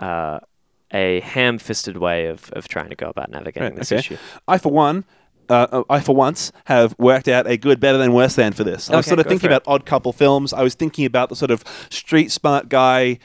uh, 0.00 0.40
a 0.92 1.20
ham-fisted 1.20 1.96
way 1.96 2.26
of, 2.26 2.50
of 2.52 2.68
trying 2.68 2.88
to 2.90 2.94
go 2.96 3.08
about 3.08 3.30
navigating 3.30 3.62
Right, 3.70 3.76
this 3.76 3.90
okay. 3.92 3.98
issue. 4.00 4.16
I 4.46 4.58
for 4.58 4.70
one. 4.72 5.04
Uh, 5.48 5.82
I 5.88 6.00
for 6.00 6.14
once 6.14 6.52
have 6.66 6.94
worked 6.98 7.28
out 7.28 7.46
a 7.46 7.56
good, 7.56 7.80
better 7.80 7.96
than 7.98 8.12
worse 8.12 8.34
than 8.34 8.52
for 8.52 8.64
this. 8.64 8.90
I 8.90 8.96
was 8.96 9.06
sort 9.06 9.18
of 9.20 9.26
thinking 9.26 9.46
about 9.48 9.62
odd 9.66 9.86
couple 9.86 10.12
films. 10.12 10.52
I 10.52 10.62
was 10.62 10.74
thinking 10.74 11.04
about 11.06 11.28
the 11.30 11.36
sort 11.36 11.50
of 11.50 11.64
street 11.90 12.30
smart 12.30 12.68
guy 12.68 13.18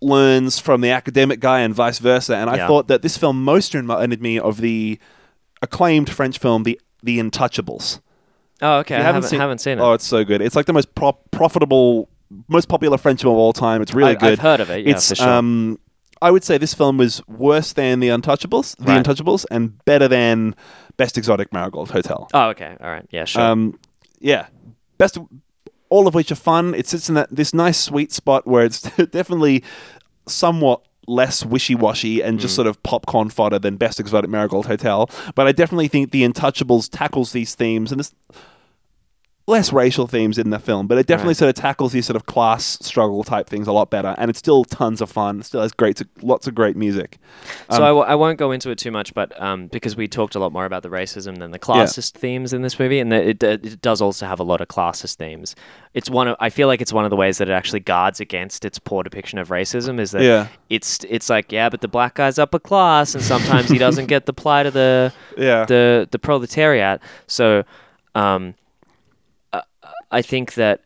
learns 0.00 0.58
from 0.58 0.80
the 0.80 0.90
academic 0.90 1.40
guy 1.40 1.60
and 1.60 1.74
vice 1.74 1.98
versa. 1.98 2.36
And 2.36 2.48
I 2.48 2.56
Yeah. 2.56 2.66
thought 2.68 2.88
that 2.88 3.02
this 3.02 3.16
film 3.16 3.42
most 3.42 3.74
reminded 3.74 4.22
me 4.22 4.38
of 4.38 4.60
the 4.60 4.98
acclaimed 5.60 6.08
French 6.10 6.38
film, 6.38 6.62
The 6.62 6.80
The 7.02 7.18
Untouchables. 7.18 8.00
Oh, 8.60 8.78
okay. 8.78 8.94
I 8.96 8.98
you 8.98 9.04
haven't, 9.04 9.30
haven't 9.30 9.58
seen 9.58 9.78
it. 9.78 9.82
Oh, 9.82 9.92
it's 9.92 10.06
so 10.06 10.24
good. 10.24 10.40
It's 10.40 10.56
like 10.56 10.66
the 10.66 10.72
most 10.72 10.94
pro- 10.94 11.12
profitable, 11.30 12.08
most 12.48 12.68
popular 12.68 12.98
French 12.98 13.22
film 13.22 13.34
of 13.34 13.38
all 13.38 13.52
time. 13.52 13.82
It's 13.82 13.94
really 13.94 14.12
I- 14.12 14.14
good. 14.14 14.32
I've 14.32 14.38
heard 14.40 14.60
of 14.60 14.70
it. 14.70 14.84
Yeah, 14.86 14.94
it's 14.96 15.08
for 15.10 15.14
sure. 15.16 15.28
um, 15.28 15.78
I 16.22 16.30
would 16.30 16.44
say 16.44 16.58
this 16.58 16.74
film 16.74 16.98
was 16.98 17.22
worse 17.28 17.72
than 17.72 18.00
The 18.00 18.08
Untouchables, 18.08 18.76
The 18.76 18.84
Right. 18.84 19.04
Untouchables, 19.04 19.44
and 19.50 19.82
better 19.84 20.08
than 20.08 20.54
Best 20.96 21.16
Exotic 21.18 21.52
Marigold 21.52 21.90
Hotel. 21.90 22.28
oh, 22.34 22.48
okay. 22.48 22.76
All 22.80 22.90
right. 22.90 23.06
Yeah, 23.10 23.24
sure. 23.24 23.42
Um, 23.42 23.78
yeah, 24.20 24.46
best, 24.98 25.16
all 25.90 26.08
of 26.08 26.14
which 26.14 26.32
are 26.32 26.36
fun. 26.36 26.74
It 26.74 26.86
sits 26.88 27.08
in 27.08 27.14
that 27.14 27.28
this 27.30 27.54
nice 27.54 27.78
sweet 27.78 28.10
spot 28.12 28.46
where 28.46 28.64
it's 28.64 28.80
definitely 29.10 29.62
somewhat 30.26 30.82
less 31.06 31.44
wishy-washy 31.44 32.20
and 32.20 32.38
Mm. 32.38 32.42
just 32.42 32.54
sort 32.54 32.66
of 32.66 32.82
popcorn 32.82 33.30
fodder 33.30 33.58
than 33.58 33.76
Best 33.76 33.98
Exotic 33.98 34.28
Marigold 34.28 34.66
Hotel. 34.66 35.08
But 35.34 35.46
I 35.46 35.52
definitely 35.52 35.88
think 35.88 36.10
The 36.10 36.22
Untouchables 36.28 36.88
tackles 36.92 37.32
these 37.32 37.54
themes 37.54 37.92
and 37.92 38.00
it's 38.00 38.14
less 39.48 39.72
racial 39.72 40.06
themes 40.06 40.36
in 40.36 40.50
the 40.50 40.58
film, 40.58 40.86
but 40.86 40.98
it 40.98 41.06
definitely 41.06 41.30
Right. 41.30 41.36
sort 41.38 41.48
of 41.48 41.54
tackles 41.54 41.92
these 41.92 42.04
sort 42.06 42.16
of 42.16 42.26
class 42.26 42.78
struggle 42.82 43.24
type 43.24 43.48
things 43.48 43.66
a 43.66 43.72
lot 43.72 43.88
better. 43.90 44.14
And 44.18 44.28
it's 44.28 44.38
still 44.38 44.62
tons 44.64 45.00
of 45.00 45.10
fun. 45.10 45.40
It 45.40 45.46
still 45.46 45.62
has 45.62 45.72
great, 45.72 46.02
lots 46.22 46.46
of 46.46 46.54
great 46.54 46.76
music. 46.76 47.18
So 47.70 47.78
Um, 47.78 47.82
I, 47.82 47.86
w- 47.88 48.06
I 48.06 48.14
won't 48.14 48.38
go 48.38 48.52
into 48.52 48.68
it 48.70 48.76
too 48.78 48.90
much, 48.90 49.14
but 49.14 49.32
um, 49.42 49.68
because 49.68 49.96
we 49.96 50.06
talked 50.06 50.34
a 50.34 50.38
lot 50.38 50.52
more 50.52 50.66
about 50.66 50.82
the 50.82 50.90
racism 50.90 51.38
than 51.38 51.50
the 51.50 51.58
classist 51.58 52.12
themes 52.12 52.52
in 52.52 52.60
this 52.60 52.78
movie, 52.78 53.00
and 53.00 53.10
it, 53.10 53.42
it, 53.42 53.64
it 53.66 53.80
does 53.82 54.02
also 54.02 54.26
have 54.26 54.38
a 54.38 54.42
lot 54.44 54.60
of 54.60 54.68
classist 54.68 55.16
themes. 55.16 55.56
It's 55.94 56.10
one 56.10 56.28
of 56.28 56.36
I 56.38 56.50
feel 56.50 56.68
like 56.68 56.82
it's 56.82 56.92
one 56.92 57.04
of 57.04 57.10
the 57.10 57.16
ways 57.16 57.38
that 57.38 57.48
it 57.48 57.52
actually 57.52 57.80
guards 57.80 58.20
against 58.20 58.66
its 58.66 58.78
poor 58.78 59.02
depiction 59.02 59.38
of 59.38 59.48
racism 59.48 59.98
is 59.98 60.10
that 60.10 60.22
Yeah. 60.22 60.48
it's 60.68 61.00
it's 61.08 61.30
like 61.30 61.50
yeah, 61.50 61.70
but 61.70 61.80
the 61.80 61.88
black 61.88 62.14
guy's 62.16 62.38
upper 62.38 62.58
class, 62.58 63.14
and 63.14 63.24
sometimes 63.24 63.70
he 63.70 63.78
doesn't 63.78 64.06
get 64.14 64.26
the 64.26 64.34
plight 64.34 64.66
of 64.66 64.74
the 64.74 65.10
Yeah. 65.38 65.64
the 65.64 66.06
the 66.10 66.18
proletariat. 66.18 67.00
So, 67.26 67.64
um, 68.14 68.54
I 70.10 70.22
think 70.22 70.54
that 70.54 70.80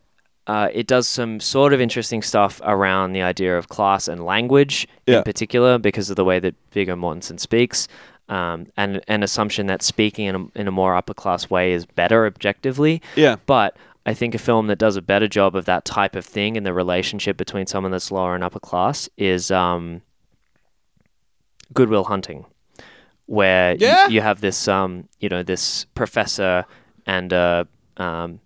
uh, 0.47 0.67
it 0.73 0.87
does 0.87 1.07
some 1.07 1.39
sort 1.39 1.71
of 1.73 1.79
interesting 1.79 2.21
stuff 2.21 2.59
around 2.65 3.13
the 3.13 3.21
idea 3.21 3.57
of 3.57 3.69
class 3.69 4.07
and 4.09 4.25
language 4.25 4.87
Yeah. 5.07 5.17
in 5.19 5.23
particular, 5.23 5.77
because 5.77 6.09
of 6.09 6.15
the 6.17 6.25
way 6.25 6.39
that 6.39 6.55
Viggo 6.71 6.95
Mortensen 6.95 7.39
speaks, 7.39 7.87
um, 8.27 8.67
and 8.75 9.01
an 9.07 9.23
assumption 9.23 9.67
that 9.67 9.81
speaking 9.81 10.25
in 10.25 10.35
a, 10.35 10.59
in 10.59 10.67
a 10.67 10.71
more 10.71 10.95
upper 10.95 11.13
class 11.13 11.49
way 11.49 11.71
is 11.71 11.85
better 11.85 12.25
objectively. 12.25 13.01
yeah. 13.15 13.37
But 13.45 13.77
I 14.05 14.13
think 14.13 14.35
a 14.35 14.37
film 14.37 14.67
that 14.67 14.77
does 14.79 14.97
a 14.97 15.01
better 15.01 15.29
job 15.29 15.55
of 15.55 15.63
that 15.63 15.85
type 15.85 16.13
of 16.17 16.25
thing 16.25 16.57
and 16.57 16.65
the 16.65 16.73
relationship 16.73 17.37
between 17.37 17.65
someone 17.67 17.93
that's 17.93 18.11
lower 18.11 18.35
and 18.35 18.43
upper 18.43 18.59
class 18.59 19.07
is 19.17 19.49
um, 19.49 20.01
Good 21.73 21.87
Will 21.89 22.03
Hunting, 22.03 22.45
where 23.27 23.75
Yeah? 23.79 24.07
you, 24.09 24.19
have 24.21 24.41
this, 24.41 24.67
um, 24.67 25.07
you 25.21 25.29
know, 25.29 25.41
this 25.43 25.85
professor 25.95 26.65
and 27.05 27.31
a, 27.31 27.65
um, 27.95 28.39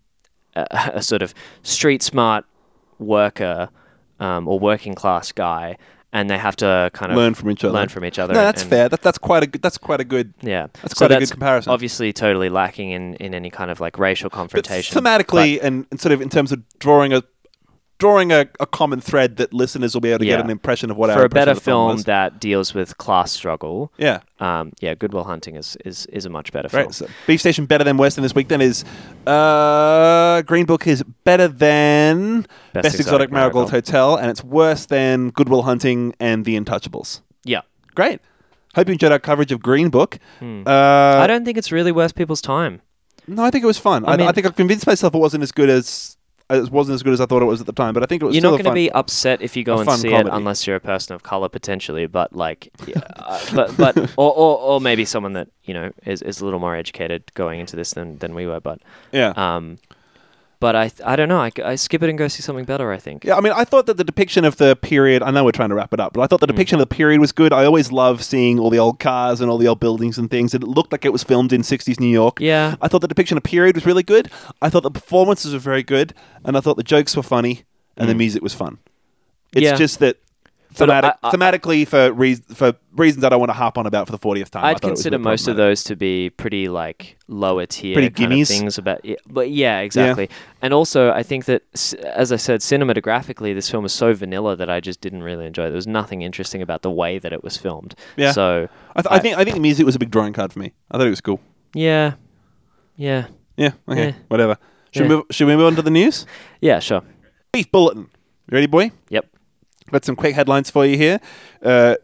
a, 0.72 0.91
a 0.95 1.01
sort 1.01 1.22
of 1.22 1.34
street 1.64 2.01
smart 2.03 2.45
worker 2.99 3.70
um, 4.20 4.47
or 4.47 4.60
working 4.60 4.95
class 4.95 5.32
guy, 5.32 5.78
and 6.14 6.30
they 6.30 6.38
have 6.38 6.55
to 6.58 6.89
kind 6.93 7.12
of 7.12 7.18
Learn 7.18 7.34
from 7.34 7.51
each 7.51 7.64
other. 7.64 7.74
Learn 7.74 7.89
from 7.89 8.05
each 8.05 8.18
other. 8.18 8.34
No, 8.34 8.39
that's 8.41 8.62
and- 8.62 8.70
fair. 8.70 8.89
That, 8.89 9.01
that's 9.01 9.18
quite 9.18 9.43
a 9.43 9.47
good. 9.47 9.62
That's 9.62 9.78
quite 9.78 9.99
a 9.99 10.03
good. 10.05 10.34
Yeah, 10.41 10.68
That's 10.82 10.97
So 10.97 11.05
quite 11.08 11.16
a 11.16 11.20
good 11.20 11.32
comparison. 11.32 11.72
Obviously, 11.72 12.14
totally 12.14 12.49
lacking 12.49 12.91
in, 12.91 13.16
in 13.16 13.34
any 13.34 13.49
kind 13.49 13.70
of 13.70 13.80
like 13.80 13.99
racial 13.99 14.30
But 14.30 14.38
confrontation. 14.38 14.97
thematically 14.99 15.60
and, 15.62 15.86
and 15.91 15.99
sort 15.99 16.14
of 16.14 16.22
in 16.22 16.30
terms 16.30 16.51
of 16.51 16.64
drawing 16.80 17.14
a 17.14 17.22
drawing 18.00 18.32
a, 18.32 18.48
a 18.60 18.66
common 18.66 19.02
thread 19.02 19.38
that 19.38 19.54
listeners 19.54 19.93
will 19.93 20.02
be 20.02 20.10
able 20.10 20.20
to 20.20 20.26
Yeah. 20.26 20.38
get 20.38 20.45
an 20.45 20.52
impression 20.52 20.91
of 20.91 20.98
what 20.98 21.10
our 21.10 21.18
for 21.18 21.26
a 21.26 21.30
better 21.30 21.56
film 21.56 21.98
film 21.98 22.02
that 22.04 22.39
deals 22.39 22.74
with 22.74 22.98
class 22.98 23.32
struggle, 23.32 23.91
yeah, 23.98 24.20
um, 24.39 24.74
yeah, 24.80 24.93
Good 24.93 25.14
Will 25.14 25.24
Hunting 25.24 25.56
is, 25.56 25.78
is, 25.84 26.06
is 26.08 26.26
a 26.26 26.30
much 26.30 26.52
better 26.52 26.70
film. 26.70 26.91
So 26.91 27.08
Beef 27.26 27.39
Station 27.39 27.66
better 27.66 27.84
than 27.84 27.98
than 27.98 28.22
this 28.24 28.36
week. 28.36 28.48
Then 28.48 28.62
is 28.62 28.86
uh, 29.26 30.41
Green 30.43 30.66
Book 30.66 30.86
is 30.88 31.04
better 31.24 31.48
than 31.48 32.41
Best 32.41 32.84
Best, 32.84 32.86
Exotic, 32.86 33.00
Exotic 33.00 33.32
Marigold, 33.32 33.72
Marigold. 33.72 33.72
Hotel, 33.72 34.16
and 34.16 34.30
it's 34.30 34.43
worse 34.43 34.86
than 34.86 35.30
Good 35.32 35.50
Will 35.50 35.64
Hunting 35.64 36.14
and 36.20 36.45
The 36.45 36.60
Untouchables. 36.60 37.22
Yeah, 37.43 37.62
Great. 37.95 38.20
Hope 38.76 38.88
you 38.88 38.93
enjoyed 38.93 39.12
our 39.12 39.18
coverage 39.20 39.52
of 39.52 39.60
Green 39.62 39.89
Book. 39.89 40.20
Hmm. 40.38 40.62
Uh, 40.68 40.70
I 40.72 41.26
don't 41.26 41.43
think 41.45 41.58
it's 41.58 41.72
really 41.72 41.91
worth 41.91 42.14
people's 42.14 42.41
time. 42.41 42.82
No, 43.28 43.43
I 43.43 43.50
think 43.50 43.64
it 43.64 43.68
was 43.68 43.80
fun. 43.80 44.06
I, 44.06 44.12
I 44.14 44.28
I, 44.28 44.32
think 44.32 44.45
I've 44.45 44.56
convinced 44.56 44.86
myself 44.86 45.16
it 45.16 45.18
wasn't 45.18 45.43
as 45.43 45.52
good 45.52 45.70
as 45.70 46.16
it 46.50 46.72
wasn't 46.72 46.95
as 46.95 47.04
good 47.04 47.14
as 47.14 47.22
I 47.22 47.26
thought 47.26 47.41
it 47.41 47.45
was 47.45 47.60
at 47.60 47.66
the 47.66 47.74
time. 47.74 47.93
But 47.93 48.04
I 48.04 48.06
think 48.06 48.22
it 48.22 48.26
was 48.26 48.36
You're 48.36 48.43
not 48.43 48.52
going 48.52 48.64
to 48.64 48.74
be 48.74 48.91
upset 48.91 49.41
if 49.41 49.56
you 49.56 49.64
go 49.64 49.80
and 49.80 49.89
see 49.91 50.10
comedy. 50.10 50.30
it 50.30 50.34
unless 50.34 50.66
you're 50.66 50.78
a 50.78 50.82
person 50.82 51.14
of 51.14 51.24
color 51.24 51.50
potentially, 51.50 52.08
but 52.08 52.34
like, 52.34 52.72
yeah, 52.86 53.02
uh, 53.18 53.45
but 53.54 53.78
but 53.78 53.98
or, 54.18 54.34
or 54.34 54.58
or 54.58 54.82
maybe 54.82 55.04
someone 55.06 55.34
that 55.34 55.50
you 55.66 55.74
know 55.74 55.91
is, 56.06 56.22
is 56.22 56.39
a 56.39 56.45
little 56.45 56.60
more 56.60 56.76
educated 56.76 57.32
going 57.34 57.60
into 57.60 57.76
this 57.76 57.91
than, 57.91 58.18
than 58.20 58.34
we 58.34 58.48
were. 58.48 58.60
But 58.60 58.82
yeah. 59.12 59.34
um, 59.36 59.80
but 60.60 60.76
I 60.76 60.91
I 61.05 61.16
don't 61.16 61.30
know. 61.30 61.39
I, 61.39 61.51
I 61.64 61.76
skip 61.76 62.01
it 62.03 62.10
and 62.10 62.18
go 62.18 62.28
see 62.28 62.41
something 62.41 62.66
better. 62.66 62.91
I 62.91 62.97
think. 62.97 63.24
Yeah, 63.26 63.36
I 63.38 63.41
mean, 63.41 63.53
I 63.55 63.64
thought 63.64 63.86
that 63.86 63.97
the 63.97 64.03
depiction 64.03 64.43
of 64.45 64.58
the 64.58 64.76
period. 64.76 65.22
I 65.24 65.32
know 65.32 65.43
we're 65.43 65.51
trying 65.51 65.70
to 65.70 65.76
wrap 65.76 65.93
it 65.93 65.99
up, 65.99 66.14
but 66.14 66.22
I 66.22 66.28
thought 66.28 66.39
Hmm. 66.39 66.47
the 66.47 66.53
depiction 66.53 66.80
of 66.80 66.88
the 66.89 66.95
period 66.95 67.20
was 67.22 67.32
good. 67.32 67.53
I 67.53 67.66
always 67.66 67.91
love 67.91 68.24
seeing 68.24 68.60
all 68.60 68.70
the 68.70 68.80
old 68.80 68.99
cars 68.99 69.41
and 69.41 69.49
all 69.51 69.58
the 69.58 69.68
old 69.68 69.80
buildings 69.80 70.18
and 70.18 70.30
things. 70.30 70.53
And 70.53 70.64
it 70.64 70.68
looked 70.68 70.91
like 70.91 71.05
it 71.05 71.12
was 71.14 71.24
filmed 71.24 71.53
in 71.53 71.62
'60s 71.62 71.99
New 71.99 72.08
York. 72.08 72.39
Yeah. 72.39 72.76
I 72.82 72.88
thought 72.88 73.01
the 73.01 73.08
depiction 73.08 73.38
of 73.38 73.43
period 73.43 73.76
was 73.76 73.86
really 73.86 74.03
good. 74.03 74.30
I 74.62 74.70
thought 74.70 74.84
the 74.84 74.91
performances 74.91 75.53
were 75.53 75.60
very 75.60 75.84
good, 75.84 76.14
and 76.43 76.58
I 76.58 76.60
thought 76.62 76.78
the 76.78 76.84
jokes 76.84 77.16
were 77.16 77.24
funny, 77.24 77.64
and 77.97 78.10
the 78.10 78.16
music 78.16 78.41
was 78.41 78.53
fun. 78.53 78.78
It's 79.53 79.60
Hmm. 79.62 79.64
Yeah. 79.74 79.76
just 79.76 79.99
that. 79.99 80.18
Thematic, 80.74 81.13
I- 81.24 81.28
I- 81.28 81.32
thematically, 81.32 81.88
for 81.88 82.11
reas- 82.13 82.41
for 82.53 82.74
reasons 82.95 83.24
I 83.24 83.30
don't 83.30 83.39
want 83.39 83.49
to 83.49 83.53
harp 83.55 83.78
on 83.78 83.88
about 83.88 84.05
for 84.05 84.11
the 84.11 84.18
fortieth 84.18 84.51
time, 84.51 84.65
I'd 84.65 84.82
consider 84.82 85.18
most 85.18 85.47
of 85.47 85.55
those 85.55 85.84
to 85.86 85.95
be 85.95 86.30
pretty 86.30 86.68
like 86.68 87.18
lower 87.28 87.65
tier 87.65 87.95
Pretty 87.95 88.09
kind 88.09 88.32
of 88.34 88.38
gimmies? 88.39 88.47
things 88.47 88.78
about 88.78 89.03
yeah, 89.03 89.15
but 89.28 89.49
yeah 89.49 89.80
exactly 89.80 90.30
and 90.61 90.74
also 90.74 91.11
I 91.11 91.24
think 91.24 91.45
that 91.45 91.63
as 92.05 92.32
I 92.32 92.36
said 92.36 92.59
cinematographically 92.61 93.53
this 93.55 93.70
film 93.70 93.86
is 93.86 93.91
so 93.93 94.13
vanilla 94.13 94.55
that 94.55 94.70
I 94.70 94.80
just 94.80 95.01
didn't 95.01 95.24
really 95.24 95.45
enjoy 95.45 95.63
it 95.65 95.70
there 95.70 95.76
was 95.76 95.88
nothing 95.88 96.22
interesting 96.22 96.61
about 96.61 96.82
the 96.84 96.91
way 96.91 97.18
that 97.20 97.34
it 97.34 97.43
was 97.43 97.57
filmed 97.57 97.95
Yeah. 98.15 98.32
so 98.32 98.68
I, 98.95 99.01
th- 99.01 99.11
I 99.11 99.20
think 99.20 99.38
I 99.38 99.43
think 99.43 99.55
the 99.55 99.61
music 99.61 99.86
was 99.86 99.95
a 99.95 99.99
big 99.99 100.11
drawing 100.11 100.34
card 100.34 100.53
for 100.53 100.59
me. 100.59 100.74
I 100.91 100.97
thought 100.97 101.07
it 101.07 101.11
was 101.11 101.22
cool. 101.22 101.39
yeah 101.74 102.13
yeah 102.95 103.28
Yeah. 103.57 103.72
Okay. 103.89 104.09
Yeah. 104.09 104.13
Whatever. 104.28 104.57
Should 104.91 105.03
we 105.03 105.09
move? 105.09 105.24
Should 105.32 105.47
we 105.47 105.55
move 105.55 105.65
on 105.68 105.76
to 105.76 105.82
the 105.82 105.91
news? 105.91 106.26
yeah 106.61 106.80
sure 106.80 107.01
Beef 107.51 107.72
bulletin. 107.72 108.09
You 108.49 108.55
ready, 108.55 108.68
boy? 108.68 108.91
yep 109.09 109.26
Got 109.92 110.06
some 110.06 110.16
quick 110.16 110.36
headlines 110.36 110.70
for 110.70 110.86
you 110.86 110.98
here. 110.98 111.20
Uh, 111.64 111.96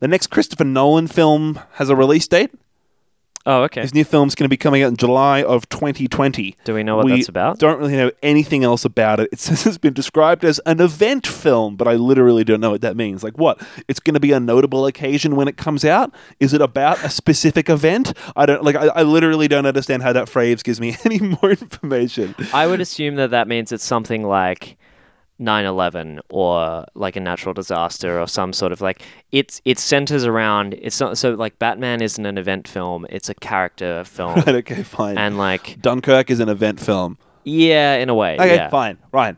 the 0.00 0.08
next 0.08 0.28
Christopher 0.28 0.64
Nolan 0.64 1.06
film 1.08 1.58
has 1.72 1.88
a 1.90 1.96
release 1.96 2.28
date. 2.28 2.50
oh 3.46 3.62
okay 3.64 3.82
His 3.82 3.92
new 3.94 4.04
film's 4.04 4.34
going 4.34 4.44
to 4.44 4.48
be 4.50 4.56
coming 4.56 4.82
out 4.82 4.88
in 4.88 4.96
July 4.96 5.42
of 5.42 5.68
2020. 5.68 6.56
do 6.64 6.74
we 6.74 6.82
know 6.82 6.96
what 6.96 7.06
we 7.06 7.12
that's 7.16 7.28
about 7.28 7.58
Don't 7.58 7.78
really 7.78 7.96
know 7.96 8.10
anything 8.22 8.64
else 8.64 8.84
about 8.84 9.18
it. 9.20 9.28
It 9.32 9.38
says 9.40 9.66
it's 9.66 9.78
been 9.78 9.92
described 9.94 10.44
as 10.44 10.60
an 10.66 10.80
event 10.80 11.26
film, 11.26 11.76
but 11.76 11.88
I 11.88 11.94
literally 11.94 12.44
don't 12.44 12.60
know 12.60 12.70
what 12.70 12.82
that 12.82 12.96
means. 12.96 13.22
Like 13.24 13.36
what? 13.38 13.60
It's 13.88 14.00
going 14.00 14.14
to 14.14 14.20
be 14.20 14.32
a 14.32 14.40
notable 14.40 14.86
occasion 14.86 15.34
when 15.36 15.48
it 15.48 15.56
comes 15.56 15.84
out. 15.84 16.14
Is 16.40 16.52
it 16.52 16.60
about 16.60 17.02
a 17.04 17.10
specific 17.10 17.68
event? 17.68 18.12
I 18.36 18.46
don't 18.46 18.62
like. 18.62 18.76
I, 18.76 18.86
I 18.88 19.02
literally 19.02 19.48
don't 19.48 19.66
understand 19.66 20.02
how 20.02 20.12
that 20.12 20.28
phrase 20.28 20.62
gives 20.62 20.80
me 20.80 20.96
any 21.04 21.18
more 21.18 21.50
information. 21.50 22.34
I 22.52 22.66
would 22.66 22.80
assume 22.80 23.16
that 23.16 23.30
that 23.30 23.48
means 23.48 23.72
it's 23.72 23.84
something 23.84 24.22
like 24.22 24.76
9/11 25.40 26.20
or 26.30 26.84
like 26.94 27.16
a 27.16 27.20
natural 27.20 27.52
disaster 27.54 28.20
or 28.20 28.26
some 28.28 28.52
sort 28.52 28.70
of 28.72 28.80
like 28.80 29.02
it's 29.32 29.60
it 29.64 29.78
centers 29.78 30.24
around 30.24 30.74
it's 30.80 31.00
not 31.00 31.18
so 31.18 31.34
like 31.34 31.58
Batman 31.58 32.00
isn't 32.02 32.24
an 32.24 32.38
event 32.38 32.68
film 32.68 33.04
it's 33.10 33.28
a 33.28 33.34
character 33.34 34.04
film 34.04 34.34
Right, 34.36 34.48
okay, 34.62 34.82
fine. 34.84 35.18
and 35.18 35.36
like 35.36 35.80
Dunkirk 35.80 36.30
is 36.30 36.38
an 36.40 36.48
event 36.48 36.78
film. 36.80 37.18
yeah 37.44 37.94
in 37.96 38.08
a 38.08 38.14
way 38.14 38.34
Okay, 38.34 38.54
yeah 38.54 38.70
fine, 38.70 38.98
right. 39.12 39.36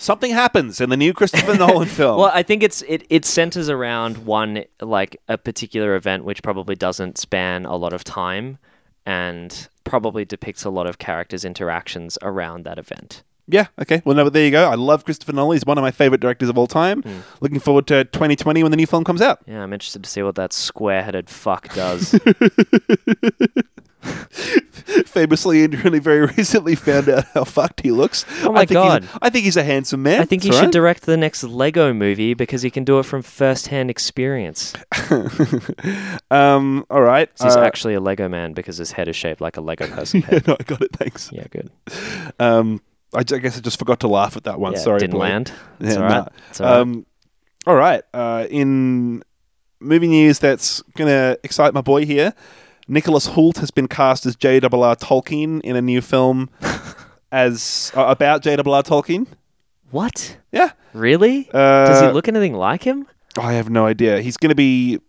Something 0.00 0.30
happens 0.30 0.80
in 0.80 0.90
the 0.90 0.96
new 0.96 1.12
Christopher 1.12 1.56
Nolan 1.58 1.88
film. 1.88 2.20
well 2.20 2.30
I 2.32 2.44
think 2.44 2.62
it's 2.62 2.82
it 2.82 3.04
it 3.10 3.24
centers 3.24 3.68
around 3.68 4.18
one 4.18 4.62
like 4.80 5.16
a 5.28 5.36
particular 5.36 5.96
event 5.96 6.24
which 6.24 6.40
probably 6.44 6.76
doesn't 6.76 7.18
span 7.18 7.66
a 7.66 7.74
lot 7.74 7.92
of 7.92 8.04
time 8.04 8.58
and 9.04 9.68
probably 9.82 10.24
depicts 10.24 10.64
a 10.64 10.70
lot 10.70 10.86
of 10.86 10.98
characters' 10.98 11.44
interactions 11.44 12.16
around 12.22 12.64
that 12.64 12.78
event. 12.78 13.22
Yeah, 13.50 13.68
okay. 13.80 14.02
Well, 14.04 14.14
no, 14.14 14.24
but 14.24 14.34
there 14.34 14.44
you 14.44 14.50
go. 14.50 14.68
I 14.70 14.74
love 14.74 15.04
Christopher 15.06 15.32
Nolan. 15.32 15.56
He's 15.56 15.64
one 15.64 15.78
of 15.78 15.82
my 15.82 15.90
favorite 15.90 16.20
directors 16.20 16.48
of 16.50 16.58
all 16.58 16.66
time. 16.66 17.02
Hmm. 17.02 17.18
Looking 17.40 17.60
forward 17.60 17.86
to 17.86 18.04
2020 18.04 18.62
when 18.62 18.70
the 18.70 18.76
new 18.76 18.86
film 18.86 19.04
comes 19.04 19.22
out. 19.22 19.40
Yeah, 19.46 19.62
I'm 19.62 19.72
interested 19.72 20.04
to 20.04 20.10
see 20.10 20.22
what 20.22 20.34
that 20.34 20.52
square-headed 20.52 21.30
fuck 21.30 21.72
does. 21.74 22.14
Famously, 25.06 25.64
and 25.64 25.84
really 25.84 25.98
very 25.98 26.26
recently 26.36 26.74
found 26.74 27.08
out 27.08 27.24
how 27.34 27.44
fucked 27.44 27.80
he 27.80 27.90
looks. 27.90 28.24
Oh 28.42 28.52
my 28.52 28.60
I 28.60 28.66
think 28.66 28.70
God. 28.76 29.08
I 29.20 29.28
think 29.30 29.44
he's 29.44 29.56
a 29.56 29.64
handsome 29.64 30.02
man. 30.02 30.20
I 30.20 30.24
think 30.24 30.42
he 30.42 30.50
all 30.50 30.60
should 30.60 30.70
direct 30.70 31.02
the 31.06 31.16
next 31.16 31.42
Lego 31.44 31.92
movie 31.92 32.34
because 32.34 32.62
he 32.62 32.70
can 32.70 32.84
do 32.84 32.98
it 32.98 33.04
from 33.04 33.22
first-hand 33.22 33.90
experience. 33.90 34.74
um, 36.30 36.86
all 36.90 37.02
right. 37.02 37.28
He's 37.42 37.56
Uh, 37.56 37.60
actually 37.62 37.94
a 37.94 38.00
Lego 38.00 38.28
man 38.28 38.52
because 38.52 38.76
his 38.78 38.92
head 38.92 39.08
is 39.08 39.16
shaped 39.16 39.40
like 39.40 39.56
a 39.56 39.60
Lego 39.60 39.86
person 39.88 40.20
yeah, 40.20 40.26
head. 40.26 40.46
no, 40.46 40.56
I 40.58 40.62
got 40.62 40.80
it. 40.82 40.90
Thanks. 40.96 41.30
Yeah, 41.32 41.46
good. 41.50 41.70
Um, 42.38 42.80
I, 43.14 43.18
I 43.20 43.22
guess 43.22 43.56
I 43.56 43.60
just 43.60 43.78
forgot 43.78 44.00
to 44.00 44.08
laugh 44.08 44.36
at 44.36 44.44
that 44.44 44.60
one. 44.60 44.72
Yeah, 44.74 44.78
Sorry, 44.80 44.98
didn't 45.00 45.12
boy. 45.14 45.18
land. 45.20 45.52
It's 45.80 45.94
Yeah, 45.94 46.00
all 46.00 46.02
right. 46.02 46.10
nah. 46.10 46.26
It's 46.50 46.60
all 46.60 46.66
right. 46.66 46.76
Um, 46.80 47.06
all 47.66 47.74
right. 47.76 48.02
Uh, 48.14 48.46
in 48.50 49.22
movie 49.80 50.08
news 50.08 50.38
that's 50.38 50.82
going 50.96 51.08
to 51.08 51.38
excite 51.42 51.72
my 51.74 51.80
boy 51.80 52.04
here, 52.04 52.34
Nicholas 52.86 53.28
Hoult 53.28 53.58
has 53.58 53.70
been 53.70 53.88
cast 53.88 54.26
as 54.26 54.34
J.R.R. 54.36 54.96
Tolkien 54.96 55.60
in 55.62 55.76
a 55.76 55.82
new 55.82 56.00
film 56.00 56.50
as 57.32 57.92
uh, 57.94 58.04
about 58.06 58.42
J.R.R. 58.42 58.82
Tolkien. 58.82 59.26
what? 59.90 60.38
Yeah. 60.52 60.70
Really? 60.94 61.48
Uh, 61.52 61.86
Does 61.86 62.00
he 62.00 62.08
look 62.08 62.28
anything 62.28 62.54
like 62.54 62.82
him? 62.84 63.06
I 63.38 63.52
have 63.54 63.68
no 63.70 63.86
idea. 63.86 64.20
He's 64.22 64.36
going 64.36 64.48
to 64.50 64.54
be 64.56 65.00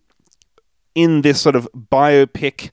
in 0.93 1.21
this 1.21 1.39
sort 1.41 1.55
of 1.55 1.67
biopic 1.73 2.71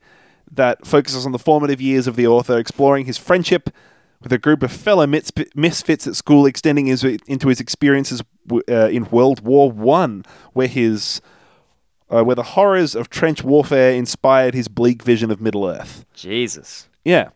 that 0.50 0.86
focuses 0.86 1.24
on 1.24 1.32
the 1.32 1.38
formative 1.38 1.80
years 1.80 2.06
of 2.06 2.16
the 2.16 2.26
author, 2.26 2.58
exploring 2.58 3.06
his 3.06 3.16
friendship 3.18 3.70
with 4.22 4.32
a 4.32 4.38
group 4.38 4.62
of 4.62 4.72
fellow 4.72 5.06
misfits 5.06 6.06
at 6.06 6.16
school, 6.16 6.46
extending 6.46 6.86
his, 6.86 7.04
into 7.04 7.48
his 7.48 7.60
experiences 7.60 8.22
uh, 8.68 8.88
in 8.88 9.04
World 9.10 9.40
War 9.40 9.70
One, 9.70 10.24
where 10.52 10.68
his 10.68 11.20
uh, 12.08 12.22
where 12.22 12.36
the 12.36 12.42
horrors 12.42 12.94
of 12.94 13.10
trench 13.10 13.42
warfare 13.42 13.92
inspired 13.92 14.54
his 14.54 14.68
bleak 14.68 15.02
vision 15.02 15.30
of 15.30 15.40
Middle 15.40 15.66
Earth. 15.66 16.04
Jesus. 16.14 16.88
Yeah. 17.04 17.30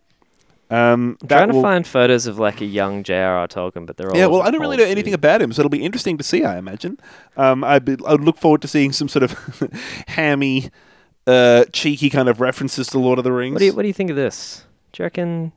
Um, 0.70 1.18
I'm 1.22 1.28
trying 1.28 1.48
to 1.48 1.60
find 1.60 1.84
photos 1.84 2.26
of 2.26 2.38
like 2.38 2.60
a 2.60 2.64
young 2.64 3.02
J.R.R. 3.02 3.48
Tolkien, 3.48 3.86
but 3.86 3.96
they're 3.96 4.08
all 4.08 4.16
Yeah, 4.16 4.26
well, 4.26 4.42
I 4.42 4.52
don't 4.52 4.60
really 4.60 4.76
know 4.76 4.84
anything 4.84 5.14
about 5.14 5.42
him, 5.42 5.52
so 5.52 5.60
it'll 5.60 5.68
be 5.68 5.82
interesting 5.82 6.16
to 6.18 6.24
see. 6.24 6.44
I 6.44 6.58
imagine. 6.58 6.98
Um, 7.36 7.64
I'd, 7.64 7.84
be, 7.84 7.96
I'd 8.06 8.20
look 8.20 8.38
forward 8.38 8.62
to 8.62 8.68
seeing 8.68 8.92
some 8.92 9.08
sort 9.08 9.24
of 9.24 9.32
hammy, 10.06 10.70
uh, 11.26 11.64
cheeky 11.72 12.08
kind 12.08 12.28
of 12.28 12.40
references 12.40 12.86
to 12.88 13.00
Lord 13.00 13.18
of 13.18 13.24
the 13.24 13.32
Rings. 13.32 13.54
What 13.54 13.58
do 13.58 13.64
you 13.64 13.72
What 13.72 13.82
do 13.82 13.88
you 13.88 13.94
think 13.94 14.10
of 14.10 14.16
this? 14.16 14.64
Do 14.92 15.02
you 15.02 15.06
reckon? 15.06 15.52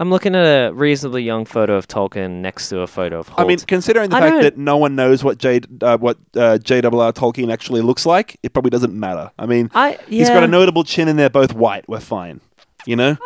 I'm 0.00 0.10
looking 0.10 0.34
at 0.36 0.44
a 0.68 0.72
reasonably 0.72 1.24
young 1.24 1.44
photo 1.44 1.74
of 1.76 1.88
Tolkien 1.88 2.40
next 2.40 2.68
to 2.68 2.80
a 2.80 2.86
photo 2.86 3.18
of 3.18 3.28
Hoult. 3.30 3.40
I 3.40 3.44
mean, 3.44 3.58
considering 3.58 4.10
the 4.10 4.16
I 4.16 4.20
fact 4.20 4.32
don't- 4.34 4.42
that 4.42 4.56
no 4.56 4.76
one 4.76 4.94
knows 4.94 5.24
what 5.24 5.38
J 5.38 5.60
uh, 5.80 5.98
what 5.98 6.18
uh, 6.36 6.58
J.R.R. 6.58 7.12
Tolkien 7.12 7.52
actually 7.52 7.80
looks 7.80 8.06
like, 8.06 8.38
it 8.44 8.52
probably 8.52 8.70
doesn't 8.70 8.94
matter. 8.94 9.30
I 9.38 9.46
mean, 9.46 9.70
I 9.74 9.98
he's 10.08 10.28
got 10.28 10.44
a 10.44 10.48
notable 10.48 10.84
chin, 10.84 11.08
and 11.08 11.18
they're 11.18 11.28
both 11.30 11.52
white. 11.52 11.88
We're 11.88 11.98
fine, 12.00 12.40
you 12.86 12.94
know. 12.94 13.16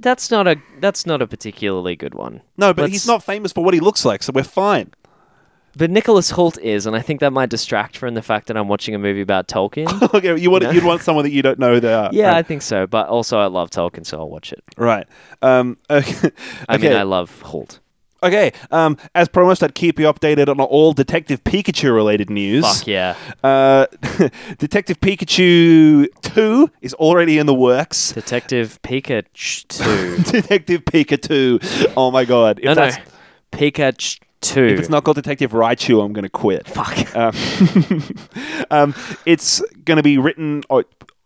That's 0.00 0.30
not 0.30 0.46
a 0.48 0.56
That's 0.80 1.04
not 1.04 1.20
a 1.20 1.26
particularly 1.26 1.96
good 1.96 2.14
one. 2.14 2.40
No, 2.56 2.72
but 2.72 2.82
Let's- 2.82 2.92
he's 2.92 3.06
not 3.06 3.22
famous 3.22 3.52
for 3.52 3.62
what 3.62 3.74
he 3.74 3.80
looks 3.80 4.04
like, 4.04 4.22
so 4.22 4.32
we're 4.34 4.42
fine. 4.44 4.90
But 5.76 5.90
Nicholas 5.90 6.32
Hoult 6.32 6.58
is, 6.58 6.86
and 6.86 6.94
I 6.94 7.00
think 7.00 7.20
that 7.20 7.32
might 7.32 7.48
distract 7.48 7.96
from 7.96 8.14
the 8.14 8.22
fact 8.22 8.46
that 8.48 8.56
I'm 8.56 8.68
watching 8.68 8.94
a 8.94 8.98
movie 8.98 9.22
about 9.22 9.48
Tolkien. 9.48 9.88
okay, 10.14 10.38
you 10.38 10.50
want 10.50 10.64
No. 10.64 10.70
you'd 10.70 10.84
want 10.84 11.02
someone 11.02 11.24
that 11.24 11.30
you 11.32 11.40
don't 11.42 11.58
know 11.58 11.80
they 11.80 11.92
are. 11.94 12.10
yeah, 12.12 12.28
right? 12.28 12.36
I 12.36 12.42
think 12.42 12.62
so. 12.62 12.86
But 12.86 13.08
also, 13.08 13.38
I 13.38 13.46
love 13.46 13.70
Tolkien, 13.70 14.04
so 14.04 14.18
I'll 14.18 14.28
watch 14.30 14.52
it. 14.52 14.62
right. 14.76 15.06
Um, 15.40 15.78
okay. 15.90 16.30
I 16.68 16.76
mean, 16.76 16.86
Okay. 16.92 16.96
I 16.98 17.02
love 17.04 17.40
Holt. 17.42 17.78
Okay, 18.24 18.52
um, 18.70 18.96
as 19.16 19.26
promised, 19.26 19.64
I'd 19.64 19.74
keep 19.74 19.98
you 19.98 20.06
updated 20.06 20.46
on 20.46 20.60
all 20.60 20.92
Detective 20.92 21.42
Pikachu 21.42 21.92
related 21.92 22.30
news. 22.30 22.64
Fuck 22.64 22.86
yeah. 22.86 23.16
Uh, 23.42 23.86
Detective 24.58 25.00
Pikachu 25.00 26.06
2 26.22 26.70
is 26.82 26.94
already 26.94 27.38
in 27.38 27.46
the 27.46 27.54
works. 27.54 28.12
Detective 28.12 28.78
Pikachu. 28.82 29.66
2. 30.26 30.30
Detective 30.40 30.84
Pikachu. 30.84 31.92
Oh 31.96 32.12
my 32.12 32.24
god. 32.24 32.58
If, 32.60 32.66
no, 32.66 32.74
no. 32.74 32.74
that's- 32.76 33.00
Pikachu. 34.42 34.70
if 34.72 34.80
it's 34.80 34.88
not 34.88 35.04
called 35.04 35.16
Detective 35.16 35.52
Raichu, 35.52 36.04
I'm 36.04 36.12
going 36.12 36.24
to 36.24 36.28
quit. 36.30 36.66
Fuck. 36.68 37.16
Um, 37.16 37.34
um, 38.70 38.94
it's 39.26 39.62
going 39.84 39.96
to 39.96 40.02
be 40.02 40.18
written. 40.18 40.62
Or, 40.68 40.84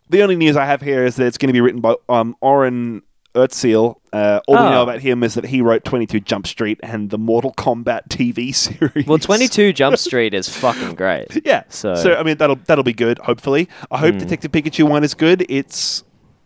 the 0.09 0.21
only 0.23 0.35
news 0.35 0.55
I 0.55 0.65
have 0.65 0.81
here 0.81 1.05
is 1.05 1.15
that 1.17 1.25
it's 1.27 1.37
going 1.37 1.47
to 1.47 1.53
be 1.53 1.61
written 1.61 1.81
by 1.81 1.95
um, 2.09 2.35
Oren 2.41 3.01
Uziel. 3.35 3.95
Uh, 4.13 4.39
all 4.47 4.55
we 4.55 4.61
Oh. 4.61 4.69
know 4.71 4.83
about 4.83 5.01
him 5.01 5.21
is 5.23 5.33
that 5.35 5.45
he 5.45 5.61
wrote 5.61 5.83
22 5.83 6.21
Jump 6.21 6.47
Street 6.47 6.79
and 6.81 7.09
the 7.09 7.17
Mortal 7.17 7.53
Kombat 7.53 8.07
TV 8.09 8.53
series. 8.55 9.05
Well, 9.05 9.17
22 9.19 9.73
Jump 9.73 9.97
Street 9.97 10.33
is 10.33 10.47
fucking 10.49 10.95
great. 10.95 11.45
Yeah. 11.45 11.63
So- 11.69 11.95
so 11.95 12.15
I 12.15 12.23
mean 12.23 12.37
that'll 12.37 12.55
that'll 12.67 12.83
be 12.83 12.93
good. 12.93 13.17
Hopefully, 13.19 13.67
I 13.91 13.97
hope 13.97 14.13
Hmm. 14.13 14.19
Detective 14.19 14.51
Pikachu 14.51 14.87
one 14.89 15.03
is 15.03 15.13
good. 15.13 15.45
It's 15.49 16.03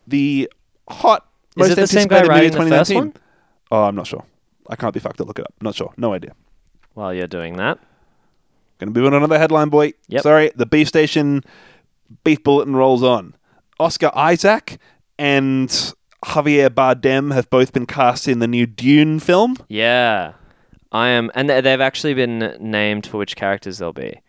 the 0.07 0.51
hot. 0.89 1.28
Is 1.51 1.57
most 1.57 1.72
it 1.72 1.76
the 1.76 1.88
same 1.88 2.07
guy 2.07 2.17
anticipated 2.19 2.53
movie 2.53 2.55
writing 2.57 2.69
the 2.69 2.78
first 2.78 2.89
2019. 2.91 2.97
one? 2.97 3.13
Oh, 3.72 3.84
I'm 3.88 3.95
not 3.95 4.07
sure. 4.07 4.26
I 4.69 4.76
can't 4.76 4.93
be 4.93 4.99
fucked 4.99 5.17
to 5.17 5.24
look 5.24 5.38
it 5.39 5.43
up. 5.45 5.53
Not 5.61 5.76
sure. 5.76 5.93
No 5.97 6.13
idea. 6.13 6.34
While 6.93 7.13
you're 7.13 7.27
doing 7.27 7.57
that, 7.57 7.79
Gonna 8.79 8.91
move 8.91 9.05
on 9.05 9.13
another 9.13 9.37
headline, 9.37 9.69
boy. 9.69 9.93
Yep. 10.07 10.23
Sorry, 10.23 10.51
the 10.55 10.65
beef 10.65 10.87
station 10.87 11.43
beef 12.23 12.43
bulletin 12.43 12.75
rolls 12.75 13.03
on. 13.03 13.35
Oscar 13.79 14.09
Isaac 14.15 14.79
and 15.19 15.69
Javier 16.25 16.69
Bardem 16.69 17.31
have 17.33 17.49
both 17.51 17.73
been 17.73 17.85
cast 17.85 18.27
in 18.27 18.39
the 18.39 18.47
new 18.47 18.65
Dune 18.65 19.19
film. 19.19 19.55
yeah, 19.69 20.33
I 20.91 21.09
am, 21.09 21.31
and 21.35 21.49
they- 21.49 21.61
they've 21.61 21.79
actually 21.79 22.13
been 22.15 22.57
named 22.59 23.05
for 23.07 23.17
which 23.17 23.35
characters 23.35 23.77
they'll 23.77 23.93
be. 23.93 24.19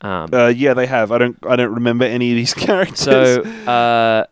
Um, 0.00 0.30
Uh, 0.32 0.46
yeah, 0.48 0.72
they 0.74 0.86
have. 0.86 1.12
I 1.12 1.18
don't. 1.18 1.36
I 1.46 1.56
don't 1.56 1.74
remember 1.74 2.04
any 2.06 2.30
of 2.30 2.36
these 2.36 2.54
characters. 2.66 2.98
so, 3.00 3.42
uh, 3.70 4.24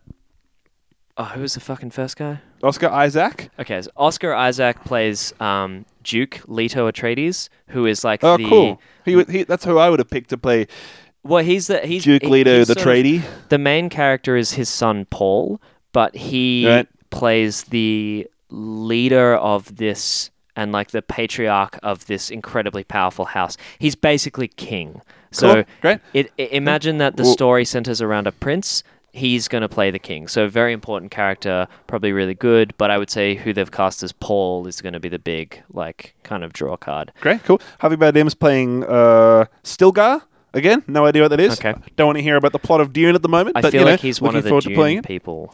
oh, 1.17 1.23
who 1.25 1.41
was 1.41 1.53
the 1.53 1.59
fucking 1.59 1.91
first 1.91 2.17
guy? 2.17 2.39
Oscar 2.63 2.89
Isaac. 2.89 3.49
Okay, 3.59 3.81
so 3.81 3.89
Oscar 3.95 4.33
Isaac 4.33 4.83
plays 4.83 5.33
um, 5.39 5.85
Duke 6.03 6.41
Leto 6.47 6.89
Atreides, 6.91 7.49
who 7.67 7.85
is 7.85 8.03
like 8.03 8.23
Oh, 8.23 8.37
the 8.37 8.47
cool. 8.47 8.81
He, 9.05 9.15
would- 9.15 9.29
he. 9.29 9.43
That's 9.43 9.63
who 9.65 9.77
I 9.77 9.89
would 9.89 9.99
have 9.99 10.09
picked 10.09 10.29
to 10.31 10.37
play 10.37 10.67
well, 11.21 11.43
he's 11.43 11.67
the 11.67 11.79
he's 11.85 12.03
Duke 12.05 12.23
he- 12.23 12.27
Leto, 12.29 12.59
he's 12.59 12.67
the 12.69 12.79
sort 12.79 12.87
of-. 13.05 13.49
The 13.49 13.57
main 13.57 13.89
character 13.89 14.37
is 14.37 14.53
his 14.53 14.69
son 14.69 15.05
Paul, 15.09 15.59
but 15.91 16.15
he 16.15 16.65
Right. 16.67 16.87
plays 17.09 17.63
the 17.63 18.25
leader 18.49 19.35
of 19.35 19.75
this 19.75 20.29
and 20.55 20.71
like 20.71 20.91
the 20.91 21.01
patriarch 21.01 21.77
of 21.83 22.05
this 22.07 22.29
incredibly 22.29 22.83
powerful 22.83 23.25
house. 23.25 23.57
He's 23.79 23.95
basically 23.95 24.47
king. 24.47 25.01
So 25.31 25.55
Cool. 25.55 25.63
Great. 25.81 25.99
it, 26.13 26.31
i 26.39 26.43
imagine 26.43 26.97
that 26.99 27.17
the 27.17 27.23
Well- 27.23 27.33
story 27.33 27.65
centers 27.65 28.01
around 28.01 28.25
a 28.27 28.31
prince. 28.31 28.83
He's 29.11 29.47
going 29.47 29.61
to 29.61 29.69
play 29.69 29.91
the 29.91 29.99
king. 29.99 30.27
So 30.27 30.47
very 30.47 30.73
important 30.73 31.11
character, 31.11 31.67
probably 31.87 32.11
really 32.11 32.35
good. 32.35 32.73
But 32.77 32.91
I 32.91 32.97
would 32.97 33.09
say 33.09 33.35
who 33.35 33.53
they've 33.53 33.71
cast 33.71 34.03
as 34.03 34.11
Paul 34.11 34.67
is 34.67 34.81
going 34.81 34.93
to 34.93 34.99
be 34.99 35.09
the 35.09 35.19
big 35.19 35.63
like 35.71 36.15
kind 36.23 36.43
of 36.43 36.53
draw 36.53 36.77
card. 36.77 37.11
Great, 37.21 37.43
cool. 37.43 37.59
Javier 37.81 37.97
Bardem's 37.97 38.35
playing 38.35 38.83
uh, 38.85 39.45
Stilgar 39.63 40.21
again. 40.53 40.83
No 40.87 41.05
idea 41.05 41.23
what 41.23 41.29
that 41.29 41.39
is. 41.39 41.59
Okay. 41.59 41.73
Don't 41.95 42.07
want 42.07 42.17
to 42.17 42.23
hear 42.23 42.35
about 42.35 42.51
the 42.51 42.59
plot 42.59 42.81
of 42.81 42.93
Dune 42.93 43.15
at 43.15 43.21
the 43.21 43.29
moment. 43.29 43.57
I 43.57 43.61
but, 43.61 43.71
feel 43.71 43.81
you 43.81 43.85
know, 43.85 43.91
like 43.91 43.99
he's 43.99 44.21
one 44.21 44.35
of 44.35 44.43
the 44.43 44.49
forward 44.49 44.63
to 44.65 44.75
playing 44.75 44.97
Dune 44.97 45.03
people, 45.03 45.53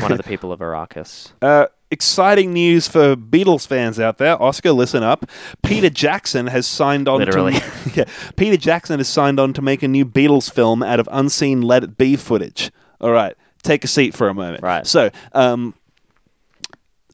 one 0.00 0.12
of 0.12 0.18
the 0.18 0.24
people 0.24 0.52
of 0.52 0.60
Arrakis. 0.60 1.32
Uh, 1.42 1.66
exciting 1.90 2.52
news 2.52 2.88
for 2.88 3.14
Beatles 3.14 3.66
fans 3.66 4.00
out 4.00 4.18
there. 4.18 4.40
Oscar, 4.42 4.72
listen 4.72 5.02
up. 5.02 5.26
Peter 5.62 5.90
Jackson 5.90 6.48
has 6.48 6.66
signed 6.66 7.08
on. 7.08 7.20
Literally. 7.20 7.52
To, 7.52 7.72
yeah, 7.94 8.04
Peter 8.36 8.56
Jackson 8.56 8.98
has 8.98 9.08
signed 9.08 9.38
on 9.38 9.52
to 9.52 9.62
make 9.62 9.82
a 9.82 9.88
new 9.88 10.04
Beatles 10.04 10.52
film 10.52 10.82
out 10.82 10.98
of 10.98 11.08
unseen 11.12 11.62
Let 11.62 11.84
It 11.84 11.96
Be 11.96 12.16
footage. 12.16 12.72
All 13.00 13.10
right, 13.10 13.34
take 13.62 13.84
a 13.84 13.88
seat 13.88 14.14
for 14.14 14.28
a 14.28 14.34
moment. 14.34 14.62
Right. 14.62 14.86
So, 14.86 15.10
um, 15.32 15.74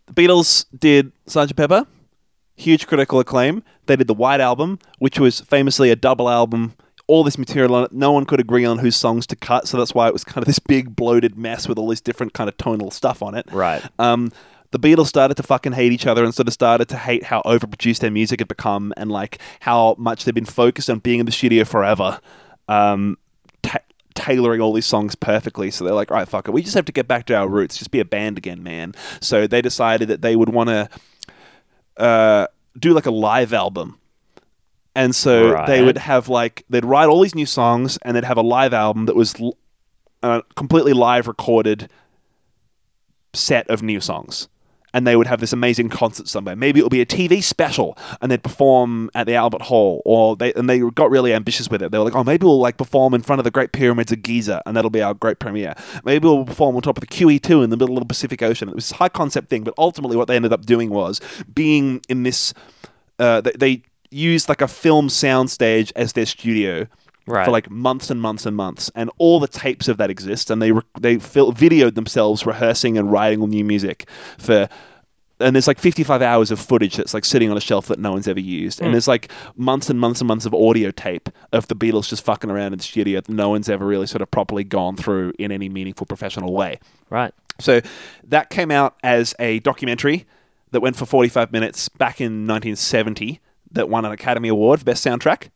the 0.07 0.15
Beatles 0.15 0.67
did 0.79 1.13
Sgt. 1.27 1.57
Pepper. 1.57 1.87
Huge 2.57 2.87
critical 2.87 3.19
acclaim. 3.19 3.63
They 3.87 3.97
did 3.97 4.07
the 4.07 4.15
White 4.15 4.41
Album, 4.41 4.79
which 4.99 5.19
was 5.19 5.41
famously 5.41 5.91
a 5.91 5.97
double 5.97 6.29
album. 6.29 6.75
All 7.09 7.25
this 7.25 7.37
material 7.37 7.75
on 7.75 7.85
it. 7.85 7.93
No 7.93 8.13
one 8.13 8.25
could 8.25 8.39
agree 8.39 8.65
on 8.65 8.79
whose 8.79 8.95
songs 8.95 9.27
to 9.29 9.37
cut, 9.37 9.67
so 9.67 9.77
that's 9.77 9.95
why 9.95 10.07
it 10.07 10.13
was 10.13 10.23
kind 10.23 10.39
of 10.39 10.45
this 10.45 10.59
big 10.59 10.95
bloated 10.95 11.37
mess 11.37 11.67
with 11.67 11.79
all 11.79 11.89
this 11.89 12.01
different 12.01 12.33
kind 12.35 12.49
of 12.49 12.57
tonal 12.57 12.91
stuff 12.91 13.23
on 13.23 13.35
it. 13.35 13.47
Right. 13.51 13.83
Um, 13.99 14.31
the 14.71 14.79
Beatles 14.79 15.07
started 15.07 15.37
to 15.37 15.43
fucking 15.43 15.73
hate 15.73 15.93
each 15.93 16.07
other 16.07 16.25
and 16.25 16.35
sort 16.35 16.49
of 16.49 16.55
started 16.55 16.89
to 16.91 16.97
hate 16.97 17.25
how 17.25 17.43
overproduced 17.43 17.99
their 17.99 18.11
music 18.11 18.41
had 18.41 18.49
become 18.49 18.93
and 18.97 19.11
like 19.11 19.39
how 19.61 19.95
much 19.99 20.25
they've 20.25 20.35
been 20.35 20.45
focused 20.45 20.89
on 20.89 20.99
being 20.99 21.21
in 21.21 21.27
the 21.27 21.33
studio 21.33 21.65
forever, 21.65 22.21
um, 22.69 23.19
tailoring 24.23 24.61
all 24.61 24.73
these 24.73 24.87
songs 24.87 25.15
perfectly. 25.15 25.71
So 25.71 25.85
they're 25.85 25.95
like, 25.95 26.11
all 26.11 26.17
right, 26.17 26.29
fuck 26.29 26.47
it, 26.47 26.53
we 26.53 26.63
just 26.63 26.75
have 26.75 26.85
to 26.85 26.93
get 26.93 27.09
back 27.09 27.27
to 27.27 27.35
our 27.35 27.49
roots, 27.49 27.77
just 27.77 27.91
be 27.91 28.01
a 28.01 28.05
band 28.05 28.39
again, 28.39 28.63
man. 28.63 28.95
So 29.21 29.47
they 29.47 29.63
decided 29.63 30.09
that 30.09 30.23
they 30.23 30.37
would 30.37 30.49
want 30.49 30.69
to 30.69 30.89
uh, 31.97 32.47
do 32.79 32.93
like 32.95 33.07
a 33.07 33.11
live 33.11 33.53
album. 33.53 33.99
And 34.95 35.15
so 35.15 35.51
they 35.67 35.83
would 35.83 35.99
have 35.99 36.29
like 36.29 36.65
they'd 36.69 36.85
write 36.85 37.09
all 37.09 37.23
these 37.23 37.35
new 37.35 37.47
songs 37.47 37.99
and 38.03 38.15
they'd 38.15 38.25
have 38.25 38.37
a 38.37 38.43
live 38.43 38.75
album 38.75 39.07
that 39.07 39.17
was 39.17 39.35
l- 39.41 39.57
uh, 40.23 40.43
completely 40.55 40.93
live 40.93 41.27
recorded 41.27 41.91
set 43.33 43.69
of 43.71 43.83
new 43.83 44.01
songs. 44.01 44.49
And 44.95 45.07
they 45.07 45.17
would 45.17 45.27
have 45.27 45.41
this 45.41 45.53
amazing 45.53 45.89
concert 45.89 46.29
somewhere. 46.29 46.55
Maybe 46.55 46.81
it'll 46.81 46.91
be 46.91 47.01
a 47.01 47.07
TV 47.07 47.43
special, 47.43 47.97
and 48.21 48.31
they'd 48.31 48.43
perform 48.43 49.11
at 49.15 49.27
the 49.27 49.35
Albert 49.35 49.63
Hall, 49.63 50.03
or 50.05 50.37
they 50.37 50.53
and 50.55 50.69
they 50.69 50.81
got 50.81 51.11
really 51.11 51.33
ambitious 51.33 51.69
with 51.71 51.83
it. 51.83 51.91
They 51.91 51.99
were 51.99 52.05
like, 52.05 52.15
"Oh, 52.15 52.25
maybe 52.25 52.45
we'll 52.45 52.61
like 52.61 52.77
perform 52.77 53.15
in 53.15 53.23
front 53.23 53.41
of 53.41 53.45
the 53.45 53.51
Great 53.51 53.73
Pyramids 53.73 54.13
of 54.13 54.23
Giza, 54.23 54.63
and 54.67 54.77
that'll 54.77 54.91
be 54.91 55.03
our 55.03 55.15
great 55.15 55.39
premiere. 55.39 55.75
Maybe 56.05 56.27
we'll 56.29 56.45
perform 56.45 56.77
on 56.77 56.83
top 56.83 56.99
of 56.99 57.01
the 57.01 57.07
QE2 57.07 57.65
in 57.65 57.71
the 57.71 57.77
middle 57.77 57.97
of 57.97 58.03
the 58.03 58.09
Pacific 58.09 58.43
Ocean." 58.43 58.69
It 58.69 58.75
was 58.75 58.89
this 58.91 58.99
high 58.99 59.09
concept 59.09 59.49
thing, 59.49 59.65
but 59.65 59.75
ultimately, 59.79 60.17
what 60.17 60.29
they 60.29 60.37
ended 60.37 60.53
up 60.53 60.67
doing 60.67 60.91
was 60.91 61.21
being 61.53 62.03
in 62.09 62.23
this. 62.23 62.53
Uh, 63.19 63.41
they, 63.41 63.53
they 63.53 63.83
used 64.13 64.49
like 64.49 64.61
a 64.61 64.69
film 64.69 65.09
soundstage 65.09 65.91
as 65.97 66.13
their 66.13 66.27
studio, 66.27 66.87
Right. 67.27 67.45
for 67.45 67.51
like 67.51 67.71
months 67.71 68.11
and 68.11 68.21
months 68.21 68.47
and 68.47 68.57
months, 68.57 68.91
and 68.95 69.11
all 69.19 69.39
the 69.39 69.49
tapes 69.49 69.89
of 69.89 69.97
that 69.99 70.11
exist, 70.11 70.51
and 70.51 70.61
they 70.61 70.73
re- 70.73 70.83
they 70.99 71.19
fil- 71.19 71.53
videoed 71.53 71.95
themselves 71.95 72.45
rehearsing 72.45 72.99
and 72.99 73.13
writing 73.13 73.41
all 73.41 73.47
new 73.47 73.65
music 73.65 74.09
for. 74.39 74.69
And 75.41 75.57
there's 75.57 75.67
like 75.67 75.81
55 75.81 76.23
hours 76.23 76.53
of 76.53 76.61
footage 76.61 76.95
that's 76.95 77.15
like 77.15 77.25
sitting 77.25 77.51
on 77.51 77.57
a 77.57 77.61
shelf 77.61 77.89
that 77.89 77.99
no 77.99 78.13
one's 78.13 78.29
ever 78.29 78.39
used, 78.39 78.81
and 78.81 78.89
hmm. 78.89 78.93
there's 78.93 79.09
like 79.09 79.31
months 79.57 79.91
and 79.91 79.99
months 79.99 80.21
and 80.21 80.29
months 80.29 80.47
of 80.47 80.55
audio 80.55 80.93
tape 80.93 81.29
of 81.53 81.67
the 81.67 81.75
Beatles 81.75 82.09
just 82.09 82.25
fucking 82.25 82.49
around 82.49 82.73
in 82.73 82.79
the 82.79 82.85
studio 82.85 83.21
that 83.21 83.29
no 83.29 83.49
one's 83.49 83.69
ever 83.69 83.85
really 83.85 84.07
sort 84.07 84.23
of 84.23 84.31
properly 84.31 84.63
gone 84.63 84.97
through 84.97 85.33
in 85.41 85.51
any 85.51 85.69
meaningful 85.69 86.07
professional 86.07 86.53
way. 86.53 86.79
Right. 87.11 87.35
So 87.59 87.81
that 88.25 88.51
came 88.51 88.71
out 88.71 88.97
as 89.03 89.35
a 89.39 89.59
documentary 89.61 90.27
that 90.73 90.81
went 90.81 90.97
for 90.97 91.07
45 91.07 91.53
minutes 91.53 91.89
back 91.89 92.21
in 92.21 92.47
1970 92.47 93.41
that 93.73 93.89
won 93.89 94.05
an 94.05 94.13
Academy 94.13 94.49
Award 94.49 94.81
for 94.81 94.85
Best 94.85 95.05
Soundtrack. 95.05 95.49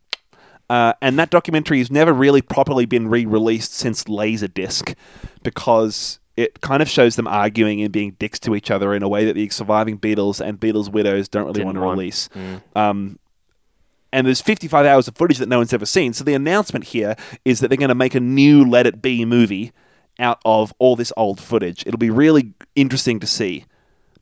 Uh, 0.69 0.93
and 1.01 1.19
that 1.19 1.31
documentary 1.31 1.79
has 1.79 1.91
never 1.91 2.13
really 2.13 2.43
properly 2.43 2.87
been 2.87 3.09
re 3.09 3.25
released 3.25 3.73
since 3.73 4.05
Laserdisc 4.05 4.95
because 5.43 6.19
it 6.37 6.61
kind 6.61 6.83
of 6.83 6.89
shows 6.89 7.17
them 7.17 7.27
arguing 7.27 7.81
and 7.83 7.93
being 7.93 8.13
dicks 8.19 8.39
to 8.41 8.55
each 8.55 8.71
other 8.71 8.93
in 8.95 9.03
a 9.03 9.09
way 9.09 9.25
that 9.25 9.35
the 9.35 9.49
surviving 9.49 9.99
Beatles 9.99 10.41
and 10.45 10.61
Beatles 10.61 10.91
widows 10.91 11.29
don't 11.29 11.45
really 11.45 11.55
Didn't 11.55 11.67
want 11.67 11.77
to 11.77 11.81
want. 11.83 11.99
release. 11.99 12.29
Um, 12.75 13.19
and 14.13 14.27
there's 14.27 14.41
55 14.41 14.85
hours 14.87 15.09
of 15.09 15.17
footage 15.17 15.39
that 15.39 15.49
no 15.49 15.59
one's 15.59 15.73
ever 15.73 15.87
seen. 15.87 16.13
So 16.13 16.25
the 16.25 16.35
announcement 16.35 16.87
here 16.87 17.17
is 17.45 17.61
that 17.61 17.69
they're 17.69 17.77
going 17.79 17.89
to 17.89 17.95
make 17.95 18.15
a 18.15 18.21
new 18.21 18.65
Let 18.69 18.87
It 18.87 19.01
Be 19.03 19.25
movie 19.25 19.73
out 20.19 20.41
of 20.45 20.73
all 20.79 20.97
this 20.97 21.13
old 21.17 21.41
footage. 21.41 21.85
It'll 21.87 21.99
be 21.99 22.11
really 22.11 22.53
interesting 22.75 23.21
to 23.21 23.27
see 23.27 23.65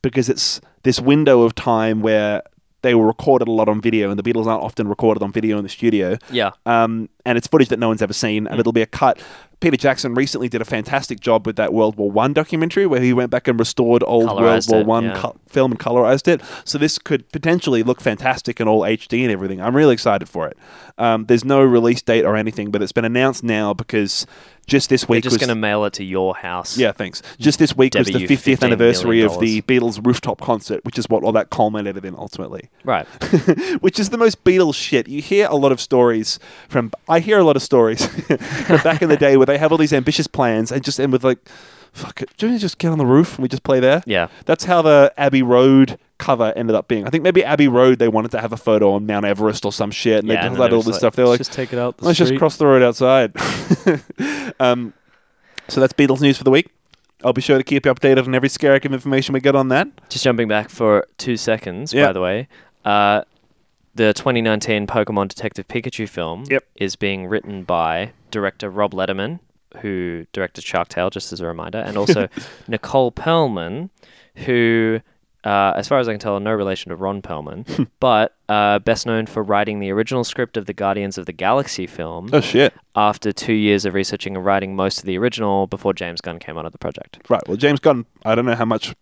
because 0.01 0.29
it's 0.29 0.61
this 0.83 0.99
window 0.99 1.41
of 1.43 1.55
time 1.55 2.01
where 2.01 2.43
they 2.85 2.93
were 2.93 3.07
recorded 3.07 3.47
a 3.47 3.51
lot 3.51 3.67
on 3.67 3.81
video, 3.81 4.09
and 4.11 4.19
the 4.19 4.23
Beatles 4.23 4.45
aren't 4.45 4.63
often 4.63 4.87
recorded 4.87 5.23
on 5.23 5.31
video 5.31 5.57
in 5.57 5.63
the 5.63 5.69
studio. 5.69 6.17
Yeah. 6.29 6.51
Um, 6.65 7.09
and 7.25 7.37
it's 7.37 7.47
footage 7.47 7.69
that 7.69 7.79
no 7.79 7.87
one's 7.87 8.01
ever 8.01 8.13
seen, 8.13 8.47
and 8.47 8.59
it'll 8.59 8.71
be 8.71 8.81
a 8.81 8.87
cut. 8.87 9.19
Peter 9.61 9.77
Jackson 9.77 10.13
recently 10.13 10.49
did 10.49 10.61
a 10.61 10.65
fantastic 10.65 11.19
job 11.19 11.45
with 11.45 11.55
that 11.55 11.73
World 11.73 11.95
War 11.95 12.11
One 12.11 12.33
documentary, 12.33 12.85
where 12.85 13.01
he 13.01 13.13
went 13.13 13.31
back 13.31 13.47
and 13.47 13.59
restored 13.59 14.03
old 14.05 14.27
World 14.27 14.65
War 14.69 14.83
One 14.83 15.05
yeah. 15.05 15.19
co- 15.19 15.35
film 15.47 15.71
and 15.71 15.79
colorized 15.79 16.27
it. 16.27 16.41
So 16.65 16.77
this 16.77 16.99
could 16.99 17.31
potentially 17.31 17.81
look 17.81 18.01
fantastic 18.01 18.59
in 18.59 18.67
all 18.67 18.81
HD 18.81 19.23
and 19.23 19.31
everything. 19.31 19.61
I'm 19.61 19.75
really 19.75 19.93
excited 19.93 20.29
for 20.29 20.47
it. 20.47 20.57
Um, 20.97 21.25
there's 21.25 21.43
no 21.43 21.61
release 21.61 22.01
date 22.01 22.25
or 22.25 22.35
anything, 22.35 22.71
but 22.71 22.81
it's 22.81 22.91
been 22.91 23.05
announced 23.05 23.43
now 23.43 23.73
because 23.73 24.27
just 24.67 24.89
this 24.89 25.07
week. 25.07 25.23
We're 25.23 25.29
just 25.29 25.39
going 25.39 25.49
to 25.49 25.55
mail 25.55 25.85
it 25.85 25.93
to 25.93 26.03
your 26.03 26.35
house. 26.35 26.77
yeah, 26.77 26.91
thanks. 26.91 27.21
Just 27.39 27.59
this 27.59 27.75
week 27.75 27.95
was 27.95 28.07
the 28.07 28.25
50th 28.27 28.63
anniversary 28.63 29.21
of 29.21 29.39
the 29.39 29.61
Beatles 29.63 30.05
rooftop 30.05 30.41
concert, 30.41 30.83
which 30.85 30.97
is 30.97 31.07
what 31.09 31.23
all 31.23 31.31
that 31.33 31.49
culminated 31.49 32.05
in 32.05 32.15
ultimately. 32.15 32.69
Right. 32.83 33.05
which 33.81 33.99
is 33.99 34.09
the 34.09 34.17
most 34.17 34.43
Beatles 34.43 34.75
shit. 34.75 35.07
You 35.07 35.21
hear 35.21 35.47
a 35.47 35.55
lot 35.55 35.71
of 35.71 35.79
stories 35.79 36.39
from. 36.67 36.91
I 37.07 37.14
hear 37.19 37.39
a 37.39 37.43
lot 37.43 37.55
of 37.55 37.61
stories 37.61 38.07
back 38.83 39.01
in 39.01 39.09
the 39.09 39.17
day 39.17 39.37
where 39.37 39.45
they 39.45 39.57
have 39.57 39.71
all 39.71 39.77
these 39.77 39.93
ambitious 39.93 40.27
plans 40.27 40.71
and 40.71 40.83
just 40.83 40.99
end 40.99 41.11
with 41.11 41.23
like, 41.23 41.39
"Fuck 41.93 42.21
it, 42.21 42.29
do 42.37 42.49
you 42.51 42.59
just 42.59 42.77
get 42.77 42.91
on 42.91 42.97
the 42.97 43.05
roof 43.05 43.35
and 43.35 43.43
we 43.43 43.47
just 43.49 43.63
play 43.63 43.79
there?" 43.79 44.03
Yeah. 44.05 44.27
That's 44.45 44.65
how 44.65 44.81
the 44.81 45.13
Abbey 45.17 45.43
Road 45.43 45.97
cover 46.17 46.53
ended 46.55 46.75
up 46.75 46.87
being. 46.87 47.05
I 47.05 47.09
think 47.09 47.23
maybe 47.23 47.43
Abbey 47.43 47.67
Road 47.67 47.99
they 47.99 48.07
wanted 48.07 48.31
to 48.31 48.41
have 48.41 48.53
a 48.53 48.57
photo 48.57 48.93
on 48.93 49.05
Mount 49.05 49.25
Everest 49.25 49.65
or 49.65 49.71
some 49.73 49.91
shit, 49.91 50.19
and 50.19 50.27
Yeah, 50.27 50.43
they 50.43 50.49
just 50.49 50.61
had 50.61 50.73
all 50.73 50.79
this 50.81 50.87
like, 50.93 50.99
stuff. 50.99 51.15
They're 51.15 51.27
like, 51.27 51.39
just 51.39 51.53
take 51.53 51.73
it 51.73 51.79
out 51.79 51.97
the 51.97 52.05
let's 52.05 52.17
just 52.17 52.35
cross 52.37 52.57
the 52.57 52.65
road 52.65 52.81
outside. 52.83 53.33
um, 54.59 54.93
so 55.67 55.81
that's 55.81 55.93
Beatles 55.93 56.21
news 56.21 56.37
for 56.37 56.43
the 56.43 56.51
week. 56.51 56.69
I'll 57.23 57.33
be 57.33 57.41
sure 57.41 57.57
to 57.57 57.63
keep 57.63 57.85
you 57.85 57.93
updated 57.93 58.27
on 58.27 58.35
every 58.35 58.49
scarab 58.49 58.85
of 58.85 58.93
information 58.93 59.33
we 59.33 59.39
get 59.39 59.55
on 59.55 59.69
that. 59.69 59.87
Just 60.09 60.23
jumping 60.23 60.47
back 60.47 60.69
for 60.69 61.07
two 61.17 61.37
seconds, 61.37 61.91
Yeah. 61.93 62.07
by 62.07 62.13
the 62.13 62.21
way. 62.21 62.47
Uh, 62.83 63.23
the 63.95 64.13
2019 64.13 64.87
Pokemon 64.87 65.29
Detective 65.29 65.67
Pikachu 65.67 66.07
film 66.07 66.43
Yep. 66.49 66.63
is 66.75 66.95
being 66.95 67.27
written 67.27 67.63
by 67.63 68.11
director 68.29 68.69
Rob 68.69 68.91
Letterman, 68.93 69.39
who 69.81 70.25
directed 70.33 70.63
Shark 70.63 70.89
Tale, 70.89 71.09
just 71.09 71.31
as 71.33 71.39
a 71.41 71.45
reminder, 71.47 71.79
and 71.79 71.97
also 71.97 72.27
Nicole 72.67 73.11
Perlman, 73.11 73.89
who, 74.35 74.99
uh, 75.45 75.73
as 75.75 75.87
far 75.87 75.99
as 75.99 76.07
I 76.09 76.13
can 76.13 76.19
tell, 76.19 76.39
no 76.39 76.51
relation 76.53 76.89
to 76.89 76.95
Ron 76.95 77.21
Perlman, 77.21 77.87
but 77.99 78.35
uh, 78.49 78.79
best 78.79 79.05
known 79.05 79.25
for 79.25 79.41
writing 79.43 79.79
the 79.79 79.91
original 79.91 80.23
script 80.23 80.57
of 80.57 80.65
the 80.65 80.73
Guardians 80.73 81.17
of 81.17 81.25
the 81.25 81.33
Galaxy 81.33 81.87
film 81.87 82.29
Oh 82.33 82.41
shit! 82.41 82.73
after 82.95 83.31
two 83.31 83.53
years 83.53 83.85
of 83.85 83.93
researching 83.93 84.35
and 84.35 84.45
writing 84.45 84.75
most 84.75 84.99
of 84.99 85.05
the 85.05 85.17
original 85.17 85.67
before 85.67 85.93
James 85.93 86.19
Gunn 86.21 86.39
came 86.39 86.57
onto 86.57 86.69
the 86.69 86.77
project. 86.77 87.19
Right. 87.29 87.41
Well, 87.47 87.57
James 87.57 87.79
Gunn. 87.79 88.05
I 88.25 88.35
don't 88.35 88.45
know 88.45 88.55
how 88.55 88.65
much 88.65 88.93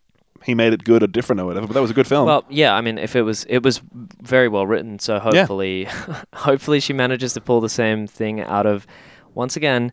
he 0.45 0.53
made 0.55 0.73
it 0.73 0.83
good 0.83 1.03
or 1.03 1.07
different 1.07 1.41
or 1.41 1.45
whatever, 1.45 1.67
but 1.67 1.73
that 1.73 1.81
was 1.81 1.91
a 1.91 1.93
good 1.93 2.07
film. 2.07 2.25
Well, 2.25 2.45
yeah, 2.49 2.73
I 2.75 2.81
mean, 2.81 2.97
if 2.97 3.15
it 3.15 3.21
was, 3.21 3.45
it 3.45 3.63
was 3.63 3.81
very 4.21 4.47
well 4.47 4.67
written. 4.67 4.99
So 4.99 5.19
hopefully, 5.19 5.87
hopefully 6.33 6.79
she 6.79 6.93
manages 6.93 7.33
to 7.33 7.41
pull 7.41 7.61
the 7.61 7.69
same 7.69 8.07
thing 8.07 8.41
out 8.41 8.65
of, 8.65 8.85
once 9.33 9.55
again, 9.55 9.91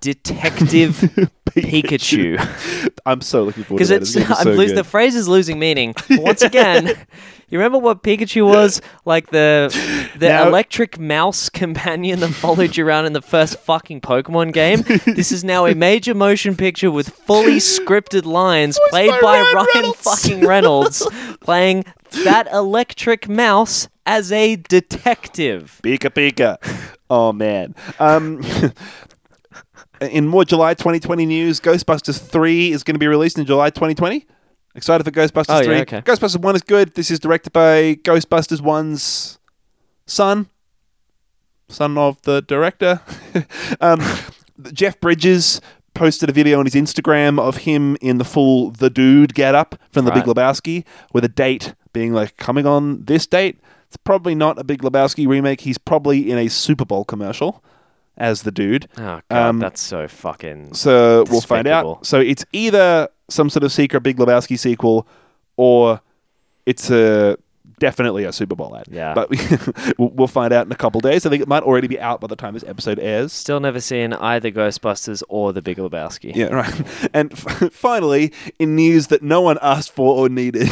Detective 0.00 0.94
Pikachu. 1.50 2.38
I'm 3.06 3.20
so 3.20 3.42
looking 3.44 3.64
forward 3.64 3.78
Because 3.78 3.88
to 3.88 3.94
that. 3.94 4.02
it's, 4.02 4.14
gonna 4.14 4.34
I'm 4.38 4.44
so 4.44 4.50
lose, 4.52 4.72
the 4.72 4.84
phrase 4.84 5.14
is 5.16 5.28
losing 5.28 5.58
meaning. 5.58 5.94
Once 6.10 6.42
again, 6.42 6.86
you 7.48 7.58
remember 7.58 7.78
what 7.78 8.02
Pikachu 8.02 8.46
was 8.46 8.80
like 9.04 9.30
the 9.30 9.74
the 10.16 10.28
Now- 10.28 10.46
electric 10.48 10.98
mouse 10.98 11.48
companion 11.48 12.20
that 12.20 12.28
followed 12.28 12.76
you 12.76 12.86
around 12.86 13.06
in 13.06 13.12
the 13.12 13.22
first 13.22 13.58
fucking 13.58 14.00
Pokemon 14.00 14.52
game. 14.52 14.82
this 15.06 15.32
is 15.32 15.42
now 15.42 15.66
a 15.66 15.74
major 15.74 16.14
motion 16.14 16.56
picture 16.56 16.90
with 16.90 17.08
fully 17.10 17.56
scripted 17.56 18.24
lines 18.24 18.78
played 18.90 19.10
by 19.10 19.20
by, 19.20 19.40
Ryan 19.40 19.54
Ryan 19.54 19.66
Reynolds. 19.74 20.00
fucking 20.02 20.46
Reynolds, 20.46 21.08
playing 21.40 21.84
that 22.24 22.46
electric 22.52 23.28
mouse 23.28 23.88
as 24.06 24.30
a 24.32 24.56
detective. 24.56 25.80
Pika 25.82 26.10
Pika. 26.10 26.58
Oh 27.08 27.32
man. 27.32 27.74
Um, 27.98 28.40
in 30.00 30.26
more 30.26 30.44
July 30.44 30.74
2020 30.74 31.26
news, 31.26 31.60
Ghostbusters 31.60 32.18
3 32.20 32.72
is 32.72 32.82
going 32.82 32.94
to 32.94 32.98
be 32.98 33.06
released 33.06 33.38
in 33.38 33.44
July 33.46 33.70
2020. 33.70 34.26
Excited 34.74 35.04
for 35.04 35.10
Ghostbusters 35.10 35.46
Oh, 35.48 35.58
yeah, 35.58 35.64
3. 35.64 35.80
okay. 35.80 36.00
Ghostbusters 36.02 36.40
1 36.40 36.56
is 36.56 36.62
good. 36.62 36.94
This 36.94 37.10
is 37.10 37.18
directed 37.18 37.52
by 37.52 37.96
Ghostbusters 38.02 38.60
1's 38.60 39.38
son, 40.06 40.48
son 41.68 41.98
of 41.98 42.20
the 42.22 42.42
director. 42.42 43.00
um, 43.80 44.00
Jeff 44.72 45.00
Bridges 45.00 45.60
posted 45.94 46.28
a 46.30 46.32
video 46.32 46.58
on 46.60 46.66
his 46.66 46.74
Instagram 46.74 47.40
of 47.40 47.58
him 47.58 47.96
in 48.00 48.18
the 48.18 48.24
full 48.24 48.70
The 48.70 48.90
Dude 48.90 49.34
get 49.34 49.54
up 49.54 49.74
from 49.90 50.04
The 50.04 50.12
Big 50.12 50.24
Lebowski 50.24 50.84
with 51.12 51.24
a 51.24 51.28
date 51.28 51.74
being 51.92 52.12
like 52.12 52.36
coming 52.36 52.64
on 52.66 53.04
this 53.04 53.26
date. 53.26 53.60
It's 53.88 53.96
probably 53.96 54.36
not 54.36 54.56
a 54.56 54.62
Big 54.64 54.82
Lebowski 54.82 55.26
remake. 55.26 55.62
He's 55.62 55.78
probably 55.78 56.30
in 56.30 56.38
a 56.38 56.48
Super 56.48 56.84
Bowl 56.84 57.04
commercial 57.04 57.62
as 58.20 58.42
the 58.42 58.52
dude. 58.52 58.86
Oh 58.98 59.20
god, 59.28 59.48
Um, 59.48 59.58
that's 59.58 59.80
so 59.80 60.06
fucking. 60.06 60.74
So 60.74 61.24
we'll 61.30 61.40
find 61.40 61.66
out. 61.66 62.06
So 62.06 62.20
it's 62.20 62.44
either 62.52 63.08
some 63.28 63.50
sort 63.50 63.64
of 63.64 63.72
secret 63.72 64.02
Big 64.02 64.18
Lebowski 64.18 64.56
sequel, 64.58 65.08
or 65.56 66.00
it's 66.66 66.90
a 66.90 67.36
definitely 67.80 68.22
a 68.22 68.32
Super 68.32 68.54
Bowl 68.54 68.76
ad. 68.76 68.86
Yeah. 68.88 69.14
but 69.14 69.28
we, 69.28 69.38
we'll, 69.98 70.10
we'll 70.10 70.28
find 70.28 70.52
out 70.52 70.66
in 70.66 70.70
a 70.72 70.76
couple 70.76 71.00
days. 71.00 71.26
I 71.26 71.30
think 71.30 71.42
it 71.42 71.48
might 71.48 71.64
already 71.64 71.88
be 71.88 71.98
out 71.98 72.20
by 72.20 72.28
the 72.28 72.36
time 72.36 72.54
this 72.54 72.62
episode 72.64 73.00
airs. 73.00 73.32
Still 73.32 73.58
never 73.58 73.80
seen 73.80 74.12
either 74.12 74.52
Ghostbusters 74.52 75.24
or 75.28 75.52
The 75.52 75.62
Big 75.62 75.78
Lebowski. 75.78 76.34
Yeah, 76.36 76.46
right. 76.46 76.70
And 77.14 77.32
f- 77.32 77.72
finally, 77.72 78.32
in 78.58 78.76
news 78.76 79.08
that 79.08 79.22
no 79.22 79.40
one 79.40 79.58
asked 79.62 79.90
for 79.90 80.14
or 80.16 80.28
needed, 80.28 80.68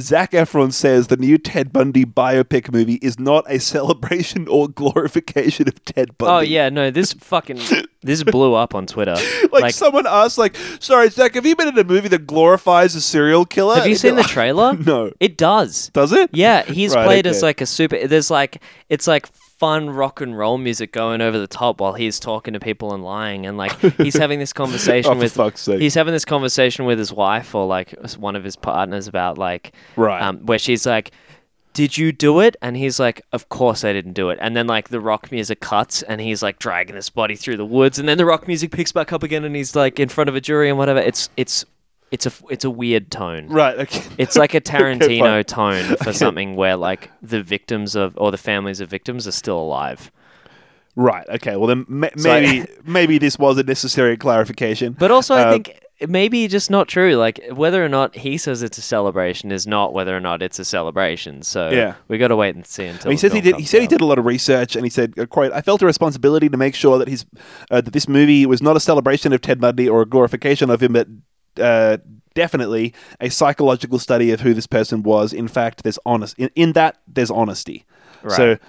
Zac 0.00 0.32
Efron 0.32 0.72
says 0.72 1.06
the 1.06 1.16
new 1.16 1.38
Ted 1.38 1.72
Bundy 1.72 2.04
biopic 2.04 2.72
movie 2.72 2.94
is 2.94 3.18
not 3.20 3.44
a 3.48 3.60
celebration 3.60 4.48
or 4.48 4.68
glorification 4.68 5.68
of 5.68 5.84
Ted 5.84 6.16
Bundy. 6.18 6.32
Oh 6.32 6.40
yeah, 6.40 6.68
no, 6.70 6.90
this 6.90 7.12
fucking 7.12 7.60
this 8.02 8.22
blew 8.22 8.54
up 8.54 8.74
on 8.74 8.86
Twitter. 8.86 9.16
Like, 9.56 9.72
someone 9.72 10.06
asked, 10.06 10.36
like, 10.36 10.54
"Sorry, 10.80 11.08
Zac, 11.08 11.34
have 11.34 11.46
you 11.46 11.56
been 11.56 11.68
in 11.68 11.78
a 11.78 11.84
movie 11.84 12.08
that 12.08 12.26
glorifies 12.26 12.94
a 12.94 13.00
serial 13.00 13.46
killer?" 13.46 13.76
have 13.76 13.86
you 13.86 13.92
And 13.92 13.98
seen 14.00 14.16
the 14.16 14.22
trailer? 14.36 14.74
No. 14.86 15.12
It 15.18 15.38
does. 15.38 15.88
Does 15.94 16.12
it? 16.12 16.28
Yeah, 16.32 16.62
he's 16.64 16.94
Right, 16.94 17.06
played 17.06 17.26
okay. 17.26 17.34
as 17.36 17.42
like 17.42 17.60
a 17.62 17.66
super. 17.66 18.06
There's 18.06 18.30
like 18.30 18.60
it's 18.90 19.06
like 19.06 19.26
fun 19.58 19.88
rock 19.88 20.20
and 20.20 20.36
roll 20.36 20.58
music 20.58 20.92
going 20.92 21.22
over 21.22 21.38
the 21.38 21.46
top 21.46 21.80
while 21.80 21.94
he's 21.94 22.20
talking 22.20 22.52
to 22.52 22.60
people 22.60 22.92
and 22.92 23.02
lying, 23.02 23.46
and 23.46 23.56
like 23.56 23.72
he's 23.96 24.16
having 24.16 24.38
this 24.40 24.52
conversation 24.52 25.10
Oh, 25.12 25.14
for 25.14 25.20
with. 25.20 25.32
fuck's 25.34 25.62
sake. 25.62 25.80
He's 25.80 25.94
having 25.94 26.12
this 26.12 26.26
conversation 26.26 26.84
with 26.84 26.98
his 26.98 27.12
wife 27.14 27.54
or 27.54 27.66
like 27.66 27.94
one 28.18 28.36
of 28.36 28.44
his 28.44 28.56
partners 28.56 29.08
about 29.08 29.38
like 29.38 29.72
Right. 29.96 30.20
um, 30.22 30.38
where 30.44 30.58
she's 30.58 30.84
like. 30.86 31.12
Did 31.76 31.98
you 31.98 32.10
do 32.10 32.40
it? 32.40 32.56
And 32.62 32.74
he's 32.74 32.98
like, 32.98 33.20
Of 33.32 33.50
course 33.50 33.84
I 33.84 33.92
didn't 33.92 34.14
do 34.14 34.30
it. 34.30 34.38
And 34.40 34.56
then 34.56 34.66
like 34.66 34.88
the 34.88 34.98
rock 35.00 35.30
music 35.30 35.60
cuts 35.60 36.02
and 36.02 36.22
he's 36.22 36.42
like 36.42 36.58
dragging 36.58 36.96
his 36.96 37.10
body 37.10 37.36
through 37.36 37.58
the 37.58 37.66
woods 37.66 37.98
and 37.98 38.08
then 38.08 38.16
the 38.16 38.24
rock 38.24 38.46
music 38.48 38.70
picks 38.70 38.92
back 38.92 39.12
up 39.12 39.22
again 39.22 39.44
and 39.44 39.54
he's 39.54 39.76
like 39.76 40.00
in 40.00 40.08
front 40.08 40.28
of 40.30 40.34
a 40.34 40.40
jury 40.40 40.70
and 40.70 40.78
whatever. 40.78 41.00
It's 41.00 41.28
it's 41.36 41.66
it's 42.10 42.24
a 42.24 42.32
it's 42.48 42.64
a 42.64 42.70
weird 42.70 43.10
tone. 43.10 43.48
Right. 43.48 43.78
Okay. 43.80 44.02
It's 44.18 44.36
like 44.36 44.54
a 44.54 44.60
Tarantino 44.72 45.20
fine. 45.20 45.44
tone 45.44 45.96
for 45.98 46.12
something 46.24 46.56
where 46.56 46.76
like 46.76 47.10
the 47.20 47.42
victims 47.42 47.94
of 47.94 48.14
or 48.16 48.30
the 48.30 48.38
families 48.38 48.80
of 48.80 48.88
victims 48.88 49.26
are 49.28 49.32
still 49.32 49.58
alive. 49.60 50.10
Right. 50.94 51.28
Okay. 51.28 51.56
Well, 51.56 51.66
then 51.66 51.84
ma- 51.88 52.08
So 52.16 52.30
I- 52.32 52.40
maybe 52.40 52.66
maybe 52.86 53.18
this 53.18 53.38
was 53.38 53.58
a 53.58 53.62
necessary 53.64 54.16
clarification. 54.16 54.96
But 54.98 55.10
also, 55.10 55.34
I 55.34 55.42
Uh, 55.42 55.52
think 55.52 55.78
maybe 56.06 56.46
just 56.48 56.70
not 56.70 56.88
true. 56.88 57.16
Like 57.16 57.40
whether 57.52 57.84
or 57.84 57.88
not 57.88 58.16
he 58.16 58.36
says 58.38 58.62
it's 58.62 58.78
a 58.78 58.82
celebration 58.82 59.50
is 59.52 59.66
not 59.66 59.92
whether 59.92 60.16
or 60.16 60.20
not 60.20 60.42
it's 60.42 60.58
a 60.58 60.64
celebration. 60.64 61.42
So 61.42 61.70
Yeah. 61.70 61.94
we 62.08 62.18
got 62.18 62.28
to 62.28 62.36
wait 62.36 62.54
and 62.54 62.66
see 62.66 62.86
until. 62.86 63.10
he 63.10 63.16
says 63.16 63.32
he 63.32 63.40
did. 63.40 63.56
He 63.56 63.64
said 63.64 63.80
he 63.80 63.86
did 63.86 64.00
a 64.00 64.04
lot 64.06 64.18
of 64.18 64.24
research, 64.26 64.76
and 64.76 64.84
he 64.84 64.90
said, 64.90 65.14
uh, 65.18 65.26
"quote 65.26 65.52
I 65.52 65.60
felt 65.62 65.82
a 65.82 65.86
responsibility 65.86 66.48
to 66.48 66.56
make 66.56 66.74
sure 66.74 66.98
that 66.98 67.08
his 67.08 67.24
uh, 67.70 67.80
that 67.80 67.92
this 67.92 68.08
movie 68.08 68.46
was 68.46 68.60
not 68.62 68.76
a 68.76 68.80
celebration 68.80 69.32
of 69.32 69.40
Ted 69.40 69.60
Bundy 69.60 69.88
or 69.88 70.02
a 70.02 70.06
glorification 70.06 70.70
of 70.70 70.82
him, 70.82 70.92
but 70.92 71.08
uh, 71.62 71.96
definitely 72.34 72.92
a 73.20 73.30
psychological 73.30 73.98
study 73.98 74.30
of 74.32 74.40
who 74.40 74.52
this 74.54 74.66
person 74.66 75.02
was. 75.02 75.32
In 75.32 75.48
fact, 75.48 75.82
there's 75.82 75.98
honest 76.04 76.38
in, 76.38 76.50
in 76.54 76.72
that 76.72 76.98
there's 77.08 77.30
honesty. 77.30 77.84
So 78.28 78.48
Right. 78.50 78.60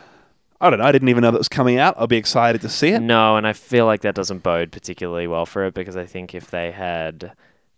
I 0.59 0.69
don't 0.69 0.79
know. 0.79 0.85
I 0.85 0.91
didn't 0.91 1.09
even 1.09 1.21
know 1.21 1.31
that 1.31 1.37
was 1.37 1.49
coming 1.49 1.77
out. 1.77 1.95
I'll 1.97 2.07
be 2.07 2.17
excited 2.17 2.61
to 2.61 2.69
see 2.69 2.89
it. 2.89 3.01
No, 3.01 3.37
and 3.37 3.45
I 3.45 3.53
feel 3.53 3.85
like 3.85 4.01
that 4.01 4.15
doesn't 4.15 4.43
bode 4.43 4.71
particularly 4.71 5.27
well 5.27 5.45
for 5.45 5.65
it 5.65 5.73
because 5.73 5.95
I 5.95 6.05
think 6.05 6.33
if 6.33 6.49
they 6.49 6.71
had, 6.71 7.33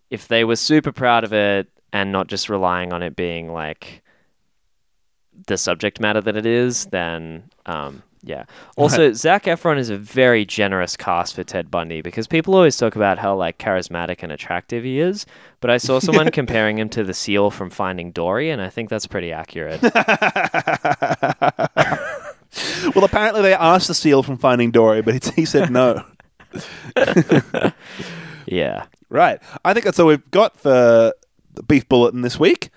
if 0.09 0.27
they 0.27 0.43
were 0.43 0.55
super 0.55 0.91
proud 0.91 1.23
of 1.23 1.33
it 1.33 1.67
and 1.91 2.11
not 2.11 2.27
just 2.27 2.49
relying 2.49 2.93
on 2.93 3.03
it 3.03 3.15
being 3.15 3.51
like 3.51 4.01
the 5.47 5.57
subject 5.57 5.99
matter 5.99 6.21
that 6.21 6.37
it 6.37 6.45
is, 6.45 6.85
then 6.87 7.43
um, 7.65 8.03
yeah. 8.21 8.45
Also, 8.75 9.13
Zac 9.13 9.45
Efron 9.45 9.77
is 9.77 9.89
a 9.89 9.97
very 9.97 10.43
generous 10.45 10.97
cast 10.97 11.35
for 11.35 11.43
Ted 11.43 11.71
Bundy 11.71 12.01
because 12.01 12.27
people 12.27 12.53
always 12.53 12.75
talk 12.75 12.97
about 12.97 13.17
how 13.17 13.35
like 13.35 13.57
charismatic 13.59 14.23
and 14.23 14.31
attractive 14.31 14.83
he 14.83 14.99
is, 14.99 15.25
but 15.61 15.69
I 15.69 15.77
saw 15.77 15.99
someone 16.01 16.29
comparing 16.31 16.79
him 16.79 16.89
to 16.89 17.03
the 17.03 17.13
seal 17.13 17.49
from 17.49 17.69
Finding 17.69 18.11
Dory, 18.11 18.49
and 18.49 18.61
I 18.61 18.69
think 18.69 18.89
that's 18.89 19.07
pretty 19.07 19.31
accurate. 19.31 19.79
Well, 22.95 23.03
apparently 23.03 23.41
they 23.41 23.53
asked 23.53 23.87
the 23.87 23.93
seal 23.93 24.23
from 24.23 24.37
Finding 24.37 24.71
Dory, 24.71 25.01
but 25.01 25.23
he 25.35 25.45
said 25.45 25.71
no. 25.71 26.03
yeah. 28.45 28.85
Right. 29.09 29.41
I 29.63 29.73
think 29.73 29.85
that's 29.85 29.99
all 29.99 30.07
we've 30.07 30.31
got 30.31 30.57
for 30.57 31.13
the 31.53 31.63
Beef 31.63 31.87
Bulletin 31.87 32.21
this 32.21 32.39
week. 32.39 32.69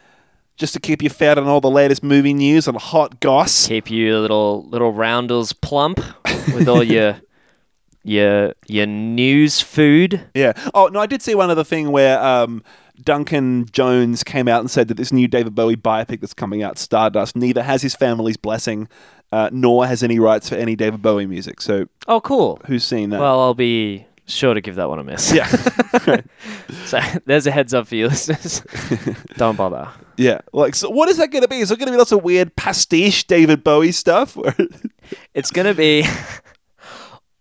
Just 0.57 0.75
to 0.75 0.81
keep 0.81 1.03
you 1.03 1.09
fed 1.09 1.39
on 1.39 1.47
all 1.47 1.61
the 1.61 1.71
latest 1.71 2.03
movie 2.03 2.35
news 2.35 2.69
and 2.69 2.77
hot 2.77 3.21
goss. 3.21 3.67
keep 3.67 3.91
you 3.91 4.19
little 4.19 4.69
little 4.69 4.93
roundels 4.93 5.53
plump 5.53 5.99
with 6.55 6.69
all 6.69 6.85
your 6.85 7.21
your 8.05 8.55
your 8.69 8.87
news 8.87 9.61
food. 9.61 10.21
Yeah. 10.35 10.53
Oh, 10.75 10.89
no, 10.89 11.01
I 11.01 11.07
did 11.07 11.23
see 11.23 11.35
one 11.35 11.51
other 11.51 11.65
thing 11.65 11.91
where 11.91 12.23
um, 12.23 12.63
Duncan 13.03 13.67
Jones 13.73 14.23
came 14.23 14.47
out 14.47 14.61
and 14.61 14.71
said 14.71 14.89
that 14.89 14.97
this 14.97 15.13
new 15.13 15.27
David 15.27 15.55
Bowie 15.55 15.77
biopic 15.77 16.21
that's 16.21 16.35
coming 16.35 16.63
out, 16.63 16.79
Stardust, 16.79 17.35
neither 17.35 17.63
has 17.63 17.83
his 17.83 17.95
family's 17.95 18.37
blessing 18.37 18.89
uh, 19.33 19.49
nor 19.53 19.87
has 19.87 20.03
any 20.03 20.19
rights 20.19 20.49
for 20.49 20.55
any 20.57 20.77
David 20.77 21.03
Bowie 21.03 21.27
music. 21.27 21.61
So 21.61 21.87
Oh, 22.07 22.21
cool. 22.21 22.61
who's 22.67 22.85
seen 22.85 23.11
that? 23.11 23.21
Well, 23.21 23.41
I'll 23.41 23.55
be 23.55 24.07
sure 24.27 24.55
to 24.55 24.61
give 24.61 24.77
that 24.77 24.89
one 24.89 24.99
a 24.99 25.05
miss. 25.05 25.33
yeah. 25.33 25.49
So 26.87 27.01
there's 27.27 27.47
a 27.47 27.51
heads 27.51 27.73
up 27.75 27.87
for 27.87 27.95
you 27.97 28.09
listeners. 28.09 28.63
Don't 29.37 29.57
bother. 29.57 29.89
yeah. 30.17 30.41
Like, 30.53 30.75
so 30.75 30.91
what 30.91 31.09
is 31.09 31.17
that 31.19 31.29
going 31.31 31.43
to 31.43 31.49
be? 31.49 31.59
Is 31.61 31.71
it 31.71 31.79
going 31.79 31.87
to 31.87 31.93
be 31.93 31.97
lots 31.99 32.13
of 32.13 32.23
weird 32.23 32.55
pastiche 32.57 33.27
David 33.27 33.65
Bowie 33.65 33.93
stuff? 33.93 34.37
It's 35.35 35.51
gonna 35.51 35.75
be 35.75 36.07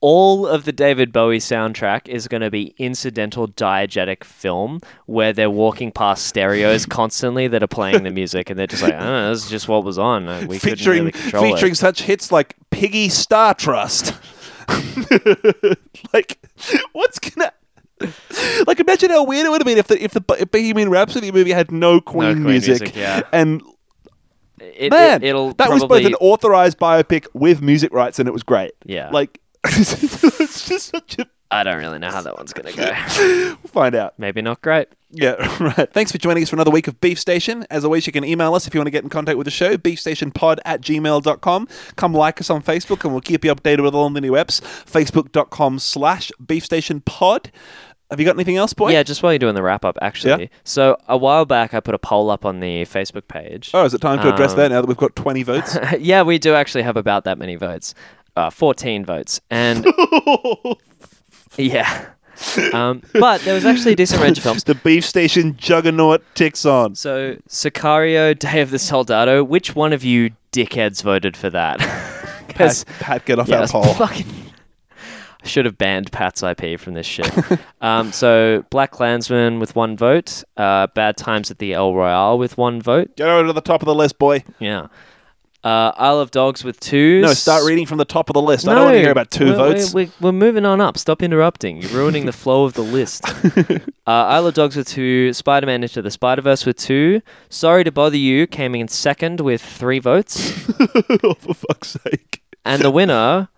all 0.02 0.48
of 0.48 0.66
the 0.66 0.72
David 0.72 1.14
Bowie 1.14 1.38
soundtrack 1.38 2.08
is 2.08 2.28
going 2.28 2.42
to 2.42 2.50
be 2.50 2.74
incidental 2.80 3.48
diegetic 3.48 4.24
film 4.24 4.82
where 5.06 5.32
they're 5.32 5.50
walking 5.50 5.92
past 5.92 6.26
stereos 6.26 6.86
constantly 6.88 7.48
that 7.48 7.62
are 7.62 7.68
playing 7.68 8.04
the 8.04 8.10
music 8.12 8.50
and 8.50 8.58
they're 8.60 8.68
just 8.68 8.82
like, 8.82 8.96
oh, 8.98 9.30
this 9.30 9.46
is 9.46 9.50
just 9.50 9.68
what 9.68 9.84
was 9.84 10.00
on. 10.00 10.28
Uh, 10.28 10.46
We 10.48 10.58
couldn't 10.60 10.78
featuring 10.78 11.00
really 11.00 11.12
control 11.12 11.46
it." 11.46 11.54
featuring 11.54 11.76
such 11.76 12.02
hits 12.02 12.32
like 12.32 12.56
Piggy 12.72 13.10
Star 13.10 13.54
Trust. 13.54 14.16
like, 16.14 16.40
what's 16.94 17.20
gonna 17.20 17.52
like? 18.68 18.80
Imagine 18.80 19.12
how 19.12 19.24
weird 19.24 19.46
it 19.46 19.50
would 19.50 19.62
have 19.62 19.66
been 19.66 19.78
if 19.78 19.88
the 19.88 20.04
if 20.04 20.14
the 20.14 20.24
if 20.40 20.50
Bohemian 20.50 20.90
Rhapsody 20.90 21.32
movie 21.32 21.52
had 21.52 21.72
no 21.72 22.00
Queen, 22.00 22.34
Queen 22.34 22.44
music, 22.44 22.82
music, 22.82 22.96
yeah. 22.96 23.22
and 23.32 23.62
It, 24.60 24.92
man, 24.92 25.24
it, 25.24 25.34
will 25.34 25.54
that 25.54 25.70
was 25.70 25.84
both 25.86 26.06
an 26.06 26.16
authorized 26.16 26.80
biopic 26.80 27.28
with 27.34 27.62
music 27.62 27.92
rights, 27.94 28.18
and 28.18 28.30
it 28.30 28.32
was 28.32 28.44
great. 28.44 28.72
Yeah. 28.86 29.10
like 29.12 29.42
it's 29.66 30.68
just 30.68 30.88
such 30.90 31.20
a. 31.20 31.28
I 31.54 31.64
don't 31.64 31.78
really 31.78 32.00
know 32.00 32.10
how 32.10 32.22
that 32.22 32.38
one's 32.38 32.54
gonna 32.54 32.72
go. 32.72 32.90
We'll 33.18 33.56
find 33.68 33.94
out. 33.94 34.18
Maybe 34.18 34.42
not 34.42 34.62
great. 34.62 34.88
Yeah, 35.12 35.34
right. 35.78 35.92
Thanks 35.92 36.12
for 36.12 36.18
joining 36.18 36.44
us 36.44 36.50
for 36.50 36.56
another 36.56 36.72
week 36.72 36.88
of 36.88 37.02
Beef 37.02 37.20
Station. 37.20 37.66
As 37.70 37.84
always, 37.84 38.08
you 38.08 38.14
can 38.14 38.24
email 38.24 38.56
us 38.56 38.68
if 38.68 38.74
you 38.74 38.80
want 38.80 38.88
to 38.88 38.92
get 38.92 39.04
in 39.04 39.10
contact 39.10 39.38
with 39.38 39.46
the 39.46 39.52
show, 39.52 39.76
beefstationpod 39.76 40.60
at 40.64 40.80
gmail.com. 40.82 41.68
Come 41.98 42.14
like 42.14 42.40
us 42.40 42.50
on 42.50 42.62
Facebook 42.64 43.04
and 43.04 43.12
we'll 43.12 43.20
keep 43.22 43.44
you 43.44 43.54
updated 43.54 43.84
with 43.84 43.94
all 43.94 44.10
the 44.10 44.22
new 44.22 44.32
apps. 44.32 44.62
Facebook.com 44.62 45.80
slash 45.80 46.32
beefstationpod. 46.42 47.48
Have 48.10 48.20
you 48.20 48.26
got 48.26 48.36
anything 48.36 48.58
else, 48.58 48.74
boy? 48.74 48.92
Yeah, 48.92 49.04
just 49.04 49.22
while 49.24 49.32
you're 49.34 49.40
doing 49.40 49.56
the 49.56 49.64
wrap 49.64 49.86
up, 49.86 49.98
actually. 50.02 50.44
Yeah. 50.44 50.50
So 50.66 50.98
a 51.08 51.18
while 51.18 51.46
back, 51.46 51.74
I 51.74 51.80
put 51.82 51.96
a 51.96 52.00
poll 52.00 52.30
up 52.30 52.46
on 52.46 52.60
the 52.62 52.84
Facebook 52.84 53.28
page. 53.30 53.72
Oh, 53.74 53.86
is 53.86 53.94
it 53.94 54.02
time 54.02 54.20
to 54.20 54.34
address 54.34 54.52
Um, 54.52 54.58
that 54.58 54.70
now 54.72 54.82
that 54.82 54.88
we've 54.88 54.98
got 54.98 55.16
20 55.16 55.44
votes? 55.44 55.78
yeah, 56.00 56.22
we 56.22 56.38
do 56.38 56.54
actually 56.54 56.84
have 56.84 56.98
about 56.98 57.24
that 57.26 57.38
many 57.38 57.56
votes. 57.56 57.94
Uh, 58.36 58.50
14 58.50 59.06
votes. 59.06 59.42
And 59.50 59.86
yeah. 61.58 62.08
Um, 62.74 63.04
but 63.14 63.42
there 63.42 63.54
was 63.54 63.66
actually 63.66 63.94
a 63.94 63.96
decent 63.96 64.22
range 64.22 64.38
of 64.38 64.44
films. 64.44 64.64
the 64.64 64.76
Beef 64.76 65.06
Station 65.06 65.56
juggernaut 65.58 66.24
ticks 66.36 66.66
on. 66.66 66.96
So, 66.96 67.36
Sicario, 67.48 68.38
Day 68.38 68.62
of 68.62 68.72
the 68.72 68.80
Soldado, 68.80 69.44
which 69.44 69.76
one 69.76 69.94
of 69.94 70.04
you 70.04 70.32
dickheads 70.52 71.04
voted 71.04 71.38
for 71.38 71.50
that? 71.50 71.80
Pat, 72.50 72.84
Pat, 73.00 73.26
get 73.26 73.40
off 73.40 73.48
yeah, 73.48 73.62
our 73.62 73.68
poll. 73.68 73.94
fucking. 73.94 74.26
I 75.44 75.48
should 75.48 75.66
have 75.66 75.78
banned 75.78 76.12
Pat's 76.12 76.44
IP 76.44 76.80
from 76.80 76.94
this 76.94 77.06
shit. 77.06 77.32
um, 77.82 78.12
so, 78.12 78.66
BlacKkKlansman 78.72 79.60
with 79.60 79.76
one 79.76 79.96
vote, 79.96 80.44
uh, 80.58 80.88
Bad 80.88 81.18
Times 81.18 81.52
at 81.52 81.60
the 81.60 81.74
El 81.74 81.94
Royale 81.94 82.38
with 82.38 82.58
one 82.58 82.82
vote. 82.82 83.16
Get 83.16 83.28
over 83.28 83.48
to 83.48 83.54
the 83.54 83.62
top 83.62 83.82
of 83.82 83.86
the 83.86 83.96
list, 83.96 84.18
boy. 84.18 84.44
Yeah. 84.60 84.88
Uh, 85.64 85.92
Isle 85.96 86.20
of 86.20 86.32
Dogs 86.32 86.64
with 86.64 86.80
two. 86.80 87.22
No, 87.22 87.34
start 87.34 87.64
reading 87.66 87.86
from 87.86 88.00
the 88.00 88.06
top 88.06 88.30
of 88.30 88.34
the 88.34 88.42
list. 88.42 88.68
I 88.68 88.74
don't 88.74 88.86
want 88.86 88.96
to 88.96 89.02
hear 89.02 89.12
about 89.12 89.30
2 89.30 89.46
we're, 89.46 89.56
votes. 89.56 89.94
We're, 89.94 90.06
we're, 90.06 90.12
we're 90.20 90.32
moving 90.32 90.66
on 90.66 90.82
up. 90.82 90.98
Stop 90.98 91.22
interrupting. 91.22 91.82
You're 91.82 91.92
ruining 91.92 92.26
the 92.26 92.34
flow 92.34 92.64
of 92.64 92.74
the 92.74 92.82
list. 92.82 93.24
uh, 93.60 93.82
Isle 94.08 94.48
of 94.48 94.54
Dogs 94.56 94.76
with 94.76 94.88
two. 94.88 95.34
Spider 95.34 95.68
Man 95.68 95.84
Into 95.84 96.02
the 96.02 96.10
Spider 96.10 96.42
Verse 96.42 96.66
with 96.66 96.78
two. 96.78 97.22
Sorry 97.50 97.84
to 97.84 97.92
Bother 97.92 98.18
You 98.18 98.48
came 98.48 98.74
in 98.74 98.88
second 98.88 99.40
with 99.40 99.62
three 99.62 100.00
votes. 100.00 100.68
oh, 101.24 101.36
for 101.36 101.54
fuck's 101.54 101.96
sake. 102.04 102.42
and 102.66 102.82
the 102.82 102.90
winner, 102.90 103.50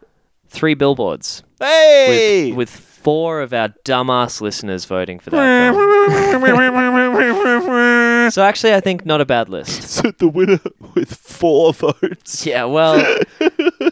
three 0.50 0.74
billboards. 0.74 1.44
Hey! 1.60 2.52
With, 2.52 2.58
with 2.58 2.93
four 3.04 3.42
of 3.42 3.54
our 3.54 3.70
dumbass 3.86 4.42
listeners 4.42 4.86
voting 4.86 5.20
for 5.20 5.30
that 5.32 5.74
film. 5.74 5.84
So 8.32 8.42
actually, 8.42 8.74
I 8.74 8.80
think 8.80 9.06
not 9.06 9.20
a 9.22 9.26
bad 9.26 9.50
list. 9.50 9.84
So 10.04 10.12
the 10.12 10.28
winner 10.28 10.60
with 10.96 11.14
four 11.16 11.74
votes. 11.74 12.46
Yeah, 12.46 12.64
well, 12.66 12.96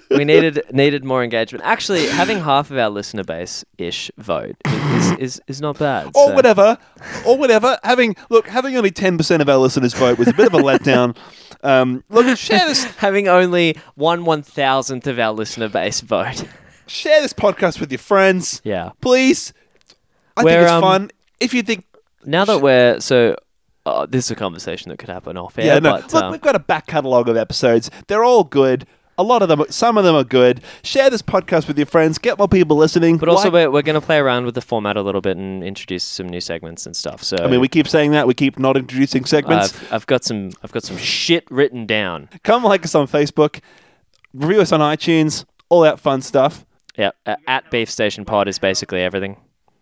we 0.10 0.24
needed 0.26 0.64
needed 0.72 1.04
more 1.06 1.24
engagement. 1.24 1.64
Actually, 1.66 2.08
having 2.08 2.40
half 2.40 2.72
of 2.72 2.78
our 2.78 2.90
listener 2.90 3.24
base 3.24 3.64
ish 3.78 4.10
vote 4.18 4.56
is, 4.66 5.12
is 5.20 5.42
is 5.48 5.62
not 5.62 5.78
bad. 5.78 6.08
Or 6.16 6.30
so- 6.30 6.34
whatever. 6.36 6.78
Or 7.26 7.38
whatever. 7.38 7.78
Having 7.84 8.16
look, 8.30 8.48
having 8.48 8.76
only 8.78 8.92
ten 8.92 9.18
percent 9.18 9.42
of 9.42 9.50
our 9.50 9.58
listeners 9.58 9.94
vote 9.94 10.18
was 10.18 10.28
a 10.30 10.34
bit 10.34 10.48
of 10.48 10.54
a 10.54 10.58
letdown. 10.64 11.16
Um, 11.64 12.04
look, 12.10 12.38
share 12.38 12.66
this 12.68 12.84
Having 12.98 13.28
only 13.28 13.78
one 13.96 14.26
one 14.26 14.42
thousandth 14.44 15.08
of 15.08 15.20
our 15.20 15.32
listener 15.34 15.70
base 15.70 16.02
vote. 16.02 16.46
Share 16.92 17.22
this 17.22 17.34
podcast 17.34 17.80
with 17.80 17.92
your 17.92 18.00
friends. 18.00 18.62
Yeah. 18.64 18.92
Please. 19.02 19.54
I 20.38 20.44
We're, 20.44 20.52
think 20.52 20.62
it's 20.64 20.72
um, 20.72 20.82
fun. 20.82 21.12
If 21.40 21.54
you 21.54 21.64
think 21.64 21.86
Now 22.26 22.46
that 22.46 22.62
we're 22.62 23.00
so, 23.00 23.36
uh, 23.86 24.06
this 24.06 24.26
is 24.26 24.32
a 24.32 24.36
conversation 24.36 24.90
that 24.90 24.98
could 25.00 25.10
happen 25.10 25.38
off 25.38 25.58
air. 25.58 25.66
Yeah, 25.66 25.80
no. 25.80 25.94
but 25.94 26.14
Look, 26.14 26.24
um, 26.24 26.32
we've 26.32 26.42
got 26.42 26.56
a 26.56 26.60
back 26.60 26.88
catalogue 26.88 27.30
of 27.30 27.38
episodes. 27.38 27.90
They're 28.08 28.24
all 28.24 28.44
good. 28.44 28.86
A 29.18 29.24
lot 29.24 29.42
of 29.44 29.50
them, 29.50 29.64
some 29.70 29.98
of 29.98 30.04
them 30.04 30.16
are 30.16 30.24
good. 30.24 30.62
Share 30.84 31.10
this 31.10 31.22
podcast 31.22 31.68
with 31.68 31.78
your 31.78 31.86
friends. 31.86 32.18
Get 32.18 32.40
more 32.40 32.48
people 32.48 32.78
listening. 32.78 33.18
but 33.18 33.30
also 33.30 33.46
Like- 33.46 33.54
we're, 33.54 33.72
we're 33.72 33.82
going 33.82 34.00
to 34.00 34.06
play 34.06 34.18
around 34.18 34.46
with 34.46 34.56
the 34.56 34.62
format 34.62 34.98
a 34.98 35.02
little 35.02 35.22
bit 35.22 35.38
and 35.38 35.64
introduce 35.64 36.04
some 36.04 36.28
new 36.28 36.42
segments 36.42 36.86
and 36.86 36.96
stuff. 36.96 37.22
So 37.22 37.38
I 37.38 37.48
mean, 37.48 37.60
we 37.60 37.68
keep 37.68 37.88
saying 37.88 38.12
that. 38.12 38.26
We 38.26 38.34
keep 38.34 38.58
not 38.58 38.78
introducing 38.78 39.26
segments. 39.26 39.76
I've, 39.76 39.94
I've 39.94 40.08
got 40.08 40.24
some 40.24 40.52
I've 40.64 40.72
got 40.72 40.84
some 40.84 40.98
shit 40.98 41.46
written 41.52 41.86
down. 41.86 42.30
Come 42.44 42.64
like 42.64 42.84
us 42.86 42.96
on 42.96 43.08
Facebook. 43.08 43.60
Review 44.34 44.62
us 44.62 44.72
on 44.72 44.80
iTunes. 44.80 45.46
All 45.70 45.82
that 45.82 46.00
fun 46.00 46.22
stuff. 46.22 46.66
Yeah, 46.98 47.12
uh, 47.26 47.36
at 47.48 47.70
Beef 47.72 47.90
Station 47.90 48.26
Pod 48.26 48.48
is 48.48 48.60
basically 48.60 49.02
everything. 49.02 49.38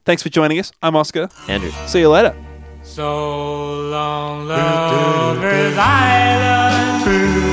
Thanks 0.06 0.24
for 0.24 0.30
joining 0.30 0.60
us. 0.60 0.72
I'm 0.82 0.96
Oscar. 0.96 1.30
Andrew. 1.48 1.72
See 1.88 2.00
you 2.00 2.10
later. 2.10 2.36
So 2.84 3.90
long, 3.90 4.48
lovers 4.48 5.78
island. 5.78 7.49